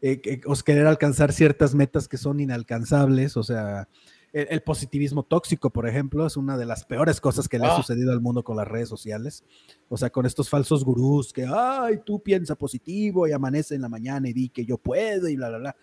eh, 0.02 0.42
o 0.46 0.56
querer 0.56 0.86
alcanzar 0.86 1.32
ciertas 1.32 1.76
metas 1.76 2.10
que 2.10 2.18
son 2.18 2.42
inalcanzables, 2.42 3.38
o 3.38 3.44
sea, 3.44 3.88
el, 4.34 4.62
positivismo 4.62 5.24
tóxico, 5.24 5.70
por 5.70 5.88
ejemplo, 5.88 6.28
es 6.28 6.36
una 6.36 6.58
de 6.58 6.66
las 6.66 6.84
peores 6.84 7.22
cosas 7.22 7.48
que 7.48 7.58
le 7.58 7.66
ha 7.66 7.74
ah. 7.74 7.78
sucedido 7.78 8.12
al 8.12 8.20
mundo 8.20 8.44
con 8.44 8.58
las 8.58 8.68
redes 8.68 8.90
sociales. 8.90 9.44
O 9.88 9.98
sea, 9.98 10.10
con 10.10 10.26
estos 10.26 10.50
falsos 10.50 10.84
gurús 10.84 11.32
que, 11.32 11.48
ay, 11.50 12.02
tú 12.06 12.22
piensa 12.22 12.56
positivo 12.56 13.28
y 13.28 13.32
amanece 13.32 13.76
en 13.76 13.82
la 13.82 13.90
mañana 13.90 14.28
y 14.28 14.34
di 14.34 14.50
que 14.50 14.66
yo 14.66 14.78
puedo 14.78 15.30
y 15.30 15.38
bla, 15.38 15.50
bla, 15.50 15.58
bla. 15.58 15.76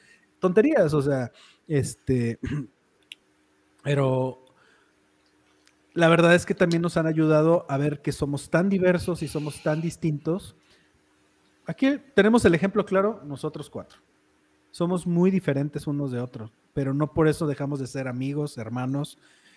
Tonterías, 0.45 0.93
o 0.93 1.03
sea, 1.03 1.33
este, 1.67 2.39
pero 3.83 4.45
la 5.95 6.09
verdad 6.09 6.35
es 6.35 6.45
que 6.45 6.55
también 6.55 6.83
nos 6.83 6.97
han 6.97 7.07
ayudado 7.07 7.65
a 7.69 7.79
ver 7.79 8.03
que 8.03 8.13
somos 8.13 8.51
tan 8.51 8.69
diversos 8.69 9.23
y 9.23 9.29
somos 9.29 9.63
tan 9.63 9.81
distintos. 9.81 10.57
Aquí 11.67 11.99
tenemos 12.15 12.45
el 12.45 12.55
ejemplo 12.55 12.85
claro, 12.85 13.23
nosotros 13.25 13.71
cuatro. 13.71 14.01
Somos 14.71 15.07
muy 15.07 15.31
diferentes 15.31 15.87
unos 15.87 16.11
de 16.11 16.21
otros 16.21 16.53
pero 16.75 16.93
no 16.93 17.15
por 17.15 17.29
eso 17.29 17.47
dejamos 17.47 17.79
de 17.79 17.87
ser 17.87 18.09
amigos, 18.09 18.59
hermanos, 18.59 19.17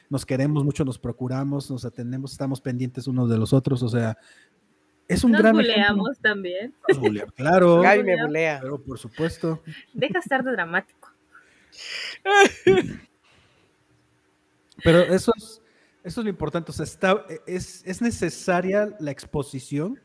nos 0.09 0.25
queremos 0.25 0.63
mucho, 0.63 0.85
nos 0.85 0.99
procuramos, 0.99 1.69
nos 1.69 1.83
atendemos, 1.83 2.31
estamos 2.31 2.61
pendientes 2.61 3.07
unos 3.07 3.29
de 3.29 3.37
los 3.37 3.51
otros, 3.51 3.83
o 3.83 3.89
sea, 3.89 4.17
es 5.07 5.23
un 5.23 5.31
nos 5.31 5.41
gran 5.41 5.53
buleamos 5.53 6.19
también. 6.19 6.73
Nos 6.87 6.99
buleamos, 6.99 7.33
claro. 7.33 7.81
Gaby 7.81 8.03
me 8.03 8.21
bulea. 8.23 8.59
Pero 8.61 8.81
por 8.81 8.99
supuesto. 8.99 9.63
Deja 9.93 10.19
estar 10.19 10.43
de 10.43 10.51
dramático. 10.51 11.11
Pero 14.83 14.99
eso 15.01 15.31
es, 15.35 15.61
eso 16.03 16.21
es 16.21 16.23
lo 16.23 16.29
importante, 16.29 16.71
o 16.71 16.73
sea, 16.73 16.83
está, 16.85 17.25
es, 17.47 17.83
es 17.85 18.01
necesaria 18.01 18.95
la 18.99 19.11
exposición, 19.11 19.99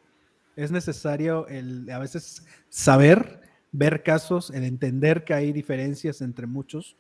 es 0.57 0.71
necesario 0.71 1.47
el 1.49 1.91
a 1.91 1.99
veces 1.99 2.47
saber 2.69 3.41
ver 3.73 4.03
casos, 4.03 4.51
el 4.51 4.65
entender 4.65 5.25
que 5.25 5.35
hay 5.35 5.53
diferencias 5.53 6.21
entre 6.21 6.47
muchos. 6.47 6.97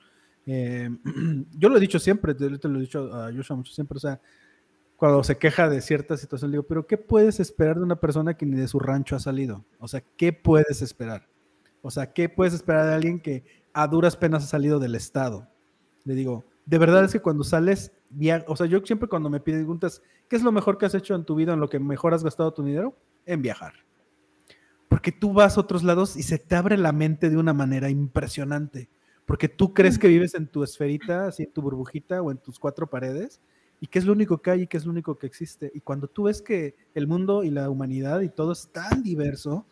Eh, 0.46 0.90
yo 1.58 1.68
lo 1.68 1.76
he 1.76 1.80
dicho 1.80 1.98
siempre, 1.98 2.34
te, 2.34 2.48
lo 2.48 2.78
he 2.78 2.82
dicho 2.82 3.14
a 3.14 3.32
Joshua 3.32 3.56
mucho 3.56 3.72
siempre, 3.72 3.96
o 3.96 4.00
sea, 4.00 4.20
cuando 5.02 5.24
se 5.24 5.36
queja 5.36 5.68
de 5.68 5.80
cierta 5.80 6.16
situación, 6.16 6.52
digo, 6.52 6.62
pero 6.62 6.86
¿qué 6.86 6.96
puedes 6.96 7.40
esperar 7.40 7.74
de 7.74 7.82
una 7.82 7.96
persona 7.96 8.34
que 8.34 8.46
ni 8.46 8.56
de 8.56 8.68
su 8.68 8.78
rancho 8.78 9.16
ha 9.16 9.18
salido? 9.18 9.64
O 9.80 9.88
sea, 9.88 10.00
¿qué 10.16 10.32
puedes 10.32 10.80
esperar? 10.80 11.28
O 11.80 11.90
sea, 11.90 12.12
¿qué 12.12 12.28
puedes 12.28 12.54
esperar 12.54 12.86
de 12.86 12.94
alguien 12.94 13.18
que 13.18 13.44
a 13.72 13.88
duras 13.88 14.16
penas 14.16 14.44
ha 14.44 14.46
salido 14.46 14.78
del 14.78 14.94
Estado? 14.94 15.48
Le 16.04 16.14
digo, 16.14 16.44
de 16.66 16.78
verdad 16.78 17.02
es 17.02 17.10
que 17.10 17.18
cuando 17.18 17.42
sales, 17.42 17.90
o 18.46 18.54
sea, 18.54 18.68
yo 18.68 18.78
siempre 18.84 19.08
cuando 19.08 19.28
me 19.28 19.40
piden 19.40 19.62
preguntas, 19.62 20.02
¿qué 20.28 20.36
es 20.36 20.44
lo 20.44 20.52
mejor 20.52 20.78
que 20.78 20.86
has 20.86 20.94
hecho 20.94 21.16
en 21.16 21.24
tu 21.24 21.34
vida, 21.34 21.52
en 21.52 21.58
lo 21.58 21.68
que 21.68 21.80
mejor 21.80 22.14
has 22.14 22.22
gastado 22.22 22.54
tu 22.54 22.62
dinero? 22.62 22.96
En 23.26 23.42
viajar. 23.42 23.72
Porque 24.88 25.10
tú 25.10 25.32
vas 25.32 25.56
a 25.56 25.62
otros 25.62 25.82
lados 25.82 26.16
y 26.16 26.22
se 26.22 26.38
te 26.38 26.54
abre 26.54 26.76
la 26.76 26.92
mente 26.92 27.28
de 27.28 27.38
una 27.38 27.52
manera 27.52 27.90
impresionante. 27.90 28.88
Porque 29.24 29.48
tú 29.48 29.74
crees 29.74 29.98
que 29.98 30.06
vives 30.06 30.36
en 30.36 30.46
tu 30.46 30.62
esferita, 30.62 31.26
así 31.26 31.42
en 31.42 31.52
tu 31.52 31.60
burbujita 31.60 32.22
o 32.22 32.30
en 32.30 32.38
tus 32.38 32.60
cuatro 32.60 32.86
paredes, 32.86 33.40
y 33.82 33.88
que 33.88 33.98
es 33.98 34.04
lo 34.04 34.12
único 34.12 34.40
que 34.40 34.52
hay 34.52 34.62
y 34.62 34.66
que 34.68 34.76
es 34.76 34.84
lo 34.84 34.92
único 34.92 35.18
que 35.18 35.26
existe. 35.26 35.72
Y 35.74 35.80
cuando 35.80 36.06
tú 36.06 36.22
ves 36.22 36.40
que 36.40 36.76
el 36.94 37.08
mundo 37.08 37.42
y 37.42 37.50
la 37.50 37.68
humanidad 37.68 38.20
y 38.20 38.28
todo 38.28 38.52
es 38.52 38.70
tan 38.70 39.02
diverso, 39.02 39.66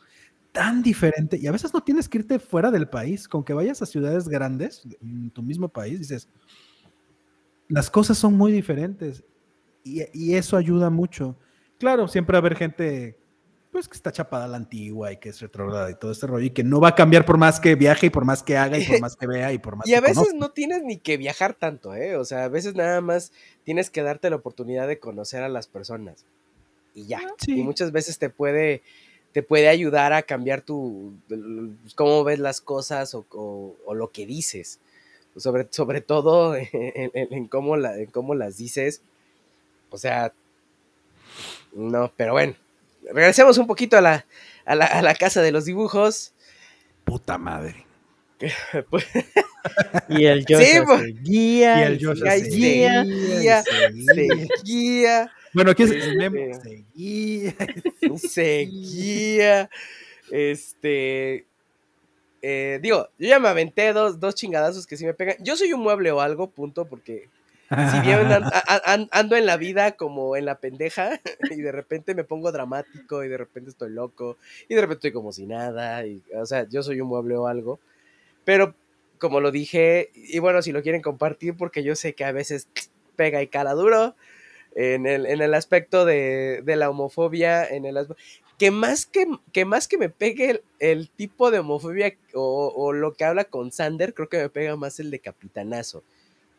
tan 0.51 0.82
diferente 0.82 1.39
y 1.39 1.47
a 1.47 1.53
veces 1.53 1.73
no 1.73 1.81
tienes 1.81 2.09
que 2.09 2.19
irte 2.19 2.41
fuera 2.41 2.73
del 2.73 2.89
país, 2.89 3.28
con 3.28 3.45
que 3.45 3.53
vayas 3.53 3.82
a 3.82 3.87
ciudades 3.87 4.28
grandes 4.28 4.82
en 5.01 5.31
tu 5.31 5.45
mismo 5.45 5.69
país, 5.69 6.01
dices, 6.01 6.28
las 7.69 7.89
cosas 7.89 8.19
son 8.19 8.37
muy 8.37 8.51
diferentes 8.51 9.23
y, 9.85 10.03
y 10.12 10.35
eso 10.35 10.57
ayuda 10.57 10.91
mucho. 10.91 11.39
Claro, 11.78 12.09
siempre 12.09 12.32
va 12.32 12.39
a 12.39 12.41
haber 12.41 12.57
gente 12.57 13.20
pues 13.71 13.87
que 13.87 13.95
está 13.95 14.11
chapada 14.11 14.49
la 14.49 14.57
antigua 14.57 15.13
y 15.13 15.19
que 15.19 15.29
es 15.29 15.41
retrograda 15.41 15.91
y 15.91 15.95
todo 15.95 16.11
este 16.11 16.27
rollo 16.27 16.47
y 16.47 16.51
que 16.51 16.65
no 16.65 16.81
va 16.81 16.89
a 16.89 16.95
cambiar 16.95 17.25
por 17.25 17.39
más 17.39 17.61
que 17.61 17.77
viaje 17.77 18.07
y 18.07 18.11
por 18.11 18.25
más 18.25 18.43
que 18.43 18.57
haga 18.57 18.79
y 18.79 18.85
por 18.85 19.01
más 19.01 19.17
que 19.17 19.27
vea 19.27 19.53
y 19.53 19.59
por 19.59 19.77
más 19.77 19.87
y 19.87 19.95
a 19.95 20.01
veces 20.01 20.35
no 20.35 20.51
tienes 20.51 20.83
ni 20.83 20.97
que 20.97 21.17
viajar 21.17 21.55
tanto, 21.55 21.95
¿eh? 21.95 22.17
O 22.17 22.25
sea, 22.25 22.45
a 22.45 22.49
veces 22.49 22.75
nada 22.75 23.01
más 23.01 23.33
tienes 23.65 23.91
que 23.91 24.03
darte 24.03 24.29
la 24.29 24.37
oportunidad 24.37 24.89
de 24.89 24.99
conocer 24.99 25.43
a 25.43 25.49
las 25.49 25.69
personas 25.69 26.25
y 26.95 27.07
ya. 27.07 27.21
Y 27.47 27.63
muchas 27.63 27.93
veces 27.93 28.19
te 28.19 28.29
puede, 28.29 28.83
te 29.33 29.43
puede 29.43 29.69
ayudar 29.69 30.13
a 30.13 30.23
cambiar 30.23 30.63
tu, 30.63 31.15
cómo 31.95 32.25
ves 32.25 32.41
las 32.41 32.61
cosas 32.61 33.15
o, 33.15 33.77
lo 33.93 34.11
que 34.11 34.27
dices. 34.27 34.81
Sobre, 35.37 35.69
sobre 35.71 36.01
todo 36.01 36.57
en, 36.73 37.47
cómo 37.47 37.77
la, 37.77 37.97
en 37.97 38.07
cómo 38.07 38.35
las 38.35 38.57
dices. 38.57 39.01
O 39.91 39.99
sea, 39.99 40.33
no, 41.73 42.13
pero 42.17 42.33
bueno 42.33 42.55
regresemos 43.13 43.59
un 43.59 43.67
poquito 43.67 43.97
a 43.97 44.01
la, 44.01 44.27
a 44.65 44.75
la, 44.75 44.87
a 44.87 45.03
la 45.03 45.15
casa 45.15 45.43
de 45.43 45.53
los 45.53 45.65
dibujos. 45.65 46.35
Puta 47.05 47.39
madre. 47.39 47.87
Pues, 48.89 49.07
y 50.09 50.25
el 50.25 50.45
yo 50.49 50.59
sí, 50.59 50.79
pues, 50.85 51.01
seguía, 51.01 51.81
y 51.81 51.83
el 51.85 51.99
yo 51.99 52.17
seguía, 52.17 53.05
seguía, 53.05 53.63
seguía, 53.63 55.33
Bueno, 55.53 55.73
aquí 55.73 55.83
es 55.83 55.91
este, 55.91 56.55
seguía, 56.63 57.57
seguía, 58.17 59.71
este, 60.31 61.47
eh, 62.43 62.79
digo, 62.83 63.09
yo 63.19 63.29
ya 63.29 63.39
me 63.39 63.49
aventé 63.49 63.93
dos, 63.93 64.19
dos 64.19 64.35
chingadazos 64.35 64.87
que 64.87 64.97
sí 64.97 65.05
me 65.05 65.15
pegan. 65.15 65.37
Yo 65.41 65.57
soy 65.57 65.73
un 65.73 65.83
mueble 65.83 66.11
o 66.11 66.21
algo, 66.21 66.51
punto, 66.51 66.87
porque 66.87 67.29
si 67.71 68.01
bien 68.01 68.27
ando 69.13 69.37
en 69.37 69.47
la 69.47 69.57
vida 69.57 69.93
como 69.93 70.37
en 70.37 70.45
la 70.45 70.59
pendeja 70.59 71.21
y 71.51 71.61
de 71.61 71.73
repente 71.73 72.15
me 72.15 72.25
pongo 72.25 72.51
dramático 72.51 73.23
y 73.23 73.29
de 73.29 73.37
repente 73.37 73.71
estoy 73.71 73.91
loco 73.91 74.37
y 74.69 74.75
de 74.75 74.81
repente 74.81 75.09
estoy 75.09 75.13
como 75.13 75.33
si 75.33 75.47
nada, 75.47 76.05
y, 76.05 76.23
o 76.35 76.47
sea, 76.47 76.69
yo 76.69 76.83
soy 76.83 77.01
un 77.01 77.09
mueble 77.09 77.37
o 77.37 77.47
algo, 77.47 77.79
pero 78.45 78.75
como 79.19 79.41
lo 79.41 79.51
dije, 79.51 80.11
y 80.15 80.39
bueno, 80.39 80.63
si 80.63 80.73
lo 80.73 80.83
quieren 80.83 81.03
compartir 81.03 81.57
porque 81.57 81.85
yo 81.85 81.95
sé 81.95 82.15
que 82.15 82.25
a 82.25 82.33
veces 82.33 82.69
pega 83.17 83.43
y 83.43 83.47
cala 83.47 83.75
duro 83.75 84.17
en 84.75 85.07
el, 85.07 85.27
en 85.27 85.43
el 85.43 85.55
aspecto 85.55 86.05
de, 86.05 86.63
de, 86.65 86.77
la 86.77 86.89
homofobia, 86.89 87.67
en 87.67 87.85
el 87.85 87.99
que 88.59 88.71
más 88.71 89.05
que, 89.05 89.27
que 89.53 89.65
más 89.65 89.89
que 89.89 89.99
me 89.99 90.09
pegue 90.09 90.63
el, 90.79 91.11
tipo 91.11 91.51
de 91.51 91.59
homofobia 91.59 92.17
o, 92.35 92.73
o 92.75 92.93
lo 92.93 93.13
que 93.13 93.25
habla 93.25 93.45
con 93.45 93.73
Sander, 93.73 94.15
creo 94.15 94.29
que 94.29 94.39
me 94.39 94.49
pega 94.49 94.75
más 94.77 94.99
el 95.01 95.11
de 95.11 95.19
capitanazo 95.19 96.03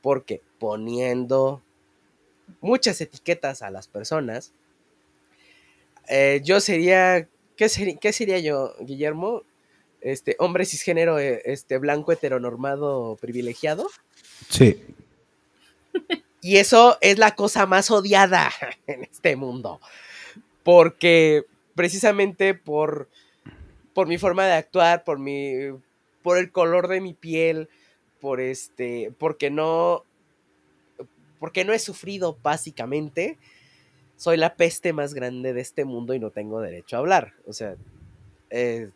porque 0.01 0.41
poniendo 0.59 1.61
muchas 2.59 2.99
etiquetas 3.01 3.61
a 3.61 3.71
las 3.71 3.87
personas, 3.87 4.53
eh, 6.07 6.41
yo 6.43 6.59
sería, 6.59 7.27
¿qué, 7.55 7.69
sería 7.69 8.39
yo, 8.39 8.73
Guillermo? 8.81 9.43
Este, 10.01 10.35
hombre 10.39 10.65
cisgénero, 10.65 11.19
eh, 11.19 11.41
este, 11.45 11.77
blanco, 11.77 12.11
heteronormado, 12.11 13.17
privilegiado. 13.21 13.87
Sí. 14.49 14.83
Y 16.43 16.57
eso 16.57 16.97
es 17.01 17.19
la 17.19 17.35
cosa 17.35 17.67
más 17.67 17.91
odiada 17.91 18.51
en 18.87 19.03
este 19.03 19.35
mundo. 19.35 19.79
Porque 20.63 21.45
precisamente 21.75 22.55
por, 22.55 23.09
por 23.93 24.07
mi 24.07 24.17
forma 24.17 24.45
de 24.47 24.53
actuar, 24.53 25.03
por 25.03 25.19
mi. 25.19 25.69
por 26.23 26.39
el 26.39 26.51
color 26.51 26.87
de 26.87 26.99
mi 26.99 27.13
piel, 27.13 27.69
por 28.21 28.39
este, 28.39 29.11
porque 29.17 29.49
no, 29.49 30.05
porque 31.39 31.65
no 31.65 31.73
he 31.73 31.79
sufrido 31.79 32.37
básicamente, 32.41 33.37
soy 34.15 34.37
la 34.37 34.55
peste 34.55 34.93
más 34.93 35.15
grande 35.15 35.53
de 35.53 35.61
este 35.61 35.83
mundo 35.83 36.13
y 36.13 36.19
no 36.19 36.29
tengo 36.29 36.61
derecho 36.61 36.95
a 36.95 36.99
hablar. 36.99 37.33
O 37.47 37.53
sea, 37.53 37.75
eh, 38.51 38.91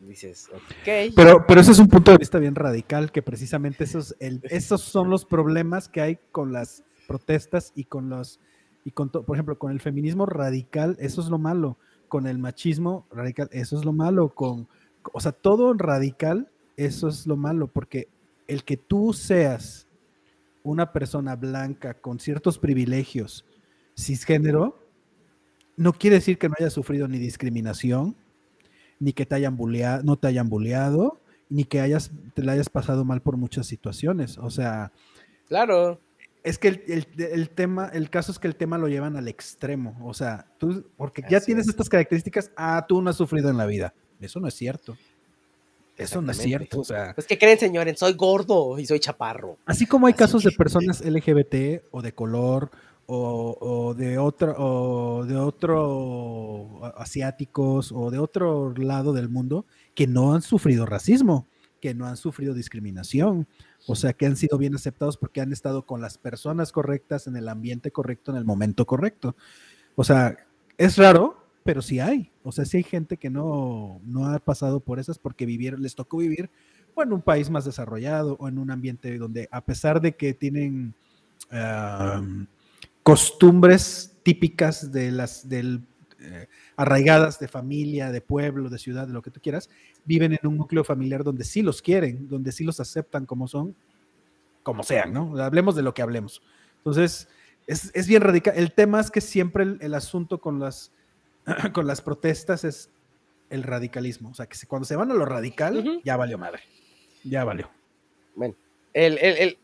dices, 0.00 0.50
ok. 0.52 1.14
Pero, 1.16 1.46
pero 1.48 1.60
ese 1.62 1.72
es 1.72 1.78
un 1.78 1.88
punto 1.88 2.10
de 2.10 2.18
vista 2.18 2.38
bien 2.38 2.54
radical, 2.54 3.10
que 3.10 3.22
precisamente 3.22 3.84
esos, 3.84 4.14
el, 4.20 4.42
esos 4.50 4.82
son 4.82 5.08
los 5.08 5.24
problemas 5.24 5.88
que 5.88 6.02
hay 6.02 6.18
con 6.30 6.52
las 6.52 6.84
protestas 7.08 7.72
y 7.74 7.84
con 7.84 8.10
los, 8.10 8.38
y 8.84 8.90
con, 8.90 9.08
por 9.08 9.34
ejemplo, 9.34 9.58
con 9.58 9.72
el 9.72 9.80
feminismo 9.80 10.26
radical, 10.26 10.96
eso 11.00 11.22
es 11.22 11.28
lo 11.28 11.38
malo. 11.38 11.78
Con 12.08 12.26
el 12.26 12.38
machismo 12.38 13.06
radical, 13.10 13.48
eso 13.50 13.78
es 13.78 13.84
lo 13.84 13.92
malo. 13.92 14.28
Con, 14.28 14.68
o 15.12 15.20
sea, 15.20 15.32
todo 15.32 15.72
radical, 15.72 16.50
eso 16.76 17.08
es 17.08 17.26
lo 17.26 17.36
malo, 17.36 17.66
porque 17.66 18.08
el 18.46 18.64
que 18.64 18.76
tú 18.76 19.12
seas 19.12 19.86
una 20.62 20.92
persona 20.92 21.36
blanca 21.36 21.94
con 21.94 22.18
ciertos 22.18 22.58
privilegios 22.58 23.44
cisgénero, 23.96 24.78
no 25.76 25.92
quiere 25.92 26.16
decir 26.16 26.38
que 26.38 26.48
no 26.48 26.54
hayas 26.58 26.72
sufrido 26.72 27.06
ni 27.08 27.18
discriminación, 27.18 28.16
ni 28.98 29.12
que 29.12 29.26
te 29.26 29.34
hayan 29.34 29.56
bulleado, 29.56 30.02
no 30.02 30.16
te 30.16 30.26
hayan 30.26 30.48
bulleado, 30.48 31.20
ni 31.48 31.64
que 31.64 31.80
hayas, 31.80 32.10
te 32.34 32.42
la 32.42 32.52
hayas 32.52 32.68
pasado 32.68 33.04
mal 33.04 33.22
por 33.22 33.36
muchas 33.36 33.66
situaciones. 33.66 34.38
O 34.38 34.50
sea. 34.50 34.92
Claro. 35.48 36.00
Es 36.42 36.58
que 36.58 36.68
el, 36.68 37.50
tema, 37.50 37.90
el 37.92 38.08
caso 38.08 38.30
es 38.30 38.38
que 38.38 38.46
el 38.46 38.54
tema 38.54 38.78
lo 38.78 38.86
llevan 38.86 39.16
al 39.16 39.26
extremo. 39.26 39.98
O 40.04 40.14
sea, 40.14 40.46
tú, 40.58 40.88
porque 40.96 41.24
ya 41.28 41.40
tienes 41.40 41.68
estas 41.68 41.88
características, 41.88 42.52
ah, 42.56 42.84
tú 42.88 43.02
no 43.02 43.10
has 43.10 43.16
sufrido 43.16 43.50
en 43.50 43.56
la 43.56 43.66
vida. 43.66 43.94
Eso 44.20 44.38
no 44.38 44.46
es 44.46 44.54
cierto. 44.54 44.96
Eso 45.96 46.20
no 46.20 46.32
es 46.32 46.38
cierto. 46.38 46.80
O 46.80 46.84
sea, 46.84 47.14
pues 47.14 47.26
que 47.26 47.38
creen, 47.38 47.58
señores, 47.58 47.98
soy 47.98 48.12
gordo 48.12 48.78
y 48.78 48.86
soy 48.86 49.00
chaparro. 49.00 49.58
Así 49.64 49.86
como 49.86 50.06
hay 50.06 50.14
casos 50.14 50.42
de 50.42 50.52
personas 50.52 51.00
LGBT 51.00 51.84
o 51.90 52.02
de 52.02 52.12
color 52.12 52.70
o, 53.06 53.94
de 53.96 54.18
otro 54.18 54.54
o 54.58 55.24
de 55.24 55.36
otro 55.36 56.84
asiáticos 56.96 57.92
o 57.92 58.10
de 58.10 58.18
otro 58.18 58.74
lado 58.76 59.12
del 59.12 59.28
mundo 59.28 59.64
que 59.94 60.06
no 60.06 60.34
han 60.34 60.42
sufrido 60.42 60.86
racismo, 60.86 61.46
que 61.80 61.94
no 61.94 62.06
han 62.06 62.16
sufrido 62.16 62.52
discriminación, 62.52 63.46
o 63.86 63.94
sea, 63.94 64.12
que 64.12 64.26
han 64.26 64.36
sido 64.36 64.58
bien 64.58 64.74
aceptados 64.74 65.16
porque 65.16 65.40
han 65.40 65.52
estado 65.52 65.86
con 65.86 66.00
las 66.00 66.18
personas 66.18 66.72
correctas 66.72 67.26
en 67.26 67.36
el 67.36 67.48
ambiente 67.48 67.90
correcto 67.90 68.32
en 68.32 68.38
el 68.38 68.44
momento 68.44 68.86
correcto. 68.86 69.36
O 69.94 70.04
sea, 70.04 70.36
es 70.76 70.98
raro, 70.98 71.35
pero 71.66 71.82
sí 71.82 72.00
hay. 72.00 72.30
O 72.44 72.52
sea, 72.52 72.64
sí 72.64 72.78
hay 72.78 72.82
gente 72.84 73.18
que 73.18 73.28
no, 73.28 74.00
no 74.04 74.26
ha 74.26 74.38
pasado 74.38 74.80
por 74.80 74.98
esas 74.98 75.18
porque 75.18 75.44
vivieron, 75.44 75.82
les 75.82 75.94
tocó 75.94 76.18
vivir 76.18 76.48
en 77.02 77.12
un 77.12 77.20
país 77.20 77.50
más 77.50 77.64
desarrollado 77.64 78.36
o 78.40 78.48
en 78.48 78.58
un 78.58 78.70
ambiente 78.70 79.18
donde, 79.18 79.48
a 79.50 79.64
pesar 79.64 80.00
de 80.00 80.16
que 80.16 80.32
tienen 80.32 80.94
costumbres 83.02 84.16
típicas 84.22 84.90
de 84.90 85.10
las 85.10 85.48
del, 85.48 85.82
eh, 86.20 86.46
arraigadas 86.76 87.38
de 87.38 87.48
familia, 87.48 88.10
de 88.10 88.20
pueblo, 88.20 88.70
de 88.70 88.78
ciudad, 88.78 89.06
de 89.06 89.12
lo 89.12 89.22
que 89.22 89.30
tú 89.30 89.40
quieras, 89.40 89.68
viven 90.04 90.32
en 90.32 90.46
un 90.46 90.56
núcleo 90.56 90.84
familiar 90.84 91.22
donde 91.22 91.44
sí 91.44 91.62
los 91.62 91.82
quieren, 91.82 92.28
donde 92.28 92.52
sí 92.52 92.64
los 92.64 92.80
aceptan 92.80 93.26
como 93.26 93.46
son, 93.46 93.76
como 94.62 94.82
sean, 94.82 95.12
¿no? 95.12 95.36
Hablemos 95.38 95.76
de 95.76 95.82
lo 95.82 95.94
que 95.94 96.02
hablemos. 96.02 96.42
Entonces, 96.78 97.28
es, 97.66 98.06
bien 98.06 98.22
radical. 98.22 98.54
El 98.56 98.72
tema 98.72 99.00
es 99.00 99.10
que 99.10 99.20
siempre 99.20 99.76
el 99.80 99.94
asunto 99.94 100.40
con 100.40 100.58
las 100.58 100.92
con 101.72 101.86
las 101.86 102.00
protestas 102.00 102.64
es 102.64 102.90
el 103.50 103.62
radicalismo. 103.62 104.30
O 104.30 104.34
sea, 104.34 104.46
que 104.46 104.56
cuando 104.66 104.86
se 104.86 104.96
van 104.96 105.10
a 105.10 105.14
lo 105.14 105.24
radical, 105.24 106.00
ya 106.04 106.16
valió 106.16 106.38
madre. 106.38 106.62
Ya 107.24 107.44
valió. 107.44 107.70
Bueno, 108.34 108.54
el, 108.92 109.56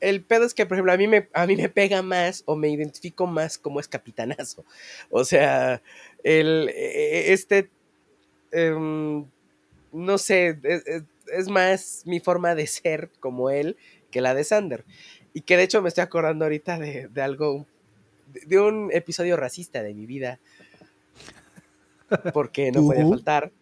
el, 0.00 0.22
pedo 0.22 0.44
es 0.44 0.54
que, 0.54 0.66
por 0.66 0.76
ejemplo, 0.76 0.92
a 0.92 0.96
mí, 0.96 1.06
me, 1.08 1.28
a 1.32 1.46
mí 1.46 1.56
me 1.56 1.68
pega 1.68 2.02
más 2.02 2.42
o 2.46 2.56
me 2.56 2.68
identifico 2.68 3.26
más 3.26 3.58
como 3.58 3.80
es 3.80 3.88
capitanazo. 3.88 4.64
O 5.10 5.24
sea, 5.24 5.82
el, 6.22 6.68
e, 6.68 7.28
e, 7.30 7.32
este, 7.32 7.68
em, 8.52 9.24
no 9.92 10.18
sé, 10.18 10.58
es, 10.62 10.84
es, 11.32 11.48
más 11.48 12.02
mi 12.06 12.20
forma 12.20 12.54
de 12.54 12.66
ser 12.66 13.10
como 13.20 13.50
él 13.50 13.76
que 14.10 14.20
la 14.20 14.34
de 14.34 14.44
Sander. 14.44 14.84
Y 15.32 15.42
que 15.42 15.56
de 15.56 15.64
hecho 15.64 15.82
me 15.82 15.88
estoy 15.88 16.02
acordando 16.02 16.44
ahorita 16.44 16.78
de, 16.78 17.08
de 17.08 17.22
algo, 17.22 17.66
de 18.46 18.60
un 18.60 18.90
episodio 18.92 19.36
racista 19.36 19.82
de 19.82 19.94
mi 19.94 20.06
vida 20.06 20.38
porque 22.32 22.72
no 22.72 22.84
puede 22.84 23.08
faltar, 23.08 23.52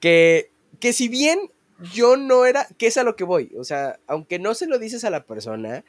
que, 0.00 0.50
que 0.80 0.92
si 0.92 1.08
bien 1.08 1.50
yo 1.92 2.16
no 2.16 2.44
era, 2.44 2.66
que 2.78 2.86
es 2.86 2.96
a 2.96 3.04
lo 3.04 3.16
que 3.16 3.24
voy, 3.24 3.52
o 3.58 3.64
sea, 3.64 3.98
aunque 4.06 4.38
no 4.38 4.54
se 4.54 4.66
lo 4.66 4.78
dices 4.78 5.04
a 5.04 5.10
la 5.10 5.24
persona, 5.24 5.84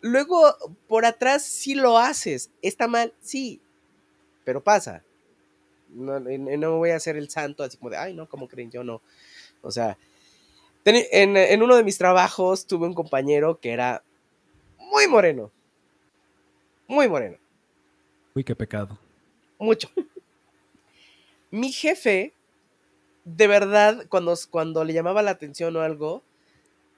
luego 0.00 0.54
por 0.86 1.04
atrás 1.04 1.42
sí 1.42 1.74
lo 1.74 1.98
haces, 1.98 2.50
está 2.62 2.88
mal, 2.88 3.12
sí, 3.20 3.60
pero 4.44 4.62
pasa. 4.62 5.02
No, 5.90 6.20
no 6.20 6.76
voy 6.76 6.90
a 6.90 7.00
ser 7.00 7.16
el 7.16 7.30
santo 7.30 7.62
así 7.62 7.78
como 7.78 7.90
de, 7.90 7.96
ay, 7.96 8.14
no, 8.14 8.28
como 8.28 8.46
creen? 8.46 8.70
Yo 8.70 8.84
no. 8.84 9.00
O 9.62 9.70
sea, 9.70 9.96
en, 10.84 11.36
en 11.36 11.62
uno 11.62 11.76
de 11.76 11.82
mis 11.82 11.96
trabajos 11.96 12.66
tuve 12.66 12.86
un 12.86 12.94
compañero 12.94 13.58
que 13.58 13.72
era 13.72 14.02
muy 14.78 15.06
moreno. 15.06 15.50
Muy 16.86 17.08
moreno. 17.08 17.36
Uy, 18.34 18.44
qué 18.44 18.54
pecado. 18.54 18.98
Mucho. 19.58 19.88
Mi 21.50 21.72
jefe, 21.72 22.32
de 23.24 23.46
verdad, 23.46 24.06
cuando, 24.08 24.34
cuando 24.50 24.84
le 24.84 24.92
llamaba 24.92 25.22
la 25.22 25.32
atención 25.32 25.76
o 25.76 25.80
algo, 25.80 26.22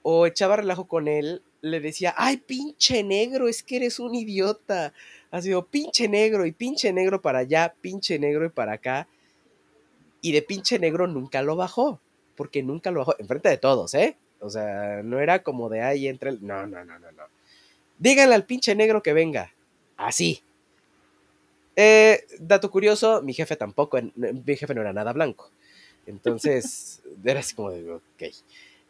o 0.03 0.25
echaba 0.25 0.57
relajo 0.57 0.85
con 0.87 1.07
él, 1.07 1.41
le 1.61 1.79
decía, 1.79 2.13
ay, 2.17 2.37
pinche 2.37 3.03
negro, 3.03 3.47
es 3.47 3.63
que 3.63 3.77
eres 3.77 3.99
un 3.99 4.15
idiota. 4.15 4.93
Ha 5.29 5.41
sido 5.41 5.65
pinche 5.65 6.07
negro 6.07 6.45
y 6.45 6.51
pinche 6.51 6.91
negro 6.91 7.21
para 7.21 7.39
allá, 7.39 7.73
pinche 7.81 8.17
negro 8.17 8.45
y 8.45 8.49
para 8.49 8.73
acá. 8.73 9.07
Y 10.21 10.31
de 10.31 10.41
pinche 10.41 10.79
negro 10.79 11.07
nunca 11.07 11.41
lo 11.41 11.55
bajó, 11.55 11.99
porque 12.35 12.63
nunca 12.63 12.91
lo 12.91 12.99
bajó, 12.99 13.15
enfrente 13.19 13.49
de 13.49 13.57
todos, 13.57 13.93
¿eh? 13.93 14.17
O 14.39 14.49
sea, 14.49 15.01
no 15.03 15.19
era 15.19 15.43
como 15.43 15.69
de 15.69 15.81
ahí 15.81 16.07
entre 16.07 16.31
el... 16.31 16.45
No, 16.45 16.65
no, 16.65 16.83
no, 16.83 16.97
no, 16.97 17.11
no. 17.11 17.23
Díganle 17.99 18.33
al 18.33 18.45
pinche 18.45 18.73
negro 18.73 19.03
que 19.03 19.13
venga. 19.13 19.53
Así. 19.97 20.41
Eh, 21.83 22.27
dato 22.37 22.69
curioso, 22.69 23.23
mi 23.23 23.33
jefe 23.33 23.55
tampoco, 23.55 23.97
mi 24.15 24.55
jefe 24.55 24.75
no 24.75 24.81
era 24.81 24.93
nada 24.93 25.13
blanco. 25.13 25.49
Entonces, 26.05 27.01
era 27.25 27.39
así 27.39 27.55
como 27.55 27.71
de, 27.71 27.91
ok. 27.91 28.23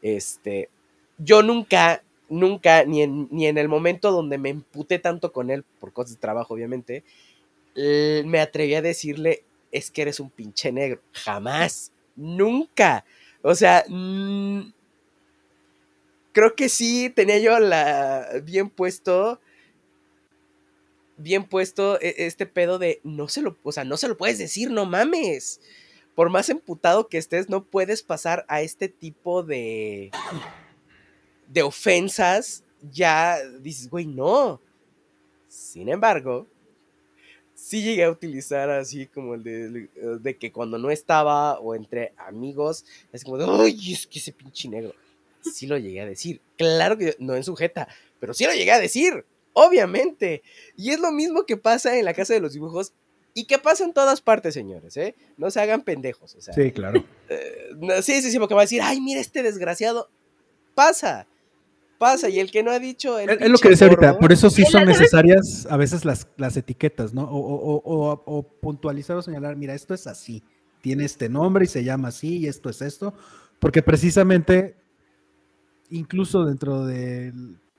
Este, 0.01 0.69
yo 1.17 1.41
nunca, 1.41 2.03
nunca, 2.27 2.83
ni 2.83 3.03
en, 3.03 3.29
ni 3.31 3.47
en 3.47 3.57
el 3.57 3.69
momento 3.69 4.11
donde 4.11 4.37
me 4.37 4.49
emputé 4.49 4.99
tanto 4.99 5.31
con 5.31 5.49
él, 5.51 5.63
por 5.79 5.93
cosas 5.93 6.15
de 6.15 6.19
trabajo, 6.19 6.53
obviamente, 6.53 7.05
me 8.25 8.41
atreví 8.41 8.75
a 8.75 8.81
decirle, 8.81 9.45
es 9.71 9.89
que 9.89 10.01
eres 10.01 10.19
un 10.19 10.29
pinche 10.29 10.73
negro. 10.73 10.99
Jamás, 11.13 11.93
nunca. 12.17 13.05
O 13.41 13.55
sea, 13.55 13.85
creo 16.33 16.55
que 16.57 16.67
sí 16.67 17.09
tenía 17.09 17.39
yo 17.39 17.57
la 17.57 18.27
bien 18.43 18.69
puesto 18.69 19.39
bien 21.21 21.45
puesto 21.45 21.99
e, 22.01 22.15
este 22.25 22.45
pedo 22.45 22.79
de 22.79 22.99
no 23.03 23.27
se 23.27 23.41
lo, 23.41 23.57
o 23.63 23.71
sea, 23.71 23.83
no 23.83 23.97
se 23.97 24.07
lo 24.07 24.17
puedes 24.17 24.37
decir, 24.37 24.71
no 24.71 24.85
mames. 24.85 25.61
Por 26.15 26.29
más 26.29 26.49
emputado 26.49 27.07
que 27.07 27.17
estés, 27.17 27.49
no 27.49 27.63
puedes 27.63 28.03
pasar 28.03 28.45
a 28.49 28.61
este 28.61 28.89
tipo 28.89 29.43
de 29.43 30.11
de 31.47 31.61
ofensas. 31.63 32.63
Ya 32.91 33.37
dices, 33.59 33.89
güey, 33.89 34.05
no. 34.05 34.59
Sin 35.47 35.89
embargo, 35.89 36.47
sí 37.53 37.83
llegué 37.83 38.05
a 38.05 38.11
utilizar 38.11 38.69
así 38.69 39.05
como 39.07 39.35
el 39.35 39.43
de, 39.43 39.89
de 40.19 40.37
que 40.37 40.51
cuando 40.51 40.77
no 40.77 40.89
estaba 40.89 41.59
o 41.59 41.75
entre 41.75 42.13
amigos, 42.17 42.85
es 43.13 43.23
como 43.23 43.37
de, 43.37 43.45
ay, 43.47 43.93
es 43.93 44.07
que 44.07 44.19
ese 44.19 44.31
pinche 44.31 44.67
negro 44.67 44.93
sí 45.41 45.67
lo 45.67 45.77
llegué 45.77 46.01
a 46.01 46.05
decir. 46.05 46.41
Claro 46.57 46.97
que 46.97 47.15
no 47.19 47.35
en 47.35 47.43
sujeta, 47.43 47.87
pero 48.19 48.33
sí 48.33 48.45
lo 48.45 48.53
llegué 48.53 48.71
a 48.71 48.79
decir, 48.79 49.25
obviamente. 49.53 50.43
Y 50.75 50.91
es 50.91 50.99
lo 50.99 51.11
mismo 51.11 51.45
que 51.45 51.57
pasa 51.57 51.97
en 51.97 52.05
la 52.05 52.13
casa 52.13 52.33
de 52.33 52.39
los 52.39 52.53
dibujos 52.53 52.93
y 53.33 53.45
que 53.45 53.57
pasa 53.57 53.85
en 53.85 53.93
todas 53.93 54.21
partes, 54.21 54.53
señores, 54.53 54.97
¿eh? 54.97 55.15
No 55.37 55.51
se 55.51 55.61
hagan 55.61 55.83
pendejos, 55.83 56.35
o 56.35 56.41
sea. 56.41 56.53
Sí, 56.53 56.71
claro. 56.71 57.03
Eh, 57.29 58.01
sí, 58.01 58.21
sí, 58.21 58.31
sí, 58.31 58.39
porque 58.39 58.55
va 58.55 58.61
a 58.61 58.65
decir, 58.65 58.81
ay, 58.83 58.99
mira 58.99 59.21
este 59.21 59.41
desgraciado. 59.41 60.09
Pasa, 60.75 61.27
pasa, 62.01 62.29
y 62.29 62.39
el 62.39 62.49
que 62.49 62.63
no 62.63 62.71
ha 62.71 62.79
dicho... 62.79 63.19
es, 63.19 63.27
lo 63.49 63.57
que 63.59 63.69
decía 63.69 63.87
ahorita, 63.87 64.17
por 64.17 64.31
eso 64.31 64.49
sí 64.49 64.63
son 64.65 64.85
necesarias 64.85 65.67
a 65.69 65.77
veces 65.77 66.03
las, 66.03 66.27
las 66.35 66.57
etiquetas, 66.57 67.13
¿no? 67.13 67.29
O, 67.31 68.43
puntualizar 68.59 69.17
o 69.17 69.21
señalar, 69.21 69.55
mira, 69.55 69.75
esto 69.75 69.93
es 69.93 70.07
así, 70.07 70.43
tiene 70.81 71.05
este 71.05 71.29
nombre 71.29 71.65
y 71.65 71.67
se 71.67 71.83
llama 71.83 72.07
así, 72.07 72.39
y 72.39 72.47
esto 72.47 72.71
es 72.71 72.81
esto, 72.81 73.13
porque 73.59 73.83
precisamente 73.83 74.77
incluso 75.91 76.43
dentro 76.45 76.85
de 76.85 77.33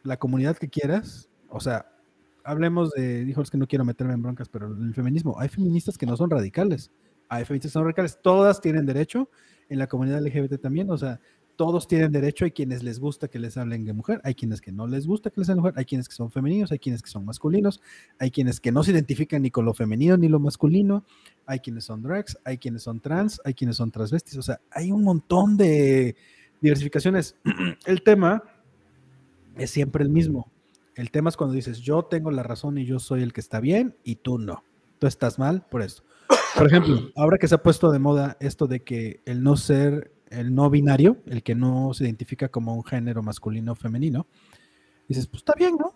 la 0.05 0.19
comunidad 0.19 0.57
que 0.57 0.69
quieras, 0.69 1.29
o 1.53 1.61
sea, 1.61 1.87
hablemos 2.45 2.91
de, 2.91 3.25
dijo 3.25 3.43
que 3.45 3.59
no 3.59 3.67
quiero 3.67 3.85
meterme 3.85 4.15
en 4.15 4.23
broncas, 4.23 4.49
pero 4.49 4.67
el 4.67 4.95
feminismo, 4.95 5.39
hay 5.39 5.49
feministas 5.49 5.97
que 5.97 6.07
no 6.07 6.17
son 6.17 6.31
radicales, 6.31 6.91
hay 7.29 7.45
feministas 7.45 7.71
que 7.71 7.75
son 7.75 7.85
radicales, 7.85 8.19
todas 8.23 8.61
tienen 8.61 8.87
derecho, 8.87 9.29
en 9.69 9.79
la 9.79 9.87
comunidad 9.87 10.21
LGBT 10.21 10.61
también, 10.61 10.91
o 10.91 10.99
sea, 10.99 11.21
todos 11.57 11.87
tienen 11.87 12.13
derecho, 12.13 12.45
hay 12.45 12.51
quienes 12.51 12.83
les 12.83 12.99
gusta 12.99 13.29
que 13.29 13.39
les 13.39 13.57
hablen 13.57 13.85
de 13.85 13.93
mujer, 13.93 14.21
hay 14.25 14.35
quienes 14.35 14.61
que 14.61 14.73
no 14.73 14.87
les 14.87 15.07
gusta 15.07 15.31
que 15.31 15.41
les 15.41 15.49
hablen 15.49 15.59
de 15.59 15.69
mujer, 15.69 15.79
hay 15.79 15.85
quienes 15.85 16.09
que 16.09 16.15
son 16.15 16.31
femeninos, 16.31 16.73
hay 16.73 16.79
quienes 16.79 17.03
que 17.03 17.11
son 17.11 17.25
masculinos, 17.25 17.81
hay 18.19 18.31
quienes 18.31 18.61
que 18.61 18.73
no 18.73 18.83
se 18.83 18.91
identifican 18.91 19.43
ni 19.43 19.51
con 19.51 19.65
lo 19.65 19.73
femenino 19.73 20.17
ni 20.17 20.29
lo 20.29 20.41
masculino, 20.41 21.05
hay 21.47 21.61
quienes 21.61 21.85
son 21.85 22.03
drags, 22.03 22.39
hay 22.45 22.59
quienes 22.59 22.83
son 22.83 23.01
trans, 23.01 23.41
hay 23.45 23.55
quienes 23.55 23.77
son 23.77 23.91
transvestis, 23.91 24.37
o 24.37 24.43
sea, 24.43 24.61
hay 24.71 24.91
un 24.91 25.05
montón 25.05 25.57
de, 25.57 26.17
diversificaciones. 26.63 27.37
El 27.85 28.03
tema 28.03 28.43
es 29.57 29.71
siempre 29.71 30.03
el 30.05 30.09
mismo. 30.09 30.51
El 30.95 31.11
tema 31.11 31.31
es 31.31 31.37
cuando 31.37 31.55
dices, 31.55 31.79
yo 31.81 32.05
tengo 32.05 32.31
la 32.31 32.43
razón 32.43 32.79
y 32.79 32.85
yo 32.85 32.99
soy 32.99 33.23
el 33.23 33.33
que 33.33 33.41
está 33.41 33.61
bien 33.61 33.97
y 34.05 34.17
tú 34.17 34.39
no. 34.39 34.63
Tú 34.99 35.07
estás 35.07 35.39
mal 35.39 35.67
por 35.71 35.83
esto. 35.83 36.03
Por 36.57 36.67
ejemplo, 36.67 37.11
ahora 37.17 37.39
que 37.39 37.49
se 37.49 37.55
ha 37.55 37.63
puesto 37.63 37.91
de 37.91 37.99
moda 37.99 38.37
esto 38.41 38.67
de 38.67 38.81
que 38.81 39.21
el 39.25 39.43
no 39.43 39.57
ser, 39.57 40.13
el 40.29 40.55
no 40.55 40.69
binario, 40.71 41.19
el 41.27 41.43
que 41.43 41.55
no 41.55 41.95
se 41.95 42.05
identifica 42.05 42.49
como 42.49 42.75
un 42.75 42.85
género 42.85 43.23
masculino 43.23 43.73
o 43.73 43.75
femenino, 43.75 44.27
dices, 45.09 45.27
pues 45.27 45.41
está 45.41 45.55
bien, 45.57 45.77
¿no? 45.79 45.95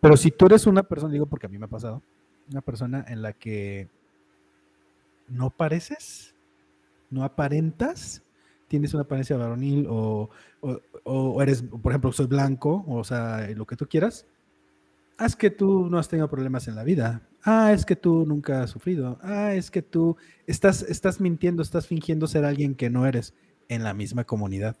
Pero 0.00 0.16
si 0.16 0.30
tú 0.30 0.46
eres 0.46 0.66
una 0.66 0.82
persona, 0.82 1.12
digo 1.12 1.26
porque 1.26 1.46
a 1.46 1.48
mí 1.48 1.58
me 1.58 1.64
ha 1.64 1.68
pasado, 1.68 2.02
una 2.50 2.60
persona 2.60 3.04
en 3.08 3.22
la 3.22 3.32
que 3.32 3.88
no 5.28 5.50
pareces, 5.50 6.34
no 7.10 7.24
aparentas, 7.24 8.22
tienes 8.68 8.94
una 8.94 9.02
apariencia 9.04 9.36
varonil 9.36 9.86
o, 9.88 10.30
eres, 11.40 11.62
por 11.62 11.92
ejemplo, 11.92 12.12
soy 12.12 12.26
blanco, 12.26 12.84
o 12.88 13.04
sea, 13.04 13.48
lo 13.54 13.66
que 13.66 13.76
tú 13.76 13.86
quieras, 13.86 14.26
ah, 15.18 15.26
es 15.26 15.36
que 15.36 15.50
tú 15.50 15.88
no 15.90 15.98
has 15.98 16.08
tenido 16.08 16.28
problemas 16.28 16.68
en 16.68 16.74
la 16.74 16.84
vida. 16.84 17.22
Ah, 17.42 17.72
es 17.72 17.84
que 17.84 17.96
tú 17.96 18.24
nunca 18.26 18.62
has 18.62 18.70
sufrido. 18.70 19.18
Ah, 19.22 19.54
es 19.54 19.70
que 19.70 19.82
tú 19.82 20.16
estás, 20.46 20.82
estás 20.82 21.20
mintiendo, 21.20 21.62
estás 21.62 21.86
fingiendo 21.86 22.26
ser 22.26 22.44
alguien 22.44 22.74
que 22.74 22.88
no 22.88 23.06
eres 23.06 23.34
en 23.68 23.84
la 23.84 23.92
misma 23.92 24.24
comunidad. 24.24 24.76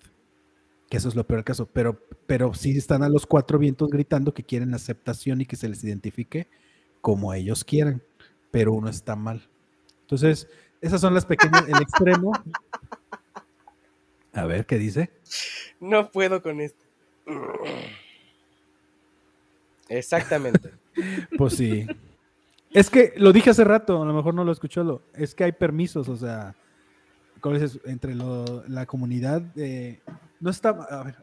Que 0.88 0.96
eso 0.96 1.08
es 1.08 1.14
lo 1.14 1.26
peor 1.26 1.44
caso. 1.44 1.66
Pero, 1.66 2.00
pero 2.26 2.54
sí 2.54 2.76
están 2.76 3.02
a 3.02 3.08
los 3.08 3.26
cuatro 3.26 3.58
vientos 3.58 3.90
gritando 3.90 4.32
que 4.32 4.44
quieren 4.44 4.74
aceptación 4.74 5.42
y 5.42 5.46
que 5.46 5.56
se 5.56 5.68
les 5.68 5.84
identifique 5.84 6.48
como 7.02 7.34
ellos 7.34 7.64
quieran. 7.64 8.02
Pero 8.50 8.72
uno 8.72 8.88
está 8.88 9.14
mal. 9.14 9.48
Entonces, 10.00 10.48
esas 10.80 11.00
son 11.00 11.12
las 11.12 11.26
pequeñas, 11.26 11.66
el 11.68 11.76
extremo 11.82 12.32
a 14.34 14.46
ver, 14.46 14.66
¿qué 14.66 14.78
dice? 14.78 15.10
No 15.80 16.10
puedo 16.10 16.42
con 16.42 16.60
esto. 16.60 16.84
Exactamente. 19.88 20.70
pues 21.38 21.54
sí. 21.54 21.86
Es 22.72 22.90
que 22.90 23.12
lo 23.16 23.32
dije 23.32 23.50
hace 23.50 23.64
rato, 23.64 24.02
a 24.02 24.06
lo 24.06 24.12
mejor 24.12 24.34
no 24.34 24.44
lo 24.44 24.50
escuchó, 24.50 24.82
lo, 24.82 25.02
es 25.14 25.34
que 25.34 25.44
hay 25.44 25.52
permisos, 25.52 26.08
o 26.08 26.16
sea, 26.16 26.56
entre 27.84 28.14
la 28.14 28.86
comunidad, 28.86 29.42
no 30.40 30.50
está, 30.50 30.70
a 30.70 31.04
ver, 31.04 31.16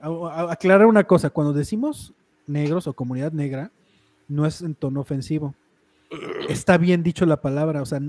aclarar 0.50 0.88
una 0.88 1.04
cosa, 1.04 1.30
cuando 1.30 1.52
decimos 1.52 2.14
negros 2.48 2.88
o 2.88 2.94
comunidad 2.94 3.34
negra, 3.34 3.72
no 4.30 4.46
es 4.46 4.62
en 4.62 4.76
tono 4.76 5.02
ofensivo. 5.02 5.54
Está 6.48 6.78
bien 6.78 7.04
dicho 7.04 7.26
la 7.26 7.42
palabra, 7.42 7.82
o 7.82 7.86
sea, 7.86 8.00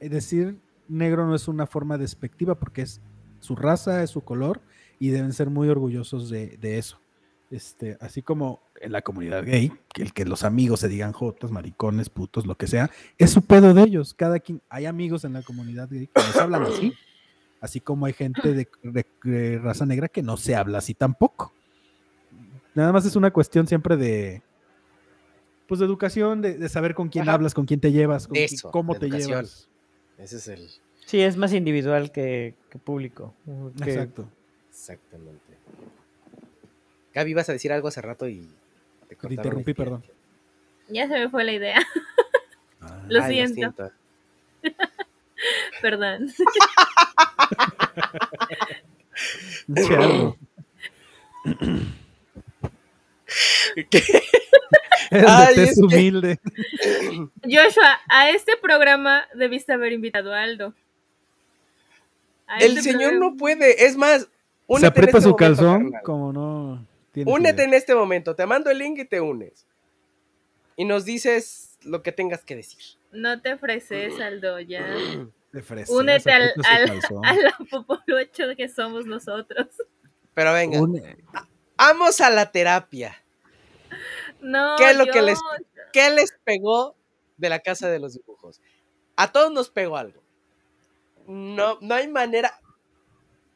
decir 0.00 0.56
negro 0.88 1.26
no 1.26 1.34
es 1.34 1.46
una 1.46 1.66
forma 1.66 1.96
despectiva 1.96 2.56
porque 2.56 2.82
es 2.82 3.00
su 3.44 3.56
raza, 3.56 4.02
es 4.02 4.10
su 4.10 4.22
color, 4.22 4.62
y 4.98 5.10
deben 5.10 5.32
ser 5.32 5.50
muy 5.50 5.68
orgullosos 5.68 6.30
de, 6.30 6.58
eso. 6.62 6.98
Este, 7.50 7.98
así 8.00 8.22
como 8.22 8.62
en 8.80 8.90
la 8.90 9.02
comunidad 9.02 9.44
gay, 9.44 9.70
que 9.92 10.02
el 10.02 10.14
que 10.14 10.24
los 10.24 10.44
amigos 10.44 10.80
se 10.80 10.88
digan 10.88 11.12
jotos, 11.12 11.52
maricones, 11.52 12.08
putos, 12.08 12.46
lo 12.46 12.56
que 12.56 12.66
sea, 12.66 12.90
es 13.18 13.30
su 13.30 13.42
pedo 13.42 13.74
de 13.74 13.82
ellos. 13.82 14.14
Cada 14.14 14.40
quien, 14.40 14.62
hay 14.70 14.86
amigos 14.86 15.24
en 15.24 15.34
la 15.34 15.42
comunidad 15.42 15.88
gay 15.90 16.06
que 16.06 16.22
nos 16.22 16.36
hablan 16.36 16.62
así, 16.62 16.94
así 17.60 17.80
como 17.80 18.06
hay 18.06 18.14
gente 18.14 18.66
de, 18.82 19.58
raza 19.58 19.84
negra 19.84 20.08
que 20.08 20.22
no 20.22 20.38
se 20.38 20.56
habla 20.56 20.78
así 20.78 20.94
tampoco. 20.94 21.52
Nada 22.74 22.92
más 22.92 23.04
es 23.04 23.14
una 23.14 23.30
cuestión 23.30 23.66
siempre 23.66 23.98
de, 23.98 24.42
pues 25.68 25.80
de 25.80 25.86
educación, 25.86 26.40
de, 26.40 26.68
saber 26.70 26.94
con 26.94 27.10
quién 27.10 27.28
hablas, 27.28 27.52
con 27.52 27.66
quién 27.66 27.78
te 27.78 27.92
llevas, 27.92 28.26
con 28.26 28.38
cómo 28.72 28.94
te 28.94 29.10
llevas. 29.10 29.68
Ese 30.16 30.36
es 30.36 30.48
el, 30.48 30.70
Sí, 31.06 31.20
es 31.20 31.36
más 31.36 31.52
individual 31.52 32.12
que, 32.12 32.54
público. 32.84 33.34
Exacto. 33.80 34.28
Exactamente. 34.68 35.42
Gaby, 37.12 37.34
vas 37.34 37.48
a 37.48 37.52
decir 37.52 37.72
algo 37.72 37.88
hace 37.88 38.02
rato 38.02 38.28
y 38.28 38.48
te, 39.08 39.14
te 39.14 39.34
interrumpí, 39.34 39.74
perdón. 39.74 40.04
Ya 40.88 41.08
se 41.08 41.18
me 41.18 41.28
fue 41.28 41.44
la 41.44 41.52
idea. 41.52 41.80
Ah. 42.80 43.02
lo, 43.08 43.22
siento. 43.26 43.92
perdón. 45.82 46.32
¿Qué? 53.90 54.02
Es 55.56 55.78
humilde. 55.78 56.38
Joshua, 57.42 58.00
a 58.08 58.30
este 58.30 58.56
programa 58.56 59.26
debiste 59.34 59.72
haber 59.72 59.92
invitado 59.92 60.34
a 60.34 60.42
Aldo 60.42 60.74
el 62.60 62.82
señor 62.82 63.14
no 63.14 63.36
puede, 63.36 63.86
es 63.86 63.96
más, 63.96 64.28
se 64.78 64.86
aprieta 64.86 65.18
este 65.18 65.28
su 65.28 65.36
calzón 65.36 65.92
como 66.02 66.32
no. 66.32 66.86
Únete 67.26 67.64
en 67.64 67.74
este 67.74 67.94
momento, 67.94 68.34
te 68.34 68.46
mando 68.46 68.70
el 68.70 68.78
link 68.78 68.98
y 68.98 69.04
te 69.04 69.20
unes. 69.20 69.66
Y 70.76 70.84
nos 70.84 71.04
dices 71.04 71.78
lo 71.82 72.02
que 72.02 72.10
tengas 72.10 72.44
que 72.44 72.56
decir. 72.56 72.82
No 73.12 73.40
te 73.40 73.52
ofreces, 73.52 74.18
Aldo, 74.20 74.58
ya. 74.58 74.84
Únete 75.88 76.32
al, 76.32 76.52
al, 76.68 77.00
a 77.24 77.34
la 77.34 77.56
popolucho 77.70 78.56
que 78.56 78.68
somos 78.68 79.06
nosotros. 79.06 79.68
Pero 80.34 80.52
venga, 80.52 80.80
vamos 81.76 82.20
a 82.20 82.30
la 82.30 82.50
terapia. 82.50 83.22
No, 84.40 84.74
¿Qué 84.76 84.90
es 84.90 84.96
lo 84.96 85.06
que 85.06 85.22
les, 85.22 85.38
qué 85.92 86.10
les 86.10 86.34
pegó 86.42 86.96
de 87.36 87.48
la 87.48 87.60
casa 87.60 87.88
de 87.88 88.00
los 88.00 88.14
dibujos? 88.14 88.60
A 89.14 89.30
todos 89.30 89.52
nos 89.52 89.70
pegó 89.70 89.96
algo. 89.96 90.23
No, 91.26 91.78
no 91.80 91.94
hay 91.94 92.08
manera. 92.08 92.52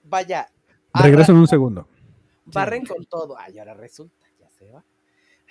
Vaya. 0.05 0.51
Regreso 0.95 1.33
en 1.33 1.39
un 1.39 1.49
segundo. 1.49 1.87
Barren 2.47 2.85
con 2.85 3.05
todo. 3.05 3.37
Ay, 3.39 3.59
ahora 3.59 3.75
resulta, 3.75 4.27
ya 4.41 4.51
se 4.51 4.71
va. 4.71 4.85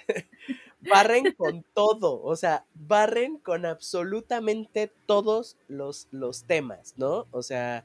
barren 0.82 1.34
con 1.34 1.64
todo, 1.74 2.22
o 2.22 2.36
sea, 2.36 2.66
barren 2.74 3.38
con 3.38 3.66
absolutamente 3.66 4.92
todos 5.06 5.58
los, 5.68 6.08
los 6.12 6.44
temas, 6.44 6.94
¿no? 6.98 7.28
O 7.32 7.42
sea, 7.44 7.84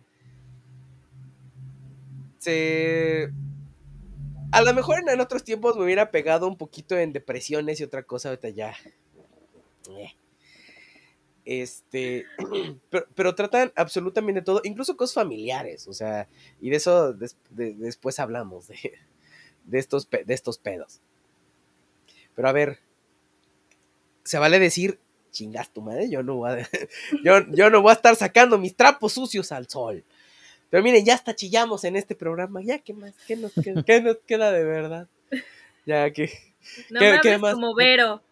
se... 2.39 3.33
A 4.51 4.61
lo 4.61 4.75
mejor 4.75 4.99
en 5.09 5.21
otros 5.21 5.45
tiempos 5.45 5.77
me 5.77 5.85
hubiera 5.85 6.11
pegado 6.11 6.47
un 6.47 6.57
poquito 6.57 6.97
en 6.99 7.13
depresiones 7.13 7.81
y 7.81 7.85
otra 7.85 8.03
cosa, 8.03 8.29
ahorita 8.29 8.51
ya. 8.51 8.75
Eh. 9.89 10.15
Este, 11.44 12.27
pero, 13.14 13.35
tratan 13.35 13.73
absolutamente 13.74 14.43
todo, 14.43 14.60
incluso 14.64 14.97
cosas 14.97 15.14
familiares, 15.14 15.89
o 15.89 15.93
sea, 15.93 16.28
y 16.60 16.70
de 16.70 16.77
eso 16.77 17.14
después 17.51 18.19
hablamos, 18.20 18.69
de, 18.69 18.77
de, 19.64 19.78
estos, 19.78 20.09
de 20.10 20.35
estos 20.35 20.59
pedos. 20.59 21.01
Pero 22.35 22.48
a 22.48 22.52
ver, 22.52 22.78
se 24.24 24.39
vale 24.39 24.59
decir, 24.59 24.98
chingas 25.32 25.73
tu 25.73 25.82
madre, 25.82 26.09
yo 26.09 26.23
no 26.23 26.36
voy 26.36 26.51
a, 26.51 26.69
yo, 27.24 27.47
yo 27.51 27.70
no 27.70 27.82
voy 27.82 27.90
a 27.90 27.94
estar 27.94 28.14
sacando 28.14 28.59
mis 28.59 28.77
trapos 28.77 29.14
sucios 29.14 29.51
al 29.51 29.69
sol. 29.69 30.05
Pero 30.70 30.82
miren, 30.82 31.05
ya 31.05 31.14
hasta 31.14 31.35
chillamos 31.35 31.85
en 31.85 31.97
este 31.97 32.14
programa, 32.14 32.62
ya 32.62 32.78
qué 32.78 32.94
más, 32.94 33.12
qué 33.27 33.36
nos 33.36 33.52
queda, 33.52 33.82
qué 33.82 34.01
nos 34.01 34.16
queda 34.27 34.52
de 34.52 34.64
verdad. 34.64 35.09
Ya 35.85 36.10
que... 36.12 36.31
No 36.89 37.01
me 37.01 37.09
hables 37.09 37.40
como 37.40 37.74
Vero. 37.74 38.23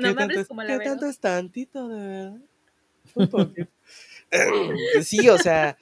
No 0.00 0.14
me 0.14 0.22
hables 0.22 0.48
como 0.48 0.62
la 0.62 0.78
¿Qué 0.78 0.84
tanto 0.84 1.06
es 1.06 1.18
tantito, 1.18 1.88
de 1.88 2.06
verdad? 2.06 2.40
sí, 5.02 5.28
o 5.28 5.38
sea... 5.38 5.76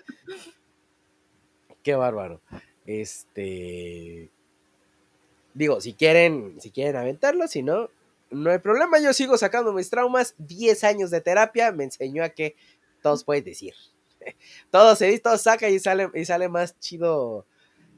Qué 1.83 1.95
bárbaro. 1.95 2.41
Este... 2.87 4.31
Digo, 5.55 5.81
si 5.81 5.93
quieren, 5.93 6.61
si 6.61 6.71
quieren 6.71 6.97
aventarlo, 6.97 7.47
si 7.47 7.63
no, 7.63 7.91
no 8.31 8.51
hay 8.51 8.59
problema. 8.59 8.99
Yo 9.01 9.13
sigo 9.13 9.37
sacando 9.37 9.73
mis 9.73 9.91
traumas. 9.91 10.35
10 10.39 10.85
años 10.85 11.11
de 11.11 11.21
terapia 11.21 11.73
me 11.73 11.85
enseñó 11.85 12.25
a 12.25 12.31
que 12.31 12.57
todos 13.03 13.25
pueden 13.25 13.45
decir. 13.45 13.75
Todo 14.71 14.97
se 14.97 15.07
dice, 15.07 15.21
todo 15.21 15.37
saca 15.37 15.69
y 15.69 15.79
sale, 15.79 16.11
y 16.15 16.25
sale 16.25 16.49
más 16.49 16.79
chido. 16.79 17.47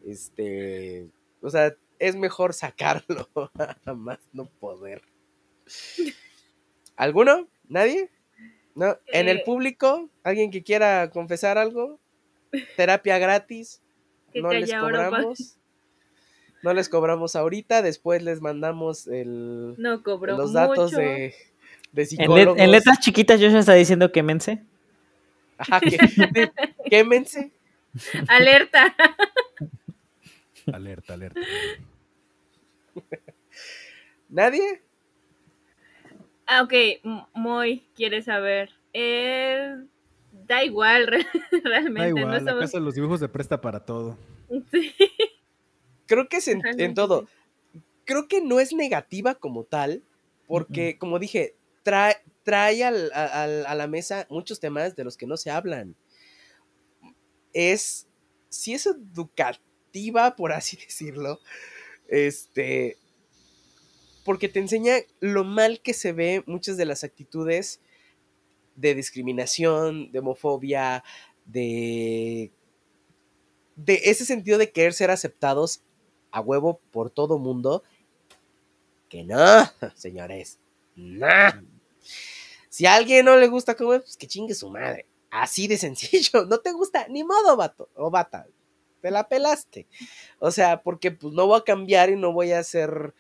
Este. 0.07 1.07
O 1.41 1.51
sea, 1.51 1.75
es 1.99 2.17
mejor 2.17 2.55
sacarlo. 2.55 3.29
más 3.95 4.19
no 4.33 4.47
poder. 4.47 5.03
¿Alguno? 6.97 7.49
¿Nadie? 7.69 8.11
¿No? 8.75 8.99
¿En 9.07 9.29
el 9.29 9.39
eh. 9.39 9.43
público? 9.45 10.11
¿Alguien 10.23 10.51
que 10.51 10.63
quiera 10.63 11.11
confesar 11.11 11.59
algo? 11.59 11.99
¿Terapia 12.77 13.19
gratis? 13.19 13.81
¿No 14.35 14.53
les 14.53 14.73
cobramos? 14.73 15.59
No 16.63 16.73
les 16.73 16.89
cobramos 16.89 17.37
ahorita, 17.37 17.83
después 17.83 18.23
les 18.23 18.41
mandamos 18.41 19.07
el, 19.07 19.75
no 19.77 20.03
los 20.03 20.53
datos 20.55 20.93
de, 20.93 21.35
de 21.93 22.07
psicólogos. 22.07 22.59
En, 22.59 22.71
letras 22.71 23.01
chiquitas 23.01 23.39
yo 23.39 23.51
ya 23.51 23.59
está 23.59 23.75
diciendo 23.75 24.11
quémense. 24.11 24.63
Ajá, 25.59 25.81
que, 25.81 25.99
quémense. 26.89 27.53
Alerta. 28.29 28.95
alerta, 30.73 31.15
alerta. 31.15 31.41
¿Nadie? 34.31 34.84
Ah, 36.47 36.63
ok, 36.63 36.73
Moy 37.35 37.87
quiere 37.95 38.23
saber. 38.23 38.71
da 38.93 40.65
igual, 40.65 41.07
realmente. 41.65 42.01
Da 42.01 42.09
igual, 42.09 42.45
la 42.45 42.59
casa 42.59 42.79
de 42.79 42.85
los 42.85 42.95
dibujos 42.95 43.21
de 43.21 43.29
presta 43.29 43.61
para 43.61 43.85
todo. 43.85 44.19
Sí. 44.71 44.95
Creo 46.07 46.29
que 46.29 46.37
es 46.37 46.49
en, 46.49 46.95
todo. 46.95 47.27
Creo 48.05 48.29
que 48.29 48.43
no 48.43 48.61
es 48.61 48.73
negativa 48.75 49.35
como 49.35 49.65
tal, 49.65 50.03
porque, 50.47 50.99
como 50.99 51.19
dije, 51.19 51.57
trae, 51.83 52.17
trae 52.43 52.85
al, 52.85 53.11
a 53.13 53.75
la 53.75 53.87
mesa 53.87 54.27
muchos 54.29 54.61
temas 54.61 54.95
de 54.97 55.05
los 55.05 55.17
que 55.17 55.27
no 55.27 55.37
se 55.37 55.51
hablan. 55.51 55.97
Es, 57.55 58.07
si 58.51 58.75
es 58.75 58.87
educativa, 58.87 60.37
por 60.37 60.53
así 60.53 60.77
decirlo, 60.85 61.41
este, 62.09 62.99
porque 64.25 64.49
te 64.49 64.59
enseña 64.59 64.97
lo 65.21 65.45
mal 65.45 65.81
que 65.81 65.95
se 65.95 66.13
ve 66.13 66.43
muchas 66.47 66.77
de 66.77 66.87
las 66.87 67.05
actitudes 67.05 67.81
de 68.75 68.95
discriminación, 68.95 70.11
de 70.11 70.19
homofobia, 70.19 71.05
de, 71.45 72.51
ese 73.87 74.25
sentido 74.25 74.59
de 74.59 74.73
querer 74.73 74.95
ser 74.95 75.11
aceptados 75.11 75.83
a 76.31 76.41
huevo 76.41 76.81
por 76.91 77.11
todo 77.11 77.39
mundo. 77.39 77.85
Que 79.09 79.23
no, 79.23 79.37
señores. 79.95 80.59
No. 80.97 81.27
Si 82.69 82.87
a 82.87 82.95
alguien 82.95 83.27
no 83.27 83.37
le 83.37 83.47
gusta 83.47 83.77
comer, 83.77 84.01
pues 84.01 84.17
que 84.17 84.27
chingue 84.27 84.55
su 84.55 84.71
madre. 84.71 85.07
Así 85.31 85.69
de 85.69 85.77
sencillo. 85.77 86.45
No 86.49 86.59
te 86.59 86.73
gusta, 86.73 87.07
ni 87.09 87.23
modo, 87.25 87.57
vato 87.57 87.89
o 87.95 88.11
bata. 88.11 88.47
Te 89.01 89.11
la 89.11 89.29
pelaste. 89.29 89.87
O 90.39 90.51
sea, 90.51 90.83
porque 90.83 91.11
pues 91.11 91.35
no 91.35 91.47
voy 91.47 91.61
a 91.61 91.65
cambiar 91.65 92.11
y 92.11 92.17
no 92.17 92.33
voy 92.33 92.53
a 92.53 92.65
ser 92.65 93.15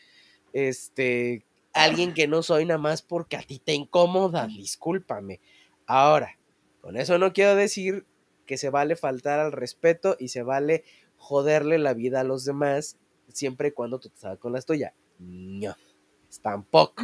este 0.54 1.44
alguien 1.74 2.14
que 2.14 2.28
no 2.28 2.42
soy 2.42 2.64
nada 2.64 2.78
más 2.78 3.02
porque 3.02 3.36
a 3.36 3.42
ti 3.42 3.58
te 3.58 3.74
incomoda. 3.74 4.46
Discúlpame. 4.46 5.40
Ahora, 5.86 6.38
con 6.80 6.96
eso 6.96 7.18
no 7.18 7.34
quiero 7.34 7.54
decir 7.56 8.06
que 8.46 8.56
se 8.56 8.70
vale 8.70 8.96
faltar 8.96 9.40
al 9.40 9.52
respeto 9.52 10.16
y 10.18 10.28
se 10.28 10.42
vale 10.42 10.84
joderle 11.16 11.78
la 11.78 11.92
vida 11.92 12.20
a 12.20 12.24
los 12.24 12.44
demás 12.44 12.96
siempre 13.32 13.68
y 13.68 13.72
cuando 13.72 13.98
tú 13.98 14.08
te 14.08 14.18
salgas 14.18 14.38
con 14.38 14.52
la 14.52 14.62
tuya. 14.62 14.94
No, 15.18 15.76
tampoco. 16.42 17.02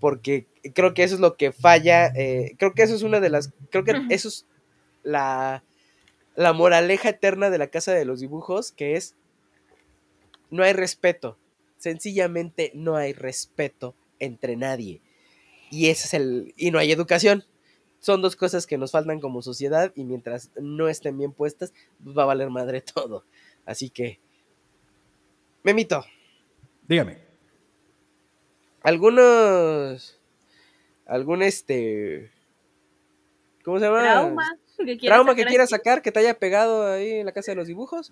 Porque 0.00 0.46
creo 0.74 0.92
que 0.92 1.04
eso 1.04 1.14
es 1.14 1.20
lo 1.20 1.36
que 1.36 1.52
falla. 1.52 2.08
Eh, 2.08 2.56
creo 2.58 2.74
que 2.74 2.82
eso 2.82 2.94
es 2.94 3.02
una 3.02 3.20
de 3.20 3.30
las. 3.30 3.52
Creo 3.70 3.84
que 3.84 4.02
eso 4.10 4.28
es 4.28 4.46
la, 5.02 5.64
la 6.34 6.52
moraleja 6.52 7.10
eterna 7.10 7.48
de 7.48 7.58
la 7.58 7.68
casa 7.68 7.92
de 7.92 8.04
los 8.04 8.20
dibujos, 8.20 8.72
que 8.72 8.96
es. 8.96 9.14
No 10.50 10.62
hay 10.62 10.72
respeto. 10.72 11.38
Sencillamente 11.84 12.72
no 12.72 12.96
hay 12.96 13.12
respeto 13.12 13.94
entre 14.18 14.56
nadie. 14.56 15.02
Y 15.70 15.90
ese 15.90 16.06
es 16.06 16.14
el. 16.14 16.54
Y 16.56 16.70
no 16.70 16.78
hay 16.78 16.90
educación. 16.90 17.44
Son 17.98 18.22
dos 18.22 18.36
cosas 18.36 18.66
que 18.66 18.78
nos 18.78 18.92
faltan 18.92 19.20
como 19.20 19.42
sociedad 19.42 19.92
y 19.94 20.04
mientras 20.04 20.50
no 20.58 20.88
estén 20.88 21.18
bien 21.18 21.32
puestas, 21.32 21.74
pues 22.02 22.16
va 22.16 22.22
a 22.22 22.26
valer 22.26 22.48
madre 22.48 22.80
todo. 22.94 23.26
Así 23.66 23.90
que 23.90 24.18
Memito. 25.62 26.02
Dígame. 26.88 27.18
Algunos. 28.82 30.18
Algún 31.04 31.42
este. 31.42 32.32
¿Cómo 33.62 33.78
se 33.78 33.84
llama? 33.84 34.00
Trauma. 34.00 34.58
Que 34.78 34.96
Trauma 34.96 35.34
que 35.34 35.44
quieras 35.44 35.68
sacar 35.68 36.00
que 36.00 36.12
te 36.12 36.20
haya 36.20 36.38
pegado 36.38 36.90
ahí 36.90 37.10
en 37.10 37.26
la 37.26 37.32
casa 37.32 37.52
de 37.52 37.56
los 37.56 37.66
dibujos. 37.66 38.10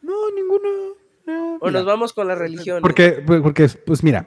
No, 0.00 0.28
ninguno. 0.32 1.01
O 1.60 1.70
nos 1.70 1.84
vamos 1.84 2.12
con 2.12 2.28
la 2.28 2.34
religión. 2.34 2.82
Porque, 2.82 3.22
porque, 3.26 3.68
pues 3.86 4.02
mira, 4.02 4.26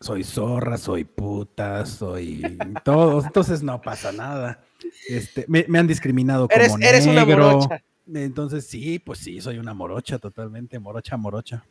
soy 0.00 0.24
zorra, 0.24 0.76
soy 0.76 1.04
puta, 1.04 1.86
soy 1.86 2.58
todo, 2.84 3.24
entonces 3.24 3.62
no 3.62 3.80
pasa 3.80 4.12
nada. 4.12 4.62
Este, 5.08 5.46
me, 5.48 5.66
han 5.78 5.86
discriminado 5.86 6.48
como 6.48 6.60
eres, 6.60 6.74
eres 6.80 7.06
una 7.06 7.24
morocha. 7.24 7.82
Entonces, 8.12 8.66
sí, 8.66 8.98
pues 8.98 9.18
sí, 9.18 9.40
soy 9.40 9.58
una 9.58 9.74
morocha 9.74 10.18
totalmente, 10.18 10.78
morocha, 10.78 11.16
morocha. 11.16 11.64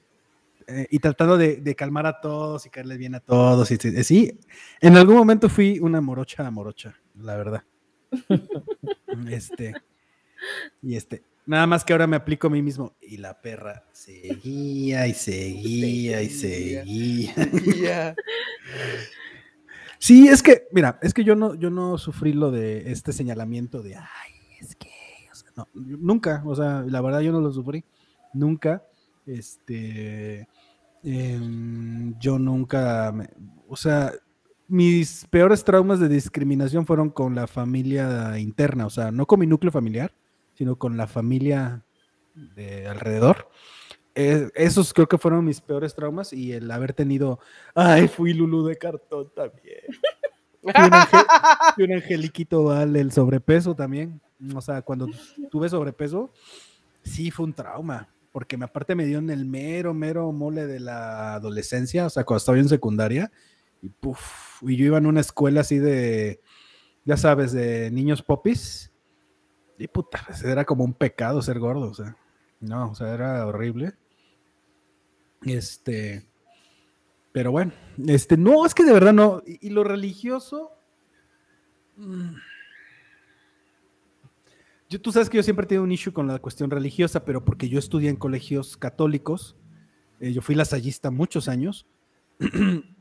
Eh, 0.68 0.88
y 0.90 1.00
tratando 1.00 1.38
de, 1.38 1.76
calmar 1.76 2.08
a 2.08 2.20
todos 2.20 2.66
y 2.66 2.70
caerles 2.70 2.98
bien 2.98 3.16
a 3.16 3.20
todos. 3.20 3.70
Y, 3.72 3.78
sí, 4.04 4.40
en 4.82 4.98
algún 4.98 5.16
momento 5.16 5.48
fui 5.48 5.80
una 5.80 6.02
morocha, 6.02 6.50
morocha, 6.50 6.96
la 7.16 7.38
verdad. 7.38 7.64
este, 9.30 9.74
y 10.82 10.96
este, 10.96 11.24
nada 11.46 11.68
más 11.68 11.84
que 11.84 11.94
ahora 11.94 12.08
me 12.08 12.16
aplico 12.16 12.48
a 12.48 12.50
mí 12.50 12.62
mismo. 12.62 12.96
Y 13.02 13.18
la 13.18 13.42
perra 13.42 13.84
seguía 13.92 15.08
y 15.08 15.14
seguía 15.14 16.22
y 16.22 16.30
seguía. 16.30 18.16
sí, 20.00 20.28
es 20.28 20.42
que, 20.42 20.68
mira, 20.72 21.00
es 21.02 21.14
que 21.14 21.24
yo 21.24 21.36
no, 21.36 21.56
yo 21.56 21.70
no 21.70 21.98
sufrí 21.98 22.34
lo 22.34 22.52
de 22.52 22.92
este 22.92 23.14
señalamiento 23.14 23.82
de, 23.82 23.96
ay, 23.96 24.32
es 24.60 24.76
que 24.76 24.90
no, 25.56 25.68
nunca, 25.74 26.44
o 26.46 26.56
sea, 26.56 26.84
la 26.88 27.02
verdad 27.02 27.22
yo 27.22 27.32
no 27.32 27.42
lo 27.42 27.52
sufrí, 27.52 27.84
nunca. 28.34 28.84
Este, 29.26 30.48
em, 31.04 32.18
yo 32.20 32.38
nunca, 32.38 33.14
o 33.68 33.76
sea, 33.76 34.14
mis 34.68 35.26
peores 35.30 35.64
traumas 35.64 36.00
de 36.00 36.10
discriminación 36.10 36.86
fueron 36.86 37.10
con 37.10 37.36
la 37.36 37.48
familia 37.48 38.38
interna, 38.40 38.86
o 38.86 38.90
sea, 38.90 39.12
no 39.12 39.26
con 39.26 39.40
mi 39.40 39.48
núcleo 39.48 39.72
familiar, 39.72 40.12
sino 40.56 40.78
con 40.78 40.98
la 40.98 41.08
familia 41.08 41.84
de 42.34 42.88
alrededor. 42.88 43.50
Eh, 44.18 44.50
esos 44.56 44.94
creo 44.94 45.08
que 45.08 45.18
fueron 45.18 45.44
mis 45.44 45.60
peores 45.60 45.94
traumas 45.94 46.32
y 46.32 46.54
el 46.54 46.72
haber 46.72 46.94
tenido, 46.94 47.40
ay, 47.74 48.08
fui 48.08 48.34
Lulu 48.34 48.66
de 48.66 48.78
cartón 48.78 49.30
también. 49.36 49.82
y 51.78 51.84
un, 51.84 51.94
angeliquito 51.94 52.64
vale 52.64 53.02
el 53.02 53.12
sobrepeso 53.12 53.76
también. 53.76 54.22
O 54.56 54.62
sea, 54.62 54.82
cuando 54.82 55.08
tuve 55.52 55.70
sobrepeso, 55.70 56.32
sí 57.04 57.30
fue 57.30 57.46
un 57.46 57.54
trauma, 57.54 58.10
porque 58.32 58.58
aparte 58.62 58.96
me 58.96 59.06
dio 59.06 59.20
en 59.20 59.30
el 59.30 59.46
mero, 59.46 59.94
mero 59.94 60.32
mole 60.32 60.66
de 60.66 60.80
la 60.80 61.36
adolescencia, 61.36 62.06
o 62.06 62.10
sea, 62.10 62.24
cuando 62.24 62.38
estaba 62.40 62.58
en 62.58 62.70
secundaria, 62.70 63.32
y 63.82 63.90
puff, 63.90 64.62
y 64.64 64.76
yo 64.76 64.86
iba 64.86 64.98
en 64.98 65.06
una 65.06 65.22
escuela 65.22 65.62
así 65.62 65.78
de, 65.78 66.42
ya 67.04 67.18
sabes, 67.18 67.52
de 67.52 67.92
niños 67.92 68.22
popis, 68.24 68.92
y 69.78 69.88
puta, 69.88 70.24
pues, 70.26 70.44
era 70.44 70.66
como 70.66 70.84
un 70.84 70.94
pecado 70.94 71.42
ser 71.42 71.60
gordo, 71.60 71.90
o 71.90 71.94
sea, 71.94 72.16
no, 72.60 72.92
o 72.92 72.96
sea, 72.96 73.14
era 73.14 73.46
horrible. 73.46 73.94
Este, 75.44 76.28
pero 77.32 77.52
bueno, 77.52 77.74
este, 78.08 78.38
no, 78.38 78.66
es 78.66 78.74
que 78.74 78.84
de 78.84 78.94
verdad 78.94 79.14
no, 79.14 79.44
y, 79.46 79.70
lo 79.70 79.84
religioso... 79.84 80.72
Mm, 81.98 82.36
yo, 84.90 85.02
tú 85.02 85.12
sabes 85.12 85.30
que 85.30 85.38
yo 85.38 85.44
siempre 85.44 85.66
he 85.66 85.68
tenido 85.68 85.84
un 85.84 85.92
issue 85.92 86.14
con 86.14 86.28
la 86.28 86.40
cuestión 86.40 86.70
religiosa, 86.70 87.26
pero 87.26 87.44
porque 87.44 87.68
yo 87.68 87.80
estudié 87.80 88.10
en 88.10 88.16
colegios 88.16 88.78
católicos, 88.78 89.58
eh, 90.20 90.32
yo 90.32 90.42
fui 90.42 90.56
lasallista 90.56 91.12
muchos 91.12 91.48
años, 91.50 91.88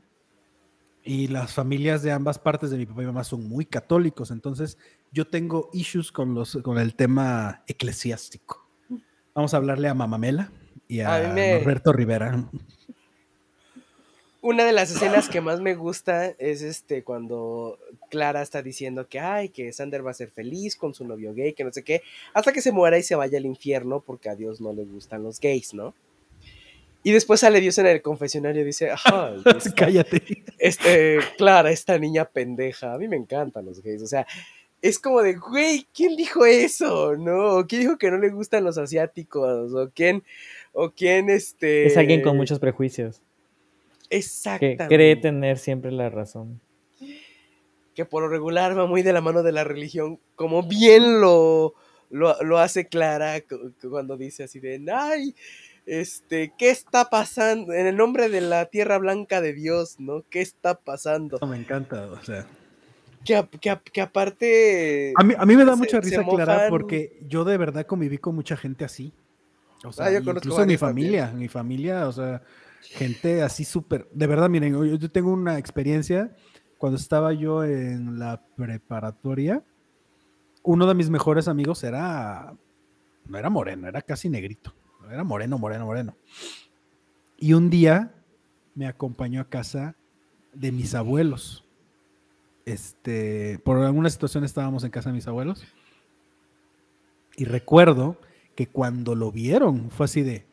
y 1.05 1.27
las 1.27 1.53
familias 1.53 2.01
de 2.01 2.11
ambas 2.11 2.39
partes 2.39 2.71
de 2.71 2.77
mi 2.77 2.85
papá 2.85 3.03
y 3.03 3.05
mamá 3.05 3.23
son 3.23 3.47
muy 3.47 3.65
católicos, 3.65 4.31
entonces 4.31 4.77
yo 5.11 5.27
tengo 5.27 5.69
issues 5.71 6.11
con, 6.11 6.33
los, 6.33 6.57
con 6.63 6.77
el 6.77 6.95
tema 6.95 7.63
eclesiástico. 7.67 8.67
Vamos 9.33 9.53
a 9.53 9.57
hablarle 9.57 9.87
a 9.87 9.93
Mamamela 9.93 10.51
y 10.87 11.01
a, 11.01 11.29
Roberto 11.61 11.93
Rivera 11.93 12.49
una 14.45 14.63
de 14.63 14.73
las 14.73 14.91
escenas 14.91 15.27
que 15.27 15.41
más 15.41 15.59
me 15.59 15.73
gusta 15.73 16.27
es 16.37 16.61
este 16.61 17.03
cuando 17.03 17.79
Clara 18.11 18.43
está 18.43 18.61
diciendo 18.61 19.07
que 19.09 19.19
ay, 19.19 19.49
que 19.49 19.73
Sander 19.73 20.05
va 20.05 20.11
a 20.11 20.13
ser 20.13 20.29
feliz 20.29 20.75
con 20.75 20.93
su 20.93 21.03
novio 21.03 21.33
gay, 21.33 21.53
que 21.53 21.63
no 21.63 21.73
sé 21.73 21.83
qué, 21.83 22.03
hasta 22.31 22.53
que 22.53 22.61
se 22.61 22.71
muera 22.71 22.99
y 22.99 23.01
se 23.01 23.15
vaya 23.15 23.39
al 23.39 23.47
infierno 23.47 24.01
porque 24.01 24.29
a 24.29 24.35
Dios 24.35 24.61
no 24.61 24.71
le 24.71 24.85
gustan 24.85 25.23
los 25.23 25.39
gays, 25.39 25.73
¿no? 25.73 25.95
Y 27.05 27.11
después 27.11 27.39
sale 27.39 27.61
Dios 27.61 27.77
en 27.77 27.85
el 27.85 28.01
confesionario 28.01 28.63
y 28.63 28.65
dice, 28.65 28.89
ay, 29.05 29.37
cállate. 29.75 30.23
Este, 30.57 31.19
Clara, 31.37 31.69
esta 31.69 31.99
niña 31.99 32.25
pendeja, 32.25 32.95
a 32.95 32.97
mí 32.97 33.07
me 33.07 33.15
encantan 33.15 33.63
los 33.63 33.83
gays, 33.83 34.01
o 34.01 34.07
sea, 34.07 34.25
es 34.81 34.97
como 34.97 35.21
de, 35.21 35.35
güey, 35.35 35.85
¿quién 35.93 36.15
dijo 36.15 36.47
eso? 36.47 37.15
¿No? 37.15 37.67
¿Quién 37.67 37.81
dijo 37.81 37.99
que 37.99 38.09
no 38.09 38.17
le 38.17 38.31
gustan 38.31 38.63
los 38.63 38.79
asiáticos? 38.79 39.71
¿O 39.75 39.91
quién, 39.93 40.23
o 40.73 40.93
quién, 40.93 41.29
este... 41.29 41.85
Es 41.85 41.95
alguien 41.95 42.23
con 42.23 42.37
muchos 42.37 42.57
prejuicios. 42.57 43.21
Exactamente. 44.09 44.85
Que 44.85 44.95
cree 44.95 45.15
tener 45.15 45.59
siempre 45.59 45.91
la 45.91 46.09
razón. 46.09 46.59
Que 47.93 48.05
por 48.05 48.23
lo 48.23 48.29
regular 48.29 48.75
va 48.75 48.87
muy 48.87 49.03
de 49.03 49.13
la 49.13 49.21
mano 49.21 49.43
de 49.43 49.51
la 49.51 49.63
religión, 49.63 50.19
como 50.35 50.63
bien 50.63 51.21
lo, 51.21 51.75
lo, 52.09 52.57
hace 52.57 52.87
Clara 52.87 53.35
cuando 53.91 54.17
dice 54.17 54.45
así 54.45 54.59
de, 54.59 54.83
ay, 54.91 55.35
este, 55.85 56.53
¿qué 56.57 56.69
está 56.69 57.09
pasando? 57.09 57.73
En 57.73 57.87
el 57.87 57.97
nombre 57.97 58.29
de 58.29 58.41
la 58.41 58.65
tierra 58.65 58.97
blanca 58.97 59.41
de 59.41 59.53
Dios, 59.53 59.99
¿no? 59.99 60.23
¿Qué 60.29 60.41
está 60.41 60.75
pasando? 60.75 61.39
me 61.47 61.57
encanta, 61.57 62.07
o 62.07 62.21
sea. 62.23 62.47
Que, 63.23 64.01
aparte... 64.01 65.13
A 65.15 65.23
mí, 65.23 65.33
a 65.35 65.45
mí 65.45 65.55
me 65.55 65.65
da 65.65 65.75
mucha 65.75 65.99
risa, 65.99 66.23
Clara, 66.23 66.67
porque 66.69 67.19
yo 67.27 67.43
de 67.43 67.57
verdad 67.57 67.85
conviví 67.85 68.19
con 68.19 68.35
mucha 68.35 68.55
gente 68.55 68.85
así. 68.85 69.13
O 69.83 69.91
sea, 69.91 70.05
ah, 70.07 70.13
incluso 70.13 70.65
mi 70.65 70.77
familia, 70.77 71.31
mi 71.31 71.47
familia, 71.47 72.07
o 72.07 72.11
sea, 72.11 72.41
gente 72.81 73.41
así 73.41 73.65
súper, 73.65 74.07
de 74.11 74.27
verdad, 74.27 74.49
miren, 74.49 74.99
yo, 74.99 75.11
tengo 75.11 75.31
una 75.31 75.57
experiencia 75.57 76.35
cuando 76.77 76.97
estaba 76.97 77.33
yo 77.33 77.63
en 77.63 78.19
la 78.19 78.41
preparatoria, 78.55 79.63
uno 80.63 80.87
de 80.87 80.93
mis 80.95 81.09
mejores 81.09 81.47
amigos 81.47 81.83
era, 81.83 82.55
no 83.27 83.37
era 83.37 83.49
moreno, 83.49 83.87
era 83.87 84.01
casi 84.01 84.29
negrito, 84.29 84.73
era 85.11 85.23
moreno, 85.23 85.57
moreno, 85.57 85.85
moreno. 85.85 86.15
Y 87.37 87.53
un 87.53 87.69
día 87.69 88.13
me 88.73 88.87
acompañó 88.87 89.41
a 89.41 89.49
casa 89.49 89.95
de 90.53 90.71
mis 90.71 90.95
abuelos. 90.95 91.65
Este, 92.65 93.59
por 93.63 93.77
alguna 93.77 94.09
situación 94.09 94.43
estábamos 94.43 94.83
en 94.83 94.91
casa 94.91 95.09
de 95.09 95.15
mis 95.15 95.27
abuelos. 95.27 95.63
Y 97.37 97.45
recuerdo 97.45 98.17
que 98.55 98.67
cuando 98.67 99.15
lo 99.15 99.31
vieron 99.31 99.91
fue 99.91 100.05
así 100.05 100.21
de, 100.21 100.45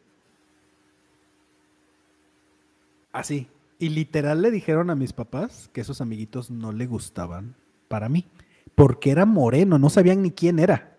Así. 3.12 3.49
Y 3.79 3.91
literal 3.91 4.43
le 4.43 4.51
dijeron 4.51 4.91
a 4.91 4.95
mis 4.95 5.12
papás 5.12 5.69
que 5.73 5.81
esos 5.83 6.01
amiguitos 6.01 6.51
no 6.51 6.73
le 6.73 6.87
gustaban 6.87 7.55
para 7.89 8.09
mí. 8.09 8.27
Porque 8.74 9.11
era 9.11 9.27
moreno, 9.27 9.79
no 9.79 9.91
sabían 9.91 10.23
ni 10.23 10.31
quién 10.31 10.59
era. 10.59 10.97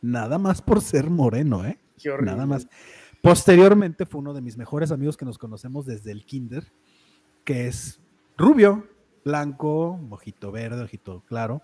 Nada 0.00 0.38
más 0.38 0.62
por 0.62 0.80
ser 0.80 1.10
moreno, 1.10 1.64
¿eh? 1.64 1.78
Nada 2.22 2.46
más. 2.46 2.68
Posteriormente 3.22 4.06
fue 4.06 4.20
uno 4.20 4.32
de 4.32 4.40
mis 4.40 4.56
mejores 4.56 4.90
amigos 4.90 5.16
que 5.16 5.24
nos 5.24 5.38
conocemos 5.38 5.86
desde 5.86 6.12
el 6.12 6.24
kinder, 6.24 6.64
que 7.44 7.66
es 7.66 8.00
rubio, 8.36 8.86
blanco, 9.24 10.00
ojito 10.10 10.52
verde, 10.52 10.82
ojito 10.82 11.22
claro. 11.26 11.62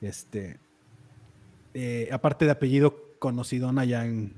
Este, 0.00 0.58
eh, 1.74 2.08
aparte 2.12 2.44
de 2.44 2.52
apellido 2.52 3.18
conocido 3.18 3.68
allá 3.76 4.06
en, 4.06 4.34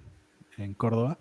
en 0.57 0.74
Córdoba. 0.74 1.19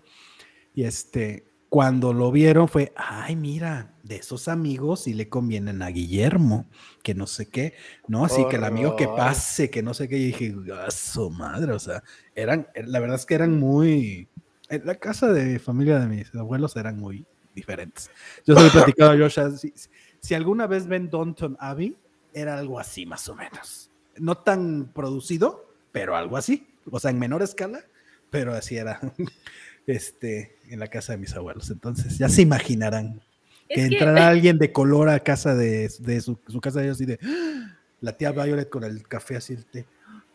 Y 0.74 0.84
este, 0.84 1.49
cuando 1.70 2.12
lo 2.12 2.32
vieron 2.32 2.66
fue, 2.66 2.92
ay, 2.96 3.36
mira, 3.36 3.94
de 4.02 4.16
esos 4.16 4.48
amigos 4.48 5.04
sí 5.04 5.14
le 5.14 5.28
convienen 5.28 5.82
a 5.82 5.88
Guillermo, 5.88 6.68
que 7.04 7.14
no 7.14 7.28
sé 7.28 7.46
qué, 7.46 7.74
¿no? 8.08 8.24
Así 8.24 8.44
que 8.50 8.56
el 8.56 8.64
amigo 8.64 8.96
que 8.96 9.06
pase, 9.06 9.70
que 9.70 9.80
no 9.80 9.94
sé 9.94 10.08
qué, 10.08 10.18
y 10.18 10.26
dije, 10.26 10.54
a 10.84 10.90
su 10.90 11.30
madre, 11.30 11.72
o 11.72 11.78
sea, 11.78 12.02
eran, 12.34 12.66
la 12.74 12.98
verdad 12.98 13.16
es 13.16 13.24
que 13.24 13.36
eran 13.36 13.56
muy, 13.56 14.26
en 14.68 14.84
la 14.84 14.96
casa 14.96 15.32
de 15.32 15.60
familia 15.60 16.00
de 16.00 16.08
mis 16.08 16.34
abuelos 16.34 16.74
eran 16.74 16.98
muy 16.98 17.24
diferentes. 17.54 18.10
Yo 18.44 18.56
se 18.56 18.62
lo 18.62 18.66
he 18.66 18.70
platicado 18.70 19.12
a 19.12 19.16
Josh, 19.16 19.56
si, 19.56 19.72
si 20.18 20.34
alguna 20.34 20.66
vez 20.66 20.88
ven 20.88 21.08
Downton 21.08 21.56
Abbey, 21.60 21.96
era 22.34 22.58
algo 22.58 22.80
así 22.80 23.06
más 23.06 23.28
o 23.28 23.36
menos. 23.36 23.92
No 24.16 24.38
tan 24.38 24.90
producido, 24.92 25.72
pero 25.92 26.16
algo 26.16 26.36
así, 26.36 26.66
o 26.90 26.98
sea, 26.98 27.12
en 27.12 27.20
menor 27.20 27.42
escala, 27.42 27.84
pero 28.28 28.54
así 28.54 28.76
era 28.76 29.00
este, 29.86 30.56
en 30.68 30.80
la 30.80 30.88
casa 30.88 31.12
de 31.12 31.18
mis 31.18 31.34
abuelos. 31.34 31.70
Entonces, 31.70 32.18
ya 32.18 32.28
se 32.28 32.42
imaginarán 32.42 33.20
que, 33.68 33.82
entrará 33.82 34.28
alguien 34.28 34.58
de 34.58 34.72
color 34.72 35.08
a 35.08 35.20
casa 35.20 35.54
de, 35.54 35.88
su, 36.20 36.38
casa 36.60 36.80
de 36.80 36.86
ellos 36.86 37.00
y 37.00 37.06
de 37.06 37.18
¡Ah! 37.22 37.76
la 38.00 38.16
tía 38.16 38.32
Violet 38.32 38.68
con 38.68 38.84
el 38.84 39.06
café 39.06 39.36
así. 39.36 39.56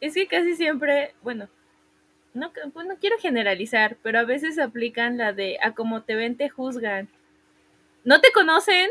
Es 0.01 0.13
que 0.13 0.27
casi 0.27 0.55
siempre, 0.55 1.15
bueno, 1.23 1.49
no, 2.33 2.51
pues 2.73 2.85
no 2.85 2.97
quiero 2.97 3.17
generalizar, 3.17 3.97
pero 4.03 4.19
a 4.19 4.23
veces 4.23 4.59
aplican 4.59 5.17
la 5.17 5.33
de 5.33 5.57
a 5.61 5.73
como 5.73 6.03
te 6.03 6.15
ven 6.15 6.35
te 6.35 6.49
juzgan. 6.49 7.07
No 8.03 8.21
te 8.21 8.31
conocen, 8.33 8.89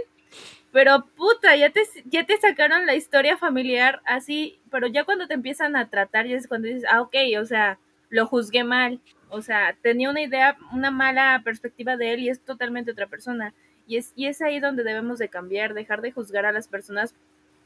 pero 0.72 1.06
puta, 1.14 1.55
ya 1.55 1.70
te, 1.70 1.82
ya 2.06 2.24
te 2.24 2.36
sacaron 2.39 2.86
la 2.86 2.97
historia 2.97 3.36
familiar 3.36 4.01
así, 4.06 4.59
pero 4.70 4.89
ya 4.89 5.05
cuando 5.05 5.28
te 5.28 5.35
empiezan 5.35 5.76
a 5.76 5.89
tratar, 5.89 6.26
ya 6.26 6.36
es 6.36 6.48
cuando 6.48 6.68
dices, 6.68 6.85
ah, 6.90 7.02
ok, 7.02 7.14
o 7.40 7.44
sea, 7.44 7.78
lo 8.15 8.27
juzgué 8.27 8.62
mal. 8.62 9.01
O 9.28 9.43
sea, 9.43 9.77
tenía 9.82 10.09
una 10.09 10.23
idea, 10.23 10.57
una 10.73 10.93
mala 10.93 11.43
perspectiva 11.45 11.97
de 11.97 12.15
él 12.15 12.20
y 12.20 12.28
es 12.28 12.41
totalmente 12.41 12.93
otra 12.93 13.09
persona. 13.09 13.53
Y 13.89 13.97
es, 13.97 14.12
y 14.15 14.27
es 14.27 14.41
ahí 14.41 14.61
donde 14.61 14.85
debemos 14.85 15.19
de 15.19 15.28
cambiar, 15.28 15.74
dejar 15.74 16.01
de 16.01 16.12
juzgar 16.12 16.47
a 16.47 16.53
las 16.53 16.69
personas 16.69 17.15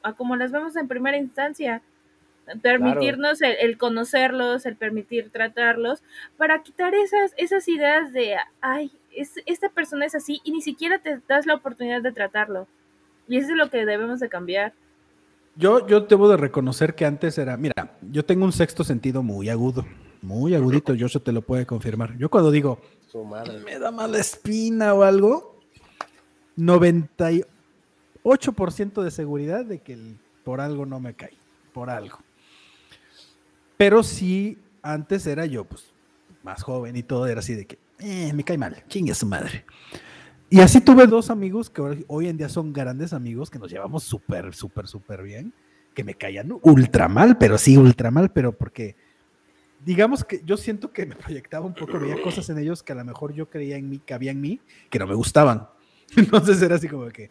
a 0.02 0.14
como 0.14 0.36
las 0.36 0.50
vemos 0.50 0.74
en 0.76 0.88
primera 0.88 1.18
instancia. 1.18 1.82
Permitirnos 2.62 3.42
el, 3.42 3.76
conocerlos, 3.76 4.64
el 4.64 4.74
permitir 4.76 5.28
tratarlos, 5.28 6.02
para 6.38 6.62
quitar 6.62 6.94
esas, 6.94 7.34
esas 7.36 7.68
ideas 7.68 8.14
de, 8.14 8.36
ay, 8.62 8.90
es, 9.14 9.34
esta 9.44 9.68
persona 9.68 10.06
es 10.06 10.14
así 10.14 10.40
y 10.44 10.52
ni 10.52 10.62
siquiera 10.62 10.98
te 10.98 11.20
das 11.28 11.44
la 11.44 11.56
oportunidad 11.56 12.00
de 12.00 12.12
tratarlo. 12.12 12.66
Y 13.28 13.36
eso 13.36 13.50
es 13.50 13.56
lo 13.56 13.68
que 13.68 13.84
debemos 13.84 14.18
de 14.18 14.30
cambiar. 14.30 14.72
Yo, 15.56 15.86
yo 15.86 16.00
debo 16.00 16.26
de 16.30 16.38
reconocer 16.38 16.94
que 16.94 17.04
antes 17.04 17.36
era, 17.36 17.58
mira, 17.58 17.98
yo 18.00 18.24
tengo 18.24 18.46
un 18.46 18.52
sexto 18.52 18.82
sentido 18.82 19.22
muy 19.22 19.50
agudo. 19.50 19.84
Muy 20.22 20.54
agudito, 20.54 20.94
Joshua 20.98 21.22
te 21.22 21.32
lo 21.32 21.42
puede 21.42 21.66
confirmar. 21.66 22.16
Yo 22.18 22.28
cuando 22.28 22.50
digo, 22.50 22.80
me 23.64 23.78
da 23.78 23.90
mala 23.90 24.18
espina 24.18 24.92
o 24.94 25.02
algo, 25.02 25.58
98% 26.56 29.02
de 29.02 29.10
seguridad 29.10 29.64
de 29.64 29.80
que 29.80 29.96
por 30.44 30.60
algo 30.60 30.84
no 30.86 31.00
me 31.00 31.14
cae, 31.14 31.32
por 31.72 31.88
algo. 31.88 32.18
Pero 33.76 34.02
sí, 34.02 34.58
antes 34.82 35.26
era 35.26 35.46
yo, 35.46 35.64
pues, 35.64 35.92
más 36.42 36.62
joven 36.62 36.96
y 36.96 37.02
todo, 37.02 37.26
era 37.26 37.40
así 37.40 37.54
de 37.54 37.66
que, 37.66 37.78
eh, 38.00 38.32
me 38.32 38.44
cae 38.44 38.58
mal, 38.58 38.84
chingue 38.88 39.14
su 39.14 39.26
madre. 39.26 39.64
y 40.50 40.60
así 40.60 40.80
tuve 40.80 41.06
dos 41.06 41.30
amigos 41.30 41.70
que 41.70 42.04
hoy, 42.08 42.28
en 42.28 42.38
día 42.38 42.48
son 42.48 42.72
grandes 42.72 43.12
amigos, 43.12 43.50
que 43.50 43.58
nos 43.58 43.70
llevamos 43.70 44.02
súper, 44.02 44.54
súper, 44.54 44.88
súper 44.88 45.22
bien, 45.22 45.52
que 45.94 46.04
me 46.04 46.14
caían 46.14 46.52
ultra 46.62 47.08
mal, 47.08 47.36
pero 47.38 47.58
sí, 47.58 47.76
ultra 47.76 48.10
mal, 48.10 48.32
pero 48.32 48.52
porque 48.52 48.96
digamos 49.84 50.24
que 50.24 50.42
yo 50.44 50.56
siento 50.56 50.92
que 50.92 51.06
me 51.06 51.14
proyectaba 51.14 51.66
un 51.66 51.74
poco, 51.74 51.98
veía 51.98 52.20
cosas 52.22 52.48
en 52.50 52.58
ellos 52.58 52.82
que 52.82 52.92
a 52.92 52.96
lo 52.96 53.04
mejor 53.04 53.32
yo 53.32 53.48
creía 53.48 53.76
en 53.76 53.88
mí, 53.88 53.98
que 53.98 54.14
había 54.14 54.32
en 54.32 54.40
mí, 54.40 54.60
que 54.90 54.98
no 54.98 55.06
me 55.06 55.14
gustaban. 55.14 55.68
Entonces 56.16 56.60
era 56.62 56.76
así 56.76 56.88
como 56.88 57.08
que... 57.08 57.30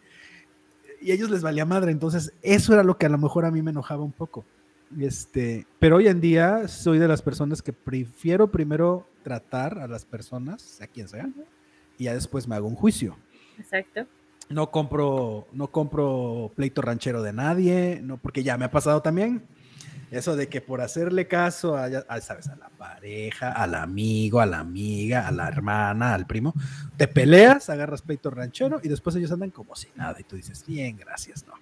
Y 1.02 1.12
a 1.12 1.14
ellos 1.14 1.30
les 1.30 1.44
valía 1.44 1.64
madre, 1.64 1.92
entonces 1.92 2.34
eso 2.42 2.74
era 2.74 2.84
lo 2.84 2.98
que 2.98 3.06
a 3.06 3.10
lo 3.10 3.20
mejor 3.20 3.46
a 3.46 3.52
mí 3.52 3.62
me 3.62 3.70
enojaba 3.70 4.02
un 4.02 4.12
poco. 4.12 4.44
Este, 5.00 5.68
pero 5.78 5.98
hoy 5.98 6.08
en 6.08 6.20
día 6.20 6.68
soy 6.68 6.98
de 6.98 7.08
las 7.08 7.22
personas 7.22 7.62
que 7.62 7.72
prefiero 7.72 8.50
primero 8.50 9.08
tratar 9.22 9.78
a 9.78 9.88
las 9.88 10.06
personas, 10.06 10.82
a 10.82 10.88
quien 10.88 11.08
sea, 11.08 11.30
y 12.00 12.06
ya 12.06 12.16
después 12.16 12.48
me 12.48 12.56
hago 12.56 12.68
un 12.68 12.74
juicio. 12.74 13.16
Exacto. 13.60 14.08
No 14.50 14.72
compro, 14.72 15.48
no 15.52 15.68
compro 15.68 16.52
pleito 16.56 16.82
ranchero 16.82 17.22
de 17.22 17.34
nadie, 17.34 18.00
no, 18.02 18.18
porque 18.18 18.44
ya 18.44 18.58
me 18.58 18.66
ha 18.66 18.72
pasado 18.72 19.02
también. 19.02 19.44
Eso 20.10 20.38
de 20.38 20.48
que 20.48 20.62
por 20.62 20.80
hacerle 20.80 21.28
caso 21.28 21.76
a, 21.76 21.90
sabes, 22.22 22.48
a 22.48 22.56
la 22.56 22.70
pareja, 22.70 23.52
al 23.52 23.76
amigo, 23.76 24.40
a 24.40 24.46
la 24.46 24.60
amiga, 24.60 25.28
a 25.28 25.32
la 25.32 25.48
hermana, 25.50 26.14
al 26.14 26.26
primo, 26.26 26.54
te 26.96 27.08
peleas, 27.08 27.70
agarras 27.70 28.02
pleito 28.02 28.30
ranchero 28.30 28.80
y 28.82 28.88
después 28.88 29.16
ellos 29.18 29.32
andan 29.34 29.52
como 29.52 29.76
si 29.76 29.90
nada 29.96 30.16
y 30.20 30.24
tú 30.24 30.38
dices, 30.38 30.66
bien, 30.66 30.96
gracias, 30.96 31.46
no. 31.46 31.54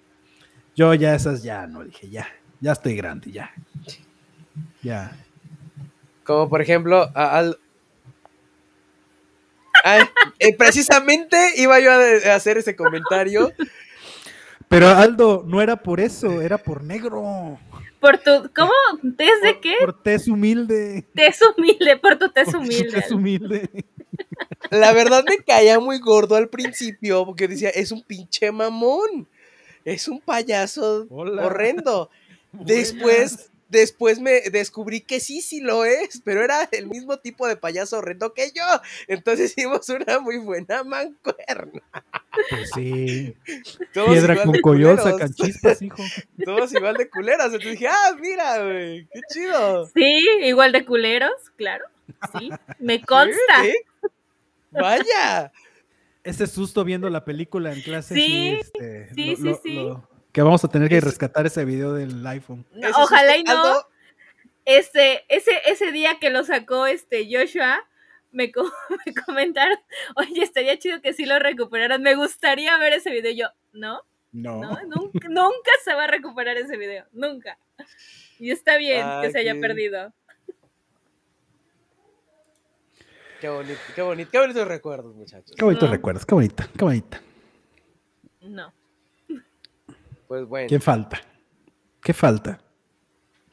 Yo 0.76 0.94
ya 0.94 1.14
esas 1.14 1.42
ya 1.42 1.66
no, 1.66 1.82
dije, 1.82 2.08
ya, 2.08 2.28
ya 2.60 2.72
estoy 2.72 2.94
grande, 2.94 3.32
ya. 3.32 3.50
Ya. 4.82 5.10
Como 6.24 6.48
por 6.48 6.62
ejemplo, 6.62 7.10
al... 7.14 7.58
Eh, 10.38 10.56
precisamente 10.56 11.52
iba 11.56 11.78
yo 11.80 11.90
a 11.92 12.34
hacer 12.34 12.58
ese 12.58 12.74
comentario. 12.76 13.52
Pero 14.68 14.88
Aldo, 14.88 15.44
no 15.46 15.62
era 15.62 15.76
por 15.76 16.00
eso, 16.00 16.42
era 16.42 16.58
por 16.58 16.82
negro. 16.82 17.58
Por 18.00 18.18
tu, 18.18 18.50
¿cómo? 18.54 18.72
¿Tez 19.16 19.40
de 19.42 19.60
qué? 19.60 19.74
Por 19.80 20.02
tez 20.02 20.28
humilde. 20.28 21.04
Tez 21.14 21.40
humilde, 21.42 21.96
por 21.96 22.18
tu 22.18 22.28
tez 22.30 22.52
humilde. 22.54 23.04
humilde. 23.10 23.70
La 24.70 24.92
verdad 24.92 25.24
me 25.28 25.38
caía 25.38 25.80
muy 25.80 25.98
gordo 25.98 26.36
al 26.36 26.48
principio 26.48 27.24
porque 27.24 27.48
decía, 27.48 27.70
es 27.70 27.92
un 27.92 28.02
pinche 28.02 28.50
mamón. 28.52 29.28
Es 29.84 30.08
un 30.08 30.20
payaso 30.20 31.06
horrendo. 31.08 32.10
Después 32.52 33.50
Después 33.68 34.20
me 34.20 34.42
descubrí 34.52 35.00
que 35.00 35.18
sí, 35.18 35.42
sí 35.42 35.60
lo 35.60 35.84
es, 35.84 36.22
pero 36.24 36.42
era 36.42 36.68
el 36.70 36.86
mismo 36.86 37.18
tipo 37.18 37.48
de 37.48 37.56
payaso 37.56 37.98
horrendo 37.98 38.32
que 38.32 38.52
yo. 38.54 38.62
Entonces 39.08 39.50
hicimos 39.56 39.88
una 39.88 40.20
muy 40.20 40.38
buena 40.38 40.84
mancuerna. 40.84 41.82
Pues 42.50 42.70
sí. 42.74 43.34
Piedra 43.92 44.44
con 44.44 44.60
coyol 44.60 45.00
sacan 45.00 45.34
chispas, 45.34 45.82
hijo. 45.82 46.02
Todos 46.44 46.72
igual 46.74 46.96
de 46.96 47.10
culeros. 47.10 47.46
Entonces 47.46 47.72
dije, 47.72 47.88
ah, 47.88 48.16
mira, 48.20 48.62
güey, 48.62 49.08
qué 49.12 49.20
chido. 49.32 49.86
Sí, 49.86 50.26
igual 50.44 50.70
de 50.70 50.84
culeros, 50.84 51.50
claro. 51.56 51.86
Sí, 52.38 52.50
me 52.78 53.02
consta. 53.04 53.64
Vaya. 54.70 55.52
Ese 56.22 56.46
susto 56.46 56.84
viendo 56.84 57.08
la 57.10 57.24
película 57.24 57.72
en 57.72 57.82
clase. 57.82 58.14
Sí, 58.14 58.58
sí, 59.14 59.30
este, 59.30 59.36
sí. 59.36 59.54
sí 59.62 59.88
que 60.36 60.42
vamos 60.42 60.62
a 60.62 60.68
tener 60.68 60.90
que 60.90 61.00
rescatar 61.00 61.46
ese 61.46 61.64
video 61.64 61.94
del 61.94 62.26
iPhone. 62.26 62.66
ojalá 62.94 63.38
y 63.38 63.42
no. 63.42 63.86
Este, 64.66 65.24
ese, 65.34 65.62
ese 65.64 65.92
día 65.92 66.18
que 66.20 66.28
lo 66.28 66.44
sacó 66.44 66.86
este 66.86 67.24
Joshua, 67.24 67.78
me, 68.32 68.52
comentaron, 69.24 69.78
oye, 70.14 70.42
estaría 70.42 70.78
chido 70.78 71.00
que 71.00 71.14
sí 71.14 71.24
lo 71.24 71.38
recuperaran. 71.38 72.02
Me 72.02 72.16
gustaría 72.16 72.76
ver 72.76 72.92
ese 72.92 73.12
video. 73.12 73.32
Yo, 73.32 73.46
¿no? 73.72 74.02
No. 74.30 74.60
nunca, 74.90 75.70
se 75.82 75.94
va 75.94 76.04
a 76.04 76.06
recuperar 76.06 76.58
ese 76.58 76.76
video. 76.76 77.06
Nunca. 77.12 77.58
Y 78.38 78.50
está 78.50 78.76
bien 78.76 79.06
que 79.22 79.32
se 79.32 79.38
haya 79.38 79.54
perdido. 79.58 80.12
Qué 83.40 83.48
bonito, 83.48 83.80
qué 83.94 84.02
bonito, 84.02 84.30
qué 84.30 84.38
bonitos 84.38 84.68
recuerdos, 84.68 85.14
muchachos. 85.14 85.56
Qué 85.56 85.64
bonitos 85.64 85.88
recuerdos, 85.88 86.26
qué 86.26 86.34
bonita, 86.34 86.68
qué 86.76 86.84
bonita. 86.84 87.22
No. 88.42 88.74
Pues 90.26 90.46
bueno. 90.46 90.68
¿Qué 90.68 90.80
falta? 90.80 91.20
¿Qué 92.02 92.12
falta? 92.12 92.60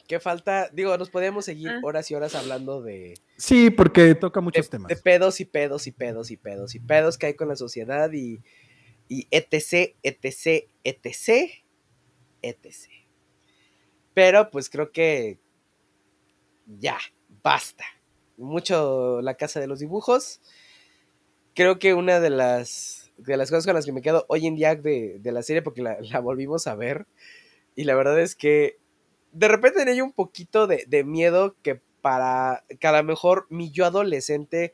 ¿Qué 0.08 0.20
falta? 0.20 0.70
Digo, 0.74 0.98
nos 0.98 1.10
podemos 1.10 1.45
seguir 1.45 1.70
ah. 1.70 1.80
horas 1.84 2.12
y 2.12 2.16
horas 2.16 2.36
hablando 2.36 2.82
de. 2.82 3.16
Sí, 3.38 3.70
porque 3.70 4.16
toca 4.16 4.41
muchos 4.41 4.70
temas. 4.70 4.90
De 4.90 4.95
pedos 4.95 5.40
y 5.40 5.45
pedos 5.45 5.88
y 5.88 5.91
pedos 5.91 6.32
y 6.32 6.38
pedos 6.38 6.76
y 6.76 6.80
pedos 6.80 7.18
que 7.18 7.28
hay 7.28 7.34
con 7.36 7.48
la 7.48 7.56
sociedad 7.56 8.12
y, 8.12 8.41
y 9.08 9.28
etc, 9.32 9.95
etc, 10.04 10.68
etc, 10.84 11.52
etc. 12.41 12.76
Pero 14.14 14.52
pues 14.52 14.70
creo 14.70 14.91
que 14.91 15.40
ya, 16.68 16.98
basta. 17.41 17.86
Mucho 18.38 19.22
la 19.22 19.36
casa 19.36 19.60
de 19.60 19.68
los 19.68 19.80
dibujos. 19.80 20.41
Creo 21.56 21.80
que 21.80 21.94
una 21.94 22.20
de 22.20 22.30
las 22.30 23.03
de 23.26 23.38
las 23.38 23.50
cosas 23.50 23.66
con 23.66 23.76
las 23.76 23.86
que 23.86 23.91
me 23.91 24.02
quedo 24.02 24.26
hoy 24.30 24.48
en 24.48 24.56
día 24.56 24.76
de, 24.76 25.20
la 25.24 25.44
serie, 25.44 25.62
porque 25.62 25.82
la, 26.12 26.20
volvimos 26.20 26.68
a 26.68 26.76
ver. 26.76 27.08
Y 27.76 27.86
la 27.86 27.95
verdad 27.95 28.20
es 28.20 28.36
que 28.36 28.78
de 29.32 29.48
repente 29.48 29.86
tenía 29.86 30.04
un 30.04 30.14
poquito 30.14 30.68
de, 30.68 31.04
miedo 31.04 31.56
que 31.62 31.82
para 32.02 32.66
que 32.80 32.88
a 32.88 32.91
lo 32.91 33.04
mejor 33.04 33.48
mi 33.50 33.72
yo 33.72 33.86
adolescente, 33.86 34.74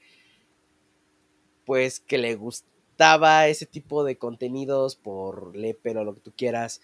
pues 1.65 1.99
que 1.99 2.17
le 2.17 2.35
gustaba 2.35 3.47
ese 3.47 3.65
tipo 3.65 4.03
de 4.03 4.17
contenidos 4.17 4.95
por 4.95 5.55
leper 5.55 5.97
o 5.97 6.03
lo 6.03 6.15
que 6.15 6.21
tú 6.21 6.33
quieras, 6.35 6.81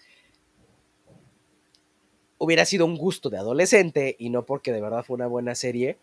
hubiera 2.38 2.64
sido 2.64 2.86
un 2.86 2.96
gusto 2.96 3.28
de 3.28 3.38
adolescente 3.38 4.16
y 4.18 4.30
no 4.30 4.46
porque 4.46 4.72
de 4.72 4.80
verdad 4.80 5.04
fue 5.04 5.14
una 5.14 5.26
buena 5.26 5.54
serie. 5.54 5.98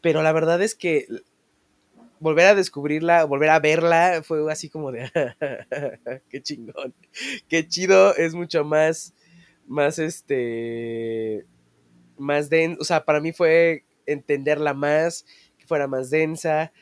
Pero 0.00 0.22
la 0.22 0.32
verdad 0.32 0.60
es 0.62 0.74
que 0.74 1.06
volver 2.20 2.46
a 2.46 2.54
descubrirla, 2.54 3.24
volver 3.24 3.50
a 3.50 3.60
verla, 3.60 4.22
fue 4.22 4.50
así 4.50 4.68
como 4.68 4.92
de, 4.92 5.10
qué 6.28 6.42
chingón, 6.42 6.94
qué 7.48 7.66
chido, 7.66 8.14
es 8.16 8.34
mucho 8.34 8.64
más, 8.64 9.14
más 9.66 9.98
este, 9.98 11.46
más 12.18 12.48
denso, 12.50 12.80
o 12.80 12.84
sea, 12.84 13.04
para 13.04 13.20
mí 13.20 13.32
fue 13.32 13.84
entenderla 14.06 14.74
más, 14.74 15.26
que 15.58 15.66
fuera 15.66 15.86
más 15.86 16.10
densa, 16.10 16.72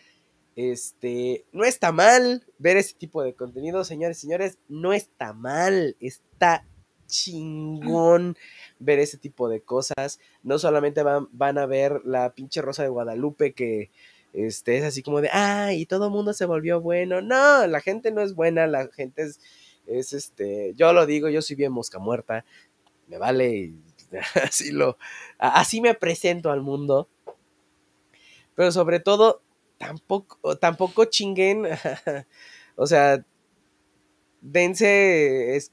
este, 0.56 1.44
no 1.52 1.64
está 1.64 1.90
mal 1.92 2.46
ver 2.58 2.76
ese 2.76 2.94
tipo 2.94 3.22
de 3.22 3.34
contenido, 3.34 3.84
señores, 3.84 4.18
señores, 4.18 4.58
no 4.68 4.92
está 4.92 5.32
mal, 5.32 5.96
está 6.00 6.64
chingón 7.06 8.36
ver 8.78 8.98
ese 8.98 9.18
tipo 9.18 9.48
de 9.48 9.62
cosas, 9.62 10.20
no 10.42 10.58
solamente 10.58 11.02
van, 11.02 11.28
van 11.32 11.58
a 11.58 11.66
ver 11.66 12.02
la 12.04 12.34
pinche 12.34 12.62
Rosa 12.62 12.82
de 12.82 12.88
Guadalupe 12.88 13.52
que 13.52 13.90
este, 14.34 14.78
es 14.78 14.84
así 14.84 15.02
como 15.02 15.20
de, 15.20 15.30
ah, 15.32 15.72
y 15.72 15.86
todo 15.86 16.06
el 16.06 16.10
mundo 16.10 16.32
se 16.32 16.44
volvió 16.44 16.80
bueno. 16.80 17.22
No, 17.22 17.66
la 17.66 17.80
gente 17.80 18.10
no 18.10 18.20
es 18.20 18.34
buena, 18.34 18.66
la 18.66 18.88
gente 18.88 19.22
es, 19.22 19.40
es 19.86 20.12
este, 20.12 20.74
yo 20.74 20.92
lo 20.92 21.06
digo, 21.06 21.28
yo 21.28 21.40
soy 21.40 21.56
bien 21.56 21.72
mosca 21.72 21.98
muerta, 22.00 22.44
me 23.06 23.16
vale, 23.16 23.72
así 24.42 24.72
lo, 24.72 24.98
así 25.38 25.80
me 25.80 25.94
presento 25.94 26.50
al 26.50 26.62
mundo. 26.62 27.08
Pero 28.56 28.72
sobre 28.72 29.00
todo, 29.00 29.40
tampoco, 29.78 30.56
tampoco 30.58 31.04
chinguen, 31.04 31.66
o 32.76 32.86
sea, 32.86 33.24
dense, 34.40 35.56
es, 35.56 35.72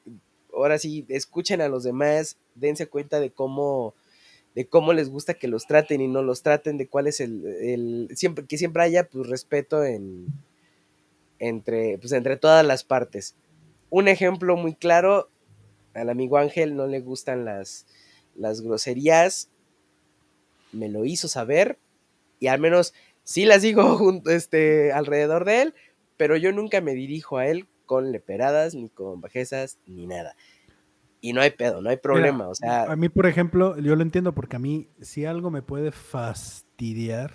ahora 0.53 0.77
sí, 0.77 1.05
escuchen 1.09 1.61
a 1.61 1.67
los 1.67 1.83
demás, 1.83 2.38
dense 2.53 2.88
cuenta 2.88 3.19
de 3.19 3.31
cómo 3.31 3.95
de 4.56 4.68
cómo 4.68 4.94
les 4.94 5.10
gusta 5.10 5.34
que 5.34 5.48
los 5.48 5.65
traten 5.65 6.02
y 6.02 6.07
no 6.07 6.22
los 6.22 6.44
traten, 6.44 6.78
de 6.78 6.88
cuál 6.88 7.07
es 7.07 7.19
el, 7.19 8.10
siempre, 8.15 8.45
que 8.45 8.57
siempre 8.57 8.84
haya 8.84 9.07
pues 9.07 9.28
respeto 9.28 9.84
en, 9.84 10.28
entre, 11.40 11.98
pues, 11.98 12.11
entre 12.11 12.38
todas 12.38 12.65
las 12.65 12.84
partes. 12.84 13.36
Un 13.90 14.07
ejemplo 14.07 14.57
muy 14.57 14.76
claro, 14.76 15.30
al 15.94 16.10
amigo 16.10 16.38
Ángel 16.38 16.76
no 16.76 16.88
le 16.88 16.99
gustan 16.99 17.45
las, 17.45 17.86
las 18.36 18.61
groserías, 18.61 19.49
me 20.72 20.90
lo 20.90 21.06
hizo 21.06 21.28
saber 21.28 21.78
y 22.40 22.48
al 22.48 22.60
menos 22.60 22.94
sí 23.23 23.45
las 23.45 23.61
digo 23.61 23.84
junto, 23.98 24.32
este, 24.32 24.91
alrededor 24.91 25.45
de 25.45 25.61
él, 25.61 25.73
pero 26.18 26.36
yo 26.36 26.52
nunca 26.52 26.82
me 26.82 26.94
dirijo 26.94 27.38
a 27.38 27.48
él 27.48 27.68
con 27.86 28.11
leperadas, 28.11 28.76
ni 28.76 28.90
con 28.90 29.22
bajezas, 29.22 29.78
ni 29.86 30.07
nada 30.07 30.36
y 31.22 31.34
no 31.34 31.41
hay 31.41 31.52
pedo, 31.52 31.81
no 31.81 31.89
hay 31.89 31.98
problema. 31.98 32.48
o 32.49 32.56
sea, 32.56 32.91
a 32.91 32.95
mí, 32.95 33.07
por 33.07 33.27
ejemplo, 33.27 33.77
yo 33.80 33.95
lo 33.95 34.02
entiendo 34.02 34.34
porque 34.34 34.56
a 34.56 34.60
mí, 34.60 34.89
si 34.99 35.26
algo 35.26 35.52
me 35.52 35.61
puede 35.61 35.91
fastidiar, 35.91 37.31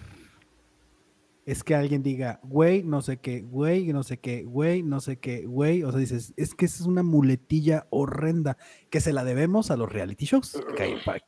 es 1.47 1.63
que 1.63 1.77
alguien 1.77 2.03
diga, 2.03 2.41
güey, 2.43 2.83
no 2.83 3.01
sé 3.01 3.19
qué, 3.19 3.41
güey, 3.43 3.93
no 3.93 4.03
sé 4.03 4.19
qué, 4.19 4.43
güey, 4.43 4.83
no 4.83 5.01
sé 5.01 5.19
qué, 5.19 5.47
güey. 5.47 5.85
O 5.85 5.93
sea, 5.93 6.01
dices, 6.01 6.35
es 6.37 6.57
que 6.57 6.65
esa 6.65 6.83
es 6.83 6.87
una 6.89 7.05
muletilla 7.05 7.87
horrenda 7.91 8.59
que 8.91 9.01
se 9.01 9.13
la 9.13 9.23
debemos 9.23 9.71
a 9.71 9.77
los 9.77 9.91
reality 9.91 10.25
shows. 10.25 10.61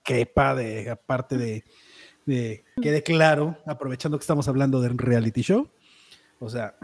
Que 0.03 0.29
de, 0.57 0.91
aparte 0.91 1.37
de, 1.39 1.65
de, 2.27 2.65
quede 2.83 3.05
claro, 3.05 3.57
aprovechando 3.65 4.19
que 4.19 4.23
estamos 4.23 4.49
hablando 4.49 4.81
de 4.81 4.91
un 4.91 4.99
reality 4.99 5.43
show. 5.43 5.71
O 6.41 6.51
sea, 6.51 6.75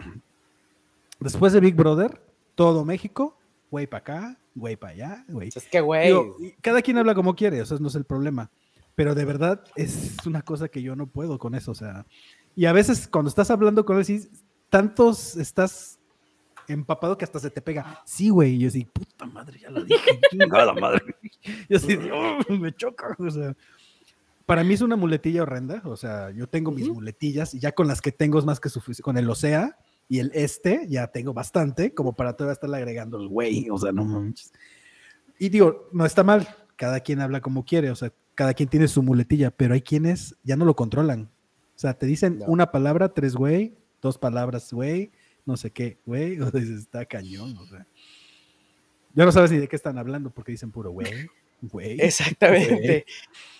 después 1.19 1.51
de 1.51 1.59
Big 1.59 1.75
Brother, 1.75 2.21
todo 2.55 2.85
México, 2.85 3.37
güey 3.69 3.85
para 3.85 3.99
acá, 3.99 4.39
güey 4.55 4.77
para 4.77 4.93
allá, 4.93 5.25
güey. 5.27 5.49
Es 5.53 5.67
que, 5.67 5.81
güey. 5.81 6.13
Cada 6.61 6.81
quien 6.81 6.97
habla 6.97 7.13
como 7.13 7.35
quiere, 7.35 7.61
o 7.61 7.65
sea, 7.65 7.77
no 7.79 7.89
es 7.89 7.95
el 7.95 8.05
problema. 8.05 8.49
Pero 8.95 9.13
de 9.13 9.25
verdad 9.25 9.61
es 9.75 10.15
una 10.25 10.41
cosa 10.41 10.69
que 10.69 10.81
yo 10.81 10.95
no 10.95 11.07
puedo 11.07 11.37
con 11.37 11.53
eso, 11.53 11.71
o 11.71 11.75
sea. 11.75 12.05
Y 12.55 12.65
a 12.65 12.71
veces 12.71 13.07
cuando 13.07 13.29
estás 13.29 13.51
hablando 13.51 13.85
con 13.85 13.97
él, 13.97 14.05
sí, 14.05 14.29
tantos 14.69 15.35
estás 15.35 15.99
empapado 16.67 17.17
que 17.17 17.25
hasta 17.25 17.39
se 17.39 17.51
te 17.51 17.61
pega. 17.61 18.01
Sí, 18.05 18.29
güey. 18.29 18.55
Y 18.55 18.59
yo 18.59 18.67
así, 18.69 18.85
puta 18.85 19.25
madre, 19.25 19.59
ya 19.59 19.69
lo 19.69 19.83
dije, 19.83 20.19
chingada 20.31 20.73
madre. 20.73 21.03
Yo 21.69 21.77
así, 21.77 21.99
me 22.49 22.73
choca. 22.73 23.15
O 23.19 23.29
sea, 23.29 23.55
para 24.47 24.63
mí 24.63 24.73
es 24.73 24.81
una 24.81 24.95
muletilla 24.95 25.43
horrenda. 25.43 25.81
O 25.85 25.95
sea, 25.95 26.31
yo 26.31 26.47
tengo 26.47 26.71
mis 26.71 26.89
muletillas 26.89 27.53
y 27.53 27.59
ya 27.59 27.73
con 27.73 27.87
las 27.87 28.01
que 28.01 28.11
tengo 28.11 28.39
es 28.39 28.45
más 28.45 28.59
que 28.59 28.69
suficiente. 28.69 29.03
Con 29.03 29.17
el 29.19 29.29
OSEA 29.29 29.77
y 30.07 30.19
el 30.19 30.31
este 30.33 30.85
ya 30.87 31.07
tengo 31.07 31.33
bastante 31.33 31.93
como 31.93 32.15
para 32.15 32.33
todavía 32.33 32.53
estarle 32.53 32.77
agregando 32.77 33.19
el 33.19 33.27
güey. 33.27 33.69
O 33.69 33.77
sea, 33.77 33.91
no 33.91 34.05
manches. 34.05 34.51
Y 35.39 35.49
digo, 35.49 35.89
no 35.91 36.05
está 36.05 36.23
mal. 36.23 36.47
Cada 36.75 36.99
quien 36.99 37.21
habla 37.21 37.41
como 37.41 37.65
quiere. 37.65 37.89
O 37.89 37.95
sea, 37.95 38.11
cada 38.35 38.53
quien 38.53 38.69
tiene 38.69 38.87
su 38.87 39.01
muletilla, 39.01 39.49
pero 39.51 39.73
hay 39.73 39.81
quienes 39.81 40.35
ya 40.43 40.55
no 40.55 40.65
lo 40.65 40.75
controlan. 40.75 41.31
O 41.75 41.79
sea, 41.79 41.93
te 41.97 42.05
dicen 42.05 42.41
una 42.47 42.71
palabra, 42.71 43.13
tres 43.13 43.35
güey, 43.35 43.75
dos 44.01 44.17
palabras, 44.17 44.71
güey, 44.71 45.11
no 45.45 45.57
sé 45.57 45.71
qué, 45.71 45.97
güey, 46.05 46.39
o 46.41 46.51
dices, 46.51 46.81
está 46.81 47.05
cañón, 47.05 47.57
o 47.57 47.65
sea. 47.65 47.87
Ya 49.13 49.23
no 49.23 49.31
sabes 49.31 49.51
ni 49.51 49.57
de 49.57 49.67
qué 49.69 49.77
están 49.77 49.97
hablando 49.97 50.29
porque 50.29 50.51
dicen 50.51 50.71
puro 50.71 50.91
güey, 50.91 51.29
güey. 51.61 51.99
Exactamente. 52.01 53.05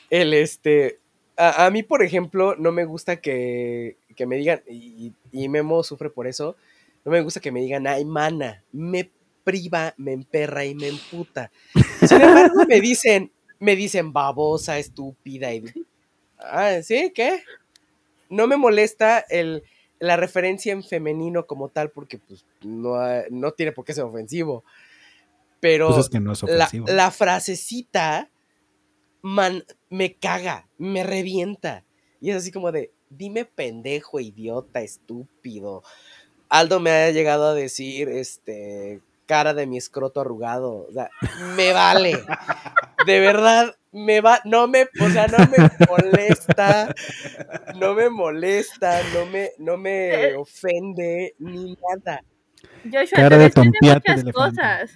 El 0.09 0.33
este, 0.33 0.99
a, 1.37 1.69
mí, 1.71 1.81
por 1.83 2.03
ejemplo, 2.03 2.55
no 2.57 2.71
me 2.71 2.85
gusta 2.85 3.17
que, 3.17 3.97
que 4.15 4.25
me 4.25 4.37
digan, 4.37 4.61
y, 4.69 5.13
y, 5.31 5.49
Memo 5.49 5.83
sufre 5.83 6.09
por 6.09 6.27
eso, 6.27 6.55
no 7.03 7.11
me 7.11 7.21
gusta 7.21 7.39
que 7.39 7.51
me 7.51 7.61
digan, 7.61 7.87
ay, 7.87 8.05
mana, 8.05 8.63
me 8.71 9.11
priva, 9.43 9.93
me 9.97 10.13
emperra 10.13 10.65
y 10.65 10.73
me 10.75 10.87
emputa. 10.87 11.51
Sin 12.07 12.21
embargo, 12.21 12.65
me 12.67 12.81
dicen, 12.81 13.31
me 13.59 13.75
dicen 13.75 14.13
babosa, 14.13 14.79
estúpida 14.79 15.53
y... 15.53 15.63
Ah, 16.37 16.81
¿sí? 16.83 17.11
¿Qué? 17.15 17.43
No 18.29 18.47
me 18.47 18.57
molesta 18.57 19.19
el 19.19 19.63
la 19.99 20.17
referencia 20.17 20.73
en 20.73 20.83
femenino 20.83 21.45
como 21.45 21.69
tal, 21.69 21.89
porque 21.91 22.17
pues 22.19 22.45
no, 22.61 22.95
no 23.31 23.51
tiene 23.51 23.71
por 23.71 23.85
qué 23.85 23.93
ser 23.93 24.03
ofensivo. 24.03 24.63
Pero 25.59 25.93
pues 25.93 26.09
que 26.09 26.19
no 26.19 26.33
es 26.33 26.43
La, 26.87 27.11
frasecita 27.11 28.29
man, 29.21 29.63
me 29.89 30.15
caga, 30.15 30.67
me 30.77 31.03
revienta. 31.03 31.83
Y 32.21 32.29
es 32.29 32.37
así 32.37 32.51
como 32.51 32.71
de, 32.71 32.91
dime 33.09 33.45
pendejo, 33.45 34.19
idiota, 34.19 34.81
estúpido. 34.81 35.83
Aldo 36.49 36.79
me 36.79 36.91
ha 36.91 37.11
llegado 37.11 37.47
a 37.49 37.53
decir, 37.53 38.09
este, 38.09 39.01
cara 39.25 39.53
de 39.53 39.67
mi 39.67 39.77
escroto 39.77 40.21
arrugado. 40.21 40.87
O 40.87 40.91
sea, 40.91 41.09
me 41.55 41.73
vale. 41.73 42.23
De 43.05 43.19
verdad, 43.19 43.75
me 43.91 44.21
va, 44.21 44.41
no 44.45 44.67
me, 44.67 44.83
o 45.01 45.09
sea, 45.09 45.27
no 45.27 45.37
me 45.37 45.69
molesta, 45.89 46.93
no 47.75 47.93
me 47.93 48.09
molesta, 48.09 49.01
no 49.13 49.25
me, 49.25 49.51
no 49.57 49.77
me 49.77 50.35
ofende, 50.35 51.33
ni 51.39 51.75
nada. 51.75 52.21
Joshua, 52.83 53.15
Cara 53.15 53.37
de 53.37 53.51
muchas 53.81 54.23
cosas. 54.33 54.91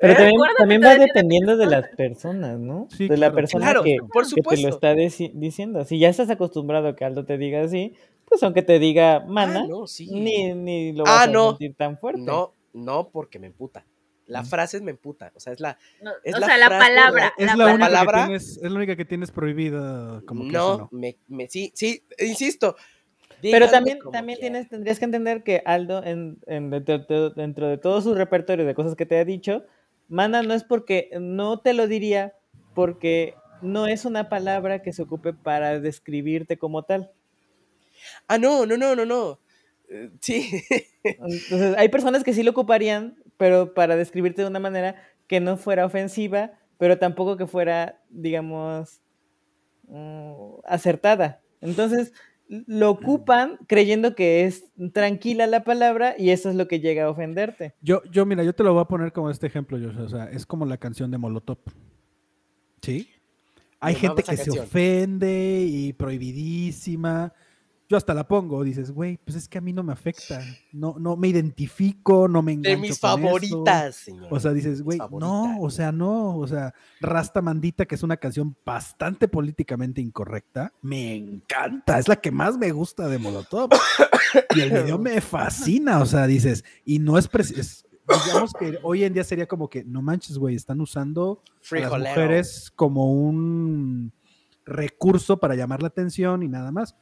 Pero 0.00 0.14
también, 0.56 0.82
va 0.82 0.96
dependiendo 0.96 1.56
de 1.56 1.66
las 1.66 1.88
personas, 1.88 2.58
¿no? 2.58 2.88
de 2.98 3.16
la 3.16 3.32
persona 3.32 3.74
que, 3.82 3.98
te 4.48 4.62
lo 4.62 4.68
está 4.68 4.94
diciendo. 4.94 5.84
Si 5.84 5.98
ya 5.98 6.08
estás 6.08 6.30
acostumbrado 6.30 6.88
a 6.88 6.96
que 6.96 7.04
Aldo 7.04 7.24
te 7.24 7.38
diga 7.38 7.62
así, 7.62 7.94
pues 8.24 8.42
aunque 8.42 8.62
te 8.62 8.78
diga 8.78 9.20
mana, 9.26 9.66
ah, 9.70 9.84
ni, 10.10 10.54
ni, 10.54 10.92
lo 10.92 11.04
vas 11.04 11.28
ah, 11.28 11.30
a 11.30 11.48
sentir 11.50 11.74
tan 11.74 11.98
fuerte. 11.98 12.22
No, 12.22 12.54
no, 12.72 13.10
porque 13.10 13.38
me 13.38 13.48
emputa. 13.48 13.84
La 14.26 14.44
frase 14.44 14.80
me 14.80 14.92
emputa. 14.92 15.32
O 15.34 15.40
sea, 15.40 15.52
es 15.52 15.60
la. 15.60 15.76
es 16.24 16.34
o 16.34 16.38
la 16.38 16.46
sea, 16.46 16.56
la 16.56 16.68
palabra. 16.68 17.32
Es 17.36 17.54
la, 17.54 17.78
palabra. 17.78 18.28
es 18.34 18.58
la 18.62 18.74
única 18.74 18.96
que 18.96 19.04
tienes 19.04 19.30
prohibida. 19.30 20.22
Como 20.26 20.44
que 20.44 20.52
no, 20.52 20.88
Me, 20.92 21.18
me, 21.28 21.48
sí, 21.48 21.70
sí, 21.74 22.04
insisto. 22.18 22.76
Pero 23.50 23.68
también, 23.68 23.98
también 24.12 24.38
tienes, 24.38 24.68
tendrías 24.68 24.98
que 24.98 25.04
entender 25.04 25.42
que 25.42 25.62
Aldo, 25.64 26.04
en, 26.04 26.38
en, 26.46 26.70
dentro, 26.70 27.68
de 27.68 27.78
todo 27.78 28.00
su 28.00 28.14
repertorio 28.14 28.64
de 28.64 28.74
cosas 28.74 28.94
que 28.94 29.06
te 29.06 29.18
ha 29.18 29.24
dicho, 29.24 29.64
manda 30.08 30.42
no 30.42 30.54
es 30.54 30.62
porque 30.62 31.10
no 31.20 31.58
te 31.58 31.72
lo 31.72 31.88
diría, 31.88 32.34
porque 32.74 33.34
no 33.60 33.86
es 33.86 34.04
una 34.04 34.28
palabra 34.28 34.82
que 34.82 34.92
se 34.92 35.02
ocupe 35.02 35.32
para 35.32 35.80
describirte 35.80 36.56
como 36.56 36.84
tal. 36.84 37.10
Ah, 38.28 38.38
no, 38.38 38.66
no, 38.66 38.76
no, 38.76 38.94
no, 38.94 39.04
no. 39.04 39.40
Eh, 39.88 40.10
sí. 40.20 40.62
Entonces, 41.04 41.74
hay 41.76 41.88
personas 41.88 42.22
que 42.22 42.34
sí 42.34 42.42
lo 42.42 42.52
ocuparían, 42.52 43.16
pero 43.36 43.74
para 43.74 43.96
describirte 43.96 44.42
de 44.42 44.48
una 44.48 44.60
manera 44.60 44.96
que 45.26 45.40
no 45.40 45.56
fuera 45.56 45.84
ofensiva, 45.84 46.52
pero 46.78 46.98
tampoco 46.98 47.36
que 47.36 47.46
fuera, 47.46 48.00
digamos, 48.08 49.02
mm, 49.88 50.60
acertada. 50.64 51.40
Entonces, 51.60 52.12
lo 52.48 52.90
ocupan 52.90 53.58
creyendo 53.66 54.14
que 54.14 54.44
es 54.44 54.64
tranquila 54.92 55.46
la 55.46 55.64
palabra 55.64 56.14
y 56.18 56.30
eso 56.30 56.50
es 56.50 56.56
lo 56.56 56.68
que 56.68 56.80
llega 56.80 57.04
a 57.04 57.10
ofenderte. 57.10 57.74
Yo, 57.80 58.02
yo 58.10 58.26
mira, 58.26 58.44
yo 58.44 58.54
te 58.54 58.62
lo 58.62 58.72
voy 58.74 58.82
a 58.82 58.86
poner 58.86 59.12
como 59.12 59.30
este 59.30 59.46
ejemplo, 59.46 59.78
o 60.02 60.08
sea, 60.08 60.24
es 60.26 60.44
como 60.44 60.66
la 60.66 60.76
canción 60.76 61.10
de 61.10 61.18
Molotov. 61.18 61.58
¿Sí? 62.82 63.08
Hay 63.80 63.94
gente 63.94 64.22
que 64.22 64.36
se 64.36 64.50
ofende 64.50 65.64
y 65.68 65.92
prohibidísima, 65.92 67.32
yo 67.92 67.98
hasta 67.98 68.14
la 68.14 68.26
pongo, 68.26 68.64
dices, 68.64 68.90
güey, 68.90 69.18
pues 69.18 69.36
es 69.36 69.46
que 69.46 69.58
a 69.58 69.60
mí 69.60 69.70
no 69.74 69.82
me 69.82 69.92
afecta, 69.92 70.42
no, 70.72 70.96
no 70.98 71.14
me 71.14 71.28
identifico, 71.28 72.26
no 72.26 72.40
me 72.40 72.52
engancho 72.52 72.70
De 72.70 72.88
mis 72.88 72.98
favoritas, 72.98 73.96
señor. 73.96 74.28
O 74.30 74.40
sea, 74.40 74.54
dices, 74.54 74.80
güey, 74.80 74.98
no, 74.98 75.60
o 75.60 75.68
sea, 75.68 75.92
no, 75.92 76.38
o 76.38 76.46
sea, 76.46 76.72
Rasta 77.02 77.42
Mandita, 77.42 77.84
que 77.84 77.96
es 77.96 78.02
una 78.02 78.16
canción 78.16 78.56
bastante 78.64 79.28
políticamente 79.28 80.00
incorrecta, 80.00 80.72
me 80.80 81.14
encanta, 81.14 81.98
es 81.98 82.08
la 82.08 82.16
que 82.16 82.30
más 82.30 82.56
me 82.56 82.72
gusta 82.72 83.08
de 83.08 83.18
Molotov. 83.18 83.68
y 84.56 84.60
el 84.60 84.70
video 84.70 84.98
me 84.98 85.20
fascina, 85.20 86.00
o 86.00 86.06
sea, 86.06 86.26
dices, 86.26 86.64
y 86.86 86.98
no 86.98 87.18
es, 87.18 87.28
es 87.34 87.84
digamos 88.24 88.54
que 88.54 88.78
hoy 88.82 89.04
en 89.04 89.12
día 89.12 89.24
sería 89.24 89.46
como 89.46 89.68
que, 89.68 89.84
no 89.84 90.00
manches, 90.00 90.38
güey, 90.38 90.54
están 90.54 90.80
usando 90.80 91.42
a 91.70 91.74
las 91.76 91.90
mujeres 91.90 92.72
como 92.74 93.12
un 93.12 94.14
recurso 94.64 95.38
para 95.38 95.56
llamar 95.56 95.82
la 95.82 95.88
atención 95.88 96.42
y 96.42 96.48
nada 96.48 96.72
más 96.72 96.96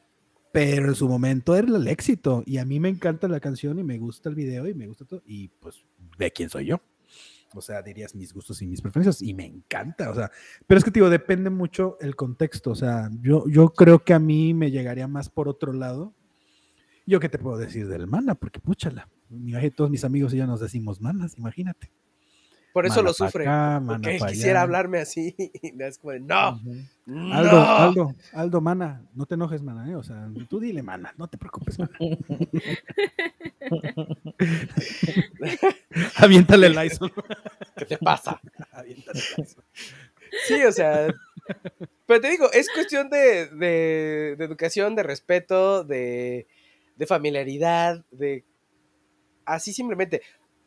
pero 0.51 0.89
en 0.89 0.95
su 0.95 1.07
momento 1.07 1.55
era 1.55 1.67
el 1.75 1.87
éxito 1.87 2.43
y 2.45 2.57
a 2.57 2.65
mí 2.65 2.79
me 2.79 2.89
encanta 2.89 3.27
la 3.27 3.39
canción 3.39 3.79
y 3.79 3.83
me 3.83 3.97
gusta 3.97 4.29
el 4.29 4.35
video 4.35 4.67
y 4.67 4.73
me 4.73 4.87
gusta 4.87 5.05
todo 5.05 5.21
y 5.25 5.47
pues 5.47 5.83
ve 6.17 6.31
quién 6.31 6.49
soy 6.49 6.65
yo. 6.65 6.81
O 7.53 7.61
sea, 7.61 7.81
dirías 7.81 8.15
mis 8.15 8.33
gustos 8.33 8.61
y 8.61 8.67
mis 8.67 8.81
preferencias 8.81 9.21
y 9.21 9.33
me 9.33 9.45
encanta, 9.45 10.09
o 10.09 10.15
sea, 10.15 10.31
pero 10.67 10.77
es 10.77 10.85
que 10.85 10.91
digo, 10.91 11.09
depende 11.09 11.49
mucho 11.49 11.97
el 11.99 12.15
contexto, 12.15 12.71
o 12.71 12.75
sea, 12.75 13.09
yo, 13.21 13.45
yo 13.49 13.69
creo 13.69 14.05
que 14.05 14.13
a 14.13 14.19
mí 14.19 14.53
me 14.53 14.71
llegaría 14.71 15.07
más 15.07 15.29
por 15.29 15.49
otro 15.49 15.73
lado. 15.73 16.13
Yo 17.05 17.19
qué 17.19 17.27
te 17.27 17.39
puedo 17.39 17.57
decir 17.57 17.89
del 17.89 18.07
mana, 18.07 18.35
porque 18.35 18.61
púchala, 18.61 19.09
todos 19.75 19.89
mis 19.89 20.05
amigos 20.05 20.33
y 20.33 20.37
yo 20.37 20.47
nos 20.47 20.61
decimos 20.61 21.01
manas, 21.01 21.37
imagínate. 21.37 21.91
Por 22.73 22.85
eso 22.85 23.01
lo 23.01 23.13
sufre. 23.13 23.45
porque 23.85 24.19
quisiera 24.27 24.61
hablarme 24.61 24.99
así. 24.99 25.35
Y 25.61 25.81
es 25.83 25.97
como, 25.97 26.13
no, 26.19 26.59
Aldo, 27.33 27.61
Aldo, 27.61 28.15
Aldo, 28.33 28.61
mana, 28.61 29.03
no 29.13 29.25
te 29.25 29.35
enojes, 29.35 29.61
mana, 29.61 29.89
¿eh? 29.89 29.95
O 29.95 30.03
sea, 30.03 30.29
tú 30.49 30.59
dile, 30.59 30.81
mana, 30.81 31.13
no 31.17 31.27
te 31.27 31.37
preocupes, 31.37 31.77
mana. 31.79 31.91
Aviéntale 36.17 36.67
el 36.67 36.75
Lysol. 36.75 37.11
¿Qué 37.75 37.85
te 37.85 37.97
pasa? 37.97 38.39
Aviéntale 38.71 39.19
el 39.37 39.47
Sí, 40.47 40.63
o 40.63 40.71
sea, 40.71 41.07
pero 42.05 42.21
te 42.21 42.29
digo, 42.29 42.49
es 42.51 42.69
cuestión 42.69 43.09
de, 43.09 43.47
de, 43.47 44.35
de 44.37 44.45
educación, 44.45 44.95
de 44.95 45.03
respeto, 45.03 45.83
de, 45.83 46.47
de 46.95 47.07
familiaridad, 47.07 48.05
de 48.11 48.45
así 49.45 49.73
simplemente 49.73 50.21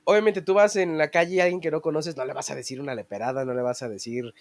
obviamente 0.04 0.42
tú 0.42 0.54
vas 0.54 0.76
en 0.76 0.98
la 0.98 1.10
calle 1.10 1.34
y 1.34 1.40
a 1.40 1.44
alguien 1.44 1.60
que 1.60 1.70
no 1.70 1.80
conoces, 1.80 2.16
no 2.16 2.24
le 2.24 2.32
vas 2.32 2.50
a 2.50 2.54
decir 2.54 2.80
una 2.80 2.94
leperada, 2.94 3.44
no 3.44 3.54
le 3.54 3.62
vas 3.62 3.82
a 3.82 3.88
decir. 3.88 4.34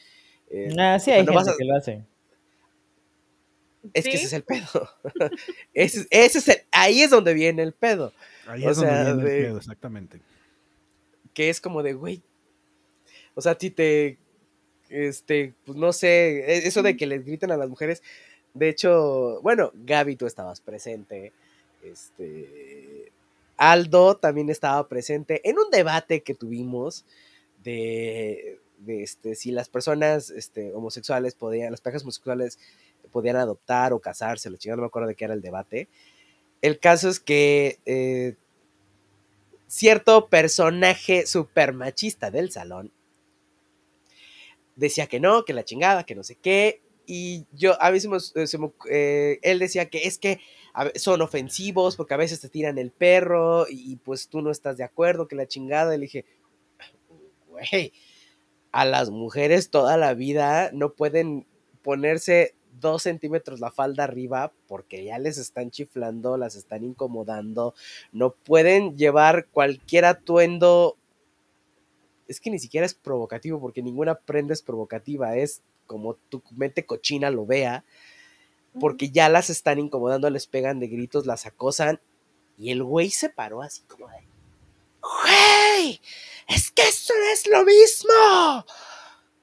Eh, 0.49 0.69
ah, 0.77 0.99
sí, 0.99 1.11
hay 1.11 1.25
gente 1.25 1.51
que 1.57 1.65
lo 1.65 1.75
hace. 1.75 2.05
Es 3.93 4.05
que 4.05 4.13
ese 4.13 4.25
es 4.25 4.33
el 4.33 4.43
pedo. 4.43 4.89
ese, 5.73 6.07
es 6.09 6.47
el, 6.47 6.57
ahí 6.71 7.01
es 7.01 7.09
donde 7.09 7.33
viene 7.33 7.63
el 7.63 7.73
pedo. 7.73 8.13
Ahí 8.47 8.65
es 8.65 8.77
donde 8.77 8.93
viene 8.93 9.09
el 9.09 9.25
pedo, 9.25 9.57
exactamente. 9.57 10.19
Que 11.33 11.49
es 11.49 11.59
como 11.59 11.83
de, 11.83 11.93
güey. 11.93 12.21
O 13.35 13.41
sea, 13.41 13.53
a 13.53 13.57
ti 13.57 13.71
te. 13.71 14.17
Este, 14.89 15.53
pues 15.65 15.77
no 15.77 15.91
sé, 15.91 16.45
e, 16.45 16.67
eso 16.67 16.83
de 16.83 16.95
que 16.95 17.07
les 17.07 17.25
griten 17.25 17.51
a 17.51 17.57
las 17.57 17.67
mujeres. 17.67 18.03
De 18.53 18.69
hecho, 18.69 19.41
bueno, 19.41 19.71
Gaby, 19.73 20.15
tú 20.15 20.27
estabas 20.27 20.61
presente. 20.61 21.33
Este 21.83 23.11
Aldo 23.57 24.17
también 24.17 24.49
estaba 24.49 24.87
presente 24.87 25.47
en 25.47 25.57
un 25.57 25.69
debate 25.71 26.23
que 26.23 26.33
tuvimos 26.33 27.05
de, 27.63 28.59
este, 28.87 29.35
si 29.35 29.51
las 29.51 29.69
personas 29.69 30.29
este, 30.29 30.73
homosexuales 30.73 31.35
podían, 31.35 31.71
las 31.71 31.81
parejas 31.81 32.03
homosexuales 32.03 32.59
podían 33.11 33.35
adoptar 33.35 33.93
o 33.93 33.99
casarse, 33.99 34.49
lo 34.49 34.57
chingado, 34.57 34.77
no 34.77 34.83
me 34.83 34.87
acuerdo 34.87 35.07
de 35.07 35.15
qué 35.15 35.25
era 35.25 35.33
el 35.33 35.41
debate. 35.41 35.87
El 36.61 36.79
caso 36.79 37.09
es 37.09 37.19
que 37.19 37.79
eh, 37.85 38.35
cierto 39.67 40.29
personaje 40.29 41.25
super 41.25 41.73
machista 41.73 42.31
del 42.31 42.51
salón 42.51 42.91
decía 44.75 45.07
que 45.07 45.19
no, 45.19 45.45
que 45.45 45.53
la 45.53 45.65
chingada, 45.65 46.05
que 46.05 46.15
no 46.15 46.23
sé 46.23 46.35
qué. 46.35 46.81
Y 47.05 47.45
yo, 47.51 47.81
a 47.81 47.91
veces 47.91 48.33
eh, 48.89 49.39
él 49.41 49.59
decía 49.59 49.89
que 49.89 50.07
es 50.07 50.17
que 50.17 50.39
son 50.95 51.21
ofensivos 51.21 51.95
porque 51.95 52.13
a 52.13 52.17
veces 52.17 52.39
te 52.39 52.49
tiran 52.49 52.77
el 52.77 52.91
perro 52.91 53.65
y, 53.69 53.95
pues 53.97 54.27
tú 54.27 54.41
no 54.41 54.51
estás 54.51 54.77
de 54.77 54.83
acuerdo, 54.83 55.27
que 55.27 55.35
la 55.35 55.47
chingada. 55.47 55.91
Le 55.91 55.99
dije, 55.99 56.25
a 58.71 58.85
las 58.85 59.09
mujeres 59.09 59.69
toda 59.69 59.97
la 59.97 60.13
vida 60.13 60.71
no 60.73 60.93
pueden 60.93 61.45
ponerse 61.81 62.55
dos 62.79 63.03
centímetros 63.03 63.59
la 63.59 63.71
falda 63.71 64.03
arriba 64.03 64.51
porque 64.67 65.03
ya 65.05 65.19
les 65.19 65.37
están 65.37 65.69
chiflando, 65.69 66.37
las 66.37 66.55
están 66.55 66.83
incomodando, 66.83 67.75
no 68.11 68.31
pueden 68.31 68.97
llevar 68.97 69.47
cualquier 69.51 70.05
atuendo, 70.05 70.97
es 72.27 72.39
que 72.39 72.49
ni 72.49 72.59
siquiera 72.59 72.85
es 72.85 72.95
provocativo 72.95 73.59
porque 73.59 73.83
ninguna 73.83 74.15
prenda 74.15 74.53
es 74.53 74.63
provocativa, 74.63 75.35
es 75.35 75.61
como 75.85 76.15
tu 76.15 76.41
mente 76.55 76.85
cochina 76.85 77.29
lo 77.29 77.45
vea, 77.45 77.85
porque 78.79 79.09
ya 79.09 79.29
las 79.29 79.49
están 79.49 79.79
incomodando, 79.79 80.29
les 80.29 80.47
pegan 80.47 80.79
de 80.79 80.87
gritos, 80.87 81.25
las 81.25 81.45
acosan, 81.45 81.99
y 82.57 82.71
el 82.71 82.83
güey 82.83 83.09
se 83.09 83.29
paró 83.29 83.61
así 83.61 83.83
como 83.83 84.07
de, 84.09 84.27
¡Güey! 85.03 86.01
¡Es 86.47 86.71
que 86.71 86.83
eso 86.83 87.13
no 87.17 87.33
es 87.33 87.47
lo 87.47 87.65
mismo! 87.65 88.65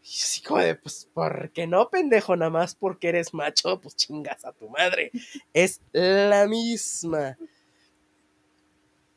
Y 0.02 0.23
así 0.23 0.43
como 0.43 0.61
de, 0.61 0.74
pues, 0.74 1.09
¿por 1.12 1.51
qué 1.52 1.66
no, 1.66 1.89
pendejo? 1.89 2.35
Nada 2.35 2.51
más 2.51 2.74
porque 2.74 3.11
eres 3.11 3.32
macho, 3.32 3.81
pues 3.81 3.94
chingas 3.94 4.44
a 4.44 4.52
tu 4.52 4.69
madre. 4.69 5.12
Es 5.52 5.81
la 5.93 6.47
misma. 6.47 7.36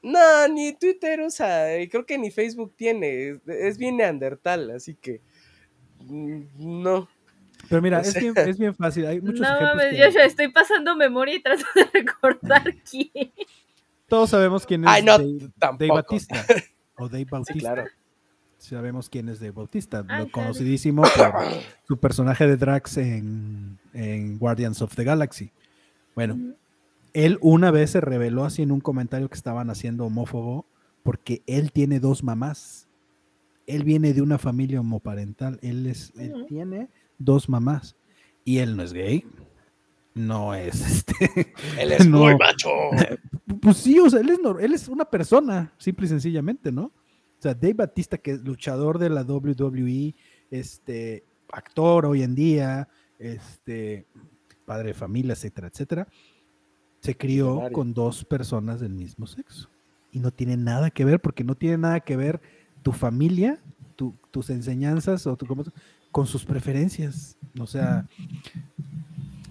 No, 0.03 0.47
ni 0.49 0.73
Twitter, 0.73 1.21
o 1.21 1.31
sea, 1.31 1.67
creo 1.89 2.05
que 2.05 2.17
ni 2.17 2.29
Facebook 2.29 2.75
tiene. 2.75 3.39
Es 3.47 3.77
bien 3.77 3.97
neandertal, 3.97 4.69
así 4.71 4.95
que. 4.95 5.21
Mm, 6.01 6.83
no. 6.83 7.07
Pero 7.69 7.81
mira, 7.81 8.01
es, 8.01 8.13
bien, 8.13 8.33
es, 8.35 8.57
bien, 8.57 8.75
fácil. 8.75 9.05
Hay 9.05 9.21
muchos 9.21 9.39
no 9.39 9.61
mames, 9.61 9.97
yo 9.97 10.09
ya 10.09 10.25
estoy 10.25 10.49
pasando 10.49 10.95
memoria 10.95 11.35
y 11.35 11.41
trato 11.41 11.63
de 11.75 11.83
recordar 11.93 12.63
quién. 12.89 13.31
Todos 14.07 14.29
sabemos 14.29 14.65
quién 14.65 14.83
es 14.83 14.89
Ay, 14.89 15.03
no, 15.03 15.17
Dave, 15.17 15.49
Dave, 15.57 15.87
Bautista. 15.87 16.45
O 16.95 17.09
Dave 17.09 17.25
Bautista. 17.25 17.53
Sí, 17.53 17.59
claro. 17.59 17.85
Sabemos 18.59 19.09
quién 19.09 19.27
es 19.27 19.39
Dave 19.39 19.51
Bautista. 19.51 20.03
lo 20.03 20.29
conocidísimo 20.29 21.01
por 21.01 21.33
su 21.87 21.97
personaje 21.97 22.45
de 22.45 22.55
Drax 22.55 22.97
en, 22.97 23.79
en, 23.93 24.37
Guardians 24.37 24.81
of 24.83 24.95
the 24.95 25.03
Galaxy. 25.03 25.51
Bueno, 26.13 26.53
él 27.13 27.39
una 27.41 27.71
vez 27.71 27.91
se 27.91 28.01
reveló 28.01 28.45
así 28.45 28.61
en 28.61 28.71
un 28.71 28.79
comentario 28.79 29.27
que 29.27 29.35
estaban 29.35 29.71
haciendo 29.71 30.05
homófobo 30.05 30.67
porque 31.01 31.41
él 31.47 31.71
tiene 31.71 31.99
dos 31.99 32.23
mamás. 32.23 32.87
Él 33.65 33.83
viene 33.83 34.13
de 34.13 34.21
una 34.21 34.37
familia 34.37 34.79
homoparental. 34.79 35.59
Él, 35.61 35.87
es, 35.87 36.13
él 36.17 36.45
tiene 36.47 36.89
dos 37.17 37.49
mamás. 37.49 37.95
Y 38.45 38.59
él 38.59 38.75
no 38.75 38.83
es 38.83 38.93
gay. 38.93 39.25
No 40.13 40.53
es 40.53 40.81
este. 41.07 41.53
Él 41.79 41.91
es 41.91 42.07
muy 42.07 42.35
macho. 42.35 42.69
Pues 43.61 43.77
sí, 43.77 43.97
o 43.99 44.09
sea, 44.09 44.19
él 44.19 44.29
es, 44.29 44.39
él 44.59 44.73
es 44.73 44.89
una 44.89 45.05
persona, 45.05 45.73
simple 45.77 46.05
y 46.05 46.09
sencillamente, 46.09 46.69
¿no? 46.69 46.85
O 46.85 47.41
sea, 47.41 47.53
Dave 47.53 47.75
Batista, 47.75 48.17
que 48.17 48.31
es 48.31 48.41
luchador 48.43 48.99
de 48.99 49.09
la 49.09 49.21
WWE, 49.21 50.15
este, 50.49 51.23
actor 51.49 52.05
hoy 52.05 52.23
en 52.23 52.35
día, 52.35 52.89
este, 53.19 54.05
padre 54.65 54.89
de 54.89 54.93
familia, 54.93 55.33
etcétera, 55.33 55.67
etcétera, 55.67 56.07
se 56.99 57.15
crió 57.15 57.61
con 57.71 57.93
dos 57.93 58.25
personas 58.25 58.79
del 58.79 58.93
mismo 58.93 59.27
sexo. 59.27 59.69
Y 60.11 60.19
no 60.19 60.31
tiene 60.31 60.57
nada 60.57 60.89
que 60.89 61.05
ver, 61.05 61.21
porque 61.21 61.43
no 61.43 61.55
tiene 61.55 61.77
nada 61.77 61.99
que 61.99 62.15
ver 62.15 62.41
tu 62.81 62.91
familia, 62.91 63.61
tus 64.31 64.49
enseñanzas 64.49 65.27
o 65.27 65.35
tu, 65.37 65.45
con 66.13 66.27
sus 66.27 66.45
preferencias. 66.45 67.35
O 67.59 67.67
sea, 67.67 68.07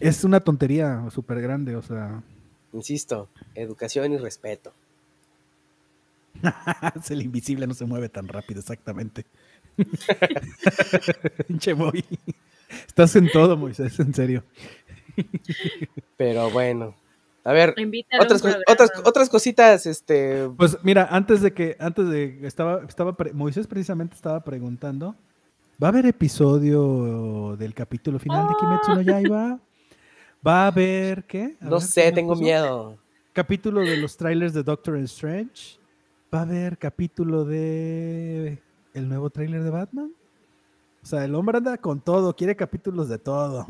es 0.01 0.25
una 0.25 0.41
tontería 0.41 1.05
súper 1.11 1.43
grande, 1.43 1.77
o 1.77 1.83
sea. 1.83 2.23
Insisto, 2.73 3.29
educación 3.55 4.13
y 4.13 4.17
respeto. 4.17 4.73
es 6.97 7.11
el 7.11 7.21
invisible, 7.21 7.67
no 7.67 7.75
se 7.75 7.85
mueve 7.85 8.09
tan 8.09 8.29
rápido, 8.29 8.61
exactamente. 8.61 9.27
Pinche. 11.49 11.75
Estás 12.87 13.17
en 13.17 13.31
todo, 13.31 13.57
Moisés, 13.59 13.99
en 14.01 14.15
serio. 14.15 14.45
Pero 16.17 16.49
bueno. 16.51 16.95
A 17.45 17.53
ver, 17.53 17.75
otras, 18.21 18.45
otras, 18.69 18.91
otras 19.05 19.29
cositas, 19.29 19.85
este. 19.87 20.49
Pues 20.57 20.79
mira, 20.85 21.09
antes 21.11 21.43
de 21.43 21.53
que, 21.53 21.77
antes 21.81 22.09
de 22.09 22.47
estaba, 22.47 22.85
estaba 22.89 23.17
Moisés 23.35 23.67
precisamente 23.67 24.15
estaba 24.15 24.45
preguntando 24.45 25.17
¿Va 25.81 25.89
a 25.89 25.91
haber 25.91 26.07
episodio 26.07 27.57
del 27.57 27.75
capítulo 27.75 28.19
final 28.19 28.49
de 28.49 28.55
Kimetsu 28.55 28.95
no 28.95 29.03
Yaiba? 29.03 29.61
¿Va 30.47 30.65
a 30.65 30.67
haber 30.69 31.25
qué? 31.25 31.57
no 31.61 31.81
sé, 31.81 32.13
tengo 32.13 32.35
miedo. 32.37 32.99
Capítulo 33.33 33.81
de 33.81 33.97
los 33.97 34.17
trailers 34.17 34.55
de 34.55 34.63
Doctor 34.63 34.97
Strange. 34.99 35.79
¿Va 36.33 36.41
a 36.41 36.43
haber 36.43 36.79
capítulo 36.79 37.45
de 37.45 38.59
el 38.95 39.09
nuevo 39.09 39.31
trailer 39.31 39.63
de 39.63 39.71
Batman? 39.71 40.13
O 41.03 41.07
sea, 41.07 41.25
el 41.25 41.35
hombre 41.35 41.59
anda 41.59 41.77
con 41.79 42.01
todo, 42.01 42.35
quiere 42.37 42.55
capítulos 42.55 43.09
de 43.09 43.19
todo. 43.19 43.67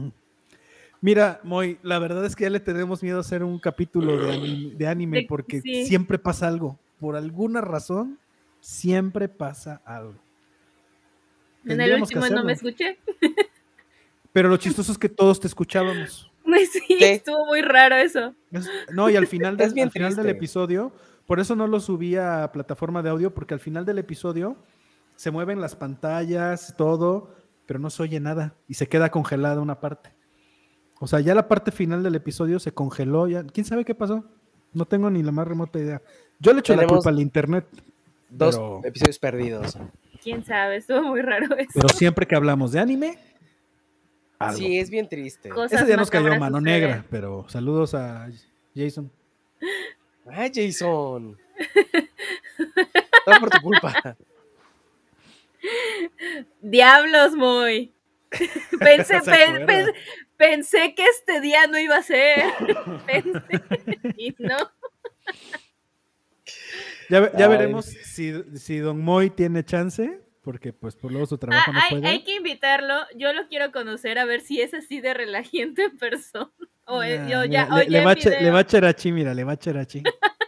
Mira, 1.01 1.41
Moy, 1.43 1.79
la 1.83 1.99
verdad 1.99 2.25
es 2.25 2.37
que 2.37 2.45
ya 2.45 2.51
le 2.51 2.61
tenemos 2.61 3.03
miedo 3.03 3.19
a 3.19 3.23
hacer 3.23 3.43
un 3.43 3.59
capítulo 3.59 4.17
de 4.17 4.87
anime, 4.87 5.27
porque 5.29 5.61
siempre 5.85 6.19
pasa 6.19 6.47
algo. 6.47 6.79
Por 7.01 7.17
alguna 7.17 7.61
razón, 7.61 8.19
siempre 8.61 9.29
pasa 9.29 9.81
algo. 9.85 10.15
En 11.67 11.81
el 11.81 12.01
último 12.01 12.27
no 12.29 12.45
me 12.45 12.53
escuché. 12.53 12.99
Pero 14.33 14.49
lo 14.49 14.57
chistoso 14.57 14.93
es 14.93 14.99
que 14.99 15.09
todos 15.09 15.41
te 15.41 15.47
escuchábamos. 15.47 16.31
Sí, 16.73 16.99
estuvo 17.01 17.47
muy 17.47 17.63
raro 17.63 17.97
eso. 17.97 18.35
no, 18.93 19.09
y 19.11 19.17
al 19.17 19.27
final, 19.27 19.57
del, 19.59 19.79
al 19.81 19.91
final 19.91 20.17
del 20.17 20.29
episodio, 20.29 20.93
por 21.27 21.41
eso 21.41 21.55
no 21.57 21.67
lo 21.67 21.81
subí 21.81 22.17
a 22.17 22.51
plataforma 22.53 23.03
de 23.03 23.11
audio, 23.11 23.33
porque 23.33 23.55
al 23.55 23.61
final 23.61 23.85
del 23.85 23.99
episodio 23.99 24.57
se 25.17 25.31
mueven 25.31 25.61
las 25.61 25.77
pantallas, 25.77 26.75
todo, 26.77 27.35
pero 27.67 27.79
no 27.79 27.91
se 27.91 28.03
oye 28.03 28.21
nada 28.21 28.55
y 28.69 28.75
se 28.75 28.89
queda 28.89 29.11
congelada 29.11 29.61
una 29.61 29.81
parte. 29.81 30.15
O 30.99 31.07
sea, 31.07 31.21
ya 31.21 31.35
la 31.35 31.49
parte 31.49 31.73
final 31.73 32.03
del 32.03 32.15
episodio 32.15 32.59
se 32.59 32.73
congeló, 32.73 33.29
ya, 33.29 33.45
¿quién 33.45 33.65
sabe 33.65 33.85
qué 33.85 33.95
pasó? 33.95 34.25
No 34.73 34.87
tengo 34.87 35.11
ni 35.11 35.23
la 35.23 35.33
más 35.33 35.47
remota 35.47 35.79
idea. 35.79 36.03
Yo 36.39 36.53
le 36.53 36.61
echo 36.61 36.75
la 36.75 36.87
culpa 36.87 37.11
al 37.11 37.21
internet. 37.21 37.67
Dos 38.31 38.59
episodios 38.85 39.19
perdidos 39.19 39.77
quién 40.23 40.45
sabe, 40.45 40.77
estuvo 40.77 41.03
muy 41.03 41.23
raro 41.23 41.57
eso. 41.57 41.71
Pero 41.75 41.89
siempre 41.89 42.27
que 42.27 42.37
hablamos 42.37 42.73
de 42.73 42.81
anime, 42.81 43.19
Sí, 44.57 44.79
es 44.79 44.91
bien 44.91 45.09
triste. 45.09 45.51
Ese 45.71 45.85
día 45.85 45.97
nos 45.97 46.11
cayó 46.11 46.37
mano 46.39 46.61
negra, 46.61 47.05
pero 47.11 47.47
saludos 47.49 47.95
a 47.95 48.29
Jason. 48.75 49.11
Ay, 50.27 50.51
Jason. 50.53 51.39
Todo 53.25 53.41
por 53.41 53.51
tu 53.51 53.61
culpa. 53.61 54.17
Diablos, 56.61 57.35
muy. 57.37 57.95
Pensé, 58.81 59.21
pensé 60.37 60.95
que 60.95 61.05
este 61.05 61.41
día 61.41 61.67
no 61.67 61.79
iba 61.79 61.97
a 61.97 62.03
ser. 62.03 62.43
Pensé, 63.07 63.63
y 64.17 64.35
no. 64.39 64.57
Ya, 67.09 67.49
veremos 67.49 67.87
si, 67.87 68.33
si, 68.57 68.79
Don 68.79 69.01
Moy 69.01 69.31
tiene 69.31 69.65
chance, 69.65 70.21
porque 70.43 70.73
pues 70.73 70.97
por 70.97 71.11
luego 71.11 71.27
su 71.27 71.39
trabajo 71.39 71.71
ah, 71.71 71.73
no 71.73 71.81
hay, 71.81 71.91
puede. 71.91 72.09
Hay 72.09 72.25
que 72.25 72.37
invitarlo, 72.37 72.95
yo 73.17 73.33
lo 73.33 73.49
quiero 73.49 73.73
conocer 73.73 74.19
a 74.19 74.25
ver 74.25 74.41
si 74.41 74.61
es 74.61 74.75
así 74.75 75.01
de 75.01 75.15
relajante 75.15 75.85
en 75.85 75.99
persona. 75.99 76.51
O 76.85 77.01
yo 77.05 77.45
ya, 77.45 77.69
le, 77.87 78.05
va 78.05 78.15
le, 78.15 78.51
va 78.51 78.59
a 78.59 78.67
cherachi, 78.67 79.13
mira, 79.13 79.33
le 79.33 79.45
va 79.45 79.53
a 79.53 79.57
cherachi. 79.57 80.03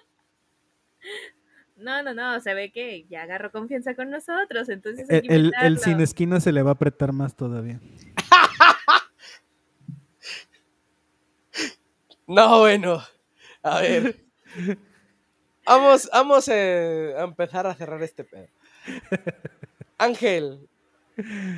no, 1.77 2.03
no, 2.03 2.13
no, 2.13 2.41
se 2.41 2.53
ve 2.55 2.73
que 2.73 3.07
ya 3.09 3.23
agarró 3.23 3.53
confianza 3.53 3.95
con 3.95 4.11
nosotros, 4.11 4.69
entonces 4.69 5.07
el, 5.09 5.53
el 5.63 5.79
sin 5.79 6.01
esquina 6.01 6.41
se 6.41 6.51
le 6.51 6.63
va 6.63 6.71
a 6.71 6.75
apretar 6.75 7.13
más 7.13 7.37
todavía. 7.37 7.81
no, 12.27 12.59
bueno, 12.59 13.01
a 13.63 13.81
ver. 13.81 14.25
Vamos, 15.67 16.11
vamos 16.13 16.49
eh, 16.49 17.15
a 17.17 17.23
empezar 17.23 17.67
a 17.67 17.75
cerrar 17.75 18.03
este 18.03 18.23
pedo. 18.23 18.49
Ángel, 19.97 20.69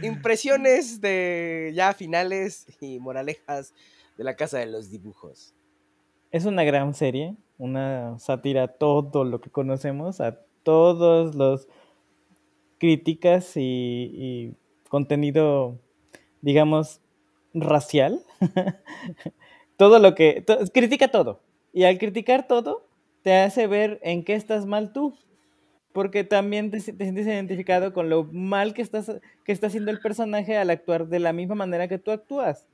impresiones 0.03 1.01
de 1.01 1.73
ya 1.75 1.93
finales 1.93 2.67
y 2.81 3.01
moralejas 3.01 3.75
de 4.17 4.25
la 4.25 4.37
Casa 4.37 4.59
de 4.59 4.67
los 4.67 4.91
Dibujos. 4.91 5.55
Es 6.31 6.45
una 6.45 6.63
gran 6.63 6.95
serie, 6.95 7.35
una 7.59 8.17
sátira 8.21 8.65
a 8.65 8.69
todo 8.69 9.25
lo 9.25 9.41
que 9.41 9.51
conocemos, 9.51 10.21
a 10.21 10.39
todos 10.63 11.35
los 11.35 11.67
críticas 12.79 13.53
y, 13.57 14.55
contenido, 14.89 15.81
digamos, 16.43 17.01
racial. 17.55 18.23
todo 19.77 19.99
lo 19.99 20.15
que... 20.15 20.45
critica 20.73 21.09
todo. 21.09 21.41
Y 21.73 21.85
al 21.85 21.99
criticar 21.99 22.47
todo, 22.47 22.86
te 23.27 23.35
hace 23.35 23.67
ver 23.67 23.99
en 24.05 24.23
qué 24.23 24.35
estás 24.35 24.67
mal 24.67 24.93
tú. 24.93 25.19
porque 25.93 26.23
también 26.23 26.71
te, 26.71 26.79
sientes 26.79 27.27
identificado 27.27 27.93
con 27.93 28.09
lo 28.09 28.23
mal 28.23 28.73
que, 28.73 28.83
estás, 28.83 29.11
que 29.43 29.51
está 29.51 29.67
haciendo 29.67 29.91
el 29.91 29.99
personaje 29.99 30.57
al 30.57 30.71
actuar 30.71 31.09
de 31.09 31.19
la 31.19 31.33
misma 31.33 31.57
manera 31.57 31.89
que 31.89 31.99
tú 31.99 32.13
actúas. 32.13 32.69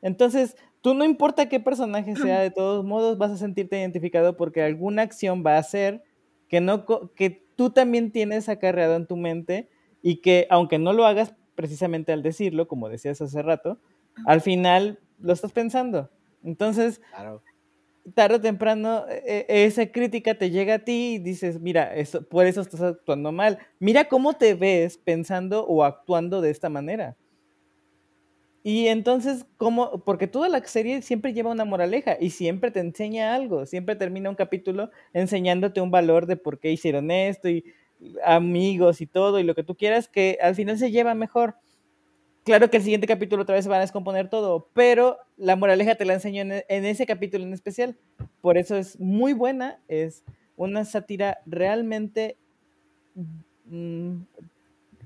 Entonces, 0.00 0.56
tú 0.82 0.94
no 0.94 1.04
importa 1.04 1.48
qué 1.48 1.58
personaje 1.58 2.14
sea, 2.14 2.38
de 2.38 2.52
todos 2.52 2.84
modos 2.84 3.18
vas 3.18 3.32
a 3.32 3.36
sentirte 3.38 3.80
identificado 3.80 4.36
porque 4.36 4.62
alguna 4.62 5.02
acción 5.02 5.42
va 5.44 5.56
a 5.56 5.58
hacer 5.58 6.04
que, 6.46 6.60
no, 6.60 6.84
que 7.16 7.44
tú 7.56 7.70
también 7.70 8.12
tienes 8.12 8.48
acarreado 8.48 8.94
en 8.94 9.08
tu 9.08 9.16
mente 9.16 9.68
y 10.00 10.20
que 10.20 10.46
aunque 10.48 10.78
no 10.78 10.92
lo 10.92 11.06
hagas 11.06 11.34
precisamente 11.56 12.12
al 12.12 12.22
decirlo, 12.22 12.68
como 12.68 12.88
decías 12.88 13.20
hace 13.20 13.42
rato, 13.42 13.80
al 14.26 14.42
final 14.42 15.00
lo 15.18 15.32
estás 15.32 15.50
pensando. 15.50 16.08
Entonces, 16.44 17.00
tarde 18.14 18.36
o 18.36 18.40
temprano, 18.40 19.04
e, 19.08 19.46
e, 19.48 19.64
esa 19.64 19.86
crítica 19.86 20.34
te 20.34 20.50
llega 20.50 20.74
a 20.74 20.78
ti 20.80 21.14
y 21.14 21.18
dices, 21.18 21.60
mira, 21.60 21.92
por 22.30 22.46
eso 22.46 22.60
estás 22.60 22.80
actuando 22.82 23.32
mal. 23.32 23.58
Mira 23.78 24.06
cómo 24.08 24.34
te 24.34 24.54
ves 24.54 24.98
pensando 24.98 25.66
o 25.66 25.84
actuando 25.84 26.40
de 26.40 26.50
esta 26.50 26.68
manera. 26.68 27.16
Y 28.62 28.88
entonces, 28.88 29.46
¿cómo? 29.56 30.02
Porque 30.04 30.26
toda 30.26 30.48
la 30.48 30.62
serie 30.64 31.00
siempre 31.02 31.32
lleva 31.32 31.50
una 31.50 31.64
moraleja 31.64 32.16
y 32.20 32.30
siempre 32.30 32.70
te 32.70 32.80
enseña 32.80 33.34
algo, 33.34 33.64
siempre 33.66 33.96
termina 33.96 34.28
un 34.28 34.36
capítulo 34.36 34.90
enseñándote 35.12 35.80
un 35.80 35.90
valor 35.90 36.26
de 36.26 36.36
por 36.36 36.58
qué 36.58 36.72
hicieron 36.72 37.10
esto 37.10 37.48
y 37.48 37.64
amigos 38.24 39.00
y 39.00 39.06
todo 39.06 39.40
y 39.40 39.44
lo 39.44 39.54
que 39.54 39.64
tú 39.64 39.76
quieras, 39.76 40.08
que 40.08 40.38
al 40.42 40.54
final 40.54 40.78
se 40.78 40.90
lleva 40.90 41.14
mejor. 41.14 41.54
Claro 42.48 42.70
que 42.70 42.78
el 42.78 42.82
siguiente 42.82 43.06
capítulo 43.06 43.42
otra 43.42 43.56
vez 43.56 43.64
se 43.66 43.68
van 43.68 43.76
a 43.76 43.82
descomponer 43.82 44.30
todo, 44.30 44.70
pero 44.72 45.18
la 45.36 45.54
moraleja 45.54 45.96
te 45.96 46.06
la 46.06 46.14
enseño 46.14 46.40
en, 46.40 46.84
ese 46.86 47.04
capítulo 47.04 47.44
en 47.44 47.52
especial. 47.52 47.98
Por 48.40 48.56
eso 48.56 48.74
es 48.76 48.98
muy 48.98 49.34
buena, 49.34 49.82
es 49.86 50.24
una 50.56 50.86
sátira 50.86 51.42
realmente 51.44 52.38
mm, 53.66 54.20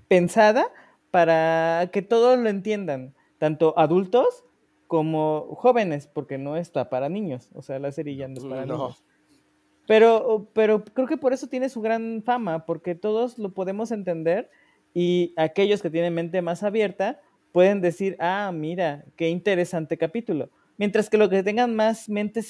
pensada 0.07 0.69
para 1.11 1.91
que 1.93 2.01
todos 2.01 2.39
lo 2.39 2.49
entiendan, 2.49 3.13
tanto 3.39 3.77
adultos 3.77 4.45
como 4.87 5.57
jóvenes, 5.57 6.07
porque 6.07 6.39
no 6.39 6.57
está 6.57 6.91
para 6.91 7.09
niños, 7.09 7.51
o 7.55 7.63
sea, 7.63 7.81
la 7.81 7.91
serie 7.91 8.15
ya 8.15 8.29
no 8.29 8.37
es 8.37 8.45
para 8.45 8.67
niños. 8.67 9.03
Pero, 9.89 10.47
pero 10.53 10.85
creo 10.85 11.09
que 11.09 11.17
por 11.17 11.33
eso 11.33 11.49
tiene 11.49 11.69
su 11.69 11.81
gran 11.81 12.23
fama, 12.25 12.67
porque 12.67 12.95
todos 12.95 13.37
lo 13.37 13.53
podemos 13.53 13.91
entender 13.91 14.49
y 14.95 15.35
aquellos 15.37 15.83
que 15.83 15.91
tienen 15.91 16.15
mente 16.15 16.41
más 16.41 16.63
abierta 16.63 17.19
pueden 17.53 17.81
decir, 17.81 18.17
ah, 18.19 18.51
mira, 18.53 19.05
qué 19.17 19.29
interesante 19.29 19.97
capítulo. 19.97 20.51
Mientras 20.79 21.09
que 21.11 21.19
los 21.19 21.29
que 21.29 21.43
tengan 21.43 21.77
más 21.77 22.09
mente, 22.09 22.41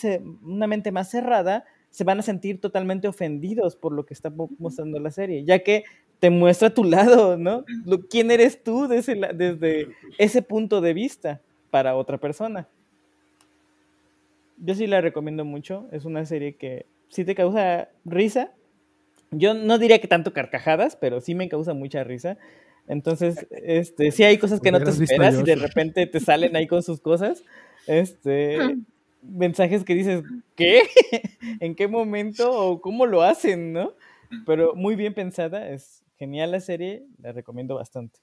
una 0.42 0.66
mente 0.66 0.92
más 0.92 1.10
cerrada, 1.10 1.64
se 1.90 2.04
van 2.04 2.20
a 2.20 2.22
sentir 2.22 2.60
totalmente 2.60 3.06
ofendidos 3.08 3.76
por 3.76 3.92
lo 3.92 4.06
que 4.06 4.14
está 4.14 4.32
mostrando 4.58 4.98
la 4.98 5.10
serie, 5.10 5.44
ya 5.44 5.58
que 5.58 5.84
te 6.20 6.30
muestra 6.30 6.72
tu 6.72 6.84
lado, 6.84 7.36
¿no? 7.36 7.64
¿Quién 8.08 8.30
eres 8.30 8.62
tú 8.62 8.88
desde, 8.88 9.16
desde 9.34 9.88
ese 10.18 10.40
punto 10.40 10.80
de 10.80 10.94
vista 10.94 11.40
para 11.70 11.96
otra 11.96 12.16
persona? 12.16 12.68
Yo 14.56 14.74
sí 14.74 14.86
la 14.86 15.00
recomiendo 15.00 15.44
mucho, 15.44 15.88
es 15.90 16.04
una 16.04 16.24
serie 16.24 16.54
que 16.54 16.86
sí 17.08 17.24
te 17.24 17.34
causa 17.34 17.88
risa. 18.04 18.52
Yo 19.32 19.52
no 19.52 19.78
diría 19.78 20.00
que 20.00 20.08
tanto 20.08 20.32
carcajadas, 20.32 20.96
pero 20.96 21.20
sí 21.20 21.34
me 21.34 21.48
causa 21.48 21.74
mucha 21.74 22.04
risa. 22.04 22.38
Entonces, 22.88 23.46
este, 23.50 24.10
sí 24.10 24.24
hay 24.24 24.38
cosas 24.38 24.60
que 24.60 24.72
no 24.72 24.82
te 24.82 24.90
esperas 24.90 25.38
y 25.38 25.42
de 25.42 25.56
repente 25.56 26.06
te 26.06 26.20
salen 26.20 26.56
ahí 26.56 26.66
con 26.66 26.82
sus 26.82 27.00
cosas. 27.00 27.44
Este, 27.86 28.58
mensajes 29.22 29.84
que 29.84 29.94
dices, 29.94 30.22
¿qué? 30.56 30.82
¿En 31.60 31.74
qué 31.74 31.88
momento 31.88 32.50
o 32.50 32.80
cómo 32.80 33.06
lo 33.06 33.22
hacen, 33.22 33.72
no? 33.72 33.94
Pero 34.46 34.74
muy 34.74 34.96
bien 34.96 35.14
pensada, 35.14 35.68
es 35.68 36.02
genial 36.16 36.52
la 36.52 36.60
serie, 36.60 37.04
la 37.18 37.32
recomiendo 37.32 37.74
bastante. 37.74 38.18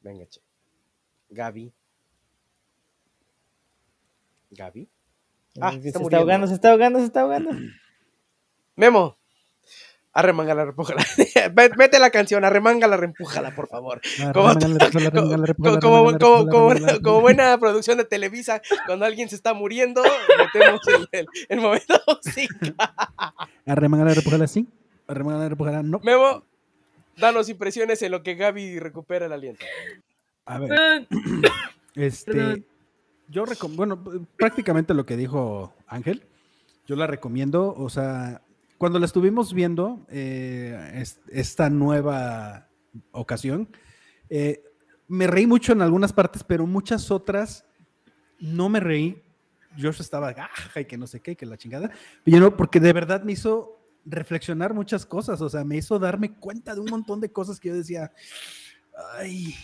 Venga, 0.00 0.26
che. 0.26 0.40
Gaby. 1.28 1.72
Gaby. 4.50 4.88
Ah, 5.60 5.72
se 5.72 5.88
está, 5.88 6.16
ahogando, 6.16 6.46
se 6.46 6.54
está 6.54 6.70
ahogando, 6.70 6.98
se 7.00 7.04
está 7.04 7.20
ahogando. 7.20 7.50
Memo, 8.76 9.18
Arremángala, 10.12 10.64
repújala. 10.64 11.04
Mete 11.76 11.98
la 12.00 12.10
canción, 12.10 12.44
arremángala, 12.44 12.96
reempújala, 12.96 13.54
por 13.54 13.68
favor. 13.68 14.00
Como 17.02 17.20
buena 17.20 17.58
producción 17.58 17.98
de 17.98 18.04
Televisa, 18.04 18.60
cuando 18.86 19.06
alguien 19.06 19.28
se 19.28 19.36
está 19.36 19.54
muriendo, 19.54 20.02
metemos 20.36 20.80
el, 21.12 21.26
el, 21.48 21.60
momento 21.60 22.00
música. 22.24 22.94
Arremángala, 23.66 24.14
repújala, 24.14 24.48
sí. 24.48 24.66
Arremángala, 25.06 25.48
repújala, 25.48 25.82
no. 25.84 26.00
Memo, 26.02 26.44
danos 27.16 27.48
impresiones 27.48 28.02
en 28.02 28.10
lo 28.10 28.24
que 28.24 28.34
Gaby 28.34 28.80
recupera 28.80 29.26
el 29.26 29.32
aliento. 29.32 29.64
A 30.44 30.58
ver. 30.58 31.06
este. 31.94 32.64
Yo 33.28 33.44
bueno, 33.68 34.02
prácticamente 34.36 34.92
lo 34.92 35.06
que 35.06 35.16
dijo 35.16 35.72
Ángel, 35.86 36.24
yo 36.84 36.96
la 36.96 37.06
recomiendo, 37.06 37.72
o 37.76 37.88
sea, 37.88 38.42
cuando 38.80 38.98
la 38.98 39.04
estuvimos 39.04 39.52
viendo, 39.52 40.06
eh, 40.08 41.04
esta 41.28 41.68
nueva 41.68 42.70
ocasión, 43.12 43.68
eh, 44.30 44.64
me 45.06 45.26
reí 45.26 45.46
mucho 45.46 45.72
en 45.72 45.82
algunas 45.82 46.14
partes, 46.14 46.42
pero 46.42 46.66
muchas 46.66 47.10
otras 47.10 47.66
no 48.38 48.70
me 48.70 48.80
reí. 48.80 49.22
Yo 49.76 49.90
estaba, 49.90 50.34
y 50.76 50.84
que 50.86 50.96
no 50.96 51.06
sé 51.06 51.20
qué, 51.20 51.36
que 51.36 51.44
la 51.44 51.58
chingada. 51.58 51.90
Pero 52.24 52.40
no, 52.40 52.56
porque 52.56 52.80
de 52.80 52.94
verdad 52.94 53.22
me 53.22 53.32
hizo 53.32 53.78
reflexionar 54.06 54.72
muchas 54.72 55.04
cosas, 55.04 55.42
o 55.42 55.50
sea, 55.50 55.62
me 55.62 55.76
hizo 55.76 55.98
darme 55.98 56.32
cuenta 56.36 56.74
de 56.74 56.80
un 56.80 56.88
montón 56.88 57.20
de 57.20 57.30
cosas 57.30 57.60
que 57.60 57.68
yo 57.68 57.74
decía, 57.74 58.10
ay, 59.18 59.54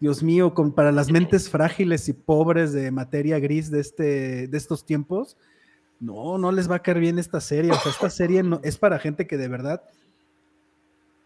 Dios 0.00 0.24
mío, 0.24 0.52
con, 0.52 0.72
para 0.72 0.90
las 0.90 1.12
mentes 1.12 1.48
frágiles 1.48 2.08
y 2.08 2.12
pobres 2.12 2.72
de 2.72 2.90
materia 2.90 3.38
gris 3.38 3.70
de, 3.70 3.78
este, 3.78 4.48
de 4.48 4.58
estos 4.58 4.84
tiempos, 4.84 5.36
no, 6.00 6.38
no 6.38 6.52
les 6.52 6.70
va 6.70 6.76
a 6.76 6.82
caer 6.82 7.00
bien 7.00 7.18
esta 7.18 7.40
serie. 7.40 7.72
O 7.72 7.78
sea, 7.78 7.92
esta 7.92 8.10
serie 8.10 8.42
no, 8.42 8.60
es 8.62 8.78
para 8.78 8.98
gente 8.98 9.26
que 9.26 9.36
de 9.36 9.48
verdad 9.48 9.82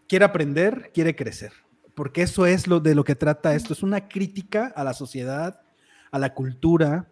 quiere 0.07 0.25
aprender, 0.25 0.91
quiere 0.93 1.15
crecer. 1.15 1.53
Porque 1.95 2.21
eso 2.21 2.45
es 2.45 2.67
lo 2.67 2.79
de 2.79 2.95
lo 2.95 3.03
que 3.03 3.15
trata 3.15 3.53
esto. 3.53 3.73
Es 3.73 3.83
una 3.83 4.07
crítica 4.07 4.71
a 4.75 4.83
la 4.83 4.93
sociedad, 4.93 5.61
a 6.11 6.19
la 6.19 6.33
cultura, 6.33 7.09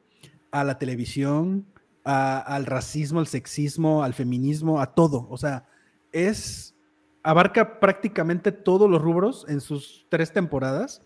a 0.51 0.63
la 0.63 0.77
televisión, 0.77 1.65
al 2.03 2.65
racismo, 2.65 3.19
al 3.19 3.27
sexismo, 3.27 4.03
al 4.03 4.13
feminismo, 4.13 4.81
a 4.81 4.93
todo. 4.93 5.27
O 5.29 5.37
sea, 5.37 5.65
es 6.11 6.75
abarca 7.23 7.79
prácticamente 7.79 8.51
todos 8.51 8.89
los 8.89 9.01
rubros 9.01 9.45
en 9.49 9.61
sus 9.61 10.05
tres 10.09 10.31
temporadas 10.31 11.01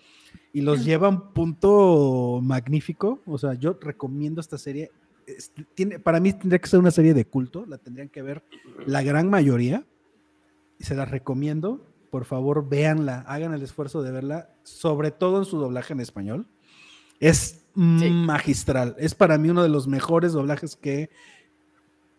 y 0.53 0.61
los 0.61 0.85
lleva 0.85 1.07
a 1.07 1.09
un 1.09 1.33
punto 1.33 2.39
magnífico. 2.41 3.21
O 3.25 3.37
sea, 3.37 3.55
yo 3.55 3.77
recomiendo 3.81 4.39
esta 4.39 4.57
serie 4.57 4.91
tiene, 5.75 5.99
para 5.99 6.19
mí 6.19 6.33
tendría 6.33 6.59
que 6.59 6.67
ser 6.67 6.79
una 6.79 6.91
serie 6.91 7.13
de 7.13 7.25
culto, 7.25 7.65
la 7.65 7.77
tendrían 7.77 8.09
que 8.09 8.21
ver 8.21 8.43
la 8.85 9.01
gran 9.03 9.29
mayoría. 9.29 9.85
Y 10.79 10.85
se 10.85 10.95
la 10.95 11.05
recomiendo. 11.05 11.85
Por 12.09 12.25
favor, 12.25 12.67
véanla, 12.67 13.21
hagan 13.27 13.53
el 13.53 13.61
esfuerzo 13.63 14.01
de 14.03 14.11
verla, 14.11 14.49
sobre 14.63 15.11
todo 15.11 15.39
en 15.39 15.45
su 15.45 15.57
doblaje 15.57 15.93
en 15.93 15.99
español. 15.99 16.47
Es 17.19 17.65
magistral. 17.73 18.95
Es 18.99 19.15
para 19.15 19.37
mí 19.37 19.49
uno 19.49 19.63
de 19.63 19.69
los 19.69 19.87
mejores 19.87 20.33
doblajes 20.33 20.75
que 20.75 21.09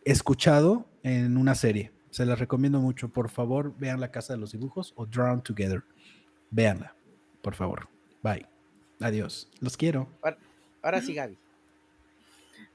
he 0.05 0.11
escuchado 0.13 0.87
en 1.03 1.37
una 1.37 1.55
serie. 1.55 1.93
Se 2.11 2.25
la 2.27 2.37
recomiendo 2.37 2.81
mucho. 2.81 3.09
Por 3.09 3.29
favor, 3.29 3.75
vean 3.79 4.01
La 4.01 4.11
Casa 4.11 4.33
de 4.33 4.39
los 4.39 4.53
Dibujos 4.53 4.93
o 4.97 5.07
Drown 5.07 5.43
Together. 5.43 5.85
Véanla, 6.51 6.97
por 7.43 7.55
favor. 7.55 7.89
Bye. 8.23 8.47
Adiós. 9.01 9.51
Los 9.61 9.77
quiero. 9.77 10.09
Ahora 10.83 11.01
sí, 11.03 11.15
Gaby. 11.15 11.37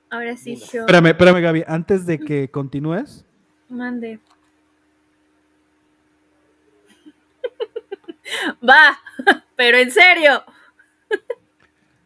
Ahora 0.10 0.36
sí, 0.36 0.56
yo. 0.56 0.82
Espérame, 0.82 1.08
espérame, 1.08 1.42
Gaby. 1.42 1.64
Antes 1.68 2.06
de 2.06 2.20
que 2.20 2.50
continúes. 2.50 3.26
Mande. 3.68 4.20
Va, 8.68 9.00
pero 9.56 9.78
en 9.78 9.92
serio. 9.92 10.44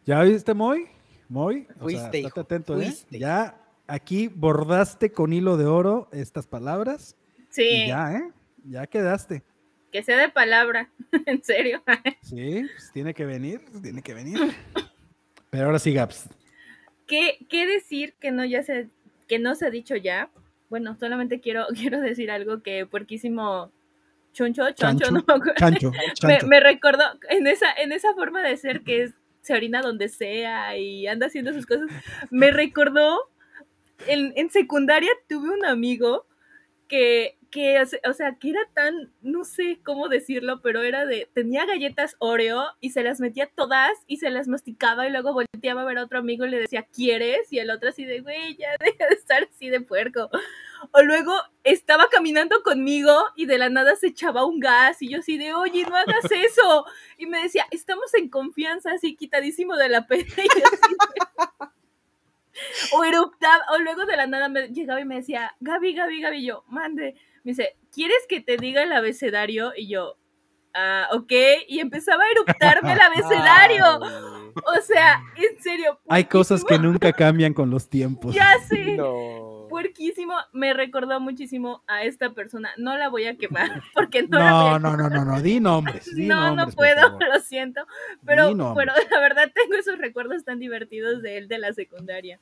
¿Ya 0.04 0.22
viste, 0.22 0.52
Moy? 0.52 0.86
Moy, 1.28 1.66
o 1.80 1.88
atento, 2.40 2.80
¿eh? 2.80 2.94
Ya 3.10 3.58
aquí 3.86 4.28
bordaste 4.28 5.10
con 5.12 5.32
hilo 5.32 5.56
de 5.56 5.64
oro 5.64 6.08
estas 6.12 6.46
palabras. 6.46 7.16
Sí. 7.48 7.86
ya, 7.88 8.12
¿eh? 8.12 8.30
Ya 8.64 8.86
quedaste. 8.86 9.42
Que 9.90 10.02
sea 10.02 10.18
de 10.18 10.28
palabra, 10.28 10.90
en 11.26 11.42
serio. 11.42 11.82
sí, 12.22 12.66
pues 12.70 12.90
tiene 12.92 13.14
que 13.14 13.24
venir, 13.24 13.62
tiene 13.82 14.02
que 14.02 14.12
venir. 14.12 14.38
Pero 15.50 15.66
ahora 15.66 15.78
sí, 15.78 15.92
Gaps. 15.92 16.28
¿Qué, 17.14 17.46
¿Qué, 17.48 17.66
decir 17.68 18.14
que 18.18 18.32
no 18.32 18.44
ya 18.44 18.64
se, 18.64 18.88
que 19.28 19.38
no 19.38 19.54
se 19.54 19.66
ha 19.66 19.70
dicho 19.70 19.94
ya? 19.94 20.30
Bueno, 20.68 20.96
solamente 20.98 21.40
quiero, 21.40 21.66
quiero 21.74 22.00
decir 22.00 22.30
algo 22.32 22.60
que 22.60 22.86
puerquísimo 22.86 23.70
Chuncho, 24.32 24.68
Choncho, 24.72 25.12
no 25.12 25.22
chancho, 25.22 25.92
chancho. 26.16 26.46
Me, 26.48 26.58
recordó 26.58 27.04
en 27.28 27.46
esa, 27.46 27.72
en 27.72 27.92
esa 27.92 28.12
forma 28.14 28.42
de 28.42 28.56
ser 28.56 28.82
que 28.82 29.04
es, 29.04 29.12
se 29.42 29.54
orina 29.54 29.80
donde 29.80 30.08
sea 30.08 30.76
y 30.76 31.06
anda 31.06 31.26
haciendo 31.28 31.52
sus 31.52 31.66
cosas. 31.66 31.86
Me 32.30 32.50
recordó, 32.50 33.16
en, 34.08 34.32
en 34.34 34.50
secundaria 34.50 35.10
tuve 35.28 35.50
un 35.50 35.64
amigo 35.64 36.26
que, 36.88 37.38
que, 37.54 37.80
o 37.80 38.12
sea, 38.12 38.34
que 38.34 38.50
era 38.50 38.68
tan, 38.74 39.12
no 39.22 39.44
sé 39.44 39.78
cómo 39.84 40.08
decirlo, 40.08 40.60
pero 40.60 40.82
era 40.82 41.06
de, 41.06 41.30
tenía 41.34 41.64
galletas 41.66 42.16
Oreo 42.18 42.64
y 42.80 42.90
se 42.90 43.04
las 43.04 43.20
metía 43.20 43.46
todas 43.46 43.92
y 44.08 44.16
se 44.16 44.28
las 44.30 44.48
masticaba 44.48 45.06
y 45.06 45.12
luego 45.12 45.32
volteaba 45.32 45.82
a 45.82 45.84
ver 45.84 45.98
a 45.98 46.02
otro 46.02 46.18
amigo 46.18 46.44
y 46.44 46.50
le 46.50 46.58
decía, 46.58 46.82
¿quieres? 46.92 47.52
Y 47.52 47.60
el 47.60 47.70
otro 47.70 47.90
así 47.90 48.04
de, 48.04 48.22
güey, 48.22 48.56
ya 48.56 48.70
deja 48.80 49.06
de 49.06 49.14
estar 49.14 49.44
así 49.44 49.68
de 49.68 49.80
puerco. 49.80 50.28
O 50.90 51.02
luego 51.02 51.32
estaba 51.62 52.08
caminando 52.08 52.60
conmigo 52.64 53.16
y 53.36 53.46
de 53.46 53.58
la 53.58 53.70
nada 53.70 53.94
se 53.94 54.08
echaba 54.08 54.44
un 54.44 54.58
gas 54.58 55.00
y 55.00 55.10
yo 55.10 55.20
así 55.20 55.38
de, 55.38 55.54
oye, 55.54 55.84
no 55.88 55.94
hagas 55.94 56.24
eso. 56.32 56.86
Y 57.18 57.26
me 57.26 57.40
decía, 57.40 57.66
estamos 57.70 58.12
en 58.14 58.30
confianza, 58.30 58.90
así 58.90 59.14
quitadísimo 59.14 59.76
de 59.76 59.90
la 59.90 60.08
pena. 60.08 60.24
Y 60.36 60.60
así 60.60 60.94
o 62.92 63.04
eruptaba, 63.04 63.64
o 63.74 63.78
luego 63.78 64.06
de 64.06 64.16
la 64.16 64.26
nada 64.26 64.48
me 64.48 64.68
llegaba 64.68 65.00
y 65.00 65.04
me 65.04 65.16
decía, 65.16 65.54
Gaby, 65.60 65.94
Gaby, 65.94 66.20
Gaby, 66.20 66.44
yo, 66.44 66.64
mande. 66.68 67.16
Me 67.44 67.52
dice, 67.52 67.76
¿quieres 67.92 68.26
que 68.28 68.40
te 68.40 68.56
diga 68.56 68.82
el 68.82 68.92
abecedario? 68.92 69.72
Y 69.76 69.88
yo, 69.88 70.16
ah, 70.74 71.08
ok. 71.12 71.32
Y 71.68 71.78
empezaba 71.80 72.24
a 72.24 72.30
eruptarme 72.30 72.94
el 72.94 73.00
abecedario. 73.02 73.84
o 73.98 74.82
sea, 74.82 75.22
en 75.36 75.62
serio. 75.62 76.00
Hay 76.08 76.24
cosas 76.24 76.64
que 76.64 76.78
nunca 76.78 77.12
cambian 77.12 77.52
con 77.52 77.70
los 77.70 77.88
tiempos. 77.88 78.34
Ya 78.34 78.54
sé. 78.66 78.96
Puerquísimo. 79.68 80.34
Me 80.52 80.72
recordó 80.72 81.20
muchísimo 81.20 81.82
a 81.86 82.04
esta 82.04 82.32
persona. 82.32 82.70
No 82.78 82.96
la 82.96 83.08
voy 83.08 83.26
a 83.26 83.36
quemar 83.36 83.82
porque 83.94 84.22
no, 84.22 84.38
no 84.38 84.44
la 84.44 84.52
voy 84.52 84.74
a 84.74 84.78
No, 84.78 84.96
no, 84.96 85.08
no, 85.10 85.24
no, 85.24 85.40
di 85.42 85.60
nombres. 85.60 86.08
no, 86.14 86.56
no 86.56 86.68
puedo, 86.68 87.18
lo 87.18 87.40
siento. 87.40 87.86
Pero, 88.24 88.56
pero 88.74 88.92
la 89.10 89.20
verdad 89.20 89.52
tengo 89.54 89.74
esos 89.74 89.98
recuerdos 89.98 90.44
tan 90.44 90.58
divertidos 90.58 91.20
de 91.20 91.36
él 91.36 91.48
de 91.48 91.58
la 91.58 91.72
secundaria. 91.74 92.40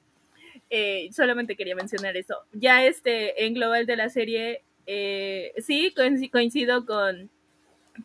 Eh, 0.70 1.10
solamente 1.12 1.56
quería 1.56 1.74
mencionar 1.74 2.16
eso. 2.16 2.36
Ya 2.52 2.84
este, 2.84 3.44
en 3.44 3.54
global 3.54 3.86
de 3.86 3.96
la 3.96 4.08
serie, 4.08 4.62
eh, 4.86 5.52
sí, 5.58 5.94
coincido 6.30 6.86
con, 6.86 7.30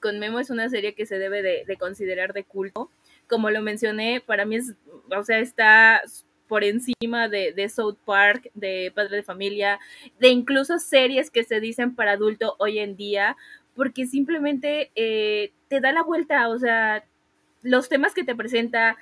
con 0.02 0.20
Memo, 0.20 0.40
es 0.40 0.50
una 0.50 0.70
serie 0.70 0.94
que 0.96 1.06
se 1.06 1.18
debe 1.20 1.42
de, 1.42 1.78
considerar 1.78 2.34
de 2.34 2.44
culto. 2.44 2.90
Como 3.28 3.50
lo 3.50 3.62
mencioné, 3.62 4.22
para 4.26 4.46
mí 4.46 4.56
es, 4.58 4.74
o 5.16 5.24
sea, 5.24 5.40
está 5.40 6.02
por 6.48 6.64
encima 6.64 7.28
de, 7.28 7.52
de, 7.52 7.68
South 7.68 7.98
Park, 8.06 8.50
de 8.54 8.92
Padre 8.96 9.18
de 9.18 9.24
Familia, 9.24 9.80
de 10.20 10.30
incluso 10.30 10.80
series 10.80 11.30
que 11.30 11.44
se 11.44 11.60
dicen 11.60 11.94
para 11.94 12.14
adulto 12.14 12.56
hoy 12.60 12.80
en 12.80 12.96
día, 12.96 13.36
porque 13.76 14.06
simplemente 14.06 14.92
eh, 14.96 15.52
te 15.68 15.82
da 15.82 15.92
la 15.92 16.04
vuelta, 16.04 16.50
o 16.50 16.58
sea, 16.58 17.06
los 17.62 17.90
temas 17.90 18.14
que 18.14 18.24
te 18.24 18.36
presenta, 18.36 18.98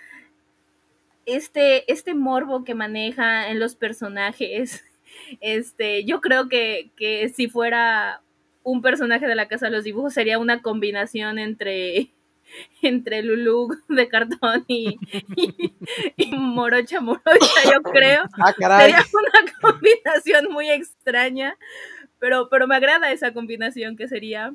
este, 1.25 1.91
este 1.91 2.13
morbo 2.13 2.63
que 2.63 2.75
maneja 2.75 3.49
en 3.49 3.59
los 3.59 3.75
personajes, 3.75 4.83
este, 5.41 6.05
yo 6.05 6.21
creo 6.21 6.49
que, 6.49 6.91
que 6.95 7.29
si 7.29 7.47
fuera 7.47 8.21
un 8.63 8.81
personaje 8.81 9.27
de 9.27 9.35
la 9.35 9.47
Casa 9.47 9.67
de 9.67 9.71
los 9.71 9.83
Dibujos 9.83 10.13
sería 10.13 10.39
una 10.39 10.61
combinación 10.61 11.39
entre 11.39 12.11
entre 12.81 13.23
Lulu 13.23 13.69
de 13.89 14.07
cartón 14.07 14.65
y, 14.67 14.99
Morocha 16.37 17.01
Morocha, 17.01 17.63
yo 17.65 17.81
creo. 17.81 18.23
Ah, 18.39 18.53
sería 18.79 19.03
una 19.13 19.53
combinación 19.61 20.51
muy 20.51 20.69
extraña, 20.69 21.57
pero, 22.19 22.49
pero 22.49 22.67
me 22.67 22.75
agrada 22.75 23.11
esa 23.11 23.33
combinación 23.33 23.95
que 23.95 24.07
sería. 24.07 24.53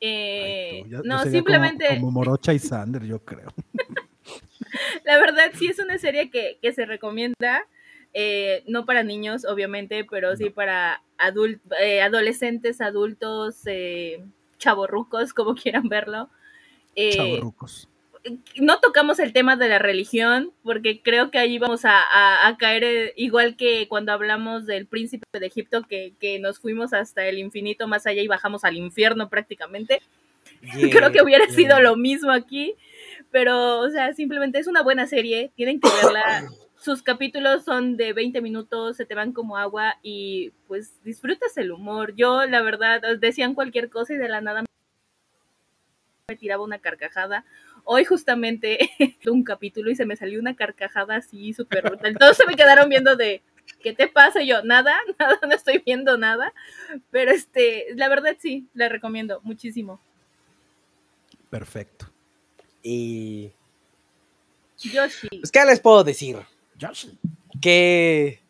Eh, 0.00 0.84
no, 1.04 1.24
simplemente. 1.24 1.86
como, 1.88 2.10
Morocha 2.10 2.52
y 2.52 2.58
Sander, 2.58 3.04
yo 3.04 3.24
creo. 3.24 3.48
La 5.04 5.18
verdad 5.18 5.50
sí 5.54 5.68
es 5.68 5.78
una 5.78 5.96
serie 5.98 6.30
que, 6.30 6.58
se 6.72 6.84
recomienda, 6.84 7.66
eh, 8.14 8.62
no 8.66 8.84
para 8.84 9.02
niños, 9.02 9.44
obviamente, 9.44 10.04
pero 10.04 10.36
sí 10.36 10.50
para 10.50 11.02
eh, 11.80 12.00
adolescentes, 12.00 12.80
adultos, 12.80 13.60
eh, 13.66 14.24
chavorrucos, 14.58 15.34
como 15.34 15.54
quieran 15.54 15.88
verlo. 15.88 16.28
Eh, 16.94 17.10
chavorrucos. 17.10 17.88
No 18.56 18.80
tocamos 18.80 19.20
el 19.20 19.32
tema 19.32 19.56
de 19.56 19.68
la 19.68 19.78
religión, 19.78 20.52
porque 20.62 21.00
creo 21.00 21.30
que 21.30 21.38
ahí 21.38 21.58
vamos 21.58 21.82
a, 21.84 22.56
caer 22.58 23.14
igual 23.16 23.56
que 23.56 23.86
cuando 23.88 24.12
hablamos 24.12 24.66
del 24.66 24.86
príncipe 24.86 25.24
de 25.32 25.46
Egipto, 25.46 25.82
que, 25.84 26.38
nos 26.40 26.58
fuimos 26.58 26.92
hasta 26.92 27.26
el 27.26 27.38
infinito 27.38 27.86
más 27.86 28.06
allá 28.06 28.20
y 28.20 28.28
bajamos 28.28 28.64
al 28.64 28.76
infierno 28.76 29.28
prácticamente. 29.28 30.02
creo 30.90 31.12
que 31.12 31.22
hubiera 31.22 31.48
sido 31.48 31.80
lo 31.80 31.96
mismo 31.96 32.32
aquí. 32.32 32.74
Pero, 33.30 33.80
o 33.80 33.90
sea, 33.90 34.12
simplemente 34.12 34.58
es 34.58 34.66
una 34.66 34.82
buena 34.82 35.06
serie, 35.06 35.52
tienen 35.54 35.80
que 35.80 35.88
verla. 36.02 36.48
Sus 36.78 37.02
capítulos 37.02 37.64
son 37.64 37.96
de 37.96 38.12
20 38.12 38.40
minutos, 38.40 38.96
se 38.96 39.04
te 39.04 39.16
van 39.16 39.32
como 39.32 39.56
agua 39.56 39.96
y 40.02 40.52
pues 40.68 41.02
disfrutas 41.02 41.56
el 41.56 41.72
humor. 41.72 42.14
Yo, 42.14 42.46
la 42.46 42.62
verdad, 42.62 43.02
decían 43.18 43.54
cualquier 43.54 43.90
cosa 43.90 44.14
y 44.14 44.16
de 44.16 44.28
la 44.28 44.40
nada 44.40 44.64
me 46.28 46.36
tiraba 46.36 46.62
una 46.62 46.78
carcajada. 46.78 47.44
Hoy 47.84 48.04
justamente 48.04 48.78
un 49.26 49.42
capítulo 49.42 49.90
y 49.90 49.96
se 49.96 50.06
me 50.06 50.14
salió 50.14 50.38
una 50.38 50.54
carcajada 50.54 51.16
así 51.16 51.52
súper 51.52 51.82
brutal. 51.82 52.16
Todos 52.16 52.36
se 52.36 52.46
me 52.46 52.54
quedaron 52.54 52.88
viendo 52.88 53.16
de, 53.16 53.42
¿qué 53.82 53.92
te 53.92 54.06
pasa? 54.06 54.42
yo, 54.42 54.62
nada, 54.62 54.94
nada, 55.18 55.38
no 55.42 55.54
estoy 55.54 55.82
viendo 55.84 56.16
nada. 56.16 56.52
Pero 57.10 57.32
este, 57.32 57.86
la 57.96 58.08
verdad 58.08 58.36
sí, 58.38 58.68
la 58.74 58.88
recomiendo 58.88 59.40
muchísimo. 59.42 60.00
Perfecto. 61.50 62.12
Y. 62.82 63.50
Yoshi. 64.76 65.28
Pues, 65.40 65.50
¿qué 65.50 65.64
les 65.64 65.80
puedo 65.80 66.04
decir? 66.04 66.36
Yoshi. 66.78 67.18
Que. 67.60 68.40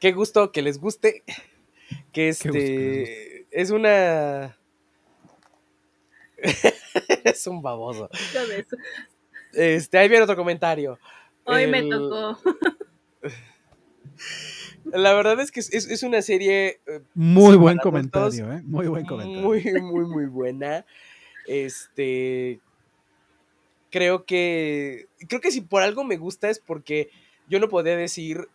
Qué 0.00 0.12
gusto 0.12 0.50
que 0.52 0.62
les 0.62 0.78
guste. 0.78 1.22
Que 2.12 2.28
este. 2.28 3.46
Es 3.50 3.70
una. 3.70 4.56
es 7.24 7.46
un 7.46 7.62
baboso. 7.62 8.08
Este, 9.52 9.98
ahí 9.98 10.08
viene 10.08 10.24
otro 10.24 10.36
comentario. 10.36 10.98
Hoy 11.44 11.66
me 11.66 11.82
tocó. 11.84 12.38
La 14.84 15.12
verdad 15.12 15.38
es 15.40 15.50
que 15.50 15.60
es, 15.60 16.02
una 16.02 16.22
serie. 16.22 16.80
Eh, 16.86 17.00
muy 17.14 17.56
buen 17.56 17.76
comentario, 17.78 18.50
¿eh? 18.52 18.62
Muy 18.64 18.86
buen 18.86 19.04
comentario. 19.04 19.42
Muy, 19.42 19.62
muy, 19.82 20.06
muy 20.06 20.26
buena. 20.26 20.86
Este 21.46 22.60
creo 23.90 24.24
que, 24.24 25.06
creo 25.28 25.40
que 25.40 25.50
si 25.50 25.60
por 25.60 25.82
algo 25.82 26.04
me 26.04 26.16
gusta 26.16 26.50
es 26.50 26.58
porque 26.58 27.10
yo 27.48 27.58
no 27.60 27.68
podría 27.68 27.96
decir 27.96 28.48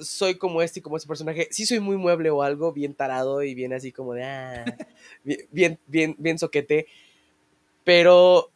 soy 0.00 0.36
como 0.36 0.62
este 0.62 0.80
y 0.80 0.82
como 0.82 0.96
este 0.96 1.08
personaje. 1.08 1.48
Sí 1.50 1.66
soy 1.66 1.80
muy 1.80 1.96
mueble 1.96 2.30
o 2.30 2.42
algo, 2.42 2.72
bien 2.72 2.94
tarado 2.94 3.42
y 3.42 3.54
bien 3.54 3.72
así 3.72 3.92
como 3.92 4.14
de, 4.14 4.24
ah, 4.24 4.64
bien, 5.50 5.78
bien, 5.86 6.16
bien 6.18 6.38
soquete. 6.38 6.86
Pero 7.84 8.50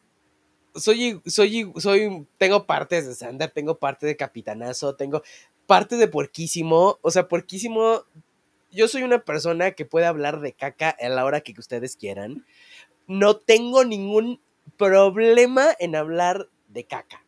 soy, 0.74 1.20
soy, 1.26 1.72
soy, 1.76 2.26
tengo 2.38 2.66
partes 2.66 3.06
de 3.06 3.14
Sander, 3.14 3.50
tengo 3.50 3.78
parte 3.78 4.06
de 4.06 4.16
Capitanazo, 4.16 4.94
tengo 4.94 5.22
parte 5.66 5.96
de 5.96 6.08
Puerquísimo. 6.08 6.98
O 7.02 7.10
sea, 7.10 7.28
Puerquísimo, 7.28 8.04
yo 8.70 8.88
soy 8.88 9.02
una 9.02 9.24
persona 9.24 9.72
que 9.72 9.84
puede 9.84 10.06
hablar 10.06 10.40
de 10.40 10.52
caca 10.52 10.90
a 10.90 11.08
la 11.08 11.24
hora 11.24 11.40
que 11.40 11.54
ustedes 11.58 11.96
quieran. 11.96 12.46
No 13.08 13.36
tengo 13.36 13.84
ningún 13.84 14.40
problema 14.76 15.68
en 15.78 15.96
hablar 15.96 16.48
de 16.68 16.84
caca. 16.84 17.24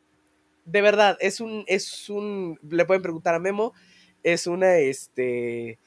De 0.65 0.82
verdad, 0.82 1.16
es 1.20 1.40
un, 1.40 1.65
es 1.66 2.10
un, 2.10 2.59
le 2.69 2.85
pueden 2.85 3.02
preguntar 3.02 3.35
a 3.35 3.39
Memo, 3.39 3.73
es 4.23 4.47
una, 4.47 4.77
este, 4.77 5.78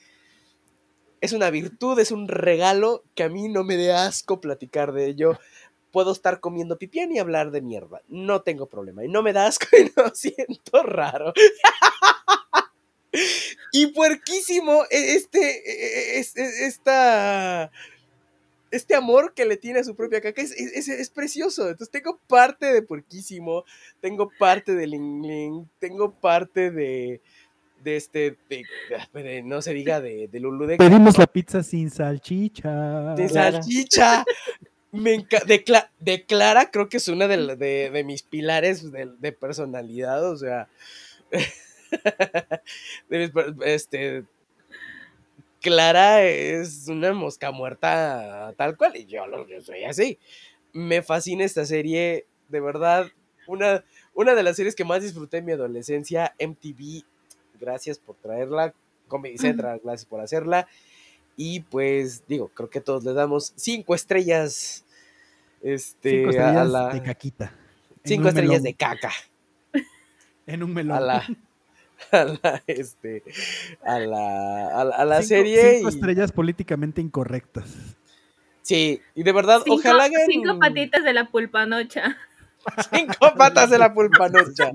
es 1.22 1.34
una 1.34 1.52
virtud, 1.52 2.00
es 2.00 2.12
un 2.12 2.28
regalo 2.28 3.04
que 3.14 3.24
a 3.24 3.30
mí 3.30 3.48
no 3.48 3.64
me 3.64 3.78
dé 3.78 3.94
asco 3.94 4.42
platicar 4.42 4.92
de 4.92 5.06
ello. 5.06 5.40
Puedo 5.92 6.12
estar 6.12 6.40
comiendo 6.40 6.78
pipián 6.78 7.12
y 7.12 7.20
hablar 7.20 7.52
de 7.52 7.62
mierda. 7.62 8.02
No 8.08 8.42
tengo 8.42 8.68
problema. 8.68 9.06
Y 9.06 9.08
no 9.08 9.22
me 9.22 9.34
da 9.34 9.46
asco 9.46 9.68
y 9.78 9.92
no 9.96 10.10
siento 10.16 10.82
raro. 10.84 11.34
y 13.72 13.88
puerquísimo, 13.88 14.86
e, 14.90 15.16
este, 15.16 16.20
e, 16.20 16.20
e, 16.20 16.66
esta 16.66 17.72
este 18.72 18.96
amor 18.96 19.34
que 19.34 19.46
le 19.46 19.58
tiene 19.58 19.80
a 19.80 19.84
su 19.84 19.96
propia 19.96 20.22
caca 20.22 20.42
es, 20.42 20.52
es, 20.52 21.10
precioso. 21.10 21.70
Entonces 21.70 21.92
tengo 21.92 22.20
parte 22.28 22.74
de 22.74 22.82
Porquísimo, 22.82 23.66
tengo 24.00 24.32
parte 24.40 24.74
de 24.74 24.88
Ling 24.88 25.22
Ling, 25.22 25.66
tengo 25.80 26.12
parte 26.12 26.72
de, 26.72 27.22
de 27.84 27.96
este, 27.98 28.38
de, 28.50 29.44
no 29.44 29.62
se 29.62 29.74
diga 29.74 30.00
de, 30.00 30.28
de 30.28 30.40
Lulu 30.40 30.66
de 30.66 30.78
Pedimos 30.78 31.18
la 31.18 31.28
pizza 31.28 31.64
sin 31.64 31.90
salchicha. 31.90 33.16
Sin 33.18 33.30
salchicha. 33.30 34.24
Me 34.92 35.26
de, 35.46 35.64
de, 36.00 36.26
Clara 36.26 36.70
creo 36.70 36.90
que 36.90 36.98
es 36.98 37.08
una 37.08 37.28
de, 37.28 37.56
de 37.56 38.04
mis 38.04 38.24
pilares 38.24 38.92
de, 38.92 39.32
personalidad, 39.32 40.30
o 40.30 40.36
sea, 40.36 40.68
este, 43.66 44.26
Clara 45.62 46.24
es 46.24 46.88
una 46.88 47.14
mosca 47.14 47.52
muerta 47.52 48.54
tal 48.58 48.76
cual, 48.76 48.98
y 48.98 49.06
yo, 49.06 49.24
yo 49.48 49.62
soy 49.62 49.84
así. 49.84 50.18
Me 50.74 51.02
fascina 51.04 51.44
esta 51.44 51.66
serie, 51.66 52.26
de 52.50 52.60
verdad, 52.60 53.08
una, 53.48 53.84
una 54.14 54.34
de 54.34 54.44
las 54.44 54.56
series 54.56 54.76
que 54.76 54.86
más 54.86 55.04
disfruté 55.04 55.38
en 55.38 55.46
mi 55.46 55.52
adolescencia, 55.52 56.36
MTV, 56.40 57.04
gracias 57.60 58.00
por 58.00 58.16
traerla, 58.16 58.74
Comedy 59.08 59.38
Central, 59.38 59.80
gracias 59.84 60.06
por 60.06 60.20
hacerla. 60.20 60.68
Y 61.38 61.62
pues, 61.62 62.24
digo, 62.28 62.50
creo 62.50 62.70
que 62.70 62.82
todos 62.82 63.04
le 63.04 63.14
damos 63.14 63.54
cinco 63.56 63.96
estrellas. 63.96 64.86
Este, 65.62 66.18
cinco 66.18 66.30
estrellas 66.32 66.94
de 66.94 67.02
caquita. 67.04 67.56
Cinco 68.04 68.28
estrellas 68.30 68.64
de 68.64 68.74
caca. 68.74 69.12
En 70.48 70.64
un 70.64 70.74
melón. 70.74 70.98
A 70.98 71.00
la, 71.00 71.28
a 72.12 72.24
la, 72.24 72.64
este, 72.68 73.24
a 73.84 74.00
la, 74.00 74.68
a 74.68 75.06
la, 75.06 75.22
serie. 75.22 75.78
Cinco 75.78 75.90
estrellas 75.90 76.32
políticamente 76.32 77.02
incorrectas. 77.02 77.96
Sí, 78.62 79.02
y 79.16 79.24
de 79.24 79.32
verdad, 79.32 79.62
ojalá 79.68 80.06
hagan... 80.06 80.22
Cinco 80.28 80.60
patitas 80.60 81.04
de 81.04 81.14
la 81.14 81.30
pulpanocha. 81.30 82.18
Cinco 82.94 83.34
patas 83.36 83.70
de 83.70 83.80
la 83.80 83.94
pulpanocha. 83.94 84.72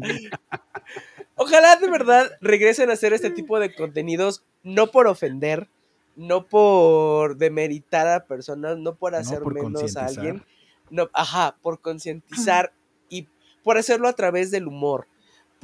Ojalá 1.36 1.77
de 1.77 1.90
verdad 1.90 2.31
regresen 2.40 2.90
a 2.90 2.94
hacer 2.94 3.12
este 3.12 3.31
tipo 3.31 3.61
de 3.61 3.74
contenidos, 3.74 4.43
no 4.62 4.89
por 4.89 5.07
ofender, 5.07 5.69
no 6.16 6.47
por 6.47 7.36
demeritar 7.36 8.09
a 8.09 8.24
personas, 8.24 8.78
no 8.78 8.94
por 8.94 9.15
hacer 9.15 9.44
menos 9.44 9.97
a 9.97 10.07
alguien, 10.07 10.43
no, 10.90 11.11
ajá, 11.12 11.57
por 11.61 11.81
concientizar 11.81 12.73
y 13.11 13.28
por 13.62 13.77
hacerlo 13.77 14.09
a 14.09 14.15
través 14.15 14.51
del 14.51 14.66
humor. 14.66 15.07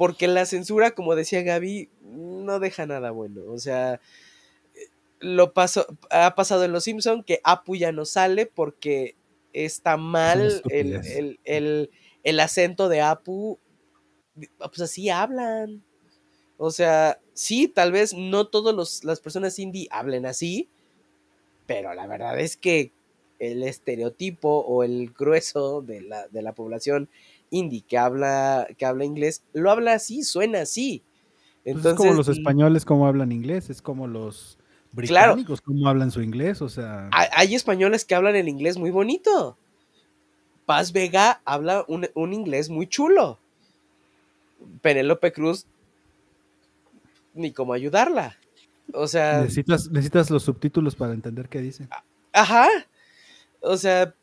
Porque 0.03 0.27
la 0.27 0.45
censura, 0.45 0.91
como 0.91 1.15
decía 1.15 1.43
Gaby, 1.43 1.87
no 2.01 2.59
deja 2.59 2.85
nada 2.85 3.11
bueno. 3.11 3.39
O 3.47 3.57
sea, 3.57 4.01
lo 5.21 5.53
pasó, 5.53 5.87
ha 6.09 6.35
pasado 6.35 6.65
en 6.65 6.73
Los 6.73 6.83
Simpson 6.83 7.23
que 7.23 7.39
Apu 7.45 7.77
ya 7.77 7.93
no 7.93 8.03
sale 8.03 8.45
porque 8.45 9.15
está 9.53 9.95
mal 9.95 10.61
el, 10.69 11.39
el, 11.45 12.39
acento 12.41 12.89
de 12.89 12.99
Apu. 12.99 13.59
Pues 14.57 14.81
así 14.81 15.09
hablan. 15.09 15.81
O 16.57 16.69
sea, 16.69 17.21
sí, 17.31 17.69
tal 17.69 17.93
vez 17.93 18.13
no 18.13 18.47
todas 18.47 19.05
las 19.05 19.21
personas 19.21 19.57
indie 19.57 19.87
hablen 19.89 20.25
así, 20.25 20.67
pero 21.65 21.93
la 21.93 22.07
verdad 22.07 22.37
es 22.41 22.57
que 22.57 22.91
el 23.39 23.63
estereotipo 23.63 24.49
o 24.49 24.83
el 24.83 25.13
grueso 25.17 25.81
de 25.81 26.01
la, 26.01 26.27
de 26.27 26.41
la 26.41 26.51
población 26.51 27.07
indie 27.53 27.81
que 27.81 27.97
habla, 27.97 28.67
que 28.77 28.85
habla 28.85 29.05
inglés, 29.05 29.43
lo 29.53 29.71
habla 29.71 29.93
así, 29.93 30.23
suena 30.23 30.61
así. 30.61 31.03
Entonces, 31.63 31.93
pues 31.93 31.93
es 31.93 31.97
como 31.97 32.13
los 32.13 32.27
españoles 32.27 32.85
como 32.85 33.07
hablan 33.07 33.31
inglés, 33.31 33.69
es 33.69 33.81
como 33.81 34.07
los 34.07 34.57
británicos 34.91 35.61
como 35.61 35.87
hablan 35.87 36.11
su 36.11 36.21
inglés, 36.21 36.61
o 36.61 36.69
sea... 36.69 37.09
Hay, 37.11 37.55
españoles 37.55 38.05
que 38.05 38.15
hablan 38.15 38.35
el 38.35 38.49
inglés 38.49 38.77
muy 38.77 38.91
bonito. 38.91 39.57
Paz 40.65 40.91
Vega 40.91 41.41
habla 41.45 41.85
un, 41.87 42.07
un 42.15 42.33
inglés 42.33 42.69
muy 42.69 42.87
chulo. 42.87 43.39
Penélope 44.81 45.31
Cruz, 45.31 45.65
ni 47.33 47.51
cómo 47.51 47.73
ayudarla. 47.73 48.37
O 48.93 49.07
sea... 49.07 49.41
Necesitas, 49.41 49.89
necesitas 49.89 50.29
los 50.29 50.43
subtítulos 50.43 50.95
para 50.95 51.13
entender 51.13 51.49
qué 51.49 51.61
dice. 51.61 51.87
Ajá. 52.33 52.67
O 53.61 53.77
sea, 53.77 54.13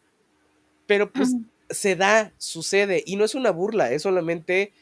pero 0.86 1.10
pues 1.10 1.34
se 1.70 1.96
da, 1.96 2.32
sucede, 2.38 3.02
y 3.06 3.16
no 3.16 3.24
es 3.24 3.34
una 3.34 3.50
burla, 3.50 3.92
es 3.92 4.02
solamente 4.02 4.72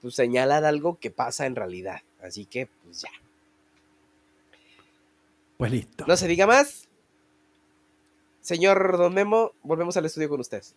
pues, 0.00 0.14
señalar 0.14 0.64
algo 0.64 0.98
que 0.98 1.10
pasa 1.10 1.46
en 1.46 1.56
realidad. 1.56 2.00
Así 2.22 2.46
que, 2.46 2.68
pues 2.84 3.02
ya. 3.02 3.10
Pues 5.56 5.72
listo. 5.72 6.04
No 6.06 6.16
se 6.16 6.28
diga 6.28 6.46
más. 6.46 6.88
Señor 8.40 8.96
Don 8.96 9.12
Memo, 9.12 9.52
volvemos 9.62 9.96
al 9.96 10.06
estudio 10.06 10.28
con 10.28 10.40
ustedes. 10.40 10.74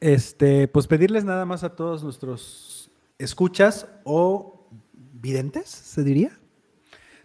Este, 0.00 0.68
pues 0.68 0.86
pedirles 0.86 1.24
nada 1.24 1.44
más 1.44 1.62
a 1.64 1.74
todos 1.74 2.02
nuestros 2.02 2.90
escuchas 3.18 3.86
o 4.04 4.66
videntes, 4.92 5.68
se 5.68 6.02
diría. 6.02 6.38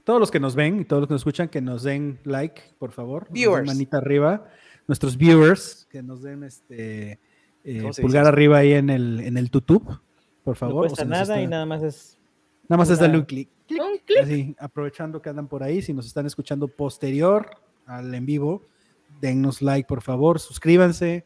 Todos 0.04 0.20
los 0.20 0.32
que 0.32 0.40
nos 0.40 0.56
ven 0.56 0.82
y 0.82 0.86
todos 0.86 1.02
los 1.02 1.08
que 1.08 1.14
nos 1.14 1.22
escuchan, 1.22 1.48
que 1.48 1.62
nos 1.62 1.84
den 1.84 2.20
like, 2.26 2.62
por 2.78 2.92
favor. 2.92 3.28
Viewers. 3.30 3.66
Manita 3.66 3.98
arriba. 3.98 4.50
Nuestros 4.88 5.16
viewers, 5.16 5.88
que 5.90 6.04
nos 6.04 6.22
den 6.22 6.44
este 6.44 7.20
eh, 7.64 7.90
pulgar 8.02 8.26
arriba 8.26 8.58
ahí 8.60 8.74
en 8.74 8.90
el, 8.90 9.20
en 9.22 9.38
el 9.38 9.50
YouTube, 9.50 10.00
por 10.44 10.56
favor. 10.56 10.86
No 10.86 10.90
cuesta 10.90 11.06
nada 11.06 11.42
y 11.42 11.48
nada 11.48 11.66
más 11.66 11.84
es. 11.84 12.18
Nada 12.68 12.78
más 12.78 12.90
es 12.90 13.00
darle 13.00 13.18
un 13.18 13.26
clic. 13.26 13.50
Así, 14.22 14.56
aprovechando 14.60 15.22
que 15.22 15.30
andan 15.30 15.48
por 15.48 15.64
ahí, 15.64 15.82
si 15.82 15.94
nos 15.94 16.06
están 16.06 16.26
escuchando 16.26 16.68
posterior 16.68 17.50
al 17.86 18.14
en 18.14 18.26
vivo, 18.26 18.66
dennos 19.20 19.62
like, 19.62 19.88
por 19.88 20.02
favor, 20.02 20.40
suscríbanse, 20.40 21.26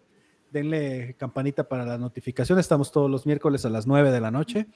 denle 0.51 1.15
campanita 1.17 1.67
para 1.67 1.85
la 1.85 1.97
notificación. 1.97 2.59
Estamos 2.59 2.91
todos 2.91 3.09
los 3.09 3.25
miércoles 3.25 3.65
a 3.65 3.69
las 3.69 3.87
9 3.87 4.11
de 4.11 4.21
la 4.21 4.31
noche. 4.31 4.67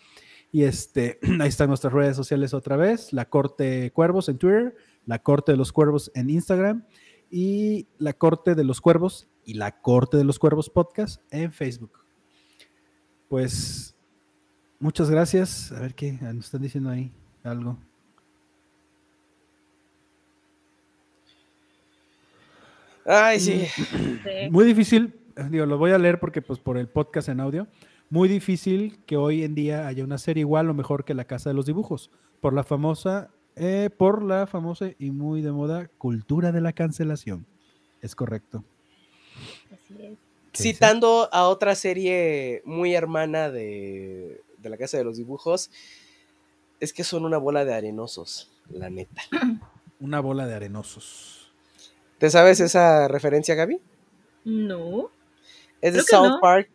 Y 0.52 0.64
este, 0.64 1.20
ahí 1.40 1.50
están 1.50 1.70
nuestras 1.70 1.94
redes 1.94 2.16
sociales 2.16 2.54
otra 2.54 2.76
vez, 2.76 3.14
La 3.14 3.30
Corte 3.30 3.92
Cuervos 3.92 4.30
en 4.30 4.38
Twitter, 4.38 4.76
La 5.06 5.20
Corte 5.20 5.54
de 5.54 5.58
los 5.58 5.72
Cuervos 5.72 6.12
en 6.14 6.30
Instagram 6.30 6.86
y 7.30 7.88
La 7.98 8.14
Corte 8.14 8.56
de 8.56 8.64
los 8.64 8.82
Cuervos 8.82 9.30
y 9.46 9.56
La 9.56 9.82
Corte 9.82 10.18
de 10.18 10.24
los 10.24 10.40
Cuervos 10.40 10.70
Podcast 10.70 11.22
en 11.32 11.52
Facebook. 11.52 11.92
Pues 13.30 13.96
muchas 14.80 15.10
gracias. 15.10 15.72
A 15.72 15.80
ver 15.80 15.96
qué 15.96 16.14
nos 16.14 16.46
están 16.46 16.62
diciendo 16.62 16.90
ahí 16.90 17.12
algo. 17.44 17.78
Ay, 23.06 23.40
sí. 23.40 23.68
Muy 24.52 24.66
difícil, 24.66 25.16
digo, 25.50 25.66
lo 25.66 25.78
voy 25.78 25.92
a 25.92 25.98
leer 25.98 26.20
porque 26.20 26.42
pues 26.42 26.60
por 26.60 26.78
el 26.78 26.88
podcast 26.88 27.30
en 27.30 27.40
audio, 27.40 27.68
muy 28.10 28.30
difícil 28.30 29.00
que 29.06 29.18
hoy 29.18 29.44
en 29.44 29.56
día 29.56 29.88
haya 29.88 30.04
una 30.04 30.18
serie 30.18 30.42
igual 30.42 30.70
o 30.70 30.74
mejor 30.74 31.04
que 31.04 31.14
La 31.14 31.26
Casa 31.26 31.50
de 31.50 31.56
los 31.56 31.66
Dibujos, 31.66 32.12
por 32.42 32.54
la 32.54 32.64
famosa, 32.64 33.32
eh, 33.56 33.90
por 33.96 34.24
la 34.24 34.46
famosa 34.46 34.92
y 35.00 35.12
muy 35.12 35.42
de 35.42 35.52
moda 35.52 35.88
cultura 35.98 36.52
de 36.52 36.62
la 36.62 36.74
cancelación. 36.74 37.46
Es 38.02 38.16
correcto. 38.16 38.64
Citando 40.54 41.30
a 41.32 41.48
otra 41.48 41.76
serie 41.76 42.62
muy 42.66 42.94
hermana 42.94 43.50
de, 43.50 44.42
de 44.58 44.70
La 44.70 44.78
Casa 44.78 44.98
de 44.98 45.04
los 45.04 45.18
Dibujos, 45.18 45.72
es 46.80 46.94
que 46.94 47.04
son 47.04 47.26
una 47.26 47.38
bola 47.38 47.64
de 47.64 47.74
arenosos, 47.74 48.52
la 48.70 48.90
neta. 48.90 49.22
Una 50.00 50.20
bola 50.20 50.48
de 50.48 50.56
arenosos. 50.56 51.54
¿Te 52.18 52.32
sabes 52.32 52.60
esa 52.60 53.08
referencia, 53.08 53.54
Gaby? 53.54 53.80
No. 54.46 55.12
Es 55.80 55.94
de 55.94 56.02
South 56.02 56.40
Park. 56.42 56.70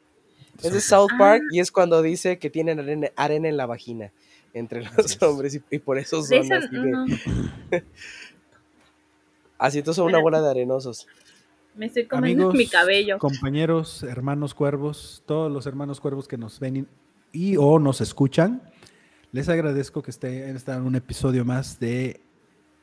Es 0.62 0.72
de 0.72 0.80
South 0.80 1.10
Park 1.18 1.42
y 1.50 1.58
es 1.58 1.72
cuando 1.72 2.02
dice 2.02 2.38
que 2.38 2.50
tienen 2.50 2.78
arena, 3.16 3.48
en 3.48 3.56
la 3.56 3.66
vagina 3.66 4.12
entre 4.54 4.84
los 4.96 5.20
hombres 5.22 5.60
y, 5.70 5.78
por 5.78 5.98
eso 5.98 6.22
son 6.22 6.52
así 6.52 6.76
de... 6.76 7.84
así 9.58 9.78
entonces 9.78 9.96
son 9.96 10.06
una 10.06 10.20
bola 10.20 10.40
de 10.40 10.50
arenosos. 10.50 11.06
Me 11.76 11.86
estoy 11.86 12.06
comiendo 12.06 12.52
mi 12.52 12.66
cabello. 12.66 13.18
Compañeros, 13.18 14.02
hermanos 14.02 14.54
cuervos, 14.54 15.22
todos 15.26 15.52
los 15.52 15.66
hermanos 15.66 16.00
cuervos 16.00 16.26
que 16.26 16.38
nos 16.38 16.58
ven 16.58 16.88
y, 17.32 17.56
o 17.58 17.78
nos 17.78 18.00
escuchan, 18.00 18.62
les 19.32 19.48
agradezco 19.50 20.02
que 20.02 20.10
estén 20.10 20.56
en 20.56 20.82
un 20.82 20.94
episodio 20.96 21.44
más 21.44 21.78
de 21.78 22.22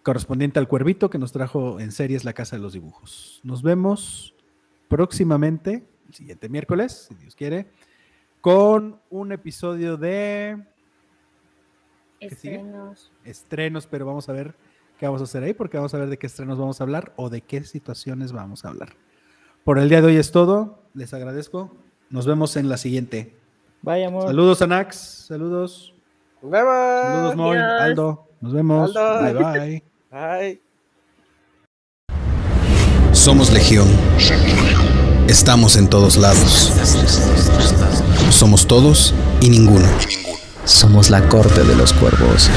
correspondiente 0.03 0.59
al 0.59 0.67
cuervito 0.67 1.09
que 1.09 1.17
nos 1.17 1.31
trajo 1.31 1.79
en 1.79 1.91
series 1.91 2.23
La 2.23 2.33
Casa 2.33 2.55
de 2.55 2.61
los 2.61 2.73
Dibujos. 2.73 3.41
Nos 3.43 3.63
vemos 3.63 4.35
próximamente, 4.89 5.87
el 6.07 6.13
siguiente 6.13 6.49
miércoles, 6.49 7.07
si 7.09 7.15
Dios 7.15 7.35
quiere, 7.35 7.67
con 8.41 8.99
un 9.09 9.31
episodio 9.31 9.97
de 9.97 10.63
estrenos. 12.19 13.11
Estrenos, 13.23 13.87
pero 13.87 14.05
vamos 14.05 14.29
a 14.29 14.33
ver 14.33 14.55
qué 15.03 15.07
vamos 15.07 15.19
a 15.19 15.25
hacer 15.25 15.43
ahí, 15.43 15.53
porque 15.53 15.75
vamos 15.75 15.93
a 15.93 15.97
ver 15.97 16.07
de 16.07 16.17
qué 16.17 16.27
estrenos 16.27 16.57
vamos 16.57 16.79
a 16.79 16.85
hablar 16.85 17.11
o 17.17 17.29
de 17.29 17.41
qué 17.41 17.61
situaciones 17.65 18.31
vamos 18.31 18.63
a 18.63 18.69
hablar. 18.69 18.93
Por 19.65 19.77
el 19.77 19.89
día 19.89 19.99
de 19.99 20.07
hoy 20.07 20.15
es 20.15 20.31
todo. 20.31 20.79
Les 20.93 21.13
agradezco. 21.13 21.75
Nos 22.09 22.25
vemos 22.25 22.55
en 22.55 22.69
la 22.69 22.77
siguiente. 22.77 23.35
Vayamos. 23.81 24.23
Saludos, 24.23 24.61
Anax. 24.61 24.95
Saludos. 25.27 25.93
Nos 26.41 26.51
vemos. 26.51 26.73
Saludos, 26.73 27.35
Moy. 27.35 27.57
Aldo. 27.57 28.29
Nos 28.39 28.53
vemos. 28.53 28.93
Bye, 28.93 29.33
bye. 29.33 29.83
Bye. 30.09 30.61
Somos 33.11 33.51
Legión. 33.51 33.89
Estamos 35.27 35.75
en 35.75 35.89
todos 35.89 36.15
lados. 36.15 36.71
Somos 38.29 38.65
todos 38.67 39.13
y 39.41 39.49
ninguno. 39.49 39.87
Somos 40.63 41.09
la 41.09 41.27
corte 41.27 41.61
de 41.65 41.75
los 41.75 41.91
cuervos. 41.91 42.49